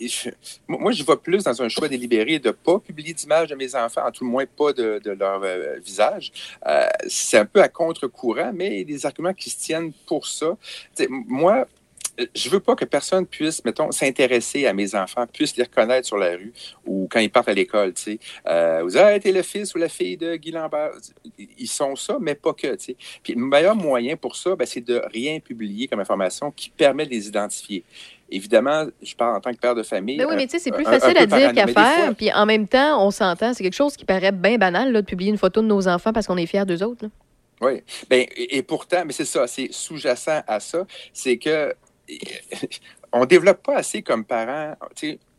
je- 0.00 0.30
Moi, 0.68 0.92
je 0.92 1.02
vais 1.04 1.16
plus 1.16 1.44
dans 1.44 1.60
un 1.62 1.68
choix 1.68 1.88
délibéré 1.88 2.38
de 2.38 2.48
ne 2.48 2.52
pas 2.52 2.78
publier 2.78 3.12
d'images 3.12 3.48
de 3.48 3.54
mes 3.54 3.74
enfants, 3.74 4.02
en 4.06 4.10
tout 4.10 4.24
le 4.24 4.30
moins 4.30 4.44
pas 4.46 4.72
de, 4.72 5.00
de 5.04 5.10
leur 5.10 5.40
euh, 5.42 5.76
visage. 5.84 6.32
Euh, 6.66 6.86
c'est 7.08 7.38
un 7.38 7.44
peu 7.44 7.60
à 7.60 7.68
contre-courant, 7.68 8.52
mais 8.54 8.68
il 8.74 8.78
y 8.78 8.82
a 8.82 8.84
des 8.84 9.06
arguments 9.06 9.34
qui 9.34 9.50
se 9.50 9.58
tiennent 9.58 9.92
pour 10.06 10.26
ça. 10.26 10.56
Moi, 11.08 11.66
je 12.34 12.50
veux 12.50 12.60
pas 12.60 12.74
que 12.74 12.84
personne 12.84 13.26
puisse, 13.26 13.64
mettons, 13.64 13.90
s'intéresser 13.90 14.66
à 14.66 14.72
mes 14.72 14.94
enfants, 14.94 15.26
puisse 15.26 15.56
les 15.56 15.64
reconnaître 15.64 16.06
sur 16.06 16.18
la 16.18 16.30
rue 16.30 16.52
ou 16.86 17.08
quand 17.10 17.20
ils 17.20 17.30
partent 17.30 17.48
à 17.48 17.54
l'école, 17.54 17.94
tu 17.94 18.02
sais. 18.02 18.18
Euh, 18.46 18.80
vous 18.82 18.90
dites, 18.90 18.98
ah, 18.98 19.18
t'es 19.18 19.32
le 19.32 19.42
fils 19.42 19.74
ou 19.74 19.78
la 19.78 19.88
fille 19.88 20.16
de 20.16 20.36
Guy 20.36 20.50
Lambert. 20.50 20.90
Ils 21.38 21.66
sont 21.66 21.96
ça, 21.96 22.18
mais 22.20 22.34
pas 22.34 22.52
que, 22.52 22.74
tu 22.74 22.84
sais. 22.84 22.96
Puis 23.22 23.34
le 23.34 23.40
meilleur 23.40 23.74
moyen 23.74 24.16
pour 24.16 24.36
ça, 24.36 24.54
ben, 24.56 24.66
c'est 24.66 24.82
de 24.82 25.02
rien 25.12 25.40
publier 25.40 25.88
comme 25.88 26.00
information 26.00 26.50
qui 26.50 26.70
permet 26.70 27.06
de 27.06 27.10
les 27.10 27.28
identifier. 27.28 27.82
Évidemment, 28.30 28.86
je 29.02 29.14
parle 29.14 29.36
en 29.36 29.40
tant 29.40 29.52
que 29.52 29.58
père 29.58 29.74
de 29.74 29.82
famille. 29.82 30.16
Ben 30.16 30.26
oui, 30.26 30.36
mais 30.36 30.46
tu 30.46 30.52
sais, 30.52 30.58
c'est 30.58 30.70
plus 30.70 30.86
un 30.86 30.98
facile 30.98 31.18
à 31.18 31.26
dire 31.26 31.52
qu'à 31.52 31.66
faire. 31.66 32.14
Puis 32.14 32.32
en 32.32 32.46
même 32.46 32.66
temps, 32.66 33.04
on 33.06 33.10
s'entend, 33.10 33.52
c'est 33.52 33.62
quelque 33.62 33.74
chose 33.74 33.96
qui 33.96 34.04
paraît 34.04 34.32
bien 34.32 34.58
banal 34.58 34.92
là, 34.92 35.02
de 35.02 35.06
publier 35.06 35.30
une 35.30 35.38
photo 35.38 35.60
de 35.60 35.66
nos 35.66 35.88
enfants 35.88 36.12
parce 36.12 36.26
qu'on 36.26 36.36
est 36.36 36.46
fiers 36.46 36.64
d'eux 36.64 36.82
autres. 36.82 37.04
là. 37.04 37.10
Oui. 37.62 37.82
Ben, 38.10 38.26
et, 38.36 38.62
pourtant, 38.62 39.04
mais 39.06 39.12
c'est 39.12 39.24
ça, 39.24 39.46
c'est 39.46 39.68
sous-jacent 39.72 40.42
à 40.46 40.58
ça, 40.58 40.84
c'est 41.12 41.38
que 41.38 41.74
on 43.12 43.24
développe 43.24 43.62
pas 43.62 43.76
assez 43.76 44.02
comme 44.02 44.24
parents. 44.24 44.74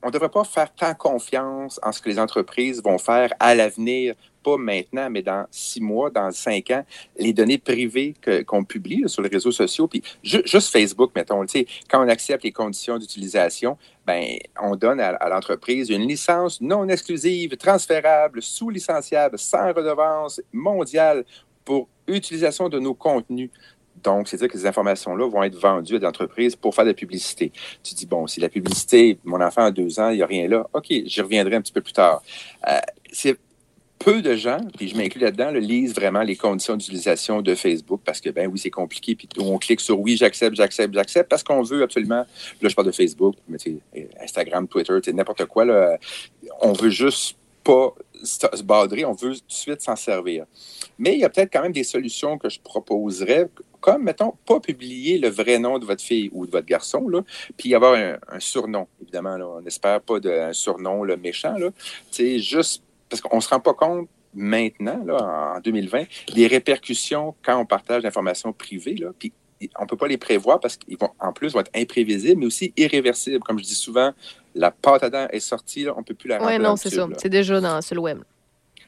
On 0.02 0.08
ne 0.08 0.12
devrait 0.12 0.30
pas 0.30 0.44
faire 0.44 0.74
tant 0.74 0.94
confiance 0.94 1.80
en 1.84 1.92
ce 1.92 2.02
que 2.02 2.10
les 2.10 2.20
entreprises 2.20 2.82
vont 2.84 2.98
faire 2.98 3.34
à 3.40 3.56
l'avenir, 3.56 4.16
pas 4.44 4.58
maintenant, 4.58 5.10
mais 5.10 5.22
dans 5.22 5.46
six 5.50 5.80
mois, 5.80 6.10
dans 6.10 6.30
cinq 6.32 6.72
ans, 6.72 6.86
les 7.18 7.32
données 7.32 7.58
privées 7.58 8.14
qu'on 8.46 8.66
publie 8.66 9.04
sur 9.08 9.22
les 9.22 9.30
réseaux 9.30 9.52
sociaux, 9.52 9.88
puis 9.88 10.04
ju- 10.22 10.42
juste 10.46 10.72
Facebook, 10.72 11.12
mettons, 11.16 11.46
quand 11.90 12.06
on 12.06 12.10
accepte 12.10 12.44
les 12.44 12.52
conditions 12.52 12.98
d'utilisation, 12.98 13.78
ben, 14.06 14.38
on 14.62 14.76
donne 14.76 15.00
à, 15.00 15.10
à 15.12 15.30
l'entreprise 15.30 15.90
une 15.90 16.06
licence 16.06 16.60
non 16.60 16.88
exclusive, 16.90 17.56
transférable, 17.56 18.42
sous-licenciable, 18.42 19.40
sans 19.40 19.68
redevance 19.72 20.42
mondiale 20.52 21.24
pour 21.66 21.88
utilisation 22.08 22.70
de 22.70 22.80
nos 22.80 22.94
contenus. 22.94 23.50
Donc, 24.04 24.28
c'est-à-dire 24.28 24.50
que 24.50 24.58
ces 24.58 24.66
informations-là 24.66 25.30
vont 25.30 25.44
être 25.44 25.56
vendues 25.56 25.96
à 25.96 26.00
des 26.00 26.06
entreprises 26.06 26.56
pour 26.56 26.74
faire 26.76 26.84
de 26.84 26.90
la 26.90 26.96
publicité. 26.96 27.52
Tu 27.84 27.94
dis, 27.94 28.06
bon, 28.06 28.28
si 28.28 28.40
la 28.40 28.50
publicité, 28.50 29.18
mon 29.24 29.40
enfant 29.42 29.66
a 29.66 29.72
deux 29.72 30.00
ans, 30.00 30.10
il 30.10 30.18
n'y 30.18 30.24
a 30.24 30.26
rien 30.26 30.48
là, 30.48 30.68
OK, 30.74 30.88
j'y 30.90 31.22
reviendrai 31.22 31.56
un 31.56 31.62
petit 31.62 31.72
peu 31.72 31.82
plus 31.82 31.94
tard. 31.94 32.22
Euh, 32.68 32.80
c'est 33.12 33.38
peu 34.04 34.22
de 34.22 34.36
gens, 34.36 34.60
puis 34.78 34.90
je 34.90 34.98
m'inclus 34.98 35.22
là-dedans, 35.22 35.52
là, 35.52 35.60
lisent 35.60 35.96
vraiment 35.96 36.24
les 36.24 36.36
conditions 36.36 36.76
d'utilisation 36.76 37.42
de 37.42 37.56
Facebook 37.56 38.02
parce 38.04 38.20
que, 38.20 38.30
ben 38.30 38.50
oui, 38.52 38.60
c'est 38.60 38.70
compliqué, 38.70 39.16
puis 39.16 39.30
on 39.40 39.58
clique 39.58 39.80
sur 39.80 39.98
oui, 39.98 40.18
j'accepte, 40.18 40.58
j'accepte, 40.58 40.94
j'accepte, 40.94 41.30
parce 41.30 41.44
qu'on 41.44 41.62
veut 41.62 41.84
absolument, 41.84 42.26
là, 42.62 42.70
je 42.70 42.76
parle 42.76 42.88
de 42.88 42.92
Facebook, 42.92 43.36
mais 43.48 43.58
tu 43.58 43.80
Instagram, 44.22 44.68
Twitter, 44.68 45.00
n'importe 45.14 45.46
quoi, 45.46 45.64
là, 45.64 45.98
on 46.60 46.74
veut 46.74 46.90
juste 46.90 47.38
pas 47.64 47.94
se 48.24 48.64
badrer, 48.64 49.06
on 49.06 49.14
veut 49.14 49.34
tout 49.34 49.48
de 49.48 49.52
suite 49.52 49.82
s'en 49.82 49.96
servir. 49.96 50.46
Mais 50.98 51.14
il 51.14 51.20
y 51.20 51.24
a 51.26 51.30
peut-être 51.30 51.52
quand 51.52 51.62
même 51.62 51.72
des 51.72 51.84
solutions 51.84 52.38
que 52.38 52.50
je 52.50 52.60
proposerais, 52.60 53.50
comme, 53.82 54.04
mettons, 54.04 54.34
pas 54.46 54.60
publier 54.60 55.18
le 55.18 55.30
vrai 55.30 55.60
nom 55.60 55.80
de 55.80 55.86
votre 55.86 56.02
fille 56.02 56.30
ou 56.34 56.46
de 56.46 56.52
votre 56.52 56.66
garçon, 56.66 57.06
puis 57.58 57.76
avoir 57.76 57.96
un, 57.96 58.40
surnom, 58.40 58.88
évidemment. 59.02 59.38
On 59.58 59.62
n'espère 59.62 60.02
pas 60.02 60.20
de, 60.20 60.30
un 60.30 60.54
surnom 60.54 61.06
méchant, 61.18 61.56
sais, 62.12 62.40
juste 62.40 62.84
parce 63.10 63.22
qu'on 63.22 63.38
ne 63.38 63.42
se 63.42 63.50
rend 63.50 63.60
pas 63.60 63.74
compte 63.74 64.10
maintenant, 64.34 65.06
en 65.56 65.60
2020, 65.60 66.06
des 66.34 66.48
répercussions 66.48 67.36
quand 67.44 67.60
on 67.60 67.66
partage 67.66 68.04
l'information 68.04 68.52
privée, 68.54 68.96
puis 69.20 69.32
on 69.80 69.84
ne 69.84 69.88
peut 69.88 69.98
pas 69.98 70.08
les 70.08 70.18
prévoir 70.18 70.60
parce 70.60 70.78
qu'ils 70.78 70.98
vont, 70.98 71.10
en 71.20 71.34
plus, 71.34 71.54
vont 71.54 71.60
être 71.60 71.72
imprévisibles, 71.76 72.40
mais 72.40 72.46
aussi 72.46 72.74
irréversibles. 72.78 73.40
Comme 73.40 73.60
je 73.60 73.64
dis 73.64 73.76
souvent, 73.76 74.12
la 74.56 74.72
pâte 74.72 75.04
à 75.04 75.10
dents 75.10 75.28
est 75.32 75.40
sortie, 75.40 75.84
là, 75.84 75.94
on 75.96 76.00
ne 76.00 76.04
peut 76.04 76.14
plus 76.14 76.28
la 76.28 76.44
Oui, 76.44 76.60
non, 76.60 76.76
c'est 76.76 76.90
ça. 76.90 77.08
C'est 77.18 77.30
déjà 77.30 77.60
dans, 77.60 77.82
sur 77.82 77.96
le 77.96 78.02
web. 78.02 78.20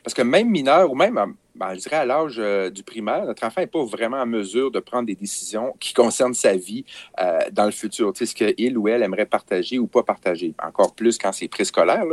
Parce 0.06 0.14
que 0.14 0.22
même 0.22 0.52
mineur 0.52 0.91
ou 0.91 0.95
même, 0.95 1.18
euh, 1.18 1.26
ben, 1.56 1.73
je 1.73 1.95
à 1.95 2.06
l'âge 2.06 2.36
euh, 2.38 2.69
du 2.69 2.84
primaire, 2.84 3.26
notre 3.26 3.44
enfant 3.44 3.61
n'est 3.61 3.68
pas 3.68 3.84
vraiment 3.84 4.18
en 4.18 4.27
mesure 4.27 4.69
de 4.69 4.80
prendre 4.80 5.07
des 5.07 5.15
décisions 5.15 5.73
qui 5.80 5.95
concernent 5.95 6.36
sa 6.36 6.56
vie 6.56 6.86
euh, 7.19 7.40
dans 7.52 7.65
le 7.65 7.72
futur. 7.72 8.14
Tu 8.14 8.19
sais, 8.19 8.26
ce 8.27 8.36
qu'il 8.36 8.77
ou 8.77 8.88
elle 8.88 9.02
aimerait 9.02 9.26
partager 9.26 9.80
ou 9.80 9.88
pas 9.88 10.03
partager. 10.03 10.53
Encore 10.61 10.94
plus 10.94 11.18
quand 11.18 11.32
c'est 11.32 11.48
préscolaire. 11.48 12.03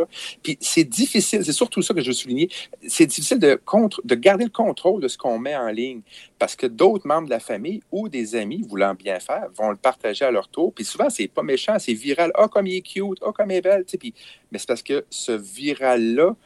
Puis 0.43 0.57
c'est 0.63 0.85
difficile, 0.85 1.45
c'est 1.45 1.53
surtout 1.53 1.83
ça 1.83 1.93
que 1.93 2.01
je 2.01 2.07
veux 2.07 2.15
souligner, 2.15 2.49
c'est 2.89 3.05
difficile 3.05 3.39
de, 3.39 3.61
garder 4.15 4.45
le 4.45 4.51
contrôle 4.51 5.03
de 5.03 5.09
ce 5.09 5.19
qu'on 5.19 5.39
met 5.39 5.55
en 5.55 5.69
ligne 5.69 6.01
parce 6.39 6.57
que 6.57 6.67
d'autres 6.67 7.07
membres 7.07 7.27
de 7.27 7.31
la 7.31 7.41
famille 7.41 7.83
ou 7.93 8.09
des 8.09 8.37
amis 8.37 8.65
voulant 8.67 8.95
bien 8.95 9.21
faire 9.21 9.49
vont 9.55 9.69
le 9.69 9.77
partager 9.77 10.25
à 10.25 10.31
leur 10.31 10.49
tour. 10.49 10.73
Puis 10.73 10.87
souvent, 10.87 11.11
c'est 11.11 11.29
pas 11.29 11.43
méchant, 11.43 11.79
c'est 11.79 11.93
viral. 11.93 12.31
Ah, 12.37 12.49
comme 12.49 12.67
il 12.67 12.77
est 12.77 12.81
cute, 12.81 13.19
ah, 13.21 13.33
comme 13.35 13.51
il 13.51 13.57
est 13.57 13.61
belle. 13.61 13.85
Tu 13.85 13.99
puis, 13.99 14.15
mais 14.51 14.59
c'est 14.59 14.69
parce 14.69 14.83
que 14.83 15.05
ce 15.11 15.33
viral-là, 15.33 16.37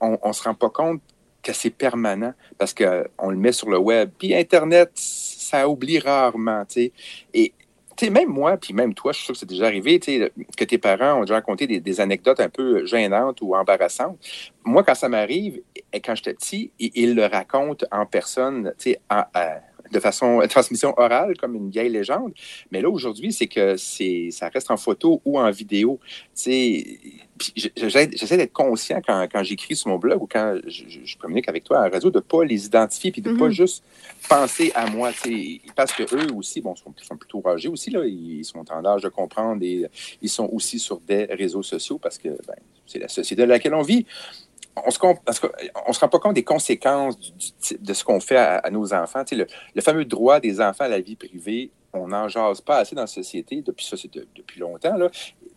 on 0.00 0.18
ne 0.24 0.32
se 0.32 0.42
rend 0.42 0.54
pas 0.54 0.70
compte 0.70 1.00
que 1.42 1.52
c'est 1.52 1.70
permanent 1.70 2.32
parce 2.58 2.74
qu'on 2.74 3.30
le 3.30 3.36
met 3.36 3.52
sur 3.52 3.70
le 3.70 3.78
web. 3.78 4.10
Puis 4.18 4.34
Internet, 4.34 4.90
ça 4.94 5.68
oublie 5.68 5.98
rarement, 5.98 6.64
tu 6.64 6.74
sais. 6.74 6.92
Et 7.34 7.52
tu 7.96 8.06
sais, 8.06 8.10
même 8.10 8.28
moi, 8.28 8.56
puis 8.56 8.74
même 8.74 8.92
toi, 8.92 9.12
je 9.12 9.18
suis 9.18 9.26
sûr 9.26 9.34
que 9.34 9.38
c'est 9.38 9.48
déjà 9.48 9.66
arrivé, 9.66 10.00
tu 10.00 10.18
sais, 10.18 10.32
que 10.56 10.64
tes 10.64 10.78
parents 10.78 11.18
ont 11.18 11.20
déjà 11.20 11.34
raconté 11.34 11.66
des, 11.66 12.00
anecdotes 12.00 12.40
un 12.40 12.48
peu 12.48 12.84
gênantes 12.86 13.40
ou 13.40 13.54
embarrassantes. 13.54 14.18
Moi, 14.64 14.82
quand 14.82 14.96
ça 14.96 15.08
m'arrive, 15.08 15.60
quand 16.04 16.16
j'étais 16.16 16.34
petit, 16.34 16.72
ils 16.80 17.14
le 17.14 17.26
racontent 17.26 17.86
en 17.92 18.04
personne, 18.04 18.72
tu 18.78 18.92
sais, 18.92 19.00
en, 19.08 19.22
de 19.94 20.00
façon 20.00 20.42
transmission 20.50 20.92
orale, 20.96 21.36
comme 21.38 21.54
une 21.54 21.70
vieille 21.70 21.88
légende. 21.88 22.32
Mais 22.70 22.82
là, 22.82 22.90
aujourd'hui, 22.90 23.32
c'est 23.32 23.46
que 23.46 23.76
c'est, 23.76 24.28
ça 24.30 24.48
reste 24.48 24.70
en 24.70 24.76
photo 24.76 25.22
ou 25.24 25.38
en 25.38 25.50
vidéo. 25.50 26.00
J'essaie 26.36 28.36
d'être 28.36 28.52
conscient 28.52 29.00
quand, 29.06 29.26
quand 29.30 29.42
j'écris 29.42 29.76
sur 29.76 29.88
mon 29.88 29.98
blog 29.98 30.22
ou 30.22 30.26
quand 30.26 30.58
je, 30.66 31.16
communique 31.18 31.48
avec 31.48 31.64
toi 31.64 31.78
à 31.78 31.84
la 31.84 31.90
radio 31.90 32.10
de 32.10 32.18
ne 32.18 32.20
pas 32.20 32.44
les 32.44 32.66
identifier 32.66 33.12
puis 33.12 33.22
de 33.22 33.30
ne 33.30 33.38
pas 33.38 33.48
mm-hmm. 33.48 33.52
juste 33.52 33.84
penser 34.28 34.72
à 34.74 34.90
moi. 34.90 35.12
Parce 35.76 35.92
que 35.92 36.02
eux 36.02 36.32
aussi, 36.34 36.60
bon, 36.60 36.74
sont, 36.74 36.92
sont 37.02 37.16
plutôt 37.16 37.42
âgés 37.46 37.68
aussi, 37.68 37.90
là, 37.90 38.04
ils 38.04 38.44
sont 38.44 38.64
en 38.70 38.84
âge 38.84 39.02
de 39.02 39.08
comprendre 39.08 39.62
et 39.62 39.86
ils 40.20 40.28
sont 40.28 40.48
aussi 40.52 40.78
sur 40.78 41.00
des 41.00 41.24
réseaux 41.26 41.62
sociaux 41.62 41.98
parce 41.98 42.18
que 42.18 42.28
ben, 42.28 42.56
c'est 42.86 42.98
la 42.98 43.08
société 43.08 43.42
dans 43.42 43.48
laquelle 43.48 43.74
on 43.74 43.82
vit 43.82 44.04
on 44.76 44.90
se, 44.90 44.98
on 45.86 45.92
se 45.92 46.00
rend 46.00 46.08
pas 46.08 46.18
compte 46.18 46.34
des 46.34 46.44
conséquences 46.44 47.16
de 47.80 47.94
ce 47.94 48.04
qu'on 48.04 48.20
fait 48.20 48.36
à, 48.36 48.70
nos 48.70 48.92
enfants. 48.92 49.22
le, 49.32 49.80
fameux 49.80 50.04
droit 50.04 50.40
des 50.40 50.60
enfants 50.60 50.84
à 50.84 50.88
la 50.88 51.00
vie 51.00 51.16
privée, 51.16 51.70
on 51.92 52.08
n'en 52.08 52.28
jase 52.28 52.60
pas 52.60 52.78
assez 52.78 52.94
dans 52.94 53.02
la 53.02 53.06
société, 53.06 53.62
depuis 53.62 53.86
ça, 53.86 53.96
c'est 53.96 54.12
depuis 54.12 54.58
longtemps, 54.58 54.96
là, 54.96 55.08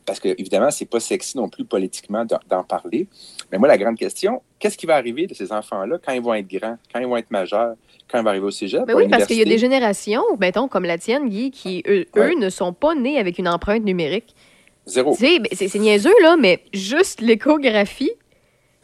parce 0.05 0.19
que, 0.21 0.29
évidemment, 0.29 0.71
c'est 0.71 0.85
pas 0.85 1.01
sexy 1.01 1.35
non 1.35 1.49
plus 1.49 1.65
politiquement 1.65 2.25
d'en 2.25 2.63
parler. 2.63 3.07
Mais 3.51 3.57
moi, 3.57 3.67
la 3.67 3.77
grande 3.77 3.97
question, 3.97 4.41
qu'est-ce 4.57 4.77
qui 4.77 4.85
va 4.85 4.95
arriver 4.95 5.27
de 5.27 5.33
ces 5.33 5.51
enfants-là 5.51 5.97
quand 6.03 6.13
ils 6.13 6.21
vont 6.21 6.33
être 6.33 6.47
grands, 6.47 6.77
quand 6.93 6.99
ils 6.99 7.07
vont 7.07 7.17
être 7.17 7.29
majeurs, 7.29 7.75
quand 8.09 8.19
ils 8.19 8.23
vont 8.23 8.29
arriver 8.29 8.45
au 8.45 8.51
cégep? 8.51 8.85
Ben 8.85 8.95
oui, 8.95 9.09
parce 9.09 9.25
qu'il 9.25 9.37
y 9.37 9.41
a 9.41 9.45
des 9.45 9.57
générations, 9.57 10.23
mettons, 10.39 10.69
comme 10.69 10.85
la 10.85 10.97
tienne, 10.97 11.27
Guy, 11.27 11.51
qui, 11.51 11.83
eux, 11.87 12.05
ne 12.39 12.49
sont 12.49 12.71
pas 12.71 12.95
nés 12.95 13.19
avec 13.19 13.37
une 13.37 13.49
empreinte 13.49 13.83
numérique. 13.83 14.33
Zéro. 14.85 15.17
Ben, 15.19 15.43
c'est 15.51 15.75
niaiseux, 15.75 16.15
là, 16.21 16.37
mais 16.37 16.61
juste 16.73 17.19
l'échographie, 17.19 18.11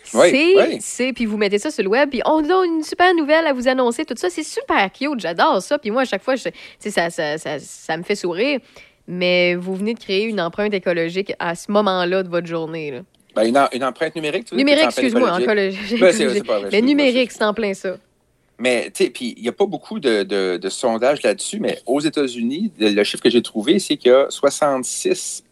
c'est, 0.03 1.13
puis 1.13 1.25
vous 1.25 1.37
mettez 1.37 1.59
ça 1.59 1.71
sur 1.71 1.83
le 1.83 1.89
web, 1.89 2.09
puis 2.09 2.21
on 2.25 2.43
a 2.49 2.65
une 2.65 2.83
super 2.83 3.13
nouvelle 3.15 3.47
à 3.47 3.53
vous 3.53 3.67
annoncer, 3.67 4.05
tout 4.05 4.15
ça. 4.17 4.29
C'est 4.29 4.43
super 4.43 4.91
cute, 4.91 5.19
j'adore 5.19 5.61
ça. 5.61 5.77
Puis 5.77 5.91
moi, 5.91 6.03
à 6.03 6.05
chaque 6.05 6.23
fois, 6.23 6.35
je, 6.35 6.49
ça, 6.79 7.09
ça, 7.09 7.37
ça, 7.37 7.59
ça, 7.59 7.97
me 7.97 8.03
fait 8.03 8.15
sourire. 8.15 8.59
Mais 9.07 9.55
vous 9.55 9.75
venez 9.75 9.93
de 9.93 9.99
créer 9.99 10.23
une 10.23 10.39
empreinte 10.39 10.73
écologique 10.73 11.33
à 11.39 11.55
ce 11.55 11.71
moment-là 11.71 12.23
de 12.23 12.29
votre 12.29 12.47
journée. 12.47 12.91
Là. 12.91 12.99
Ben, 13.35 13.43
une, 13.43 13.57
une, 13.73 13.83
empreinte 13.83 14.15
numérique, 14.15 14.45
tu 14.45 14.51
veux 14.51 14.59
Numérique, 14.59 14.85
excuse-moi, 14.85 15.41
écologique. 15.41 15.99
Ben, 15.99 16.69
mais 16.71 16.81
numérique, 16.81 17.31
c'est 17.31 17.43
en 17.43 17.53
plein 17.53 17.73
ça. 17.73 17.97
Mais, 18.59 18.91
tu 18.93 19.05
sais, 19.05 19.09
puis 19.09 19.33
il 19.35 19.43
n'y 19.43 19.49
a 19.49 19.51
pas 19.51 19.65
beaucoup 19.65 19.99
de, 19.99 20.23
de, 20.23 20.57
de 20.57 20.69
sondages 20.69 21.23
là-dessus, 21.23 21.59
mais 21.59 21.79
aux 21.85 21.99
États-Unis, 21.99 22.71
le 22.79 23.03
chiffre 23.03 23.23
que 23.23 23.29
j'ai 23.29 23.41
trouvé, 23.41 23.79
c'est 23.79 23.97
qu'il 23.97 24.11
y 24.11 24.13
a 24.13 24.27
66 24.29 25.43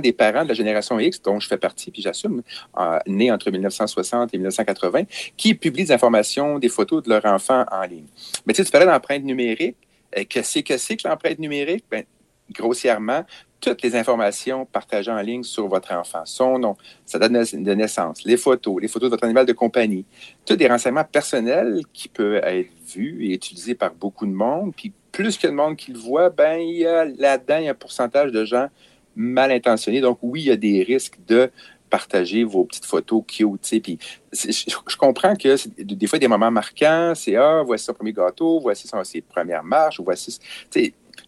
des 0.00 0.12
parents 0.12 0.44
de 0.44 0.48
la 0.48 0.54
génération 0.54 0.98
X, 0.98 1.20
dont 1.22 1.40
je 1.40 1.48
fais 1.48 1.56
partie, 1.56 1.90
puis 1.90 2.02
j'assume, 2.02 2.42
euh, 2.78 2.98
nés 3.06 3.30
entre 3.30 3.50
1960 3.50 4.32
et 4.34 4.38
1980, 4.38 5.02
qui 5.36 5.54
publient 5.54 5.84
des 5.84 5.92
informations, 5.92 6.58
des 6.58 6.68
photos 6.68 7.02
de 7.02 7.10
leurs 7.10 7.24
enfants 7.26 7.64
en 7.70 7.82
ligne. 7.82 8.06
Mais 8.46 8.52
tu 8.52 8.58
sais, 8.58 8.64
tu 8.64 8.70
parlais 8.70 8.86
d'empreinte 8.86 9.24
numérique. 9.24 9.76
Euh, 10.16 10.24
que 10.24 10.42
c'est 10.42 10.62
que 10.62 10.76
c'est 10.78 10.96
que 10.96 11.08
l'empreinte 11.08 11.38
numérique? 11.38 11.84
Ben, 11.90 12.04
grossièrement, 12.50 13.24
toutes 13.60 13.82
les 13.82 13.96
informations 13.96 14.66
partagées 14.66 15.10
en 15.10 15.20
ligne 15.20 15.42
sur 15.42 15.66
votre 15.68 15.92
enfant, 15.92 16.22
son 16.24 16.58
nom, 16.58 16.76
sa 17.06 17.18
date 17.18 17.32
de 17.32 17.74
naissance, 17.74 18.22
les 18.24 18.36
photos, 18.36 18.80
les 18.80 18.88
photos 18.88 19.08
de 19.08 19.14
votre 19.14 19.24
animal 19.24 19.46
de 19.46 19.52
compagnie, 19.54 20.04
tous 20.44 20.56
des 20.56 20.68
renseignements 20.68 21.04
personnels 21.04 21.80
qui 21.92 22.08
peuvent 22.08 22.42
être 22.44 22.70
vus 22.94 23.24
et 23.24 23.34
utilisés 23.34 23.74
par 23.74 23.94
beaucoup 23.94 24.26
de 24.26 24.32
monde. 24.32 24.74
Puis 24.76 24.92
plus 25.10 25.38
que 25.38 25.46
de 25.46 25.52
monde 25.52 25.76
qui 25.76 25.92
le 25.92 25.98
voit, 25.98 26.28
ben, 26.28 26.58
il 26.58 26.78
y 26.78 26.86
a 26.86 27.06
là-dedans, 27.06 27.70
un 27.70 27.74
pourcentage 27.74 28.32
de 28.32 28.44
gens 28.44 28.68
mal 29.16 29.52
intentionnés. 29.52 30.00
Donc, 30.00 30.18
oui, 30.22 30.42
il 30.42 30.46
y 30.46 30.50
a 30.50 30.56
des 30.56 30.82
risques 30.82 31.18
de 31.26 31.50
partager 31.90 32.42
vos 32.44 32.64
petites 32.64 32.86
photos 32.86 33.22
cute. 33.26 33.82
Puis, 33.82 33.98
je, 34.32 34.96
comprends 34.96 35.36
que 35.36 35.56
des 35.82 36.06
fois, 36.06 36.18
des 36.18 36.28
moments 36.28 36.50
marquants, 36.50 37.12
c'est 37.14 37.36
Ah, 37.36 37.62
voici 37.64 37.84
son 37.84 37.94
premier 37.94 38.12
gâteau, 38.12 38.60
voici 38.60 38.88
son, 38.88 39.02
ses 39.04 39.20
premières 39.20 39.62
marches, 39.62 40.00
voici. 40.00 40.38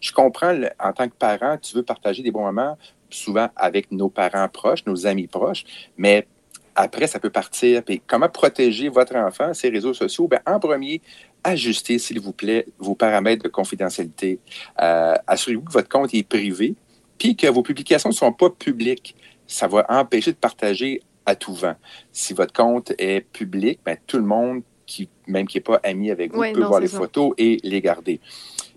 Je 0.00 0.12
comprends, 0.12 0.54
en 0.80 0.92
tant 0.92 1.08
que 1.08 1.14
parent, 1.14 1.56
tu 1.58 1.74
veux 1.76 1.82
partager 1.82 2.22
des 2.22 2.30
bons 2.30 2.42
moments, 2.42 2.76
souvent 3.08 3.48
avec 3.54 3.92
nos 3.92 4.08
parents 4.08 4.48
proches, 4.48 4.84
nos 4.86 5.06
amis 5.06 5.28
proches, 5.28 5.64
mais 5.96 6.26
après, 6.74 7.06
ça 7.06 7.18
peut 7.18 7.30
partir. 7.30 7.82
Puis 7.82 8.02
comment 8.06 8.28
protéger 8.28 8.88
votre 8.88 9.16
enfant, 9.16 9.54
ses 9.54 9.70
réseaux 9.70 9.94
sociaux? 9.94 10.28
Bien, 10.28 10.40
en 10.46 10.60
premier, 10.60 11.00
ajustez, 11.42 11.98
s'il 11.98 12.20
vous 12.20 12.32
plaît, 12.32 12.66
vos 12.78 12.94
paramètres 12.94 13.42
de 13.42 13.48
confidentialité. 13.48 14.38
Euh, 14.82 15.14
assurez-vous 15.26 15.62
que 15.62 15.72
votre 15.72 15.88
compte 15.88 16.12
est 16.12 16.28
privé 16.28 16.74
puis 17.18 17.36
que 17.36 17.46
vos 17.46 17.62
publications 17.62 18.10
ne 18.10 18.14
sont 18.14 18.32
pas 18.32 18.50
publiques. 18.50 19.16
Ça 19.46 19.68
va 19.68 19.86
empêcher 19.88 20.32
de 20.32 20.36
partager 20.36 21.02
à 21.24 21.34
tout 21.34 21.54
vent. 21.54 21.74
Si 22.12 22.32
votre 22.32 22.52
compte 22.52 22.92
est 22.98 23.20
public, 23.20 23.80
ben, 23.84 23.96
tout 24.06 24.18
le 24.18 24.24
monde, 24.24 24.62
qui, 24.86 25.08
même 25.26 25.46
qui 25.46 25.56
n'est 25.56 25.62
pas 25.62 25.80
ami 25.82 26.10
avec 26.10 26.32
vous, 26.32 26.40
peut 26.52 26.64
voir 26.64 26.80
les 26.80 26.88
photos 26.88 27.34
et 27.38 27.58
les 27.62 27.80
garder. 27.80 28.20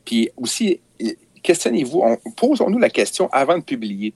Puis 0.05 0.29
aussi, 0.37 0.79
questionnez-vous, 1.43 2.03
posons-nous 2.35 2.79
la 2.79 2.89
question 2.89 3.29
avant 3.31 3.57
de 3.57 3.63
publier. 3.63 4.13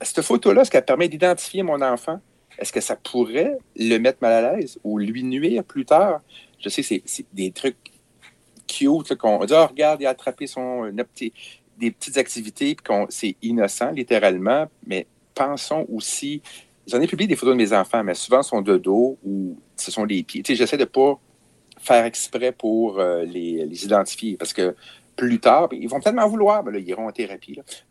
Cette 0.00 0.22
photo-là, 0.22 0.62
est-ce 0.62 0.70
qu'elle 0.70 0.84
permet 0.84 1.08
d'identifier 1.08 1.62
mon 1.62 1.82
enfant? 1.82 2.20
Est-ce 2.58 2.72
que 2.72 2.80
ça 2.80 2.96
pourrait 2.96 3.58
le 3.76 3.98
mettre 3.98 4.18
mal 4.22 4.44
à 4.44 4.56
l'aise 4.56 4.78
ou 4.82 4.98
lui 4.98 5.22
nuire 5.22 5.62
plus 5.64 5.84
tard? 5.84 6.20
Je 6.58 6.68
sais, 6.68 6.82
c'est 6.82 7.26
des 7.32 7.50
trucs 7.52 7.76
cute 8.66 9.14
qu'on 9.16 9.44
dit, 9.44 9.54
oh, 9.56 9.66
regarde, 9.66 10.00
il 10.00 10.06
a 10.06 10.10
attrapé 10.10 10.46
son 10.46 10.92
des 11.78 11.90
petites 11.90 12.18
activités, 12.18 12.76
c'est 13.08 13.36
innocent, 13.42 13.90
littéralement, 13.90 14.66
mais 14.86 15.06
pensons 15.34 15.86
aussi. 15.92 16.42
J'en 16.86 17.00
ai 17.00 17.06
publié 17.06 17.28
des 17.28 17.36
photos 17.36 17.54
de 17.54 17.58
mes 17.58 17.72
enfants, 17.72 18.02
mais 18.02 18.14
souvent 18.14 18.42
sont 18.42 18.60
de 18.60 18.76
dos 18.76 19.18
ou 19.24 19.56
ce 19.76 19.90
sont 19.90 20.04
les 20.04 20.22
pieds. 20.22 20.42
J'essaie 20.44 20.76
de 20.76 20.82
ne 20.82 20.86
pas 20.86 21.18
faire 21.78 22.04
exprès 22.04 22.52
pour 22.52 22.98
euh, 22.98 23.24
les, 23.24 23.84
identifier 23.84 24.36
parce 24.36 24.52
que 24.52 24.74
plus 25.14 25.38
tard, 25.38 25.68
ils 25.72 25.88
vont 25.88 26.00
tellement 26.00 26.28
vouloir, 26.28 26.64
mais 26.64 26.72
là, 26.72 26.78
ils 26.78 26.88
iront 26.88 27.08
en 27.08 27.12
thérapie. 27.12 27.60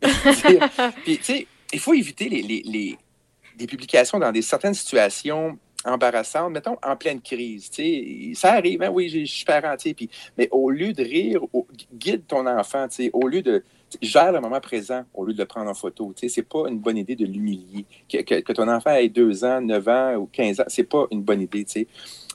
Puis, 1.04 1.18
tu 1.18 1.24
sais, 1.24 1.46
il 1.72 1.78
faut 1.78 1.94
éviter 1.94 2.28
les, 2.28 2.42
les, 2.42 2.62
les, 3.58 3.66
publications 3.66 4.18
dans 4.18 4.32
des 4.32 4.42
certaines 4.42 4.74
situations 4.74 5.58
embarrassantes, 5.84 6.52
mettons 6.52 6.76
en 6.82 6.96
pleine 6.96 7.20
crise. 7.20 7.70
Ça 8.34 8.54
arrive, 8.54 8.82
hein, 8.82 8.90
oui, 8.92 9.08
je 9.08 9.24
suis 9.24 9.44
parent, 9.44 9.74
mais 10.36 10.48
au 10.50 10.70
lieu 10.70 10.92
de 10.92 11.02
rire, 11.02 11.40
guide 11.92 12.26
ton 12.26 12.46
enfant, 12.46 12.86
au 13.12 13.28
lieu 13.28 13.42
de, 13.42 13.62
gère 14.02 14.32
le 14.32 14.40
moment 14.40 14.60
présent 14.60 15.04
au 15.14 15.24
lieu 15.24 15.32
de 15.32 15.38
le 15.38 15.46
prendre 15.46 15.70
en 15.70 15.74
photo. 15.74 16.12
Ce 16.16 16.26
n'est 16.26 16.44
pas 16.44 16.68
une 16.68 16.78
bonne 16.78 16.96
idée 16.96 17.16
de 17.16 17.24
l'humilier. 17.24 17.86
Que, 18.08 18.52
ton 18.52 18.68
enfant 18.68 18.90
ait 18.90 19.08
2 19.08 19.44
ans, 19.44 19.60
9 19.60 19.88
ans 19.88 20.14
ou 20.16 20.26
15 20.26 20.60
ans, 20.60 20.64
c'est 20.68 20.84
pas 20.84 21.06
une 21.10 21.22
bonne 21.22 21.42
idée. 21.42 21.66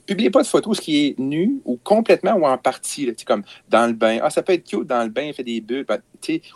Publiez 0.05 0.29
pas 0.29 0.41
de 0.41 0.47
photos 0.47 0.77
ce 0.77 0.81
qui 0.81 1.07
est 1.07 1.19
nu 1.19 1.61
ou 1.65 1.77
complètement 1.81 2.33
ou 2.33 2.45
en 2.45 2.57
partie, 2.57 3.13
comme 3.25 3.43
dans 3.69 3.87
le 3.87 3.93
bain. 3.93 4.19
Ah, 4.21 4.29
ça 4.29 4.41
peut 4.41 4.53
être 4.53 4.67
cute 4.67 4.85
dans 4.85 5.03
le 5.03 5.09
bain, 5.09 5.31
fait 5.33 5.43
des 5.43 5.61
bulles, 5.61 5.85
ben, 5.87 5.99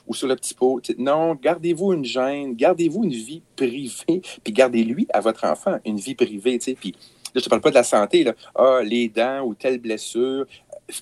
ou 0.06 0.14
sur 0.14 0.28
le 0.28 0.36
petit 0.36 0.54
pot. 0.54 0.82
Non, 0.98 1.36
gardez-vous 1.36 1.94
une 1.94 2.06
gêne, 2.06 2.56
gardez-vous 2.56 3.06
une 3.06 3.14
vie 3.14 3.42
privée, 3.56 4.22
puis 4.44 4.54
gardez-lui 4.54 5.08
à 5.14 5.22
votre 5.22 5.46
enfant 5.46 5.80
une 5.86 5.98
vie 5.98 6.16
privée. 6.16 6.60
Puis 6.60 6.92
là, 6.92 7.32
je 7.36 7.42
te 7.42 7.50
parle 7.50 7.62
pas 7.62 7.70
de 7.70 7.76
la 7.76 7.84
santé, 7.84 8.24
là. 8.24 8.34
Ah, 8.56 8.82
les 8.84 9.08
dents 9.08 9.44
ou 9.44 9.54
telle 9.54 9.80
blessure. 9.80 10.46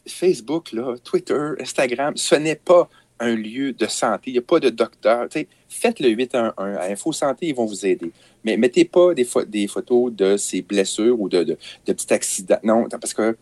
Facebook, 0.08 0.72
là, 0.72 0.96
Twitter, 1.04 1.52
Instagram, 1.60 2.18
ce 2.18 2.36
n'est 2.36 2.56
pas 2.56 2.90
un 3.20 3.36
lieu 3.36 3.74
de 3.74 3.86
santé. 3.88 4.32
Il 4.32 4.34
n'y 4.34 4.40
a 4.40 4.42
pas 4.42 4.60
de 4.60 4.70
docteur. 4.70 5.28
faites 5.70 6.00
le 6.00 6.10
811 6.10 6.54
à 6.58 6.92
Info 6.92 7.12
Santé, 7.12 7.48
ils 7.48 7.56
vont 7.56 7.66
vous 7.66 7.86
aider. 7.86 8.12
Mais 8.44 8.58
mettez 8.58 8.86
pas 8.86 9.14
des, 9.14 9.28
des 9.48 9.68
photos 9.68 10.14
de 10.14 10.38
ces 10.38 10.62
blessures 10.62 11.20
ou 11.20 11.30
de, 11.30 11.44
de, 11.44 11.58
petits 11.86 12.14
accidents. 12.14 12.60
Non, 12.64 12.88
parce 12.90 13.14
que 13.14 13.38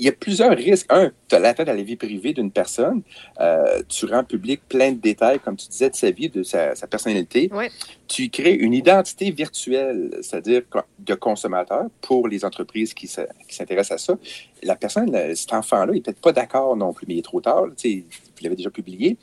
il 0.00 0.06
y 0.06 0.08
a 0.08 0.12
plusieurs 0.12 0.56
risques. 0.56 0.86
Un, 0.88 1.12
tu 1.28 1.34
as 1.34 1.38
l'atteinte 1.38 1.68
à 1.68 1.74
la 1.74 1.82
vie 1.82 1.94
privée 1.94 2.32
d'une 2.32 2.50
personne. 2.50 3.02
Euh, 3.38 3.82
tu 3.86 4.06
rends 4.06 4.24
public 4.24 4.62
plein 4.66 4.92
de 4.92 4.98
détails, 4.98 5.38
comme 5.38 5.56
tu 5.56 5.68
disais, 5.68 5.90
de 5.90 5.94
sa 5.94 6.10
vie, 6.10 6.30
de 6.30 6.42
sa, 6.42 6.74
sa 6.74 6.86
personnalité. 6.86 7.50
Ouais. 7.52 7.70
Tu 8.08 8.30
crées 8.30 8.54
une 8.54 8.72
identité 8.72 9.30
virtuelle, 9.30 10.16
c'est-à-dire 10.22 10.62
de 10.98 11.14
consommateur 11.14 11.84
pour 12.00 12.28
les 12.28 12.46
entreprises 12.46 12.94
qui 12.94 13.06
s'intéressent 13.06 13.92
à 13.92 13.98
ça. 13.98 14.18
La 14.62 14.74
personne, 14.74 15.14
euh, 15.14 15.34
cet 15.34 15.52
enfant-là, 15.52 15.92
il 15.92 15.96
n'est 15.96 16.00
peut-être 16.00 16.22
pas 16.22 16.32
d'accord 16.32 16.74
non 16.76 16.94
plus, 16.94 17.04
mais 17.06 17.14
il 17.14 17.18
est 17.18 17.22
trop 17.22 17.42
tard. 17.42 17.66
Vous 17.66 18.02
l'avez 18.42 18.56
déjà 18.56 18.70
publié. 18.70 19.18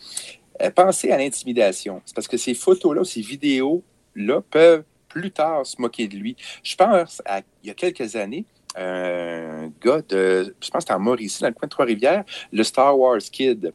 Euh, 0.61 0.69
pensez 0.69 1.09
à 1.09 1.17
l'intimidation. 1.17 2.03
C'est 2.05 2.15
parce 2.15 2.27
que 2.27 2.37
ces 2.37 2.53
photos-là, 2.53 3.03
ces 3.03 3.21
vidéos-là 3.21 4.41
peuvent 4.51 4.83
plus 5.07 5.31
tard 5.31 5.65
se 5.65 5.81
moquer 5.81 6.07
de 6.07 6.17
lui. 6.17 6.35
Je 6.61 6.75
pense 6.75 7.23
à 7.25 7.41
il 7.63 7.67
y 7.67 7.71
a 7.71 7.73
quelques 7.73 8.15
années, 8.15 8.45
un 8.77 9.71
gars 9.81 10.01
de, 10.07 10.55
je 10.61 10.69
pense 10.69 10.69
que 10.69 10.79
c'était 10.81 10.93
en 10.93 10.99
Mauricie, 10.99 11.41
dans 11.41 11.47
le 11.47 11.53
coin 11.53 11.67
de 11.67 11.71
Trois-Rivières, 11.71 12.23
le 12.51 12.63
Star 12.63 12.97
Wars 12.97 13.19
Kid. 13.19 13.73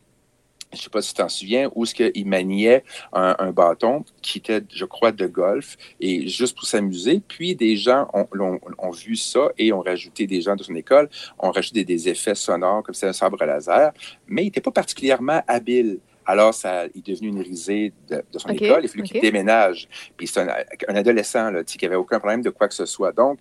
Je 0.73 0.79
ne 0.79 0.83
sais 0.85 0.89
pas 0.91 1.03
si 1.03 1.12
tu 1.12 1.20
t'en 1.20 1.29
souviens, 1.29 1.70
où 1.74 1.85
ce 1.85 1.95
qu'il 1.95 2.27
maniait 2.27 2.83
un, 3.12 3.37
un 3.39 3.51
bâton 3.51 4.07
qui 4.23 4.39
était, 4.39 4.62
je 4.73 4.87
crois, 4.87 5.12
de 5.12 5.27
golf, 5.27 5.77
et 6.01 6.29
juste 6.29 6.57
pour 6.57 6.65
s'amuser. 6.65 7.20
Puis 7.29 7.55
des 7.55 7.77
gens 7.77 8.09
ont, 8.15 8.91
vu 8.91 9.16
ça 9.16 9.51
et 9.59 9.70
ont 9.70 9.83
rajouté 9.83 10.27
des 10.27 10.41
gens 10.41 10.57
de 10.57 10.62
son 10.62 10.74
école, 10.74 11.11
ont 11.39 11.51
rajouté 11.51 11.85
des 11.85 12.09
effets 12.09 12.35
sonores 12.35 12.83
comme 12.85 12.95
c'est 12.95 13.07
un 13.07 13.12
sabre 13.12 13.45
laser, 13.45 13.93
mais 14.27 14.43
il 14.43 14.47
n'était 14.47 14.62
pas 14.62 14.70
particulièrement 14.70 15.43
habile. 15.47 15.99
Alors, 16.24 16.55
ça, 16.55 16.87
il 16.95 17.01
est 17.01 17.11
devenu 17.11 17.29
une 17.29 17.43
risée 17.43 17.93
de, 18.09 18.23
de 18.33 18.39
son 18.39 18.49
OK, 18.49 18.62
école. 18.62 18.81
Il 18.83 18.87
a 18.87 18.89
fallu 18.89 19.03
OK. 19.03 19.09
qu'il 19.09 19.20
déménage. 19.20 19.89
Puis 20.16 20.29
c'est 20.29 20.41
un, 20.41 20.55
un 20.89 20.95
adolescent 20.95 21.51
là, 21.51 21.65
qui 21.65 21.85
n'avait 21.85 21.97
aucun 21.97 22.19
problème 22.19 22.41
de 22.41 22.51
quoi 22.51 22.69
que 22.69 22.74
ce 22.74 22.87
soit. 22.87 23.12
Donc, 23.12 23.41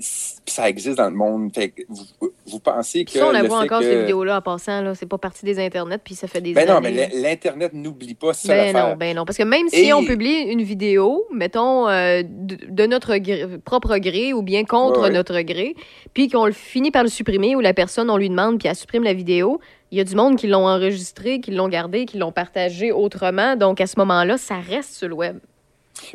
ça 0.00 0.68
existe 0.68 0.98
dans 0.98 1.08
le 1.10 1.16
monde. 1.16 1.52
Fait 1.54 1.68
que 1.70 1.82
vous, 1.88 2.04
vous 2.46 2.60
pensez 2.60 3.04
que. 3.04 3.10
Puis 3.10 3.18
ça, 3.20 3.26
on 3.28 3.32
la 3.32 3.42
voit 3.42 3.60
encore, 3.60 3.80
que... 3.80 3.86
ces 3.86 4.00
vidéos-là, 4.00 4.38
en 4.38 4.42
passant. 4.42 4.80
Là, 4.82 4.94
c'est 4.94 5.06
pas 5.06 5.18
partie 5.18 5.44
des 5.44 5.58
Internets, 5.64 5.98
puis 5.98 6.14
ça 6.14 6.26
fait 6.26 6.40
des 6.40 6.52
Ben 6.52 6.66
non, 6.68 6.76
années. 6.76 6.90
mais 6.92 7.08
l'in- 7.08 7.22
l'Internet 7.28 7.72
n'oublie 7.74 8.14
pas 8.14 8.32
ça. 8.32 8.48
Ben 8.54 8.72
non, 8.74 8.96
ben 8.96 9.14
non. 9.16 9.24
Parce 9.24 9.38
que 9.38 9.42
même 9.44 9.68
si 9.68 9.86
Et- 9.86 9.92
on 9.92 10.04
publie 10.04 10.42
une 10.42 10.62
vidéo, 10.62 11.26
mettons, 11.32 11.88
euh, 11.88 12.22
de, 12.26 12.58
de 12.68 12.86
notre 12.86 13.16
gré- 13.16 13.46
propre 13.64 13.96
gré 13.98 14.32
ou 14.32 14.42
bien 14.42 14.64
contre 14.64 15.00
Ouais, 15.00 15.06
ouais. 15.08 15.12
notre 15.14 15.40
gré, 15.40 15.74
puis 16.14 16.28
qu'on 16.28 16.46
le 16.46 16.52
finit 16.52 16.90
par 16.90 17.02
le 17.02 17.08
supprimer 17.08 17.54
ou 17.56 17.60
la 17.60 17.74
personne, 17.74 18.10
on 18.10 18.16
lui 18.16 18.28
demande, 18.30 18.58
puis 18.58 18.68
elle 18.68 18.76
supprime 18.76 19.04
la 19.04 19.14
vidéo, 19.14 19.60
il 19.90 19.98
y 19.98 20.00
a 20.00 20.04
du 20.04 20.14
monde 20.14 20.36
qui 20.36 20.46
l'ont 20.48 20.66
enregistré, 20.66 21.40
qui 21.40 21.50
l'ont 21.50 21.68
gardé, 21.68 22.04
qui 22.04 22.18
l'ont 22.18 22.32
partagé 22.32 22.92
autrement. 22.92 23.56
Donc, 23.56 23.80
à 23.80 23.86
ce 23.86 23.94
moment-là, 23.98 24.36
ça 24.36 24.56
reste 24.58 24.94
sur 24.94 25.08
le 25.08 25.14
web. 25.14 25.38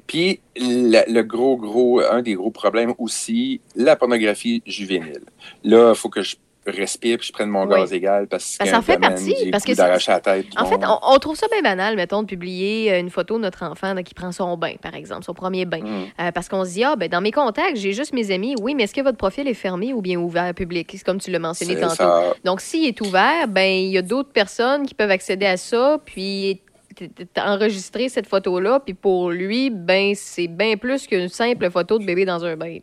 Puis 0.07 0.39
le, 0.55 1.11
le 1.11 1.21
gros, 1.23 1.57
gros, 1.57 2.01
un 2.01 2.21
des 2.21 2.33
gros 2.33 2.51
problèmes 2.51 2.93
aussi, 2.97 3.61
la 3.75 3.95
pornographie 3.95 4.61
juvénile. 4.65 5.23
Là, 5.63 5.93
il 5.93 5.95
faut 5.95 6.09
que 6.09 6.21
je 6.21 6.35
respire 6.65 7.17
puis 7.17 7.27
je 7.27 7.33
prenne 7.33 7.49
mon 7.49 7.67
Oui. 7.67 7.77
gaz 7.77 7.91
égal 7.91 8.27
parce 8.27 8.57
que 8.57 8.65
ça 8.65 8.77
en 8.77 8.81
fait 8.81 8.97
partie, 8.97 9.35
parce 9.51 9.65
que 9.65 9.75
d'arracher 9.75 10.13
la 10.13 10.21
tête. 10.21 10.45
En 10.57 10.65
fait, 10.65 10.79
on, 10.85 10.97
on 11.13 11.19
trouve 11.19 11.35
ça 11.35 11.47
bien 11.51 11.61
banal, 11.61 11.97
mettons, 11.97 12.21
de 12.21 12.27
publier 12.27 12.93
euh, 12.93 12.99
une 13.01 13.09
photo 13.09 13.35
de 13.35 13.41
notre 13.41 13.63
enfant 13.63 13.93
là, 13.93 14.01
qui 14.01 14.13
prend 14.13 14.31
son 14.31 14.55
bain, 14.55 14.75
par 14.81 14.95
exemple, 14.95 15.25
son 15.25 15.33
premier 15.33 15.65
bain. 15.65 15.81
Mm. 15.81 16.05
Euh, 16.21 16.31
parce 16.31 16.47
qu'on 16.47 16.63
se 16.63 16.71
dit, 16.71 16.83
ah, 16.85 16.95
ben, 16.95 17.09
dans 17.09 17.19
mes 17.19 17.31
contacts, 17.31 17.75
j'ai 17.75 17.91
juste 17.91 18.13
mes 18.13 18.31
amis. 18.31 18.55
Oui, 18.61 18.75
mais 18.75 18.83
est-ce 18.83 18.93
que 18.93 19.01
votre 19.01 19.17
profil 19.17 19.47
est 19.49 19.53
fermé 19.53 19.93
ou 19.93 20.01
bien 20.01 20.17
ouvert 20.17 20.53
public? 20.53 20.89
C'est 20.91 21.03
comme 21.03 21.19
tu 21.19 21.31
l'as 21.31 21.39
mentionné 21.39 21.77
tantôt. 21.77 21.95
ça. 21.95 22.33
Donc, 22.45 22.61
s'il 22.61 22.87
est 22.87 23.01
ouvert, 23.01 23.47
ben, 23.49 23.69
il 23.69 23.91
y 23.91 23.97
a 23.97 24.01
d'autres 24.01 24.31
personnes 24.31 24.85
qui 24.85 24.93
peuvent 24.93 25.11
accéder 25.11 25.45
à 25.45 25.57
ça, 25.57 25.99
puis 26.05 26.61
t- 26.93 27.09
t- 27.09 27.41
enregistrer 27.41 28.09
cette 28.09 28.27
photo-là, 28.27 28.79
puis 28.79 28.93
pour 28.93 29.31
lui, 29.31 29.69
ben, 29.69 30.13
c'est 30.15 30.47
bien 30.47 30.77
plus 30.77 31.07
qu'une 31.07 31.29
simple 31.29 31.69
photo 31.69 31.99
de 31.99 32.05
bébé 32.05 32.25
dans 32.25 32.43
un 32.45 32.55
bain. 32.55 32.79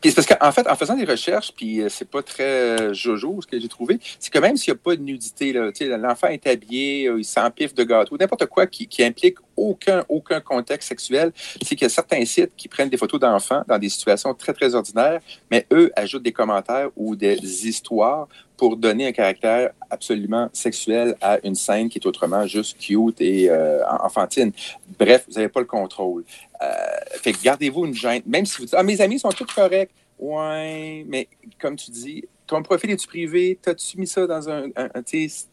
Puis 0.00 0.10
c'est 0.10 0.14
parce 0.14 0.26
qu'en 0.26 0.52
fait, 0.52 0.68
en 0.68 0.76
faisant 0.76 0.96
des 0.96 1.04
recherches, 1.04 1.52
puis 1.52 1.80
euh, 1.80 1.88
c'est 1.88 2.08
pas 2.08 2.22
très 2.22 2.44
euh, 2.44 2.94
jojo 2.94 3.40
ce 3.40 3.46
que 3.46 3.58
j'ai 3.58 3.68
trouvé, 3.68 3.98
c'est 4.18 4.32
que 4.32 4.38
même 4.38 4.56
s'il 4.56 4.72
n'y 4.72 4.78
a 4.78 4.80
pas 4.82 4.96
de 4.96 5.02
nudité, 5.02 5.52
l'enfant 5.52 6.28
est 6.28 6.46
habillé, 6.46 7.06
euh, 7.06 7.18
il 7.18 7.24
s'empiffe 7.24 7.74
de 7.74 7.84
gâteau, 7.84 8.16
n'importe 8.18 8.46
quoi 8.46 8.66
qui, 8.66 8.86
qui 8.86 9.02
implique 9.02 9.36
aucun, 9.56 10.04
aucun 10.08 10.40
contexte 10.40 10.88
sexuel, 10.88 11.32
c'est 11.62 11.76
qu'il 11.76 11.82
y 11.82 11.86
a 11.86 11.90
certains 11.90 12.24
sites 12.24 12.52
qui 12.56 12.68
prennent 12.68 12.88
des 12.88 12.96
photos 12.96 13.20
d'enfants 13.20 13.62
dans 13.66 13.78
des 13.78 13.88
situations 13.88 14.34
très, 14.34 14.52
très 14.52 14.74
ordinaires, 14.74 15.20
mais 15.50 15.66
eux 15.72 15.90
ajoutent 15.96 16.22
des 16.22 16.32
commentaires 16.32 16.88
ou 16.96 17.16
des 17.16 17.66
histoires 17.66 18.28
pour 18.60 18.76
donner 18.76 19.06
un 19.06 19.12
caractère 19.12 19.70
absolument 19.88 20.50
sexuel 20.52 21.16
à 21.22 21.38
une 21.44 21.54
scène 21.54 21.88
qui 21.88 21.96
est 21.96 22.06
autrement 22.06 22.46
juste 22.46 22.76
cute 22.78 23.18
et 23.18 23.48
euh, 23.48 23.80
enfantine. 23.88 24.52
Bref, 24.98 25.24
vous 25.26 25.36
n'avez 25.36 25.48
pas 25.48 25.60
le 25.60 25.66
contrôle. 25.66 26.24
Euh, 26.60 27.32
gardez-vous 27.42 27.86
une 27.86 27.94
gêne. 27.94 28.20
Même 28.26 28.44
si 28.44 28.58
vous 28.58 28.66
dites, 28.66 28.74
ah, 28.76 28.82
mes 28.82 29.00
amis 29.00 29.18
sont 29.18 29.30
tous 29.30 29.46
corrects. 29.46 29.92
Ouais, 30.18 31.06
mais 31.08 31.26
comme 31.58 31.74
tu 31.74 31.90
dis, 31.90 32.28
ton 32.46 32.62
profil 32.62 32.90
est-tu 32.90 33.06
privé? 33.06 33.58
T'as-tu 33.62 33.98
mis 33.98 34.06
ça 34.06 34.26
dans 34.26 34.50
un. 34.50 34.64
un, 34.76 34.88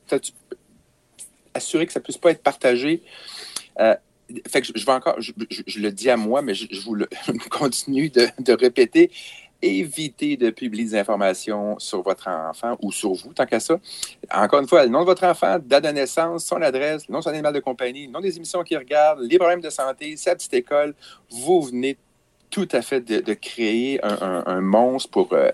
t'as-tu 0.08 0.34
assuré 1.54 1.88
que 1.88 1.94
ça 1.94 2.02
puisse 2.02 2.18
pas 2.18 2.32
être 2.32 2.44
partagé? 2.44 3.04
Euh, 3.80 3.96
fait 4.50 4.60
que 4.60 4.68
je, 4.68 4.74
je 4.76 4.90
encore, 4.90 5.16
je, 5.22 5.80
le 5.80 5.92
dis 5.92 6.10
à 6.10 6.18
moi, 6.18 6.42
mais 6.42 6.54
je, 6.54 6.68
vous 6.82 6.94
le 6.94 7.08
continue 7.50 8.10
de 8.10 8.52
répéter. 8.52 9.12
Évitez 9.62 10.38
de 10.38 10.50
publier 10.50 10.84
des 10.84 10.96
informations 10.96 11.80
sur 11.80 12.02
votre 12.02 12.28
enfant 12.28 12.78
ou 12.82 12.92
sur 12.92 13.14
vous, 13.14 13.34
tant 13.34 13.46
qu'à 13.46 13.60
ça. 13.60 13.80
Encore 14.32 14.60
une 14.60 14.68
fois, 14.68 14.84
le 14.84 14.90
nom 14.90 15.02
de 15.02 15.06
votre 15.06 15.24
enfant, 15.24 15.58
date 15.60 15.84
de 15.84 15.90
naissance, 15.90 16.46
son 16.46 16.62
adresse, 16.62 17.08
le 17.08 17.14
nom 17.14 17.20
de 17.20 17.24
son 17.24 17.32
animal 17.32 17.54
de 17.54 17.60
compagnie, 17.60 18.06
le 18.06 18.12
nom 18.12 18.20
des 18.20 18.38
émissions 18.38 18.64
qu'il 18.64 18.78
regarde, 18.78 19.20
les 19.22 19.38
problèmes 19.38 19.62
de 19.62 19.70
santé, 19.70 20.16
sa 20.16 20.36
petite 20.36 20.54
école. 20.54 20.94
Vous 21.32 21.62
venez 21.62 21.98
tout 22.50 22.68
à 22.72 22.82
fait 22.82 23.02
de, 23.02 23.34
créer 23.34 24.00
un, 24.04 24.62
monstre 24.62 25.10
pour, 25.10 25.34
euh, 25.34 25.50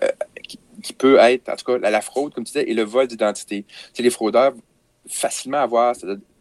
qui, 0.82 0.92
peut 0.92 1.18
être, 1.18 1.48
en 1.48 1.56
tout 1.56 1.64
cas, 1.64 1.90
la, 1.90 2.00
fraude, 2.00 2.32
comme 2.34 2.44
tu 2.44 2.52
disais, 2.52 2.70
et 2.70 2.74
le 2.74 2.82
vol 2.82 3.06
d'identité. 3.06 3.64
Sais, 3.92 4.02
les 4.02 4.10
fraudeurs, 4.10 4.54
facilement 5.08 5.58
avoir 5.58 5.94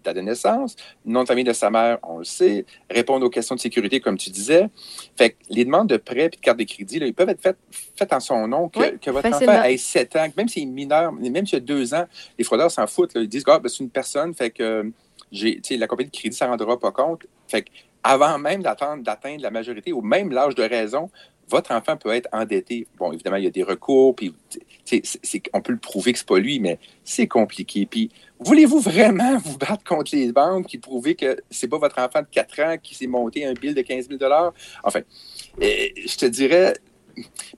date 0.03 0.15
de 0.15 0.21
naissance, 0.21 0.75
nom 1.05 1.23
de 1.23 1.27
famille 1.27 1.43
de 1.43 1.53
sa 1.53 1.69
mère, 1.69 1.97
on 2.03 2.19
le 2.19 2.23
sait, 2.23 2.65
répondre 2.89 3.25
aux 3.25 3.30
questions 3.30 3.55
de 3.55 3.59
sécurité, 3.59 3.99
comme 3.99 4.17
tu 4.17 4.30
disais. 4.30 4.69
Fait 5.15 5.31
que 5.31 5.35
les 5.49 5.65
demandes 5.65 5.89
de 5.89 5.97
prêt 5.97 6.25
et 6.25 6.30
de 6.30 6.35
carte 6.35 6.59
de 6.59 6.63
crédit, 6.63 6.99
là, 6.99 7.07
ils 7.07 7.13
peuvent 7.13 7.30
être 7.30 7.41
faites, 7.41 7.57
faites 7.95 8.13
en 8.13 8.19
son 8.19 8.47
nom, 8.47 8.69
que, 8.69 8.80
Oui, 8.80 8.99
que 8.99 9.11
votre 9.11 9.30
facilement. 9.30 9.53
enfant 9.53 9.63
ait 9.63 9.77
7 9.77 10.15
ans, 10.15 10.27
même 10.38 10.47
s'il 10.47 10.63
est 10.63 10.65
mineur, 10.65 11.11
même 11.11 11.45
s'il 11.45 11.57
a 11.57 11.61
2 11.61 11.93
ans, 11.93 12.05
les 12.38 12.43
fraudeurs 12.43 12.71
s'en 12.71 12.88
foutent. 12.88 13.13
là. 13.13 13.21
Ils 13.21 13.27
disent, 13.27 13.43
ah, 13.47 13.59
ben, 13.59 13.69
c'est 13.69 13.84
une 13.84 13.89
personne, 13.89 14.34
fait 14.34 14.51
que 14.51 14.91
sais, 15.34 15.77
la 15.77 15.88
compagnie 15.88 16.09
de 16.09 16.15
crédit 16.15 16.30
ne 16.30 16.35
s'en 16.35 16.47
rendra 16.47 16.80
pas 16.80 16.91
compte. 16.91 17.25
Fait 17.47 17.63
que 17.63 17.69
avant 18.03 18.38
même 18.38 18.61
d'attendre, 18.61 19.03
d'atteindre 19.03 19.41
la 19.41 19.51
majorité 19.51 19.93
ou 19.93 20.01
même 20.01 20.31
l'âge 20.31 20.55
de 20.55 20.63
raison, 20.63 21.09
votre 21.47 21.71
enfant 21.71 21.97
peut 21.97 22.11
être 22.11 22.27
endetté. 22.31 22.88
Bon, 22.97 23.11
évidemment, 23.11 23.38
il 23.38 23.43
y 23.45 23.47
a 23.47 23.51
des 23.51 23.63
recours, 23.63 24.15
puis 24.15 24.34
on 25.53 25.61
peut 25.61 25.72
le 25.72 25.77
prouver 25.80 26.14
que 26.14 26.19
c'est 26.19 26.27
pas 26.27 26.39
lui, 26.39 26.60
mais 26.60 26.77
c'est 27.03 27.27
compliqué. 27.27 27.85
Puis, 27.85 28.10
voulez-vous 28.39 28.80
vraiment 28.80 29.38
vous 29.38 29.57
battre 29.57 29.84
contre 29.84 30.15
les 30.15 30.31
banques 30.31 30.68
qui 30.68 30.77
prouver 30.77 31.15
que 31.15 31.38
c'est 31.49 31.68
pas 31.68 31.77
votre 31.77 31.99
enfant 31.99 32.22
de 32.22 32.27
4 32.30 32.60
ans 32.61 32.76
qui 32.81 32.95
s'est 32.95 33.07
monté 33.07 33.45
un 33.45 33.53
bill 33.53 33.73
de 33.73 33.81
15 33.81 34.10
000 34.10 34.19
Enfin, 34.84 35.01
euh, 35.61 35.65
je 36.05 36.18
te 36.18 36.26
dirais, 36.26 36.73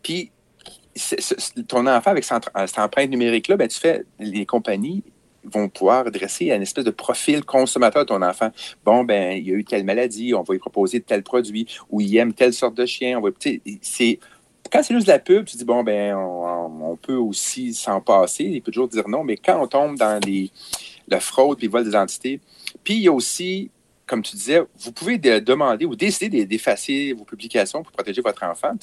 puis 0.04 0.32
ton 1.68 1.88
enfant 1.88 2.12
avec 2.12 2.24
cette 2.24 2.46
empre- 2.46 2.68
cette 2.68 2.80
empreinte 2.80 3.10
numérique-là, 3.10 3.58
ben, 3.58 3.68
tu 3.68 3.80
fais, 3.80 4.06
les 4.20 4.46
compagnies 4.46 5.04
vont 5.44 5.70
pouvoir 5.70 6.10
dresser 6.10 6.52
un 6.52 6.62
espèce 6.62 6.86
de 6.86 6.92
profil 6.92 7.44
consommateur 7.44 8.04
de 8.04 8.08
ton 8.08 8.22
enfant. 8.22 8.50
Bon, 8.84 9.04
ben, 9.04 9.38
il 9.38 9.48
y 9.48 9.52
a 9.52 9.56
eu 9.56 9.64
telle 9.64 9.84
maladie, 9.84 10.34
on 10.34 10.42
va 10.42 10.54
lui 10.54 10.60
proposer 10.60 11.02
tel 11.02 11.22
produit, 11.24 11.68
ou 11.90 12.02
il 12.02 12.16
aime 12.18 12.34
telle 12.34 12.54
sorte 12.54 12.76
de 12.76 12.86
chien. 12.86 13.20
On 13.20 13.22
va, 13.22 13.30
c'est, 13.82 14.20
quand 14.72 14.84
c'est 14.84 14.94
juste 14.94 15.08
de 15.08 15.12
la 15.12 15.20
pub, 15.20 15.46
tu 15.46 15.58
dis, 15.58 15.66
bon, 15.66 15.84
ben, 15.84 16.16
on, 16.16 16.92
on 16.92 16.96
peut 16.96 17.16
aussi 17.16 17.74
s'en 17.74 18.02
passer. 18.02 18.44
Il 18.44 18.62
peut 18.62 18.72
toujours 18.72 18.88
dire 18.88 19.08
non, 19.08 19.24
mais 19.24 19.38
quand 19.38 19.62
on 19.62 19.68
tombe 19.68 19.98
dans 19.98 20.20
les, 20.26 20.50
la 21.08 21.20
fraude 21.20 21.60
et 21.62 21.66
le 21.66 21.72
vol 21.72 21.84
d'identité, 21.84 22.40
puis 22.84 22.96
il 22.96 23.02
y 23.02 23.08
a 23.08 23.12
aussi, 23.14 23.70
comme 24.06 24.22
tu 24.22 24.36
disais, 24.36 24.62
vous 24.80 24.92
pouvez 24.92 25.18
de- 25.18 25.40
demander 25.40 25.86
ou 25.86 25.96
décider 25.96 26.30
d'e- 26.46 26.48
d'effacer 26.48 27.14
vos 27.14 27.24
publications 27.26 27.84
pour 27.84 27.92
protéger 27.92 28.22
votre 28.22 28.44
enfant. 28.44 28.74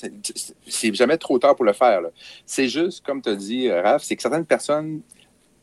C'est- 0.66 0.94
jamais 0.94 1.16
trop 1.18 1.38
tard 1.38 1.54
pour 1.56 1.64
le 1.64 1.72
faire. 1.72 2.00
C'est 2.46 2.68
juste, 2.68 3.04
comme 3.04 3.20
tu 3.22 3.28
as 3.30 3.34
dit, 3.36 3.70
Raph, 3.70 4.02
c'est 4.02 4.16
que 4.16 4.22
certaines 4.22 4.46
personnes 4.46 5.00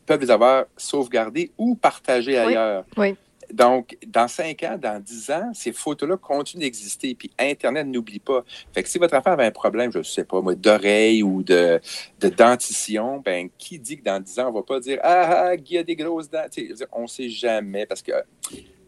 peuvent 0.06 0.20
les 0.20 0.30
avoir 0.30 0.64
sauvegardées 0.76 1.50
ou 1.58 1.74
partagées 1.76 2.36
ailleurs. 2.48 2.84
Oui. 2.96 3.14
Donc, 3.52 3.96
dans 4.06 4.28
5 4.28 4.62
ans, 4.62 4.78
dans 4.80 5.00
10 5.02 5.30
ans, 5.30 5.50
ces 5.54 5.72
photos-là 5.72 6.16
continuent 6.16 6.62
d'exister. 6.62 7.14
Puis 7.14 7.30
Internet 7.38 7.86
n'oublie 7.86 8.18
pas. 8.18 8.44
Fait 8.72 8.82
que 8.82 8.88
si 8.88 8.98
votre 8.98 9.14
enfant 9.16 9.32
avait 9.32 9.46
un 9.46 9.50
problème, 9.50 9.92
je 9.92 9.98
ne 9.98 10.02
sais 10.02 10.24
pas, 10.24 10.40
moi, 10.40 10.54
d'oreille 10.54 11.22
ou 11.22 11.42
de, 11.42 11.80
de 12.20 12.28
dentition, 12.28 13.20
ben, 13.24 13.48
qui 13.58 13.78
dit 13.78 13.98
que 13.98 14.04
dans 14.04 14.20
10 14.20 14.38
ans, 14.40 14.46
on 14.46 14.50
ne 14.50 14.54
va 14.54 14.62
pas 14.62 14.80
dire 14.80 14.98
Ah, 15.02 15.48
ah, 15.48 15.56
Guy 15.56 15.78
a 15.78 15.82
des 15.82 15.96
grosses 15.96 16.30
dents. 16.30 16.46
On 16.92 17.02
ne 17.02 17.06
sait 17.06 17.28
jamais 17.28 17.86
parce 17.86 18.02
que, 18.02 18.12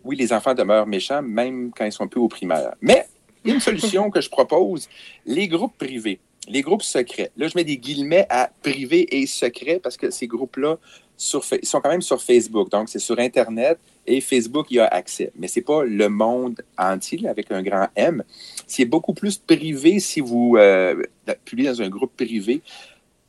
oui, 0.04 0.16
les 0.16 0.32
enfants 0.32 0.54
demeurent 0.54 0.86
méchants, 0.86 1.22
même 1.22 1.70
quand 1.76 1.84
ils 1.84 1.92
sont 1.92 2.08
plus 2.08 2.20
au 2.20 2.28
primaire. 2.28 2.74
Mais 2.80 3.06
une 3.44 3.60
solution 3.60 4.10
que 4.10 4.20
je 4.20 4.30
propose 4.30 4.88
les 5.26 5.48
groupes 5.48 5.76
privés, 5.76 6.20
les 6.48 6.62
groupes 6.62 6.82
secrets. 6.82 7.30
Là, 7.36 7.48
je 7.48 7.52
mets 7.56 7.64
des 7.64 7.76
guillemets 7.76 8.26
à 8.28 8.50
privé 8.62 9.16
et 9.16 9.26
secret 9.26 9.80
parce 9.82 9.96
que 9.96 10.10
ces 10.10 10.26
groupes-là 10.26 10.78
sont 11.16 11.80
quand 11.80 11.90
même 11.90 12.02
sur 12.02 12.20
Facebook. 12.20 12.70
Donc, 12.70 12.88
c'est 12.88 12.98
sur 12.98 13.18
Internet 13.18 13.78
et 14.06 14.20
Facebook 14.20 14.70
y 14.70 14.80
a 14.80 14.86
accès. 14.86 15.32
Mais 15.36 15.46
ce 15.46 15.60
n'est 15.60 15.64
pas 15.64 15.84
le 15.84 16.08
monde 16.08 16.62
entier 16.76 17.28
avec 17.28 17.50
un 17.52 17.62
grand 17.62 17.88
M. 17.94 18.24
C'est 18.66 18.84
beaucoup 18.84 19.14
plus 19.14 19.38
privé 19.38 20.00
si 20.00 20.20
vous 20.20 20.56
euh, 20.56 21.00
publiez 21.44 21.68
dans 21.68 21.82
un 21.82 21.88
groupe 21.88 22.16
privé. 22.16 22.60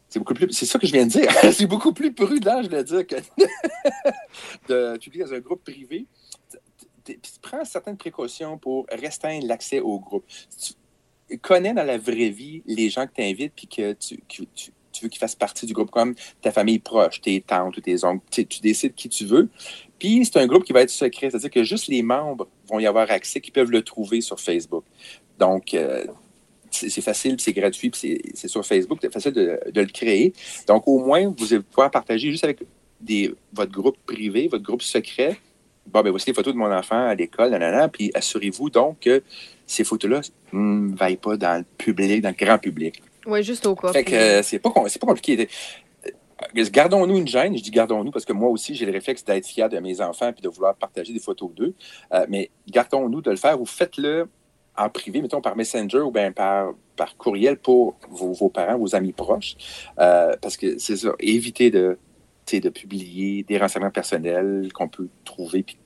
c'est 0.10 0.20
beaucoup 0.20 0.34
plus. 0.34 0.52
C'est 0.52 0.66
ça 0.66 0.80
que 0.80 0.88
je 0.88 0.94
viens 0.94 1.06
de 1.06 1.12
dire. 1.12 1.32
c'est 1.52 1.68
beaucoup 1.68 1.94
plus 1.94 2.14
prudent, 2.14 2.64
je 2.64 2.70
veux 2.70 2.84
dire, 2.84 3.06
que 3.06 3.16
de 4.68 4.98
publier 4.98 5.26
dans 5.26 5.34
un 5.34 5.40
groupe 5.40 5.64
privé. 5.64 6.08
Prends 7.42 7.66
certaines 7.66 7.98
précautions 7.98 8.58
pour 8.58 8.88
restreindre 8.90 9.46
l'accès 9.46 9.82
au 9.82 10.00
groupe. 10.00 10.26
Connais 11.38 11.74
dans 11.74 11.84
la 11.84 11.98
vraie 11.98 12.30
vie 12.30 12.64
les 12.66 12.90
gens 12.90 13.08
que 13.08 13.14
tu 13.16 13.22
invites 13.22 13.54
puis 13.56 13.68
que 13.68 13.94
tu, 13.94 14.20
tu, 14.28 14.72
veux 15.02 15.10
qu'ils 15.10 15.20
fassent 15.20 15.36
partie 15.36 15.66
du 15.66 15.74
groupe 15.74 15.92
comme 15.92 16.16
ta 16.42 16.52
famille 16.52 16.80
proche, 16.80 17.22
tes 17.22 17.42
tantes 17.42 17.78
ou 17.78 17.82
tes 17.82 18.04
oncles. 18.04 18.24
Tu, 18.32 18.46
décides 18.62 18.94
qui 18.96 19.10
tu 19.10 19.26
veux. 19.26 19.50
Puis 20.00 20.26
c'est 20.26 20.38
un 20.38 20.48
groupe 20.48 20.64
qui 20.64 20.74
va 20.74 20.82
être 20.82 20.90
secret, 20.90 21.30
c'est-à-dire 21.30 21.50
que 21.50 21.64
juste 21.64 21.88
les 21.88 22.02
membres 22.02 22.48
vont 22.68 22.80
y 22.80 22.88
avoir 22.88 23.10
accès, 23.12 23.42
qui 23.42 23.52
peuvent 23.52 23.72
le 23.72 23.82
trouver 23.82 24.22
sur 24.22 24.40
Facebook. 24.40 24.84
Donc, 25.40 25.74
euh, 25.74 26.06
c'est 26.72 27.02
facile, 27.02 27.36
c'est 27.40 27.54
gratuit, 27.54 27.92
c'est- 27.94 28.48
sur 28.48 28.66
Facebook, 28.66 29.00
c'est 29.02 29.14
facile 29.14 29.34
de, 29.34 29.60
de 29.72 29.82
le 29.82 29.88
créer. 29.88 30.34
Donc, 30.68 30.88
au 30.88 31.00
moins, 31.00 31.34
vous 31.38 31.54
allez 31.54 31.64
pouvoir 31.64 31.92
partager 31.92 32.32
juste 32.32 32.44
avec 32.44 32.60
des, 33.04 33.34
votre 33.52 33.72
groupe 33.72 33.98
privé, 34.06 34.48
votre 34.48 34.64
groupe 34.64 34.82
secret. 34.82 35.38
Bon, 35.86 36.02
ben 36.02 36.12
voici 36.12 36.28
les 36.28 36.34
photos 36.34 36.54
de 36.54 36.58
mon 36.58 36.72
enfant 36.72 37.08
à 37.08 37.14
l'école, 37.14 37.52
nanana, 37.52 37.90
puis 37.90 38.10
assurez-vous 38.14 38.70
donc 38.70 39.02
que 39.02 39.22
ces 39.66 39.84
photos-là 39.84 40.22
ne 40.52 40.96
vaillent 40.96 41.18
pas 41.18 41.38
dans 41.38 41.60
le 41.60 41.66
public, 41.78 42.22
dans 42.22 42.30
le 42.30 42.46
grand 42.46 42.58
public. 42.58 43.02
Oui, 43.26 43.44
juste 43.44 43.66
au 43.66 43.76
cas. 43.76 43.94
Fait 43.94 44.04
que 44.04 44.16
euh, 44.16 44.44
c'est 44.44 44.60
pas, 44.60 44.70
compliqué. 44.70 45.48
Euh, 46.06 46.66
Gardons-nous 46.72 47.18
une 47.18 47.28
gêne. 47.28 47.58
Je 47.58 47.64
dis 47.64 47.72
gardons-nous 47.72 48.12
parce 48.12 48.26
que 48.26 48.34
moi 48.34 48.50
aussi, 48.50 48.76
j'ai 48.76 48.86
le 48.86 48.92
réflexe 48.92 49.24
d'être 49.24 49.48
fier 49.48 49.70
de 49.70 49.80
mes 49.80 50.02
enfants 50.02 50.32
puis 50.34 50.42
de 50.42 50.50
vouloir 50.50 50.76
partager 50.76 51.14
des 51.14 51.20
photos 51.20 51.52
d'eux. 51.54 51.74
Euh, 52.14 52.26
mais 52.30 52.50
gardons-nous 52.68 53.22
de 53.22 53.32
le 53.32 53.38
faire 53.38 53.60
ou 53.62 53.66
faites-le 53.66 54.28
en 54.76 54.90
privé, 54.90 55.22
mettons 55.22 55.42
par 55.42 55.56
Messenger 55.56 56.00
ou 56.00 56.12
bien 56.12 56.32
par, 56.32 56.74
par 56.96 57.16
courriel 57.18 57.58
pour 57.58 57.96
vos, 58.10 58.34
vos 58.34 58.50
parents, 58.50 58.78
vos 58.78 58.96
amis 58.96 59.14
proches. 59.14 59.56
Euh, 60.00 60.36
parce 60.42 60.58
que 60.58 60.78
c'est 60.80 60.98
ça, 60.98 61.14
évitez 61.20 61.70
de, 61.70 61.98
de 62.52 62.70
publier 62.70 63.44
des 63.44 63.58
renseignements 63.58 63.92
personnels 63.92 64.70
qu'on 64.74 64.88
peut 64.88 65.08
trouver 65.26 65.64
puis 65.64 65.78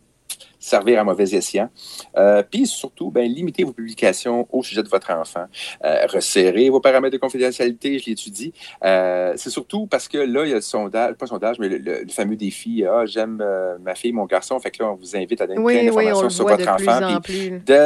servir 0.59 0.99
à 0.99 1.03
mauvais 1.03 1.33
escient. 1.35 1.69
Euh, 2.17 2.43
puis 2.43 2.65
surtout, 2.65 3.09
ben, 3.11 3.23
limitez 3.31 3.63
vos 3.63 3.71
publications 3.71 4.47
au 4.51 4.63
sujet 4.63 4.83
de 4.83 4.89
votre 4.89 5.11
enfant. 5.11 5.45
Euh, 5.85 6.05
resserrez 6.07 6.69
vos 6.69 6.81
paramètres 6.81 7.13
de 7.13 7.19
confidentialité, 7.19 7.99
je 7.99 8.07
l'étudie. 8.07 8.53
Euh, 8.83 9.33
c'est 9.37 9.49
surtout 9.51 9.87
parce 9.87 10.07
que 10.09 10.17
là, 10.17 10.43
il 10.45 10.49
y 10.49 10.51
a 10.51 10.55
le 10.55 10.61
sondage, 10.61 11.13
pas 11.13 11.25
le 11.25 11.29
sondage, 11.29 11.57
mais 11.59 11.69
le, 11.69 11.77
le- 11.77 12.01
le 12.03 12.09
fameux 12.09 12.35
défi, 12.35 12.83
ah, 12.85 13.05
j'aime 13.05 13.39
euh, 13.41 13.77
ma 13.81 13.95
fille, 13.95 14.11
mon 14.11 14.25
garçon, 14.25 14.59
fait 14.59 14.71
que 14.71 14.83
là, 14.83 14.89
on 14.91 14.95
vous 14.95 15.15
invite 15.15 15.39
à 15.41 15.47
donner 15.47 15.59
Oui, 15.59 15.73
plein 15.73 15.81
oui, 15.81 15.85
d'informations 16.05 16.19
on 16.19 16.23
le 16.23 16.29
sur 16.29 16.47
votre 16.47 16.57
de 16.57 16.69
enfant. 16.69 17.15
en 17.15 17.21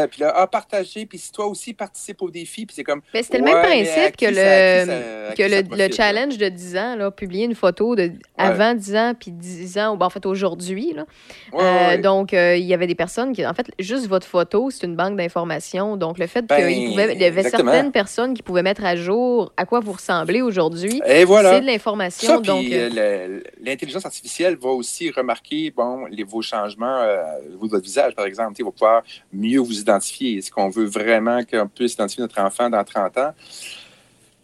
puis 0.08 0.22
là, 0.22 0.34
ah, 0.36 0.48
partagez, 0.48 1.06
puis 1.06 1.18
si 1.20 1.32
toi 1.32 1.46
aussi 1.48 1.74
participes 1.74 2.22
au 2.22 2.32
défi, 2.32 2.66
puis 2.66 2.76
c'est 2.76 2.84
comme... 2.84 3.02
Mais 3.14 3.22
c'était 3.22 3.40
le 3.40 3.44
même 3.44 3.62
principe 3.62 4.18
que 4.18 4.26
le, 4.26 4.34
ça- 4.36 5.34
que 5.36 5.44
le, 5.44 5.78
là? 5.78 5.90
challenge 5.92 6.38
de 6.38 6.50
10 6.50 6.78
ans, 6.78 6.96
là, 6.96 7.12
publier 7.12 7.46
une 7.46 7.56
photo 7.56 7.96
de 7.96 8.12
avant 8.38 8.74
10 8.74 8.96
ans 8.96 9.14
puis 9.20 9.32
10 9.32 9.78
ans, 9.78 9.94
ou 9.94 9.98
ben, 9.98 10.06
en 10.08 10.10
fait 10.10 10.26
aujourd'hui. 10.26 10.94
là. 10.94 11.06
Ouais, 11.54 11.60
ouais. 11.64 11.98
Donc, 12.32 12.40
euh, 12.40 12.56
il 12.56 12.66
y 12.66 12.74
avait 12.74 12.88
des 12.88 12.96
personnes 12.96 13.34
qui, 13.34 13.46
en 13.46 13.54
fait, 13.54 13.68
juste 13.80 14.08
votre 14.08 14.26
photo, 14.26 14.70
c'est 14.72 14.86
une 14.86 14.96
banque 14.96 15.18
d'informations. 15.18 15.98
Donc, 15.98 16.18
le 16.18 16.28
fait 16.28 16.44
Ben, 16.44 16.58
qu'il 16.68 16.90
pouvait- 16.92 17.14
il 17.14 17.22
y 17.22 17.26
avait 17.26 17.42
exactement. 17.42 17.72
certaines 17.72 17.92
personnes 17.92 18.34
qui 18.34 18.42
pouvaient 18.42 18.64
mettre 18.64 18.86
à 18.86 18.96
jour 18.96 19.52
à 19.58 19.66
quoi 19.66 19.80
vous 19.82 19.92
ressemblez 19.92 20.42
aujourd'hui, 20.42 21.02
voilà. 21.26 21.54
c'est 21.56 21.62
de 21.62 21.66
l'information. 21.66 22.40
Donc, 22.40 22.66
euh, 22.72 22.90
euh, 22.96 23.40
l'intelligence 23.62 24.06
artificielle 24.06 24.56
va 24.56 24.70
aussi 24.70 25.10
remarquer 25.12 25.72
bon, 25.76 26.06
les, 26.10 26.24
vos 26.24 26.42
changements 26.42 27.02
au 27.48 27.52
niveau 27.52 27.66
de 27.68 27.72
votre 27.72 27.84
visage, 27.84 28.16
par 28.16 28.26
exemple. 28.26 28.54
Il 28.60 28.66
va 28.66 28.72
pouvoir 28.72 29.04
mieux 29.34 29.60
vous 29.60 29.80
identifier. 29.80 30.38
Est-ce 30.38 30.52
qu'on 30.52 30.70
veut 30.70 30.86
vraiment 30.86 31.42
qu'on 31.44 31.68
puisse 31.68 31.94
identifier 31.94 32.22
notre 32.22 32.40
enfant 32.40 32.70
dans 32.70 32.84
30 32.84 33.18
ans? 33.18 33.32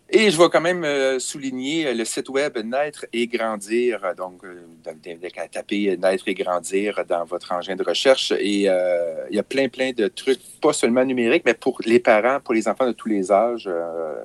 Et 0.09 0.31
je 0.31 0.37
vais 0.37 0.47
quand 0.49 0.61
même 0.61 0.85
euh, 0.85 1.19
souligner 1.19 1.87
euh, 1.87 1.93
le 1.93 2.05
site 2.05 2.29
web 2.29 2.57
Naître 2.63 3.05
et 3.11 3.27
Grandir. 3.27 3.99
Donc, 4.17 4.41
euh, 4.45 4.61
d'inviter 5.03 5.41
à 5.41 5.47
taper 5.49 5.97
Naître 5.97 6.23
et 6.27 6.33
Grandir 6.33 7.03
dans 7.07 7.25
votre 7.25 7.51
engin 7.51 7.75
de 7.75 7.83
recherche. 7.83 8.31
Et 8.39 8.69
euh, 8.69 9.25
il 9.29 9.35
y 9.35 9.39
a 9.39 9.43
plein, 9.43 9.67
plein 9.67 9.91
de 9.91 10.07
trucs, 10.07 10.39
pas 10.61 10.71
seulement 10.71 11.03
numériques, 11.03 11.43
mais 11.45 11.53
pour 11.53 11.81
les 11.85 11.99
parents, 11.99 12.39
pour 12.39 12.53
les 12.53 12.69
enfants 12.69 12.87
de 12.87 12.93
tous 12.93 13.09
les 13.09 13.31
âges 13.33 13.69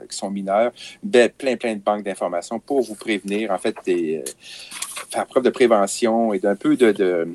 qui 0.08 0.16
sont 0.16 0.30
mineurs. 0.30 0.70
Ben, 1.02 1.28
plein, 1.28 1.56
plein 1.56 1.74
de 1.74 1.80
banques 1.80 2.04
d'informations 2.04 2.60
pour 2.60 2.82
vous 2.82 2.94
prévenir, 2.94 3.50
en 3.50 3.58
fait, 3.58 3.74
des, 3.84 4.22
faire 5.10 5.26
preuve 5.26 5.42
de 5.42 5.50
prévention 5.50 6.32
et 6.32 6.38
d'un 6.38 6.54
peu 6.54 6.76
de, 6.76 6.92
de, 6.92 7.28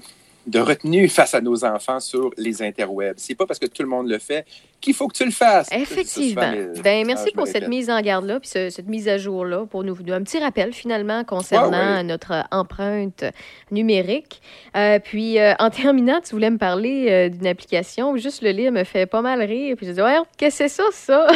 de 0.48 0.60
retenue 0.60 1.08
face 1.10 1.34
à 1.34 1.42
nos 1.42 1.64
enfants 1.66 2.00
sur 2.00 2.32
les 2.38 2.62
interwebs. 2.64 3.16
C'est 3.18 3.36
pas 3.36 3.46
parce 3.46 3.60
que 3.60 3.66
tout 3.68 3.84
le 3.84 3.90
monde 3.90 4.08
le 4.08 4.18
fait 4.18 4.46
qu'il 4.80 4.94
faut 4.94 5.08
que 5.08 5.16
tu 5.18 5.26
le 5.26 5.32
fasses. 5.32 5.68
Effectivement. 5.72 6.52
Ben, 6.84 7.06
merci 7.06 7.32
pour 7.34 7.48
cette 7.48 7.68
mise 7.68 7.90
en 7.90 8.00
garde-là, 8.02 8.40
puis 8.40 8.50
ce- 8.50 8.70
cette 8.70 8.88
mise 8.88 9.08
à 9.10 9.18
jour-là, 9.18 9.66
pour 9.66 9.84
nous 9.84 9.96
un 10.10 10.22
petit 10.24 10.40
rappel 10.40 10.72
finalement 10.74 11.24
concernant 11.24 12.02
notre 12.04 12.46
empreinte 12.52 13.26
numérique. 13.72 14.42
Euh, 14.76 15.00
puis 15.00 15.40
euh, 15.40 15.54
en 15.60 15.70
terminant, 15.70 16.20
tu 16.24 16.32
voulais 16.32 16.50
me 16.52 16.58
parler 16.58 17.08
euh, 17.10 17.30
d'une 17.30 17.48
application, 17.48 18.16
juste 18.18 18.42
le 18.42 18.52
lire 18.52 18.72
me 18.72 18.84
fait 18.84 19.06
pas 19.06 19.22
mal 19.22 19.42
rire. 19.42 19.76
Puis 19.78 19.86
je 19.88 19.92
dis, 19.92 20.02
ouais, 20.02 20.18
qu'est-ce 20.38 20.60
que 20.60 20.68
c'est 20.70 20.82
ça, 20.82 20.84
ça? 20.92 21.28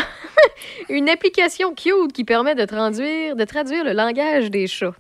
Une 0.90 1.10
application 1.10 1.74
cute 1.74 2.14
qui 2.14 2.24
permet 2.24 2.56
de 2.56 2.66
traduire, 2.66 3.36
de 3.36 3.44
traduire 3.44 3.84
le 3.84 3.94
langage 3.94 4.50
des 4.52 4.68
chats. 4.68 4.94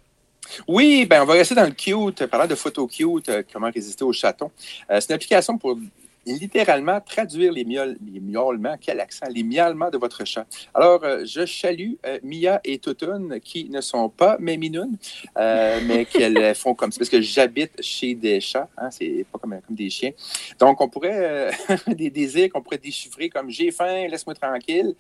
Oui, 0.67 1.05
ben 1.05 1.21
on 1.21 1.25
va 1.25 1.33
rester 1.33 1.55
dans 1.55 1.65
le 1.65 1.71
cute, 1.71 2.25
parlant 2.27 2.47
de 2.47 2.55
photos 2.55 2.89
cute, 2.91 3.29
euh, 3.29 3.43
comment 3.51 3.69
résister 3.71 4.03
au 4.03 4.13
chaton. 4.13 4.51
Euh, 4.89 4.99
c'est 4.99 5.09
une 5.09 5.15
application 5.15 5.57
pour 5.57 5.77
littéralement 6.25 6.99
traduire 7.01 7.51
les, 7.51 7.63
miaul- 7.65 7.97
les 8.13 8.19
miaulements, 8.19 8.75
quel 8.79 8.99
accent, 8.99 9.25
les 9.29 9.43
miaulements 9.43 9.89
de 9.89 9.97
votre 9.97 10.25
chat. 10.25 10.45
Alors, 10.73 11.03
euh, 11.03 11.23
je 11.25 11.45
salue 11.45 11.93
euh, 12.05 12.19
Mia 12.23 12.59
et 12.63 12.77
Tutun, 12.79 13.39
qui 13.43 13.69
ne 13.69 13.81
sont 13.81 14.09
pas 14.09 14.37
mes 14.39 14.57
minounes, 14.57 14.97
euh, 15.37 15.79
mais 15.87 16.05
qu'elles 16.05 16.53
font 16.55 16.73
comme 16.75 16.91
ça, 16.91 16.99
parce 16.99 17.09
que 17.09 17.21
j'habite 17.21 17.81
chez 17.81 18.13
des 18.15 18.39
chats, 18.39 18.67
hein, 18.77 18.89
c'est 18.91 19.25
pas 19.31 19.39
comme, 19.39 19.59
comme 19.65 19.75
des 19.75 19.89
chiens. 19.89 20.11
Donc, 20.59 20.79
on 20.81 20.89
pourrait, 20.89 21.51
euh, 21.69 21.75
des 21.87 22.09
désirs 22.09 22.49
qu'on 22.51 22.61
pourrait 22.61 22.77
déchiffrer 22.77 23.29
comme 23.29 23.49
j'ai 23.49 23.71
faim, 23.71 24.07
laisse-moi 24.07 24.35
tranquille. 24.35 24.93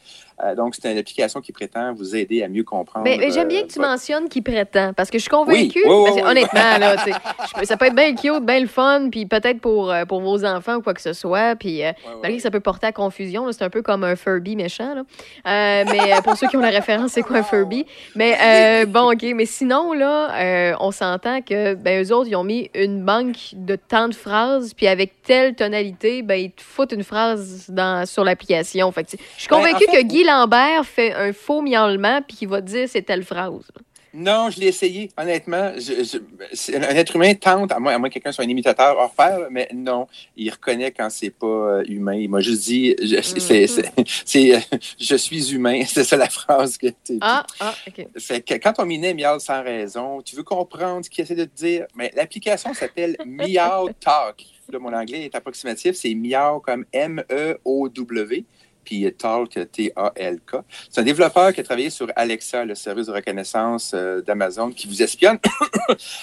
Donc, 0.57 0.73
c'est 0.73 0.91
une 0.91 0.97
application 0.97 1.39
qui 1.39 1.51
prétend 1.51 1.93
vous 1.93 2.15
aider 2.15 2.41
à 2.41 2.47
mieux 2.47 2.63
comprendre. 2.63 3.05
Ben, 3.05 3.19
ben, 3.19 3.31
J'aime 3.31 3.47
bien 3.47 3.61
que 3.61 3.67
tu 3.67 3.77
votre- 3.77 3.89
mentionnes 3.91 4.27
qui 4.27 4.41
prétend, 4.41 4.91
parce 4.93 5.11
que 5.11 5.19
je 5.19 5.21
suis 5.21 5.29
convaincue, 5.29 5.83
Oui, 5.85 6.21
honnêtement, 6.23 6.77
là, 6.79 6.95
ça 7.63 7.77
peut 7.77 7.85
être 7.85 7.95
bien 7.95 8.15
cute, 8.15 8.43
bien 8.43 8.59
le 8.59 8.65
fun, 8.67 9.09
puis 9.11 9.27
peut-être 9.27 9.59
pour, 9.61 9.93
pour 10.07 10.19
vos 10.21 10.43
enfants 10.43 10.77
ou 10.77 10.81
quoi 10.81 10.95
que 10.95 11.01
ce 11.01 11.09
soit, 11.09 11.10
puis 11.59 11.83
euh, 11.83 11.91
malgré 12.21 12.37
que 12.37 12.43
ça 12.43 12.51
peut 12.51 12.59
porter 12.59 12.87
à 12.87 12.91
confusion, 12.91 13.51
c'est 13.51 13.63
un 13.63 13.69
peu 13.69 13.81
comme 13.81 14.03
un 14.03 14.15
Furby 14.15 14.55
méchant, 14.55 14.95
là. 14.95 15.01
Euh, 15.01 15.83
mais 15.91 16.13
euh, 16.13 16.21
pour 16.21 16.37
ceux 16.37 16.47
qui 16.47 16.57
ont 16.57 16.61
la 16.61 16.69
référence, 16.69 17.11
c'est 17.11 17.21
quoi 17.21 17.37
un 17.37 17.43
Furby? 17.43 17.85
Mais 18.15 18.37
euh, 18.41 18.85
bon, 18.85 19.11
OK, 19.11 19.23
mais 19.35 19.45
sinon, 19.45 19.93
là, 19.93 20.75
on 20.79 20.91
s'entend 20.91 21.41
que, 21.41 21.75
ben, 21.75 22.03
eux 22.03 22.13
autres, 22.13 22.29
ils 22.29 22.35
ont 22.35 22.43
mis 22.43 22.69
une 22.73 23.03
banque 23.03 23.35
de 23.53 23.75
tant 23.75 24.07
de 24.07 24.15
phrases, 24.15 24.73
puis 24.73 24.87
avec 24.87 25.21
telle 25.23 25.55
tonalité, 25.55 26.21
ben, 26.21 26.35
ils 26.35 26.51
te 26.51 26.61
foutent 26.61 26.91
une 26.93 27.03
phrase 27.03 27.69
dans, 27.69 28.05
sur 28.05 28.23
l'application. 28.23 28.91
Fait 28.91 29.05
je 29.11 29.17
suis 29.17 29.47
Ben, 29.49 29.55
en 29.55 29.59
convaincue 29.59 29.85
fait, 29.89 30.03
que 30.03 30.07
Guy 30.07 30.23
Lambert 30.23 30.85
fait 30.85 31.13
un 31.13 31.33
faux 31.33 31.61
miaulement, 31.61 32.21
puis 32.27 32.37
qu'il 32.37 32.47
va 32.47 32.61
te 32.61 32.67
dire 32.67 32.87
c'est 32.87 33.01
telle 33.01 33.23
phrase. 33.23 33.51
là. 33.75 33.81
Non, 34.13 34.49
je 34.49 34.59
l'ai 34.59 34.67
essayé, 34.67 35.09
honnêtement. 35.17 35.71
Je, 35.75 36.03
je- 36.03 36.17
c'est- 36.53 36.75
un 36.75 36.81
être 36.95 37.15
humain 37.15 37.33
tente, 37.33 37.71
à 37.71 37.79
moins, 37.79 37.93
à 37.95 37.97
moins 37.97 38.09
que 38.09 38.15
quelqu'un 38.15 38.31
soit 38.33 38.43
un 38.43 38.49
imitateur 38.49 38.97
hors 38.97 39.13
pair, 39.13 39.47
mais 39.49 39.69
non, 39.73 40.07
il 40.35 40.49
reconnaît 40.49 40.91
quand 40.91 41.09
c'est 41.09 41.29
pas 41.29 41.45
euh, 41.47 41.83
humain. 41.87 42.15
Il 42.15 42.29
m'a 42.29 42.41
juste 42.41 42.63
dit, 42.63 42.95
je, 43.01 43.21
c'est, 43.21 43.67
c'est- 43.67 43.93
c'est, 44.25 44.55
euh, 44.55 44.59
je 44.99 45.15
suis 45.15 45.53
humain. 45.53 45.81
C'est 45.87 46.03
ça 46.03 46.17
la 46.17 46.29
phrase 46.29 46.77
que 46.77 46.87
tu 46.87 47.17
Ah, 47.21 47.45
ah, 47.59 47.73
OK. 47.87 48.05
Fait 48.17 48.41
que 48.41 48.53
quand 48.55 48.73
on 48.79 48.85
minait 48.85 49.13
miaule 49.13 49.39
sans 49.39 49.63
raison, 49.63 50.21
tu 50.21 50.35
veux 50.35 50.43
comprendre 50.43 51.05
ce 51.05 51.09
qu'il 51.09 51.23
essaie 51.23 51.35
de 51.35 51.45
te 51.45 51.55
dire, 51.55 51.85
mais 51.95 52.11
l'application 52.15 52.73
s'appelle 52.73 53.15
Meow 53.25 53.89
Talk. 53.99 54.43
Là, 54.71 54.79
mon 54.79 54.93
anglais 54.93 55.23
est 55.25 55.35
approximatif, 55.35 55.95
c'est 55.95 56.13
Meow 56.15 56.59
comme 56.61 56.85
M-E-O-W, 56.93 58.45
puis 58.83 59.11
Talk, 59.17 59.57
T-A-L-K. 59.71 60.55
C'est 60.89 61.01
un 61.01 61.03
développeur 61.03 61.53
qui 61.53 61.59
a 61.61 61.63
travaillé 61.63 61.89
sur 61.89 62.07
Alexa, 62.15 62.65
le 62.65 62.75
service 62.75 63.07
de 63.07 63.11
reconnaissance 63.13 63.91
euh, 63.93 64.21
d'Amazon 64.21 64.71
qui 64.71 64.87
vous 64.87 65.01
espionne. 65.01 65.37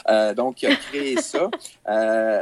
Euh, 0.08 0.32
donc, 0.34 0.62
il 0.62 0.70
a 0.70 0.76
créé 0.76 1.16
ça. 1.20 1.50
Euh, 1.88 2.40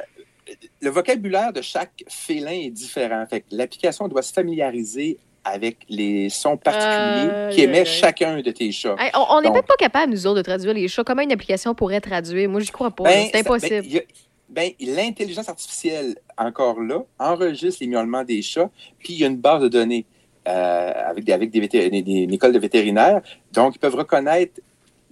le 0.81 0.91
vocabulaire 0.91 1.53
de 1.53 1.61
chaque 1.61 2.05
félin 2.09 2.53
est 2.53 2.71
différent. 2.71 3.25
Fait 3.29 3.45
l'application 3.51 4.07
doit 4.07 4.23
se 4.23 4.33
familiariser 4.33 5.19
avec 5.45 5.79
les 5.89 6.29
sons 6.29 6.57
particuliers 6.57 7.67
aïe, 7.67 7.77
aïe. 7.79 7.87
chacun 7.87 8.41
de 8.41 8.51
tes 8.51 8.71
chats. 8.73 8.97
Hey, 8.99 9.11
on 9.15 9.41
n'est 9.41 9.51
même 9.51 9.63
pas 9.63 9.77
capable, 9.77 10.13
nous 10.13 10.27
autres, 10.27 10.39
de 10.39 10.43
traduire 10.43 10.75
les 10.75 10.89
chats. 10.89 11.05
Comment 11.05 11.23
une 11.23 11.33
application 11.33 11.75
pourrait 11.75 12.01
traduire? 12.01 12.49
Moi, 12.49 12.61
j'y 12.61 12.71
crois 12.71 12.91
pas. 12.91 13.05
Ben, 13.05 13.27
c'est 13.27 13.33
ça- 13.33 13.39
impossible. 13.39 13.87
ben, 13.89 13.99
a- 13.99 14.03
ben, 14.49 14.71
l'intelligence 14.81 15.49
artificielle, 15.49 16.17
encore 16.39 16.81
là, 16.81 17.01
enregistre 17.19 17.79
les 17.83 17.89
miaulements 17.89 18.25
des 18.25 18.43
chats, 18.43 18.71
puis 18.99 19.15
il 19.15 19.21
y 19.21 19.25
a 19.25 19.27
une 19.27 19.37
base 19.39 19.63
de 19.63 19.69
données 19.69 20.07
euh, 20.49 20.93
avec, 21.07 21.25
des, 21.25 21.33
avec 21.33 21.51
des, 21.51 21.67
des- 21.67 21.91
des- 22.03 22.13
une 22.13 22.33
école 22.35 22.53
de 22.53 22.59
vétérinaires. 22.59 23.21
Donc, 23.53 23.75
ils 23.75 23.79
peuvent 23.81 23.97
reconnaître, 23.97 24.61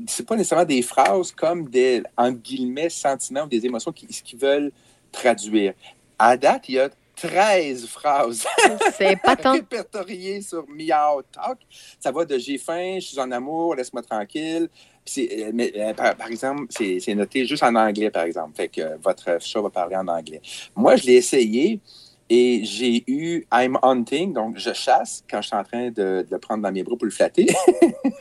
c'est 0.06 0.26
pas 0.26 0.36
nécessairement 0.36 0.64
des 0.64 0.82
phrases 0.82 1.32
comme 1.32 1.68
des, 1.68 2.02
entre 2.16 2.38
guillemets, 2.38 2.88
sentiments 2.90 3.42
ou 3.42 3.48
des 3.48 3.64
émotions 3.66 3.92
qu'ils 3.92 4.38
veulent 4.38 4.70
traduire. 5.10 5.74
À 6.18 6.36
date, 6.36 6.68
il 6.68 6.74
y 6.76 6.78
a 6.80 6.88
13 7.16 7.86
phrases. 7.86 8.44
Répertoriées 9.52 10.40
sur 10.42 10.64
Meow 10.68 11.22
Talk. 11.32 11.58
Ça 12.00 12.10
va 12.12 12.24
de 12.24 12.38
j'ai 12.38 12.58
faim, 12.58 12.96
je 13.00 13.06
suis 13.06 13.18
en 13.20 13.30
amour, 13.30 13.74
laisse-moi 13.74 14.02
tranquille. 14.02 14.68
Euh, 15.18 15.52
euh, 15.76 15.94
par, 15.94 16.16
par 16.16 16.28
exemple, 16.28 16.64
c'est 16.70 16.98
c'est 16.98 17.14
noté 17.14 17.44
juste 17.44 17.62
en 17.62 17.74
anglais, 17.74 18.10
par 18.10 18.24
exemple. 18.24 18.56
Fait 18.56 18.68
que 18.68 18.80
euh, 18.80 18.96
votre 19.02 19.38
chat 19.40 19.60
va 19.60 19.70
parler 19.70 19.96
en 19.96 20.08
anglais. 20.08 20.40
Moi, 20.74 20.96
je 20.96 21.06
l'ai 21.06 21.14
essayé 21.14 21.80
et 22.30 22.64
j'ai 22.64 23.04
eu 23.06 23.46
I'm 23.52 23.78
hunting, 23.82 24.32
donc 24.32 24.58
je 24.58 24.72
chasse 24.72 25.22
quand 25.28 25.42
je 25.42 25.48
suis 25.48 25.56
en 25.56 25.64
train 25.64 25.88
de, 25.88 26.22
de 26.22 26.26
le 26.30 26.38
prendre 26.38 26.62
dans 26.62 26.72
mes 26.72 26.82
bras 26.82 26.96
pour 26.96 27.06
le 27.06 27.10
flatter. 27.10 27.46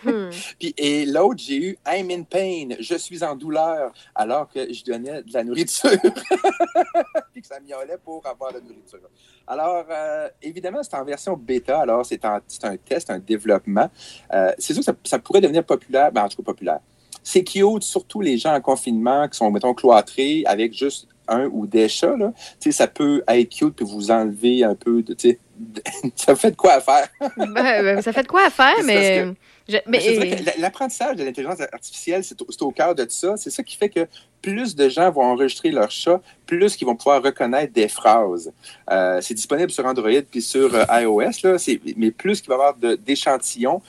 Hmm. 0.04 0.30
Puis, 0.60 0.74
et 0.78 1.06
l'autre, 1.06 1.38
j'ai 1.38 1.56
eu 1.56 1.78
I'm 1.88 2.12
in 2.12 2.24
pain, 2.24 2.76
je 2.78 2.96
suis 2.96 3.24
en 3.24 3.38
douleur, 3.38 3.94
alors 4.14 4.50
que 4.50 4.74
je 4.74 4.84
donnais 4.84 5.24
de 5.24 5.34
la 5.34 5.46
nourriture. 5.46 5.92
Puis 7.32 7.42
que 7.42 7.48
ça 7.48 7.60
miaulait 7.62 7.98
pour 8.04 8.26
avoir 8.28 8.52
de 8.52 8.58
la 8.58 8.64
nourriture. 8.66 9.00
Alors, 9.48 9.86
euh, 9.90 10.28
évidemment, 10.42 10.84
c'est 10.84 10.96
en 10.96 11.06
version 11.06 11.38
bêta, 11.38 11.80
alors 11.80 12.06
c'est 12.06 12.26
un, 12.26 12.42
test, 12.84 13.10
un 13.10 13.20
développement. 13.20 13.90
Euh, 14.34 14.52
c'est 14.58 14.74
sûr 14.74 14.82
que 14.82 14.86
ça, 14.86 14.96
ça 15.06 15.20
pourrait 15.20 15.42
devenir 15.42 15.64
populaire, 15.64 16.12
ben, 16.12 16.24
en 16.24 16.28
tout 16.28 16.38
cas 16.38 16.44
populaire. 16.44 16.80
C'est 17.24 17.44
cute, 17.44 17.84
surtout 17.84 18.20
les 18.20 18.38
gens 18.38 18.54
en 18.54 18.62
confinement 18.62 19.30
qui 19.30 19.38
sont, 19.38 19.50
mettons, 19.52 19.74
cloîtrés 19.74 20.44
avec 20.46 20.74
juste 20.74 21.08
un 21.28 21.46
ou 21.52 21.66
des 21.68 21.88
chats. 21.88 22.16
Là. 22.18 22.34
Tu 22.60 22.72
sais, 22.72 22.78
ça 22.78 22.88
peut 22.88 23.24
être 23.28 23.50
cute 23.50 23.76
puis 23.76 23.86
vous 23.86 24.12
enlever 24.12 24.64
un 24.64 24.76
peu 24.76 25.02
de. 25.02 25.14
tu 25.14 25.30
sais, 25.30 25.40
ça 26.16 26.36
fait 26.36 26.52
de 26.52 26.56
quoi 26.56 26.74
à 26.74 26.82
faire? 26.82 27.08
Ben, 27.38 27.54
ben, 27.54 28.02
ça 28.02 28.12
fait 28.12 28.24
de 28.24 28.28
quoi 28.28 28.46
à 28.46 28.50
faire, 28.50 28.76
mais. 28.84 29.26
je- 29.68 29.78
l- 29.78 30.54
l'apprentissage 30.60 31.16
de 31.16 31.24
l'intelligence 31.24 31.62
artificielle, 31.62 32.24
c'est 32.24 32.36
au, 32.62 32.72
cœur 32.72 32.96
de 32.96 33.04
tout 33.04 33.12
ça. 33.12 33.38
C'est 33.38 33.50
ça 33.50 33.64
qui 33.64 33.78
fait 33.78 33.90
que 33.90 34.08
plus 34.42 34.76
de 34.76 34.90
gens 34.90 35.10
vont 35.10 35.24
enregistrer 35.24 35.72
leur 35.72 35.90
chat, 35.90 36.20
plus 36.46 36.76
qu'ils 36.76 36.86
vont 36.86 36.98
pouvoir 36.98 37.24
reconnaître 37.24 37.72
des 37.72 37.88
phrases. 37.88 38.52
Euh, 38.92 39.22
c'est 39.22 39.34
disponible 39.34 39.72
sur 39.72 39.86
Android 39.86 40.22
puis 40.30 40.42
sur 40.42 40.76
euh, 40.76 40.84
iOS, 41.02 41.32
là, 41.44 41.56
mais 41.96 42.12
plus 42.12 42.42
qu'il 42.42 42.50
va 42.50 42.56
y 42.56 42.60
avoir 42.60 42.98
d'échantillons, 42.98 43.82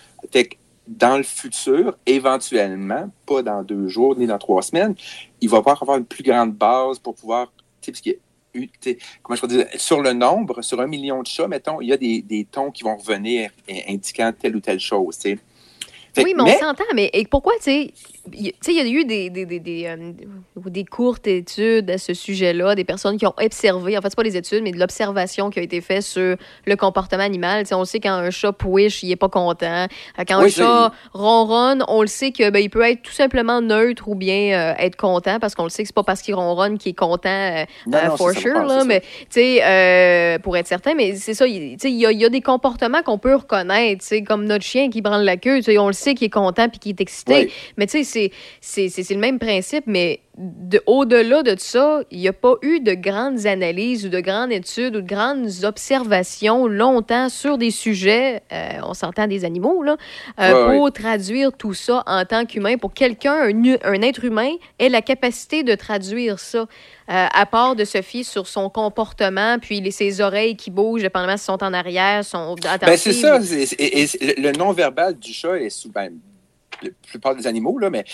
dans 0.87 1.17
le 1.17 1.23
futur, 1.23 1.97
éventuellement, 2.07 3.11
pas 3.27 3.43
dans 3.43 3.63
deux 3.63 3.89
jours 3.89 4.17
ni 4.17 4.27
dans 4.27 4.39
trois 4.39 4.63
semaines, 4.63 4.95
il 5.41 5.49
va 5.49 5.59
pouvoir 5.59 5.83
avoir 5.83 5.99
une 5.99 6.05
plus 6.05 6.23
grande 6.23 6.53
base 6.53 6.99
pour 6.99 7.15
pouvoir, 7.15 7.53
tu 7.81 7.87
sais, 7.87 7.93
parce 7.93 8.01
qu'il 8.01 8.13
y 8.13 8.17
a 8.17 8.19
eu- 8.61 8.69
tu 8.69 8.91
sais, 8.91 8.99
comment 9.23 9.37
je 9.37 9.41
peux 9.41 9.49
dire, 9.49 9.67
sur 9.77 10.03
le 10.03 10.13
nombre, 10.13 10.63
sur 10.63 10.81
un 10.81 10.87
million 10.87 11.23
de 11.23 11.27
chats, 11.27 11.49
mettons, 11.49 11.81
il 11.81 11.89
y 11.89 11.93
a 11.93 11.97
des, 11.97 12.23
des 12.23 12.45
tons 12.45 12.71
qui 12.71 12.85
vont 12.85 12.97
revenir 12.97 13.51
indiquant 13.89 14.33
telle 14.39 14.57
ou 14.57 14.61
telle 14.61 14.81
chose, 14.81 15.17
tu 15.19 15.31
sais. 15.31 15.39
Fait 16.15 16.23
oui, 16.23 16.35
mais 16.37 16.43
on 16.43 16.47
s'entend. 16.61 16.85
Mais 16.95 17.11
et 17.13 17.27
pourquoi, 17.27 17.55
tu 17.57 17.65
sais, 17.65 17.95
il 18.33 18.47
y 18.69 18.81
a 18.81 18.85
eu 18.87 19.05
des, 19.05 19.29
des, 19.31 19.45
des, 19.45 19.61
des, 19.61 19.87
euh, 19.87 20.13
des 20.67 20.85
courtes 20.85 21.27
études 21.27 21.91
à 21.91 21.99
ce 21.99 22.15
sujet-là, 22.15 22.75
des 22.75 22.85
personnes 22.85 23.19
qui 23.19 23.27
ont 23.27 23.35
observé, 23.43 23.99
en 23.99 24.01
fait, 24.01 24.09
c'est 24.11 24.17
pas 24.17 24.23
des 24.23 24.37
études, 24.37 24.63
mais 24.63 24.73
de 24.73 24.79
l'observation 24.79 25.51
qui 25.51 25.59
a 25.59 25.63
été 25.63 25.81
faite 25.81 26.03
sur 26.03 26.37
le 26.67 26.77
comportement 26.77 27.23
animal. 27.23 27.63
Tu 27.65 27.69
sais, 27.69 27.75
on 27.75 27.85
sait 27.85 28.01
quand 28.01 28.13
un 28.13 28.31
chat 28.31 28.53
pouiche, 28.53 29.03
il 29.03 29.11
est 29.11 29.17
pas 29.17 29.29
content. 29.29 29.87
Euh, 30.19 30.23
Quand 30.27 30.39
Oui, 30.39 30.47
un 30.47 30.49
chat 30.49 30.93
ronronne, 31.13 31.85
on 31.89 32.01
le 32.01 32.07
sait 32.07 32.33
que 32.33 32.51
ben, 32.51 32.61
il 32.61 32.71
peut 32.71 32.83
être 32.83 33.03
tout 33.03 33.13
simplement 33.13 33.61
neutre 33.61 34.09
ou 34.09 34.15
bien 34.15 34.59
euh, 34.73 34.75
être 34.79 34.97
content 34.97 35.39
parce 35.39 35.55
qu'on 35.55 35.65
le 35.65 35.69
sait 35.71 35.83
que 35.83 35.89
c'est 35.89 35.95
pas 35.95 36.03
parce 36.03 36.23
qu'il 36.23 36.35
ronronne 36.35 36.79
qu'il 36.79 36.91
est 36.91 36.95
content 36.95 37.29
euh, 37.29 37.65
Non, 37.87 37.99
non, 38.09 38.17
for 38.17 38.31
sure, 38.33 38.65
là, 38.65 38.81
c'est 38.81 38.87
mais 38.87 39.01
tu 39.01 39.41
sais, 39.59 40.39
pour 40.43 40.57
être 40.57 40.67
certain, 40.67 40.95
mais 40.95 41.15
c'est 41.17 41.35
ça, 41.35 41.47
il 41.47 41.77
y, 41.83 42.07
a- 42.07 42.13
y 42.13 42.25
a 42.25 42.29
des 42.29 42.41
comportements 42.41 43.03
qu'on 43.03 43.19
peut 43.19 43.35
reconnaître, 43.37 44.05
comme 44.27 44.45
notre 44.45 44.65
chien 44.65 44.89
qui 44.91 45.03
branle 45.03 45.25
la 45.25 45.37
queue, 45.37 45.61
on 45.79 45.87
le 45.89 45.93
sait 45.93 46.15
qu'il 46.15 46.27
est 46.27 46.31
content 46.31 46.69
puis 46.69 46.79
qu'il 46.79 46.91
est 46.93 47.01
excité, 47.01 47.35
Oui. 47.47 47.53
mais 47.77 47.87
tu 47.87 47.93
sais, 47.99 48.05
c'est- 48.61 49.11
le 49.11 49.17
même 49.21 49.39
principe, 49.39 49.85
mais 49.87 50.21
de- 50.37 50.83
au-delà 50.87 51.43
de 51.45 51.55
ça, 51.59 52.01
il 52.11 52.19
n'y 52.19 52.27
a 52.27 52.33
pas 52.33 52.55
eu 52.63 52.81
de 52.81 52.95
grandes 52.95 53.47
analyses 53.47 54.05
ou 54.05 54.09
de 54.09 54.19
grandes 54.19 54.51
études 54.51 54.97
ou 54.97 55.01
de 55.01 55.07
grandes 55.07 55.49
observations 55.63 56.67
longtemps 56.67 57.29
sur 57.29 57.57
des 57.57 57.71
sujets, 57.71 58.43
euh, 58.53 58.71
on 58.83 58.95
s'entend 58.95 59.27
des 59.29 59.45
animaux, 59.45 59.83
là, 59.85 59.97
euh, 60.41 60.67
Ouais, 60.69 60.77
pour 60.79 60.93
traduire 60.93 61.53
tout 61.53 61.73
ça 61.75 62.03
en 62.07 62.25
tant 62.25 62.47
qu'humain, 62.47 62.79
pour 62.79 62.93
quelqu'un, 62.93 63.49
un, 63.85 64.03
être 64.03 64.25
humain, 64.25 64.51
ait 64.81 64.89
la 64.89 65.03
capacité 65.03 65.63
de 65.63 65.75
traduire 65.77 66.41
ça, 66.41 66.61
euh, 66.61 66.67
à 67.33 67.47
part 67.47 67.77
de 67.77 67.85
se 67.85 68.03
fier 68.03 68.25
sur 68.25 68.49
son 68.49 68.69
comportement, 68.71 69.59
puis 69.61 69.81
les, 69.81 69.91
ses 69.93 70.21
oreilles 70.21 70.57
qui 70.57 70.71
bougent, 70.73 71.03
dépendamment 71.03 71.37
si 71.37 71.45
sont 71.45 71.63
en 71.63 71.73
arrière, 71.73 72.25
sont 72.25 72.57
attentives. 72.65 72.87
Ben, 72.87 72.97
c'est 72.97 73.13
ça. 73.13 73.39
et- 73.79 74.03
et 74.03 74.41
le 74.41 74.53
non-verbal 74.53 75.15
du 75.17 75.33
chat 75.33 75.59
est 75.61 75.71
souvent. 75.71 76.09
La 76.85 76.91
plupart 77.09 77.35
des 77.37 77.47
animaux, 77.47 77.79
là, 77.79 77.91
mais 77.91 78.05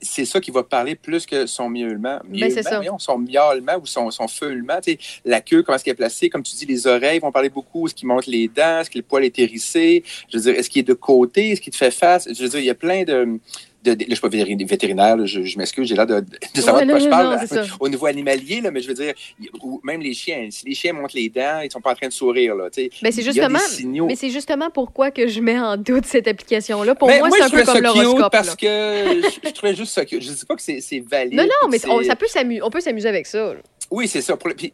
c'est 0.00 0.24
ça 0.24 0.40
qui 0.40 0.50
va 0.50 0.62
parler 0.62 0.94
plus 0.94 1.26
que 1.26 1.46
son 1.46 1.68
miaulement. 1.68 2.20
Ben, 2.24 2.38
c'est 2.38 2.46
Miaulement, 2.48 2.62
ça. 2.62 2.76
voyons, 2.76 2.98
son 2.98 3.18
miaulement 3.18 3.76
ou 3.80 3.86
son, 3.86 4.10
son 4.10 4.28
feulement. 4.28 4.78
La 5.24 5.40
queue, 5.40 5.62
comment 5.62 5.76
est-ce 5.76 5.84
qu'elle 5.84 5.92
est 5.92 5.96
placée? 5.96 6.28
Comme 6.30 6.42
tu 6.42 6.54
dis, 6.56 6.66
les 6.66 6.86
oreilles 6.86 7.18
vont 7.20 7.32
parler 7.32 7.50
beaucoup. 7.50 7.86
Est-ce 7.86 7.94
qu'il 7.94 8.08
monte 8.08 8.26
les 8.26 8.48
dents? 8.48 8.80
Est-ce 8.80 8.90
que 8.90 8.98
le 8.98 9.04
poil 9.04 9.24
est 9.24 9.38
hérissé? 9.38 10.02
Je 10.30 10.36
veux 10.38 10.42
dire, 10.42 10.54
est-ce 10.58 10.70
qu'il 10.70 10.80
est 10.80 10.88
de 10.88 10.94
côté? 10.94 11.50
Est-ce 11.50 11.60
qu'il 11.60 11.72
te 11.72 11.76
fait 11.76 11.90
face? 11.90 12.28
Je 12.32 12.42
veux 12.42 12.48
dire, 12.48 12.60
il 12.60 12.66
y 12.66 12.70
a 12.70 12.74
plein 12.74 13.04
de. 13.04 13.38
De, 13.84 13.94
de- 13.94 14.00
là, 14.00 14.04
je 14.06 14.10
ne 14.10 14.14
suis 14.14 14.20
pas 14.22 14.28
vétéri- 14.28 14.66
vétérinaire, 14.68 15.16
là, 15.16 15.26
je, 15.26 15.42
je 15.42 15.58
m'excuse, 15.58 15.86
j'ai 15.88 15.94
l'air 15.94 16.06
de, 16.06 16.20
de 16.20 16.60
savoir 16.60 16.76
Ouais, 16.76 16.86
de 16.86 16.90
quoi 16.90 16.98
non, 16.98 17.04
je 17.04 17.10
parle 17.10 17.38
non, 17.52 17.62
au 17.80 17.88
niveau 17.88 18.06
animalier, 18.06 18.60
là, 18.60 18.70
mais 18.70 18.80
je 18.80 18.88
veux 18.88 18.94
dire, 18.94 19.14
ou 19.62 19.80
même 19.82 20.00
les 20.00 20.14
chiens. 20.14 20.48
Si 20.50 20.66
les 20.66 20.74
chiens 20.74 20.92
montent 20.92 21.12
les 21.12 21.28
dents, 21.28 21.60
ils 21.60 21.66
ne 21.66 21.70
sont 21.70 21.80
pas 21.80 21.92
en 21.92 21.94
train 21.94 22.08
de 22.08 22.12
sourire. 22.12 22.54
Là, 22.54 22.70
tu 22.70 22.84
sais. 22.84 22.90
Ben, 23.02 23.12
c'est 23.12 23.22
justement, 23.22 23.58
mais 24.06 24.16
c'est 24.16 24.30
justement 24.30 24.70
pourquoi 24.70 25.10
que 25.10 25.28
je 25.28 25.40
mets 25.40 25.58
en 25.58 25.76
doute 25.76 26.06
cette 26.06 26.26
application-là. 26.28 26.94
Pour 26.94 27.08
Mais 27.08 27.18
moi, 27.18 27.28
moi, 27.28 27.38
c'est 27.38 27.44
un 27.44 27.50
peu 27.50 27.64
comme 27.64 27.80
l'horoscope. 27.82 28.32
parce 28.32 28.56
que 28.56 28.66
je, 28.66 29.48
je 29.48 29.52
trouvais 29.52 29.74
juste 29.74 29.92
ça 29.92 30.04
cute. 30.04 30.22
Je 30.22 30.30
ne 30.30 30.34
dis 30.34 30.44
pas 30.46 30.56
que 30.56 30.62
c'est 30.62 31.00
valide. 31.00 31.34
Non, 31.34 31.44
non, 31.44 31.68
mais 31.70 31.78
on, 31.88 32.02
ça 32.02 32.16
peut 32.16 32.26
on 32.62 32.70
peut 32.70 32.80
s'amuser 32.80 33.08
avec 33.08 33.26
ça. 33.26 33.54
Oui, 33.90 34.08
c'est 34.08 34.22
ça. 34.22 34.36
Pour 34.36 34.48
le- 34.48 34.54
puis, 34.54 34.72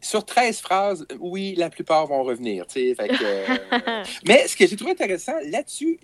sur 0.00 0.24
13 0.24 0.60
phrases, 0.60 1.06
oui, 1.20 1.54
la 1.56 1.70
plupart 1.70 2.06
vont 2.06 2.22
revenir. 2.22 2.66
tu 2.66 2.80
sais, 2.80 2.94
fait 2.94 3.08
que, 3.08 3.14
euh, 3.24 4.02
Mais 4.26 4.46
ce 4.48 4.56
que 4.56 4.66
j'ai 4.66 4.76
trouvé 4.76 4.92
intéressant 4.92 5.32
là-dessus, 5.50 5.98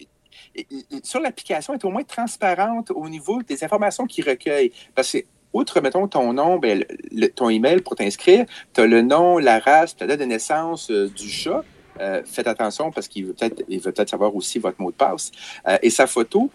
sur 1.03 1.21
l'application, 1.21 1.73
elle 1.75 1.81
est 1.81 1.85
au 1.85 1.91
moins 1.91 2.03
transparente 2.05 2.91
au 2.91 3.09
niveau 3.09 3.43
des 3.43 3.63
informations 3.65 4.07
qu'il 4.07 4.29
recueille. 4.29 4.73
Parce 4.95 5.13
que, 5.13 5.19
outre, 5.53 5.81
mettons, 5.81 6.07
ton 6.09 6.33
nom, 6.33 6.59
ben, 6.59 6.85
le- 7.11 7.29
ton 7.29 7.49
email 7.49 7.81
pour 7.81 7.97
t'inscrire, 7.97 8.45
tu 8.75 8.81
as 8.81 8.87
le 8.87 9.03
nom, 9.03 9.39
la 9.39 9.59
race, 9.59 9.97
la 10.01 10.07
date 10.07 10.21
de 10.21 10.25
naissance 10.25 10.91
euh, 10.91 11.09
du 11.09 11.29
chat. 11.29 11.65
Euh, 12.01 12.23
faites 12.25 12.47
attention 12.47 12.93
parce 12.93 13.09
qu'il 13.09 13.27
veut 13.27 13.33
peut-être 13.33 13.67
peut-être 13.67 14.09
savoir 14.09 14.33
aussi 14.37 14.61
votre 14.61 14.81
mot 14.81 14.93
de 14.93 14.97
passe 14.97 15.33
euh, 15.67 15.79
et 15.83 15.91
sa 15.91 16.07
photo. 16.07 16.49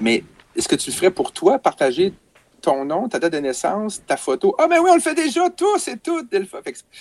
Mais 0.00 0.22
est-ce 0.54 0.68
que 0.68 0.76
tu 0.76 0.90
le 0.90 0.94
ferais 0.94 1.10
pour 1.10 1.32
toi, 1.32 1.58
partager 1.58 2.12
ton 2.60 2.84
nom, 2.84 3.08
ta 3.08 3.18
date 3.18 3.32
de 3.32 3.38
naissance, 3.38 4.02
ta 4.06 4.16
photo? 4.16 4.54
Ah 4.56 4.68
ben 4.68 4.78
oui, 4.80 4.90
on 4.92 4.94
le 4.94 5.00
fait 5.00 5.16
déjà 5.16 5.42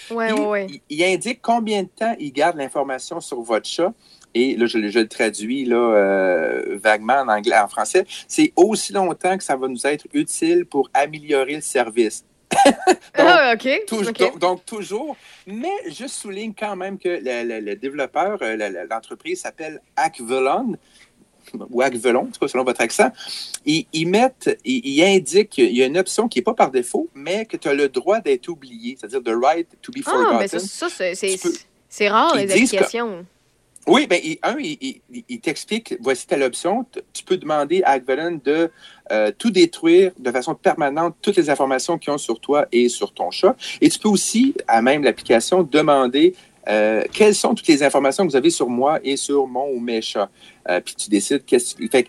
Ouais, 0.09 0.29
il, 0.29 0.33
ouais, 0.33 0.45
ouais. 0.47 0.67
il- 0.69 0.81
il 0.89 1.03
indique 1.03 1.39
combien 1.41 1.83
de 1.83 1.87
temps 1.89 2.15
il 2.19 2.33
garde 2.33 2.57
l'information 2.57 3.21
sur 3.21 3.41
votre 3.41 3.69
chat. 3.69 3.93
Et 4.35 4.55
là, 4.55 4.65
je, 4.65 4.77
le- 4.77 4.89
je 4.89 4.99
le 4.99 5.07
traduis 5.07 5.65
là, 5.65 5.75
euh, 5.77 6.77
vaguement 6.81 7.19
en 7.19 7.27
anglais, 7.27 7.57
en 7.57 7.67
français. 7.67 8.05
C'est 8.27 8.51
aussi 8.55 8.91
longtemps 8.93 9.37
que 9.37 9.43
ça 9.43 9.55
va 9.55 9.67
nous 9.67 9.85
être 9.85 10.05
utile 10.13 10.65
pour 10.65 10.89
améliorer 10.93 11.55
le 11.55 11.61
service. 11.61 12.25
Ah, 13.15 13.53
OK. 13.55 13.67
Touj- 13.87 14.09
OK. 14.09 14.17
donc, 14.19 14.39
donc, 14.39 14.65
toujours. 14.65 15.15
Mais 15.45 15.71
je 15.87 16.07
souligne 16.07 16.53
quand 16.57 16.75
même 16.75 16.97
que 16.97 17.09
le, 17.09 17.47
le- 17.47 17.59
le 17.59 17.75
développeur, 17.75 18.39
euh, 18.41 18.85
l'entreprise 18.89 19.41
s'appelle 19.41 19.79
Acvelon 19.95 20.75
ou 21.69 21.81
Acvelon, 21.81 22.21
en 22.21 22.25
tout 22.25 22.39
cas 22.39 22.47
selon 22.47 22.63
votre 22.63 22.81
accent. 22.81 23.11
Ils, 23.65 23.85
ils 23.93 24.07
mettent, 24.07 24.57
ils, 24.65 24.81
ils 24.85 25.03
indiquent 25.03 25.49
qu'il 25.49 25.75
y 25.75 25.83
a 25.83 25.85
une 25.85 25.97
option 25.97 26.27
qui 26.27 26.39
n'est 26.39 26.43
pas 26.43 26.53
par 26.55 26.71
défaut, 26.71 27.07
mais 27.13 27.45
que 27.45 27.57
tu 27.57 27.67
as 27.67 27.73
le 27.73 27.89
droit 27.89 28.19
d'être 28.19 28.47
oublié, 28.49 28.97
c'est-à-dire 28.99 29.21
the 29.21 29.35
right 29.43 29.67
to 29.81 29.91
be 29.91 29.97
Ah, 30.05 30.09
forgotten. 30.11 30.37
mais 30.39 30.47
ça, 30.47 30.59
ça, 30.59 30.87
c'est- 30.89 32.07
rare, 32.09 32.31
Ils 32.35 32.47
les 32.47 32.51
applications. 32.51 33.25
Oui, 33.85 34.07
ben, 34.07 34.21
un, 34.43 34.55
il, 34.59 35.39
t'explique, 35.41 35.95
voici 35.99 36.25
telle 36.25 36.43
option. 36.43 36.85
Tu 37.11 37.23
peux 37.23 37.35
demander 37.35 37.83
à 37.83 37.91
Agvelon 37.91 38.39
de 38.43 38.71
euh, 39.11 39.31
tout 39.37 39.51
détruire 39.51 40.13
de 40.17 40.31
façon 40.31 40.55
permanente, 40.55 41.15
toutes 41.21 41.35
les 41.35 41.49
informations 41.49 41.97
qu'ils 41.97 42.13
ont 42.13 42.17
sur 42.17 42.39
toi 42.39 42.65
et 42.71 42.87
sur 42.87 43.13
ton 43.13 43.29
chat. 43.29 43.57
Et 43.81 43.89
tu 43.89 43.99
peux 43.99 44.07
aussi, 44.07 44.55
à 44.67 44.81
même 44.81 45.03
l'application, 45.03 45.63
demander 45.63 46.33
euh, 46.69 47.03
quelles 47.11 47.35
sont 47.35 47.53
toutes 47.53 47.67
les 47.67 47.83
informations 47.83 48.25
que 48.25 48.31
vous 48.31 48.37
avez 48.37 48.51
sur 48.51 48.69
moi 48.69 49.01
et 49.03 49.17
sur 49.17 49.47
mon 49.47 49.69
ou 49.69 49.79
mes 49.79 50.01
chats. 50.01 50.29
Euh, 50.69 50.79
puis 50.79 50.95
tu 50.95 51.09
décides 51.09 51.43
qu'est-ce 51.43 51.75
que 51.75 51.85
tu 51.85 52.07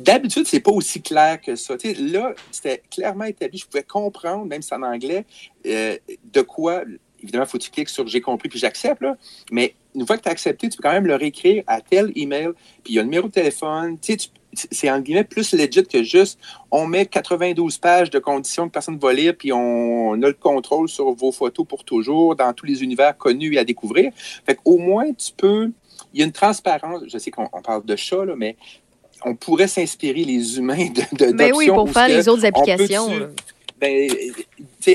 D'habitude, 0.00 0.46
c'est 0.46 0.60
pas 0.60 0.72
aussi 0.72 1.00
clair 1.00 1.40
que 1.40 1.56
ça. 1.56 1.78
Tu 1.78 1.94
sais, 1.94 2.02
là, 2.02 2.34
c'était 2.50 2.82
clairement 2.90 3.24
établi. 3.24 3.56
Je 3.56 3.64
pouvais 3.64 3.82
comprendre, 3.82 4.44
même 4.44 4.60
si 4.60 4.68
c'est 4.68 4.74
en 4.74 4.82
anglais, 4.82 5.24
de 5.64 6.42
quoi. 6.42 6.82
Évidemment, 7.22 7.44
il 7.44 7.48
faut 7.48 7.58
que 7.58 7.64
tu 7.64 7.70
cliques 7.70 7.88
sur 7.88 8.06
j'ai 8.06 8.20
compris 8.20 8.48
puis 8.48 8.58
j'accepte. 8.58 9.02
Mais 9.50 9.74
une 9.94 10.06
fois 10.06 10.16
que 10.16 10.22
tu 10.22 10.28
as 10.28 10.32
accepté, 10.32 10.68
tu 10.68 10.76
peux 10.76 10.82
quand 10.82 10.92
même 10.92 11.06
le 11.06 11.16
réécrire 11.16 11.62
à 11.66 11.80
tel 11.80 12.12
email. 12.16 12.50
Puis 12.84 12.94
il 12.94 12.96
y 12.96 12.98
a 12.98 13.02
le 13.02 13.08
numéro 13.08 13.28
de 13.28 13.32
téléphone. 13.32 13.98
Tu 14.00 14.18
sais, 14.18 14.30
c'est 14.52 14.90
en 14.90 15.00
guillemets 15.00 15.24
plus 15.24 15.52
legit 15.52 15.84
que 15.84 16.02
juste 16.02 16.38
on 16.70 16.86
met 16.86 17.06
92 17.06 17.78
pages 17.78 18.10
de 18.10 18.18
conditions 18.18 18.66
que 18.68 18.72
personne 18.72 18.96
ne 18.96 19.00
va 19.00 19.12
lire, 19.12 19.34
puis 19.38 19.52
on, 19.52 20.10
on 20.10 20.22
a 20.22 20.26
le 20.26 20.32
contrôle 20.34 20.88
sur 20.88 21.12
vos 21.12 21.32
photos 21.32 21.66
pour 21.66 21.84
toujours 21.84 22.34
dans 22.34 22.52
tous 22.52 22.66
les 22.66 22.82
univers 22.82 23.16
connus 23.16 23.54
et 23.54 23.58
à 23.58 23.64
découvrir. 23.64 24.12
Fait 24.44 24.54
qu'au 24.54 24.78
moins, 24.78 25.12
tu 25.12 25.32
peux. 25.36 25.70
Il 26.12 26.20
y 26.20 26.22
a 26.22 26.26
une 26.26 26.32
transparence. 26.32 27.02
Je 27.06 27.18
sais 27.18 27.30
qu'on 27.30 27.48
on 27.52 27.62
parle 27.62 27.84
de 27.84 27.94
chat, 27.94 28.24
là, 28.24 28.34
mais 28.36 28.56
on 29.24 29.34
pourrait 29.34 29.68
s'inspirer 29.68 30.24
les 30.24 30.58
humains 30.58 30.88
de, 30.88 31.26
de 31.26 31.32
Ben 31.32 31.52
oui, 31.54 31.68
pour 31.68 31.90
faire 31.90 32.08
les 32.08 32.28
autres 32.28 32.42
on 32.44 32.48
applications, 32.48 33.18
là. 33.18 33.26
Ben, 33.80 34.10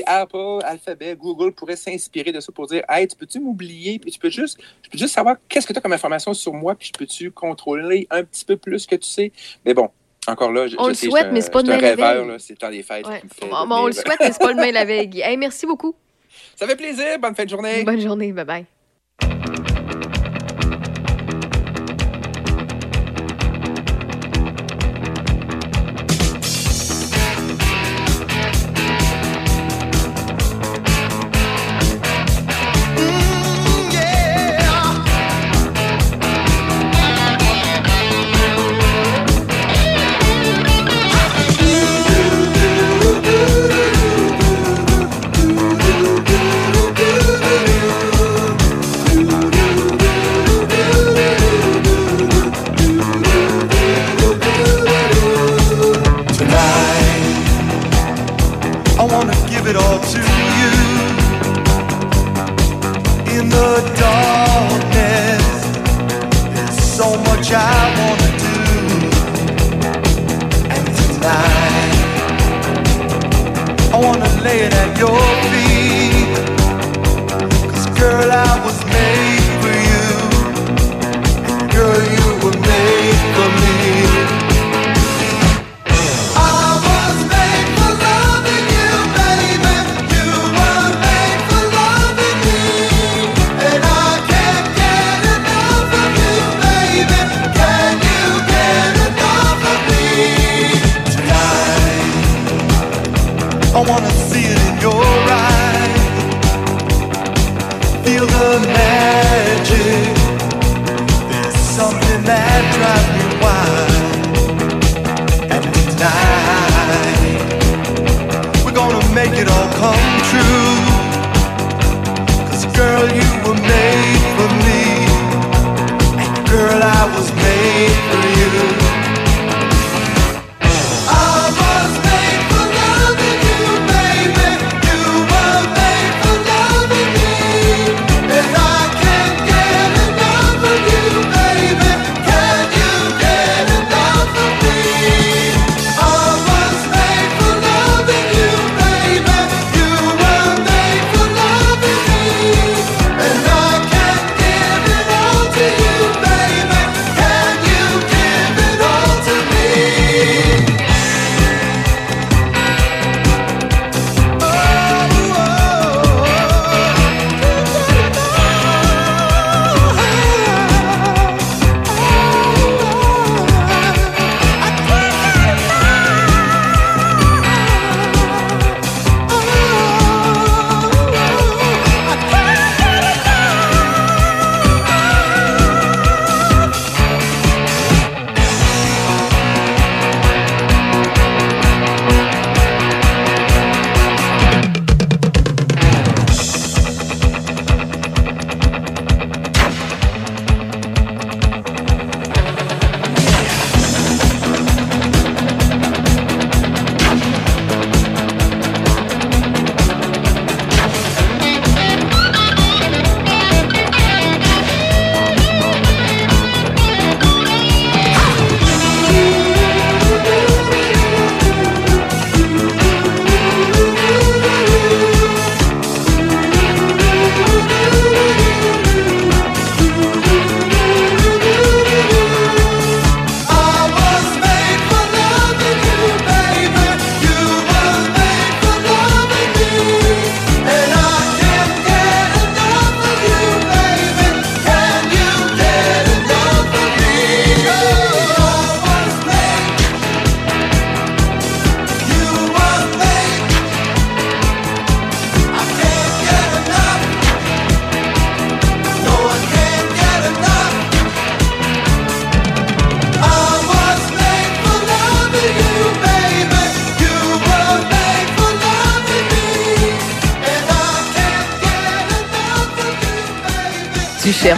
Apple, 0.06 0.58
Alphabet, 0.64 1.16
Google 1.16 1.52
pourraient 1.52 1.76
s'inspirer 1.76 2.32
de 2.32 2.40
ça 2.40 2.52
pour 2.52 2.66
dire 2.66 2.82
Hey, 2.88 3.08
tu 3.08 3.16
peux-tu 3.16 3.40
m'oublier? 3.40 3.98
Puis 3.98 4.12
tu 4.12 4.18
peux 4.18 4.30
juste, 4.30 4.58
je 4.82 4.90
peux 4.90 4.98
juste 4.98 5.14
savoir 5.14 5.36
qu'est-ce 5.48 5.66
que 5.66 5.72
tu 5.72 5.78
as 5.78 5.82
comme 5.82 5.92
information 5.92 6.32
sur 6.34 6.52
moi, 6.54 6.74
puis 6.74 6.88
je 6.88 6.98
peux-tu 6.98 7.30
contrôler 7.30 8.06
un 8.10 8.22
petit 8.24 8.44
peu 8.44 8.56
plus 8.56 8.86
que 8.86 8.96
tu 8.96 9.08
sais? 9.08 9.32
Mais 9.64 9.74
bon, 9.74 9.90
encore 10.28 10.52
là, 10.52 10.66
je, 10.68 10.76
On 10.78 10.84
je 10.84 10.88
le 10.90 10.94
sais, 10.94 11.06
souhaite, 11.08 11.26
je 11.28 11.32
mais 11.32 11.40
c'est 11.40 11.50
pas 11.52 11.62
demain 11.62 11.78
la 11.80 11.88
rêveur, 11.90 12.26
veille. 12.26 12.36
c'est 12.40 12.52
le 12.54 12.58
temps 12.58 12.70
des 12.70 12.82
fêtes 12.82 13.06
Ouais. 13.06 13.20
fait. 13.20 13.48
On 13.52 13.86
le 13.86 13.92
souhaite, 13.92 14.16
mais 14.20 14.32
c'est 14.32 14.38
pas 14.40 14.50
le 14.52 14.56
main 14.56 14.70
la 14.72 14.84
veille. 14.84 15.20
Hey, 15.20 15.36
merci 15.36 15.66
beaucoup. 15.66 15.94
Ça 16.54 16.66
fait 16.66 16.76
plaisir. 16.76 17.18
Bonne 17.18 17.34
fin 17.34 17.44
de 17.44 17.50
journée. 17.50 17.84
Bonne 17.84 18.00
journée. 18.00 18.32
Bye 18.32 18.44
bye. 18.44 18.66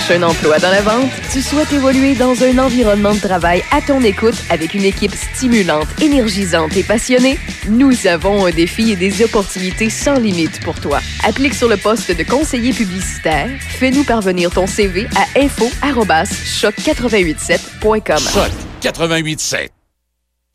Cherches 0.08 0.10
un 0.10 0.22
emploi 0.22 0.58
dans 0.58 0.70
la 0.70 0.82
vente? 0.82 1.10
Tu 1.32 1.40
souhaites 1.42 1.72
évoluer 1.72 2.14
dans 2.14 2.40
un 2.42 2.58
environnement 2.58 3.14
de 3.14 3.20
travail 3.20 3.62
à 3.70 3.80
ton 3.80 4.02
écoute 4.02 4.34
avec 4.50 4.74
une 4.74 4.84
équipe 4.84 5.14
stimulante, 5.14 5.86
énergisante 6.00 6.76
et 6.76 6.82
passionnée? 6.82 7.38
Nous 7.68 8.06
avons 8.06 8.44
un 8.46 8.50
défi 8.50 8.90
et 8.92 8.96
des 8.96 9.22
opportunités 9.22 9.88
sans 9.90 10.18
limite 10.18 10.60
pour 10.60 10.80
toi. 10.80 11.00
Applique 11.24 11.54
sur 11.54 11.68
le 11.68 11.76
poste 11.76 12.16
de 12.16 12.22
conseiller 12.22 12.72
publicitaire. 12.72 13.50
Fais-nous 13.60 14.04
parvenir 14.04 14.50
ton 14.50 14.66
CV 14.66 15.06
à 15.16 15.26
info@choc887.com. 15.38 18.18
Choc 18.18 18.50
88.7. 18.82 19.68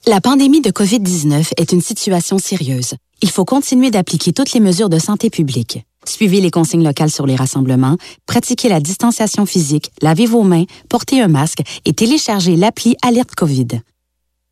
La 0.05 0.19
pandémie 0.19 0.59
de 0.61 0.71
COVID-19 0.71 1.53
est 1.57 1.71
une 1.71 1.81
situation 1.81 2.37
sérieuse 2.37 2.95
il 3.23 3.29
faut 3.29 3.45
continuer 3.45 3.89
d'appliquer 3.89 4.33
toutes 4.33 4.51
les 4.51 4.59
mesures 4.59 4.89
de 4.89 4.99
santé 4.99 5.29
publique. 5.29 5.85
Suivez 6.05 6.41
les 6.41 6.51
consignes 6.51 6.83
locales 6.83 7.11
sur 7.11 7.25
les 7.25 7.35
rassemblements, 7.35 7.97
pratiquez 8.25 8.69
la 8.69 8.79
distanciation 8.79 9.45
physique, 9.45 9.91
lavez 10.01 10.25
vos 10.25 10.43
mains, 10.43 10.63
portez 10.89 11.21
un 11.21 11.27
masque 11.27 11.61
et 11.85 11.93
téléchargez 11.93 12.55
l'appli 12.55 12.95
Alerte 13.01 13.35
COVID. 13.35 13.81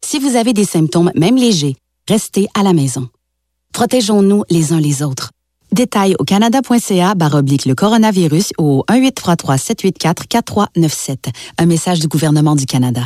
Si 0.03 0.19
vous 0.19 0.35
avez 0.35 0.53
des 0.53 0.65
symptômes, 0.65 1.11
même 1.15 1.35
légers, 1.35 1.75
restez 2.07 2.47
à 2.53 2.63
la 2.63 2.73
maison. 2.73 3.09
Protégeons-nous 3.73 4.43
les 4.49 4.73
uns 4.73 4.79
les 4.79 5.03
autres. 5.03 5.31
Détails 5.71 6.15
au 6.19 6.25
canada.ca 6.25 7.13
oblique 7.33 7.65
le 7.65 7.75
coronavirus 7.75 8.51
ou 8.57 8.79
au 8.79 8.83
1833-784-4397. 8.89 11.31
Un 11.57 11.65
message 11.65 11.99
du 11.99 12.09
gouvernement 12.09 12.57
du 12.57 12.65
Canada. 12.65 13.03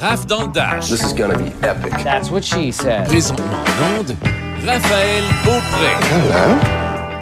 Raph 0.00 0.26
dans 0.26 0.46
le 0.46 0.52
Dash. 0.52 0.88
This 0.88 1.02
is 1.02 1.14
gonna 1.14 1.36
be 1.36 1.52
epic. 1.62 1.92
That's 2.02 2.30
what 2.30 2.42
she 2.42 2.72
said. 2.72 3.04
Présentement 3.04 3.44
en 3.44 4.00
onde, 4.00 4.16
Raphaël 4.66 5.24
Beaupré. 5.44 5.90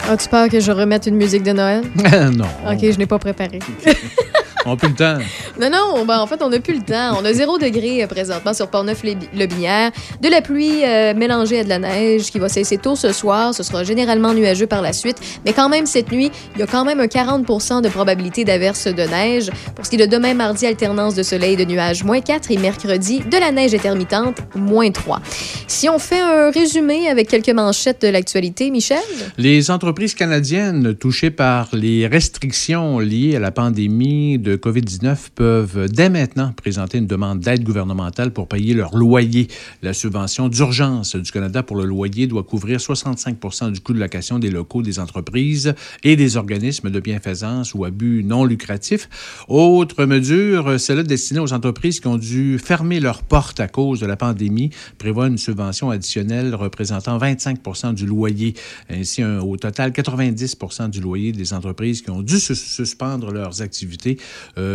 As-tu 0.09 0.27
peur 0.29 0.49
que 0.49 0.59
je 0.59 0.71
remette 0.71 1.05
une 1.05 1.15
musique 1.15 1.43
de 1.43 1.51
Noël? 1.53 1.83
non. 2.35 2.45
OK, 2.69 2.79
je 2.81 2.97
n'ai 2.97 3.05
pas 3.05 3.19
préparé. 3.19 3.59
On 4.65 4.71
n'a 4.71 4.75
plus 4.75 4.89
le 4.89 4.95
temps. 4.95 5.17
Non, 5.59 5.69
non, 5.69 6.05
ben, 6.05 6.19
en 6.19 6.27
fait, 6.27 6.41
on 6.41 6.49
n'a 6.49 6.59
plus 6.59 6.75
le 6.75 6.81
temps. 6.81 7.17
On 7.19 7.23
a 7.23 7.31
zéro 7.33 7.57
degré 7.57 8.03
euh, 8.03 8.07
présentement 8.07 8.53
sur 8.53 8.67
Port-Neuf-le-Binière. 8.67 9.91
De 10.21 10.27
la 10.27 10.41
pluie 10.41 10.83
euh, 10.83 11.13
mélangée 11.13 11.59
à 11.59 11.63
de 11.63 11.69
la 11.69 11.79
neige 11.79 12.29
qui 12.29 12.39
va 12.39 12.49
cesser 12.49 12.77
tôt 12.77 12.95
ce 12.95 13.13
soir. 13.13 13.53
Ce 13.53 13.63
sera 13.63 13.83
généralement 13.85 14.33
nuageux 14.33 14.67
par 14.67 14.81
la 14.81 14.91
suite. 14.91 15.17
Mais 15.45 15.53
quand 15.53 15.69
même, 15.69 15.85
cette 15.85 16.11
nuit, 16.11 16.29
il 16.55 16.59
y 16.59 16.63
a 16.63 16.67
quand 16.67 16.83
même 16.83 16.99
un 16.99 17.05
40% 17.05 17.81
de 17.81 17.89
probabilité 17.89 18.43
d'averse 18.43 18.87
de 18.87 19.03
neige. 19.03 19.49
Pour 19.75 19.85
ce 19.85 19.91
qui 19.91 19.95
est 19.95 20.05
de 20.05 20.11
demain, 20.11 20.33
mardi, 20.33 20.65
alternance 20.65 21.15
de 21.15 21.23
soleil 21.23 21.53
et 21.53 21.57
de 21.57 21.65
nuages, 21.65 22.03
moins 22.03 22.21
4. 22.21 22.51
Et 22.51 22.57
mercredi, 22.57 23.19
de 23.19 23.37
la 23.37 23.51
neige 23.51 23.73
intermittente, 23.73 24.39
moins 24.55 24.91
3. 24.91 25.21
Si 25.67 25.87
on 25.87 25.99
fait 25.99 26.19
un 26.19 26.51
résumé 26.51 27.07
avec 27.07 27.29
quelques 27.29 27.49
manchettes 27.49 28.01
de 28.01 28.09
l'actualité, 28.09 28.71
Michel? 28.71 28.97
Les 29.37 29.71
entreprises 29.71 30.15
canadiennes 30.15 30.95
touchées 30.95 31.31
par 31.31 31.69
les 31.71 32.07
restrictions 32.07 32.99
liées 32.99 33.35
à 33.35 33.39
la 33.39 33.51
pandémie 33.51 34.37
de 34.37 34.48
COVID-19 34.55 35.17
peuvent 35.35 35.87
dès 35.89 36.09
maintenant 36.09 36.53
présenter 36.53 36.97
une 36.97 37.07
demande 37.07 37.39
d'aide 37.39 37.63
gouvernementale 37.63 38.31
pour 38.31 38.47
payer 38.47 38.73
leur 38.73 38.95
loyer. 38.95 39.47
La 39.81 39.93
subvention 39.93 40.49
d'urgence 40.49 41.15
du 41.15 41.31
Canada 41.31 41.63
pour 41.63 41.77
le 41.77 41.85
loyer 41.85 42.27
doit 42.27 42.43
couvrir 42.43 42.79
65% 42.79 43.71
du 43.71 43.79
coût 43.79 43.93
de 43.93 43.99
location 43.99 44.39
des 44.39 44.49
locaux 44.51 44.81
des 44.81 44.99
entreprises 44.99 45.73
et 46.03 46.15
des 46.15 46.37
organismes 46.37 46.89
de 46.89 46.99
bienfaisance 46.99 47.73
ou 47.73 47.85
abus 47.85 48.23
non 48.23 48.45
lucratifs. 48.45 49.09
Autre 49.47 50.05
mesure, 50.05 50.79
celle 50.79 51.03
destinée 51.03 51.39
aux 51.39 51.53
entreprises 51.53 51.99
qui 51.99 52.07
ont 52.07 52.17
dû 52.17 52.59
fermer 52.59 52.99
leurs 52.99 53.23
portes 53.23 53.59
à 53.59 53.67
cause 53.67 53.99
de 53.99 54.05
la 54.05 54.15
pandémie, 54.17 54.69
prévoit 54.97 55.27
une 55.27 55.37
subvention 55.37 55.89
additionnelle 55.89 56.55
représentant 56.55 57.17
25% 57.17 57.93
du 57.93 58.05
loyer. 58.05 58.53
Ainsi, 58.89 59.21
un, 59.21 59.39
au 59.39 59.57
total, 59.57 59.91
90% 59.91 60.89
du 60.89 61.01
loyer 61.01 61.31
des 61.31 61.53
entreprises 61.53 62.01
qui 62.01 62.09
ont 62.09 62.21
dû 62.21 62.39
sus- 62.39 62.55
suspendre 62.55 63.31
leurs 63.31 63.61
activités 63.61 64.17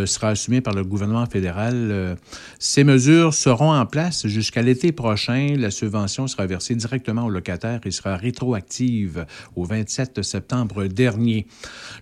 sera 0.07 0.29
assumé 0.29 0.61
par 0.61 0.75
le 0.75 0.85
gouvernement 0.85 1.27
fédéral. 1.27 1.75
Euh, 1.75 2.15
ces 2.59 2.85
mesures 2.85 3.35
seront 3.35 3.73
en 3.73 3.87
place 3.87 4.27
jusqu'à 4.27 4.63
l'été 4.63 4.93
prochain. 4.93 5.55
La 5.59 5.71
subvention 5.71 6.27
sera 6.27 6.47
versée 6.47 6.75
directement 6.75 7.27
aux 7.27 7.31
locataires 7.31 7.81
et 7.85 7.91
sera 7.91 8.17
rétroactive 8.17 9.27
au 9.57 9.65
27 9.65 10.23
septembre 10.23 10.87
dernier. 10.87 11.47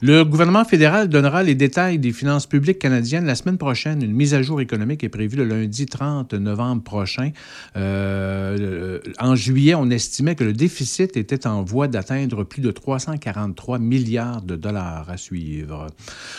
Le 0.01 0.24
gouvernement 0.24 0.64
fédéral 0.64 1.09
donnera 1.09 1.43
les 1.43 1.55
détails 1.55 1.98
des 1.98 2.12
finances 2.12 2.47
publiques 2.47 2.78
canadiennes 2.78 3.26
la 3.26 3.34
semaine 3.34 3.59
prochaine. 3.59 4.02
Une 4.02 4.12
mise 4.12 4.34
à 4.34 4.43
jour 4.43 4.60
économique 4.60 5.05
est 5.05 5.09
prévue 5.09 5.36
le 5.36 5.44
lundi 5.44 5.86
30 5.86 6.34
novembre 6.34 6.82
prochain. 6.82 7.30
Euh, 7.76 8.98
en 9.18 9.34
juillet, 9.34 9.74
on 9.74 9.90
estimait 9.90 10.34
que 10.34 10.44
le 10.44 10.52
déficit 10.52 11.16
était 11.16 11.47
en 11.47 11.62
voie 11.62 11.89
d'atteindre 11.89 12.44
plus 12.44 12.60
de 12.60 12.70
343 12.70 13.78
milliards 13.78 14.43
de 14.43 14.56
dollars 14.56 15.09
à 15.09 15.16
suivre. 15.16 15.86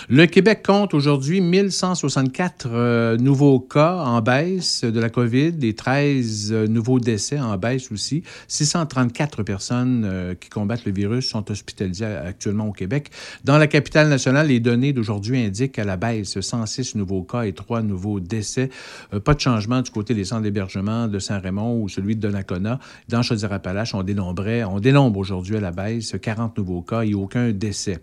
Le 0.10 0.26
Québec 0.26 0.64
compte 0.66 0.94
aujourd'hui 0.94 1.13
1164 1.20 2.68
euh, 2.72 3.18
nouveaux 3.18 3.60
cas 3.60 3.96
en 3.98 4.22
baisse 4.22 4.84
de 4.84 5.00
la 5.00 5.10
COVID 5.10 5.56
et 5.62 5.74
13 5.74 6.52
euh, 6.52 6.68
nouveaux 6.68 7.00
décès 7.00 7.40
en 7.40 7.58
baisse 7.58 7.92
aussi. 7.92 8.24
634 8.48 9.44
personnes 9.44 10.04
euh, 10.06 10.34
qui 10.36 10.50
combattent 10.50 10.86
le 10.86 10.92
virus 10.92 11.28
sont 11.28 11.50
hospitalisées 11.52 12.06
actuellement 12.06 12.68
au 12.68 12.72
Québec. 12.72 13.10
Dans 13.44 13.58
la 13.58 13.68
capitale 13.68 14.10
nationale, 14.10 14.48
les 14.48 14.60
données 14.60 14.94
d'aujourd'hui 14.94 15.44
indiquent 15.44 15.80
à 15.80 15.84
la 15.84 15.98
baisse 15.98 16.40
106 16.40 16.96
nouveaux 16.96 17.24
cas 17.24 17.44
et 17.44 17.54
3 17.54 17.82
nouveaux 17.82 18.20
décès. 18.20 18.70
Euh, 19.14 19.20
pas 19.20 19.34
de 19.34 19.40
changement 19.40 19.82
du 19.82 19.92
côté 19.92 20.14
des 20.14 20.26
centres 20.26 20.44
d'hébergement 20.44 21.08
de 21.08 21.20
Saint-Raymond 21.20 21.82
ou 21.82 21.90
celui 21.90 22.16
de 22.16 22.22
Donnacona. 22.22 22.80
Dans 23.10 23.22
Chaudière-Appalaches, 23.22 23.94
on 23.94 24.04
on 24.04 24.80
dénombre 24.80 25.20
aujourd'hui 25.20 25.58
à 25.58 25.62
la 25.62 25.72
baisse 25.72 26.16
40 26.22 26.58
nouveaux 26.58 26.82
cas 26.82 27.04
et 27.04 27.14
aucun 27.14 27.52
décès. 27.52 28.00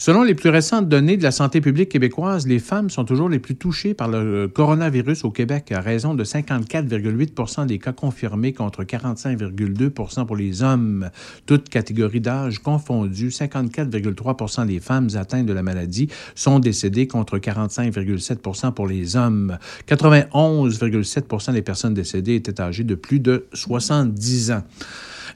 Selon 0.00 0.22
les 0.22 0.34
plus 0.34 0.48
récentes 0.48 0.88
données 0.88 1.18
de 1.18 1.22
la 1.22 1.30
santé 1.30 1.60
publique 1.60 1.90
québécoise, 1.90 2.46
les 2.46 2.58
femmes 2.58 2.88
sont 2.88 3.04
toujours 3.04 3.28
les 3.28 3.38
plus 3.38 3.54
touchées 3.54 3.92
par 3.92 4.08
le 4.08 4.48
coronavirus 4.48 5.26
au 5.26 5.30
Québec 5.30 5.72
à 5.72 5.82
raison 5.82 6.14
de 6.14 6.24
54,8 6.24 7.66
des 7.66 7.78
cas 7.78 7.92
confirmés 7.92 8.54
contre 8.54 8.82
45,2 8.82 9.90
pour 10.24 10.36
les 10.36 10.62
hommes. 10.62 11.10
Toutes 11.44 11.68
catégories 11.68 12.22
d'âge 12.22 12.60
confondues, 12.60 13.28
54,3% 13.28 14.66
des 14.66 14.80
femmes 14.80 15.08
atteintes 15.16 15.44
de 15.44 15.52
la 15.52 15.62
maladie 15.62 16.08
sont 16.34 16.60
décédées 16.60 17.06
contre 17.06 17.36
45,7% 17.36 18.72
pour 18.72 18.86
les 18.86 19.16
hommes. 19.16 19.58
91,7% 19.86 21.52
des 21.52 21.60
personnes 21.60 21.92
décédées 21.92 22.36
étaient 22.36 22.62
âgées 22.62 22.84
de 22.84 22.94
plus 22.94 23.20
de 23.20 23.44
70 23.52 24.52
ans. 24.52 24.62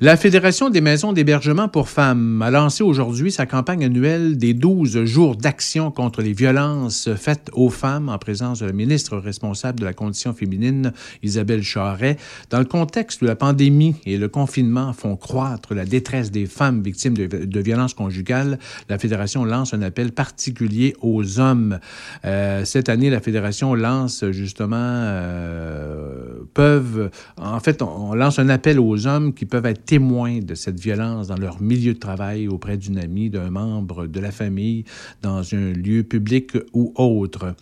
La 0.01 0.17
Fédération 0.17 0.71
des 0.71 0.81
maisons 0.81 1.13
d'hébergement 1.13 1.69
pour 1.69 1.89
femmes 1.89 2.43
a 2.43 2.51
lancé 2.51 2.83
aujourd'hui 2.83 3.31
sa 3.31 3.47
campagne 3.47 3.85
annuelle 3.85 4.37
des 4.37 4.53
12 4.53 5.05
jours 5.05 5.37
d'action 5.37 5.93
contre 5.93 6.21
les 6.21 6.33
violences 6.33 7.11
faites 7.15 7.49
aux 7.53 7.71
femmes 7.71 8.09
en 8.09 8.19
présence 8.19 8.59
de 8.59 8.67
la 8.67 8.73
ministre 8.73 9.17
responsable 9.17 9.79
de 9.79 9.85
la 9.85 9.93
condition 9.93 10.35
féminine, 10.35 10.93
Isabelle 11.23 11.63
Charret. 11.63 12.17
Dans 12.51 12.59
le 12.59 12.65
contexte 12.65 13.23
où 13.23 13.25
la 13.25 13.37
pandémie 13.37 13.95
et 14.05 14.19
le 14.19 14.27
confinement 14.27 14.93
font 14.93 15.15
croître 15.15 15.75
la 15.75 15.85
détresse 15.85 16.33
des 16.33 16.47
femmes 16.47 16.83
victimes 16.83 17.15
de, 17.15 17.61
violences 17.61 17.95
conjugales, 17.95 18.59
la 18.89 18.99
Fédération 18.99 19.45
lance 19.45 19.75
un 19.75 19.83
appel 19.83 20.11
particulier 20.11 20.97
aux 21.03 21.39
hommes. 21.39 21.79
Euh, 22.25 22.65
cette 22.65 22.89
année, 22.89 23.11
la 23.11 23.21
Fédération 23.21 23.77
lance 23.77 24.25
justement, 24.33 24.77
euh, 24.77 26.35
peuvent, 26.53 27.11
en 27.37 27.61
fait, 27.61 27.81
on 27.81 28.15
lance 28.15 28.41
un 28.41 28.49
appel 28.49 28.81
aux 28.81 29.07
hommes 29.07 29.33
qui 29.33 29.47
peuvent 29.47 29.67
être 29.67 29.84
témoins 29.85 30.39
de 30.41 30.55
cette 30.55 30.81
violence 30.81 31.29
dans 31.29 31.37
leur 31.37 31.61
milieu 31.61 31.95
de 31.95 31.99
travail, 31.99 32.49
auprès 32.49 32.77
d'une 32.77 32.99
amie, 32.99 33.31
d'un 33.31 33.51
membre 33.51 34.07
de 34.07 34.21
la 34.21 34.31
famille, 34.31 34.85
dans 35.23 35.55
un 35.55 35.73
lieu 35.73 36.03
public 36.03 36.53
ou 36.73 36.93
autre. 36.97 37.55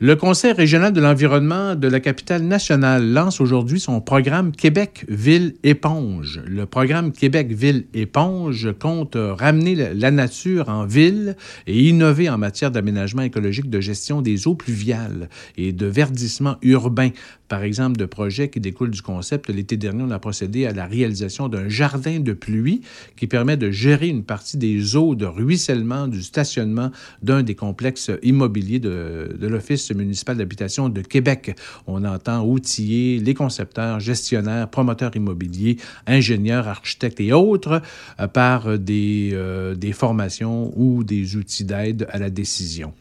Le 0.00 0.16
Conseil 0.16 0.52
régional 0.52 0.92
de 0.92 1.00
l'environnement 1.00 1.76
de 1.76 1.88
la 1.88 2.00
capitale 2.00 2.42
nationale 2.42 3.12
lance 3.12 3.40
aujourd'hui 3.40 3.78
son 3.78 4.00
programme 4.00 4.50
Québec 4.50 5.04
Ville 5.08 5.54
Éponge. 5.62 6.40
Le 6.46 6.66
programme 6.66 7.12
Québec 7.12 7.52
Ville 7.52 7.86
Éponge 7.94 8.68
compte 8.78 9.16
ramener 9.16 9.94
la 9.94 10.10
nature 10.10 10.68
en 10.68 10.84
ville 10.84 11.36
et 11.66 11.88
innover 11.88 12.28
en 12.28 12.38
matière 12.38 12.70
d'aménagement 12.70 13.22
écologique, 13.22 13.70
de 13.70 13.80
gestion 13.80 14.20
des 14.20 14.48
eaux 14.48 14.56
pluviales 14.56 15.28
et 15.56 15.72
de 15.72 15.86
verdissement 15.86 16.56
urbain. 16.62 17.10
Par 17.48 17.62
exemple, 17.62 17.96
de 17.96 18.06
projets 18.06 18.48
qui 18.48 18.60
découlent 18.60 18.90
du 18.90 19.02
concept. 19.02 19.50
L'été 19.50 19.76
dernier, 19.76 20.02
on 20.02 20.10
a 20.10 20.18
procédé 20.18 20.66
à 20.66 20.72
la 20.72 20.86
réalisation 20.86 21.48
d'un 21.48 21.68
jardin 21.68 22.20
de 22.20 22.32
pluie 22.32 22.80
qui 23.16 23.26
permet 23.26 23.56
de 23.56 23.70
gérer 23.70 24.08
une 24.08 24.24
partie 24.24 24.56
des 24.56 24.96
eaux 24.96 25.14
de 25.14 25.26
ruissellement 25.26 26.08
du 26.08 26.22
stationnement 26.22 26.90
d'un 27.22 27.42
des 27.42 27.54
complexes 27.54 28.10
immobiliers 28.22 28.80
de, 28.80 29.36
l'Office 29.40 29.90
municipal 29.92 30.36
d'habitation 30.36 30.88
de 30.88 31.02
Québec. 31.02 31.54
On 31.86 32.04
entend 32.04 32.44
outiller 32.44 33.18
les 33.18 33.34
concepteurs, 33.34 34.00
gestionnaires, 34.00 34.68
promoteurs 34.68 35.14
immobiliers, 35.14 35.76
ingénieurs, 36.06 36.66
architectes 36.66 37.20
et 37.20 37.32
autres 37.32 37.82
euh, 38.20 38.26
par 38.26 38.78
des, 38.78 39.30
euh, 39.32 39.74
des 39.74 39.92
formations 39.92 40.72
ou 40.76 41.04
des 41.04 41.36
outils 41.36 41.64
d'aide 41.64 42.06
à 42.10 42.18
la 42.18 42.30
décision. 42.30 42.92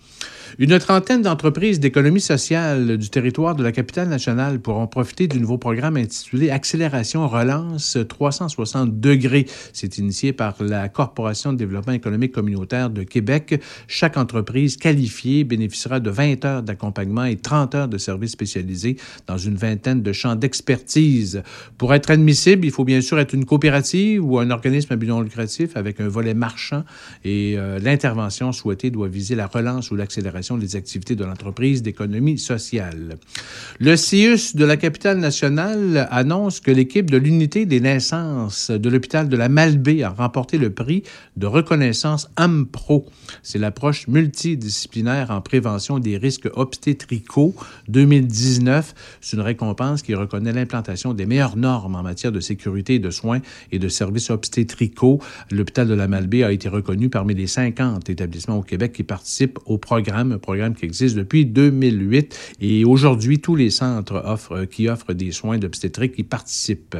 Une 0.59 0.77
trentaine 0.77 1.23
d'entreprises 1.23 1.79
d'économie 1.79 2.21
sociale 2.21 2.97
du 2.97 3.09
territoire 3.09 3.55
de 3.55 3.63
la 3.63 3.71
capitale 3.71 4.07
nationale 4.07 4.59
pourront 4.59 4.85
profiter 4.85 5.27
du 5.27 5.39
nouveau 5.39 5.57
programme 5.57 5.97
intitulé 5.97 6.51
Accélération 6.51 7.27
Relance 7.27 7.97
360 8.07 8.99
degrés. 8.99 9.47
C'est 9.73 9.97
initié 9.97 10.31
par 10.31 10.61
la 10.61 10.89
Corporation 10.89 11.53
de 11.53 11.57
développement 11.57 11.93
économique 11.93 12.33
communautaire 12.33 12.91
de 12.91 13.01
Québec. 13.01 13.63
Chaque 13.87 14.15
entreprise 14.15 14.77
qualifiée 14.77 15.43
bénéficiera 15.43 15.99
de 15.99 16.11
20 16.11 16.45
heures 16.45 16.61
d'accompagnement 16.61 17.25
et 17.25 17.37
30 17.37 17.73
heures 17.73 17.87
de 17.87 17.97
services 17.97 18.33
spécialisés 18.33 18.97
dans 19.25 19.39
une 19.39 19.55
vingtaine 19.55 20.03
de 20.03 20.13
champs 20.13 20.35
d'expertise. 20.35 21.41
Pour 21.79 21.95
être 21.95 22.11
admissible, 22.11 22.63
il 22.63 22.71
faut 22.71 22.85
bien 22.85 23.01
sûr 23.01 23.17
être 23.17 23.33
une 23.33 23.45
coopérative 23.45 24.23
ou 24.23 24.37
un 24.37 24.51
organisme 24.51 24.93
à 24.93 24.97
but 24.97 25.07
non 25.07 25.21
lucratif 25.21 25.75
avec 25.75 25.99
un 25.99 26.07
volet 26.07 26.35
marchand 26.35 26.83
et 27.25 27.55
euh, 27.57 27.79
l'intervention 27.79 28.51
souhaitée 28.51 28.91
doit 28.91 29.07
viser 29.07 29.33
la 29.33 29.47
relance 29.47 29.89
ou 29.89 29.95
l'accélération 29.95 30.42
coordination 30.43 30.57
des 30.57 30.75
activités 30.75 31.15
de 31.15 31.23
l'entreprise 31.23 31.81
d'économie 31.81 32.37
sociale. 32.37 33.17
Le 33.79 33.95
CIUS 33.95 34.55
de 34.55 34.65
la 34.65 34.77
capitale 34.77 35.17
nationale 35.17 36.07
annonce 36.11 36.59
que 36.59 36.71
l'équipe 36.71 37.09
de 37.09 37.17
l'unité 37.17 37.65
des 37.65 37.79
naissances 37.79 38.69
de 38.69 38.89
l'hôpital 38.89 39.29
de 39.29 39.37
la 39.37 39.49
Malbaie 39.49 40.03
a 40.03 40.09
remporté 40.09 40.57
le 40.57 40.71
prix 40.71 41.03
de 41.37 41.47
reconnaissance 41.47 42.29
AMPRO. 42.35 43.05
C'est 43.41 43.59
l'approche 43.59 44.07
multidisciplinaire 44.07 45.31
en 45.31 45.41
prévention 45.41 45.99
des 45.99 46.17
risques 46.17 46.49
obstétricaux 46.53 47.55
2019. 47.87 48.93
C'est 49.21 49.37
une 49.37 49.43
récompense 49.43 50.01
qui 50.01 50.15
reconnaît 50.15 50.53
l'implantation 50.53 51.13
des 51.13 51.25
meilleures 51.25 51.57
normes 51.57 51.95
en 51.95 52.03
matière 52.03 52.31
de 52.31 52.39
sécurité, 52.39 52.99
de 52.99 53.09
soins 53.09 53.39
et 53.71 53.79
de 53.79 53.87
services 53.87 54.29
obstétricaux. 54.29 55.19
L'hôpital 55.51 55.87
de 55.87 55.93
la 55.93 56.07
Malbaie 56.07 56.43
a 56.43 56.51
été 56.51 56.69
reconnu 56.69 57.09
parmi 57.09 57.33
les 57.33 57.47
50 57.47 58.09
établissements 58.09 58.57
au 58.57 58.63
Québec 58.63 58.93
qui 58.93 59.03
participent 59.03 59.59
au 59.65 59.77
programme, 59.77 60.32
un 60.33 60.39
programme 60.39 60.75
qui 60.75 60.85
existe 60.85 61.15
depuis 61.15 61.45
2008. 61.45 62.55
Et 62.61 62.85
aujourd'hui, 62.85 63.39
tous 63.39 63.55
les 63.55 63.69
centres 63.69 64.65
qui 64.69 64.89
offrent 64.89 65.13
des 65.13 65.31
soins 65.31 65.57
d'obstétrique 65.57 66.13
y 66.17 66.23
participent. 66.23 66.97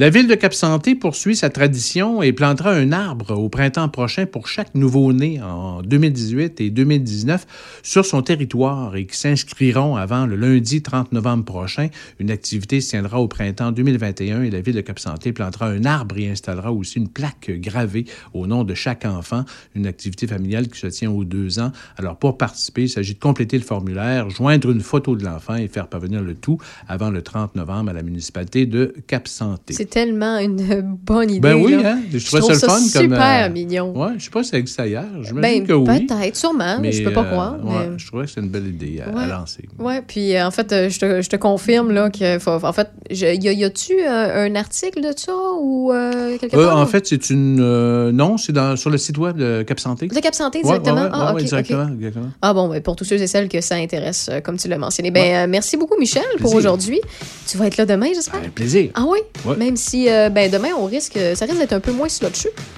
La 0.00 0.10
ville 0.10 0.28
de 0.28 0.36
Cap-Santé 0.36 0.94
poursuit 0.94 1.34
sa 1.34 1.50
tradition 1.50 2.22
et 2.22 2.32
plantera 2.32 2.70
un 2.70 2.92
arbre 2.92 3.36
au 3.36 3.48
printemps 3.48 3.88
prochain 3.88 4.26
pour 4.26 4.46
chaque 4.46 4.76
nouveau-né 4.76 5.42
en 5.42 5.82
2018 5.82 6.60
et 6.60 6.70
2019 6.70 7.80
sur 7.82 8.06
son 8.06 8.22
territoire 8.22 8.94
et 8.94 9.06
qui 9.06 9.16
s'inscriront 9.16 9.96
avant 9.96 10.24
le 10.24 10.36
lundi 10.36 10.82
30 10.82 11.10
novembre 11.10 11.44
prochain. 11.44 11.88
Une 12.20 12.30
activité 12.30 12.80
se 12.80 12.90
tiendra 12.90 13.20
au 13.20 13.26
printemps 13.26 13.72
2021 13.72 14.44
et 14.44 14.50
la 14.50 14.60
ville 14.60 14.76
de 14.76 14.82
Cap-Santé 14.82 15.32
plantera 15.32 15.66
un 15.66 15.84
arbre 15.84 16.16
et 16.16 16.30
installera 16.30 16.72
aussi 16.72 16.98
une 16.98 17.08
plaque 17.08 17.50
gravée 17.50 18.04
au 18.34 18.46
nom 18.46 18.62
de 18.62 18.74
chaque 18.74 19.04
enfant, 19.04 19.44
une 19.74 19.88
activité 19.88 20.28
familiale 20.28 20.68
qui 20.68 20.78
se 20.78 20.86
tient 20.86 21.10
aux 21.10 21.24
deux 21.24 21.58
ans. 21.58 21.72
Alors 21.96 22.16
pour 22.16 22.38
participer, 22.38 22.82
il 22.82 22.88
s'agit 22.88 23.14
de 23.14 23.18
compléter 23.18 23.58
le 23.58 23.64
formulaire, 23.64 24.30
joindre 24.30 24.70
une 24.70 24.80
photo 24.80 25.16
de 25.16 25.24
l'enfant 25.24 25.56
et 25.56 25.66
faire 25.66 25.88
parvenir 25.88 26.22
le 26.22 26.36
tout 26.36 26.58
avant 26.86 27.10
le 27.10 27.20
30 27.20 27.56
novembre 27.56 27.90
à 27.90 27.94
la 27.94 28.04
municipalité 28.04 28.64
de 28.64 28.94
Cap-Santé. 29.08 29.74
C'est 29.90 30.00
tellement 30.04 30.38
une 30.38 30.98
bonne 31.04 31.30
idée. 31.30 31.40
Ben 31.40 31.54
oui, 31.54 31.72
là. 31.82 31.92
hein? 31.94 32.00
Je 32.12 32.24
trouvais 32.26 32.42
ça 32.42 32.66
le 32.66 32.72
fun 32.72 32.78
super 32.80 33.08
comme, 33.08 33.12
euh, 33.18 33.48
mignon. 33.48 33.96
Ouais, 33.98 34.12
je 34.18 34.24
sais 34.24 34.30
pas 34.30 34.42
si 34.42 34.50
ça 34.50 34.58
existe 34.58 34.78
ailleurs. 34.80 35.04
J'imagine 35.22 35.60
Ben, 35.60 35.66
que 35.66 35.72
oui. 35.72 36.06
peut-être, 36.06 36.36
sûrement. 36.36 36.78
je 36.82 37.02
peux 37.04 37.12
pas 37.12 37.22
euh, 37.22 37.30
croire. 37.30 37.56
ouais, 37.64 37.88
mais- 37.90 37.98
Je 37.98 38.06
trouvais 38.06 38.24
que 38.24 38.30
c'est 38.30 38.40
une 38.40 38.48
belle 38.50 38.66
idée 38.66 39.00
à, 39.00 39.26
lancer. 39.26 39.62
Ouais, 39.78 40.02
puis 40.06 40.34
euh, 40.36 40.46
en 40.46 40.50
fait, 40.50 40.70
euh, 40.72 40.88
je 40.90 40.98
te, 40.98 41.22
je 41.22 41.28
te 41.28 41.36
confirme 41.36 41.90
là 41.92 42.10
que 42.10 42.38
faut- 42.38 42.50
en 42.62 42.72
fait, 42.72 42.88
je- 43.10 43.24
y 43.26 43.48
a- 43.48 43.52
y 43.52 43.64
a-tu 43.64 43.94
euh, 44.00 44.46
un 44.46 44.54
article 44.56 45.00
de 45.00 45.12
ça 45.16 45.32
ou 45.60 45.92
euh, 45.92 46.36
quelque 46.38 46.56
Euh, 46.56 46.66
part? 46.66 46.76
en 46.78 46.86
fait, 46.86 47.06
c'est 47.06 47.30
une. 47.30 47.58
euh, 47.60 48.12
non, 48.12 48.36
c'est 48.36 48.52
dans- 48.52 48.76
sur 48.76 48.90
le 48.90 48.98
site 48.98 49.16
web 49.18 49.36
de 49.36 49.62
Cap 49.62 49.80
Santé. 49.80 50.08
De 50.08 50.14
Cap 50.20 50.34
Santé 50.34 50.62
directement? 50.62 50.96
ouais, 50.96 51.02
ouais, 51.04 51.08
ah, 51.12 51.34
ouais, 51.34 51.40
ok, 51.42 51.48
directement, 51.48 51.84
ok. 51.84 51.90
exactement. 51.98 52.28
Ah 52.42 52.52
bon, 52.54 52.68
ben, 52.68 52.82
pour 52.82 52.96
tous 52.96 53.04
ceux 53.04 53.16
et 53.16 53.26
celles 53.26 53.48
que 53.48 53.60
ça 53.60 53.76
intéresse, 53.76 54.28
euh, 54.30 54.40
comme 54.40 54.56
tu 54.58 54.68
l'as 54.68 54.78
mentionné. 54.78 55.10
Ben, 55.10 55.34
euh, 55.34 55.46
merci 55.48 55.76
beaucoup, 55.76 55.98
Michel, 55.98 56.22
pour 56.40 56.54
aujourd'hui. 56.54 57.00
Tu 57.46 57.56
vas 57.56 57.66
être 57.66 57.76
là 57.78 57.86
demain, 57.86 58.08
j'espère? 58.14 58.40
Un 58.44 58.50
plaisir. 58.50 58.90
Ah 58.94 59.04
oui? 59.08 59.18
Ouais. 59.46 59.56
Même 59.68 59.76
si, 59.76 60.08
euh, 60.08 60.30
ben, 60.30 60.50
demain, 60.50 60.70
on 60.78 60.86
risque, 60.86 61.18
ça 61.34 61.44
risque 61.44 61.58
d'être 61.58 61.74
un 61.74 61.80
peu 61.80 61.92
moins. 61.92 62.06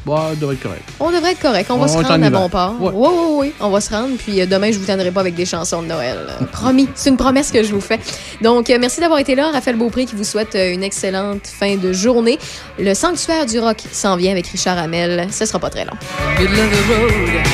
Bon, 0.05 0.17
ça 0.17 0.35
devrait 0.35 0.55
être 0.57 0.62
correct. 0.62 0.83
On 0.99 1.12
devrait 1.12 1.31
être 1.31 1.41
correct. 1.41 1.71
On, 1.71 1.77
va 1.77 1.87
se 1.87 1.97
rendre 1.97 2.27
à 2.27 2.31
bon 2.31 2.49
port. 2.49 2.75
Oui, 2.81 2.91
oui, 2.93 3.25
oui. 3.31 3.53
On 3.61 3.71
va 3.71 3.81
se 3.81 3.91
rendre. 3.91 4.17
Puis 4.19 4.41
euh, 4.41 4.47
demain, 4.47 4.73
je 4.73 4.79
vous 4.81 4.87
tiendrai 4.87 5.12
pas 5.12 5.21
avec 5.21 5.37
des 5.37 5.45
chansons 5.45 5.83
de 5.83 5.87
Noël. 5.87 6.19
Euh, 6.29 6.45
promis. 6.53 6.89
C'est 6.97 7.11
une 7.11 7.17
promesse 7.17 7.53
que 7.53 7.62
je 7.62 7.73
vous 7.73 7.81
fais. 7.81 8.01
Donc, 8.43 8.71
euh, 8.71 8.79
merci 8.81 8.99
d'avoir 8.99 9.21
été 9.21 9.37
là. 9.37 9.53
Raphaël 9.53 9.77
Beaupré 9.77 10.05
qui 10.05 10.17
vous 10.17 10.25
souhaite 10.25 10.57
euh, 10.57 10.75
une 10.75 10.83
excellente 10.83 11.47
fin 11.47 11.77
de 11.77 11.93
journée. 11.93 12.41
Le 12.77 12.93
sanctuaire 12.95 13.47
du 13.47 13.61
rock 13.61 13.85
s'en 13.93 14.17
vient 14.17 14.33
avec 14.33 14.49
Richard 14.49 14.79
Hamel. 14.79 15.29
Ce 15.31 15.47
sera 15.47 15.61
pas 15.61 15.71
très 15.71 15.85
long. 15.85 15.95
middle 16.41 16.59
of 16.59 16.71
the 16.73 16.93
road. 16.93 17.47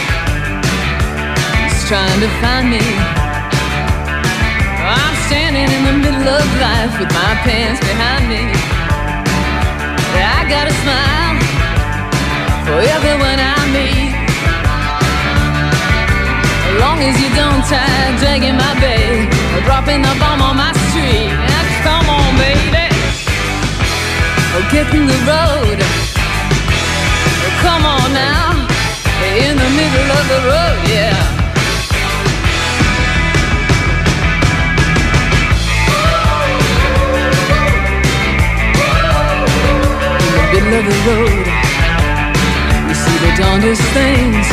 He's 1.69 1.87
trying 1.87 2.21
to 2.21 2.29
find 2.41 2.71
me. 2.71 2.81
I'm 4.81 5.15
standing 5.27 5.69
in 5.71 5.85
the 5.85 6.09
middle 6.09 6.27
of 6.27 6.59
life 6.59 6.99
with 6.99 7.13
my 7.13 7.35
pants 7.45 7.81
behind 7.81 8.31
me. 8.31 8.76
I 10.22 10.48
got 10.48 10.66
a 10.68 10.74
smile 10.82 11.36
for 12.66 12.78
everyone 12.80 13.38
I 13.38 13.59
meet. 13.74 14.12
As 16.68 16.74
long 16.80 16.98
as 17.02 17.14
you 17.20 17.30
don't 17.34 17.62
dragging 18.20 18.56
my 18.56 18.72
dropping 19.64 20.02
bomb 20.20 20.40
on 20.43 20.56
my 20.56 20.72
street. 20.88 21.32
Come 21.82 22.09
on, 22.09 22.30
baby. 22.36 22.86
Get 24.72 24.93
in 24.93 25.06
the 25.06 25.18
road. 25.24 25.78
Come 27.62 27.84
on 27.86 28.12
now. 28.12 28.66
In 29.44 29.56
the 29.56 29.70
middle 29.78 30.10
of 30.18 30.24
the 30.28 30.40
road, 30.48 30.88
yeah. 30.88 31.36
Middle 40.52 40.74
of 40.78 40.85
the 40.86 40.98
road, 41.09 41.47
you 42.89 42.94
see 42.94 43.18
the 43.24 43.32
darndest 43.39 43.82
things. 43.97 44.47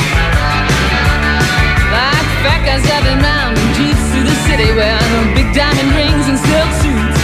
Like 1.94 2.30
fat 2.42 2.62
guys 2.66 2.82
driving 2.88 3.22
round 3.22 3.54
in 3.58 3.68
jeeps 3.78 4.02
through 4.10 4.26
the 4.26 4.38
city 4.50 4.70
wearing 4.74 5.28
big 5.38 5.50
diamond 5.54 5.92
rings 5.94 6.26
and 6.32 6.40
silk 6.42 6.72
suits. 6.82 7.20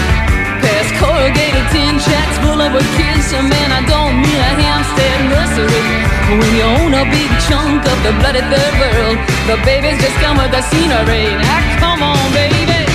Past 0.61 0.91
corrugated 1.01 1.65
tin 1.73 1.97
shacks 1.97 2.37
full 2.45 2.61
of 2.61 2.71
kids. 2.99 3.25
So 3.33 3.41
man, 3.41 3.69
I 3.73 3.81
don't 3.89 4.21
mean 4.21 4.37
a 4.37 4.51
Hampstead 4.61 5.19
nursery. 5.33 5.85
When 6.29 6.51
you 6.53 6.65
own 6.77 6.93
a 6.93 7.05
big 7.09 7.29
chunk 7.49 7.81
of 7.85 7.97
the 8.05 8.13
bloody 8.21 8.45
third 8.53 8.73
world, 8.77 9.17
the 9.49 9.57
babies 9.65 9.97
just 9.97 10.17
come 10.21 10.37
with 10.37 10.51
the 10.53 10.61
scenery. 10.69 11.33
Now 11.41 11.61
come 11.81 12.01
on, 12.05 12.21
baby. 12.37 12.85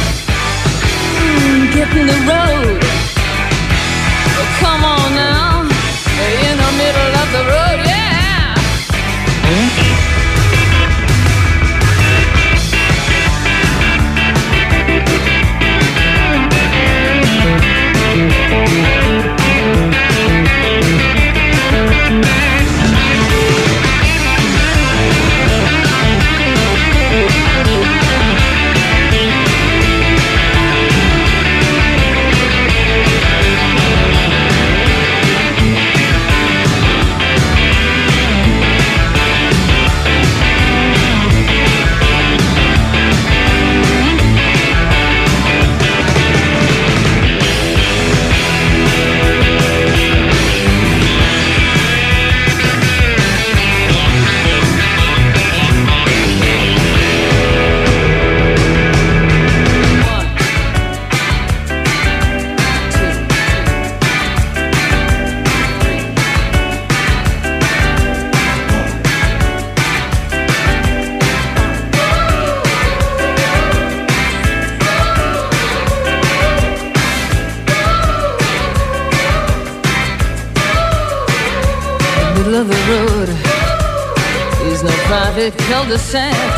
Mm, 1.19 1.75
get 1.75 1.91
in 1.99 2.07
the 2.07 2.21
road. 2.31 2.79
Oh, 4.39 4.49
come 4.63 4.85
on 4.85 5.09
now. 5.15 5.34
of 85.35 85.41
it 85.41 85.59
cul-de-sac 85.59 86.54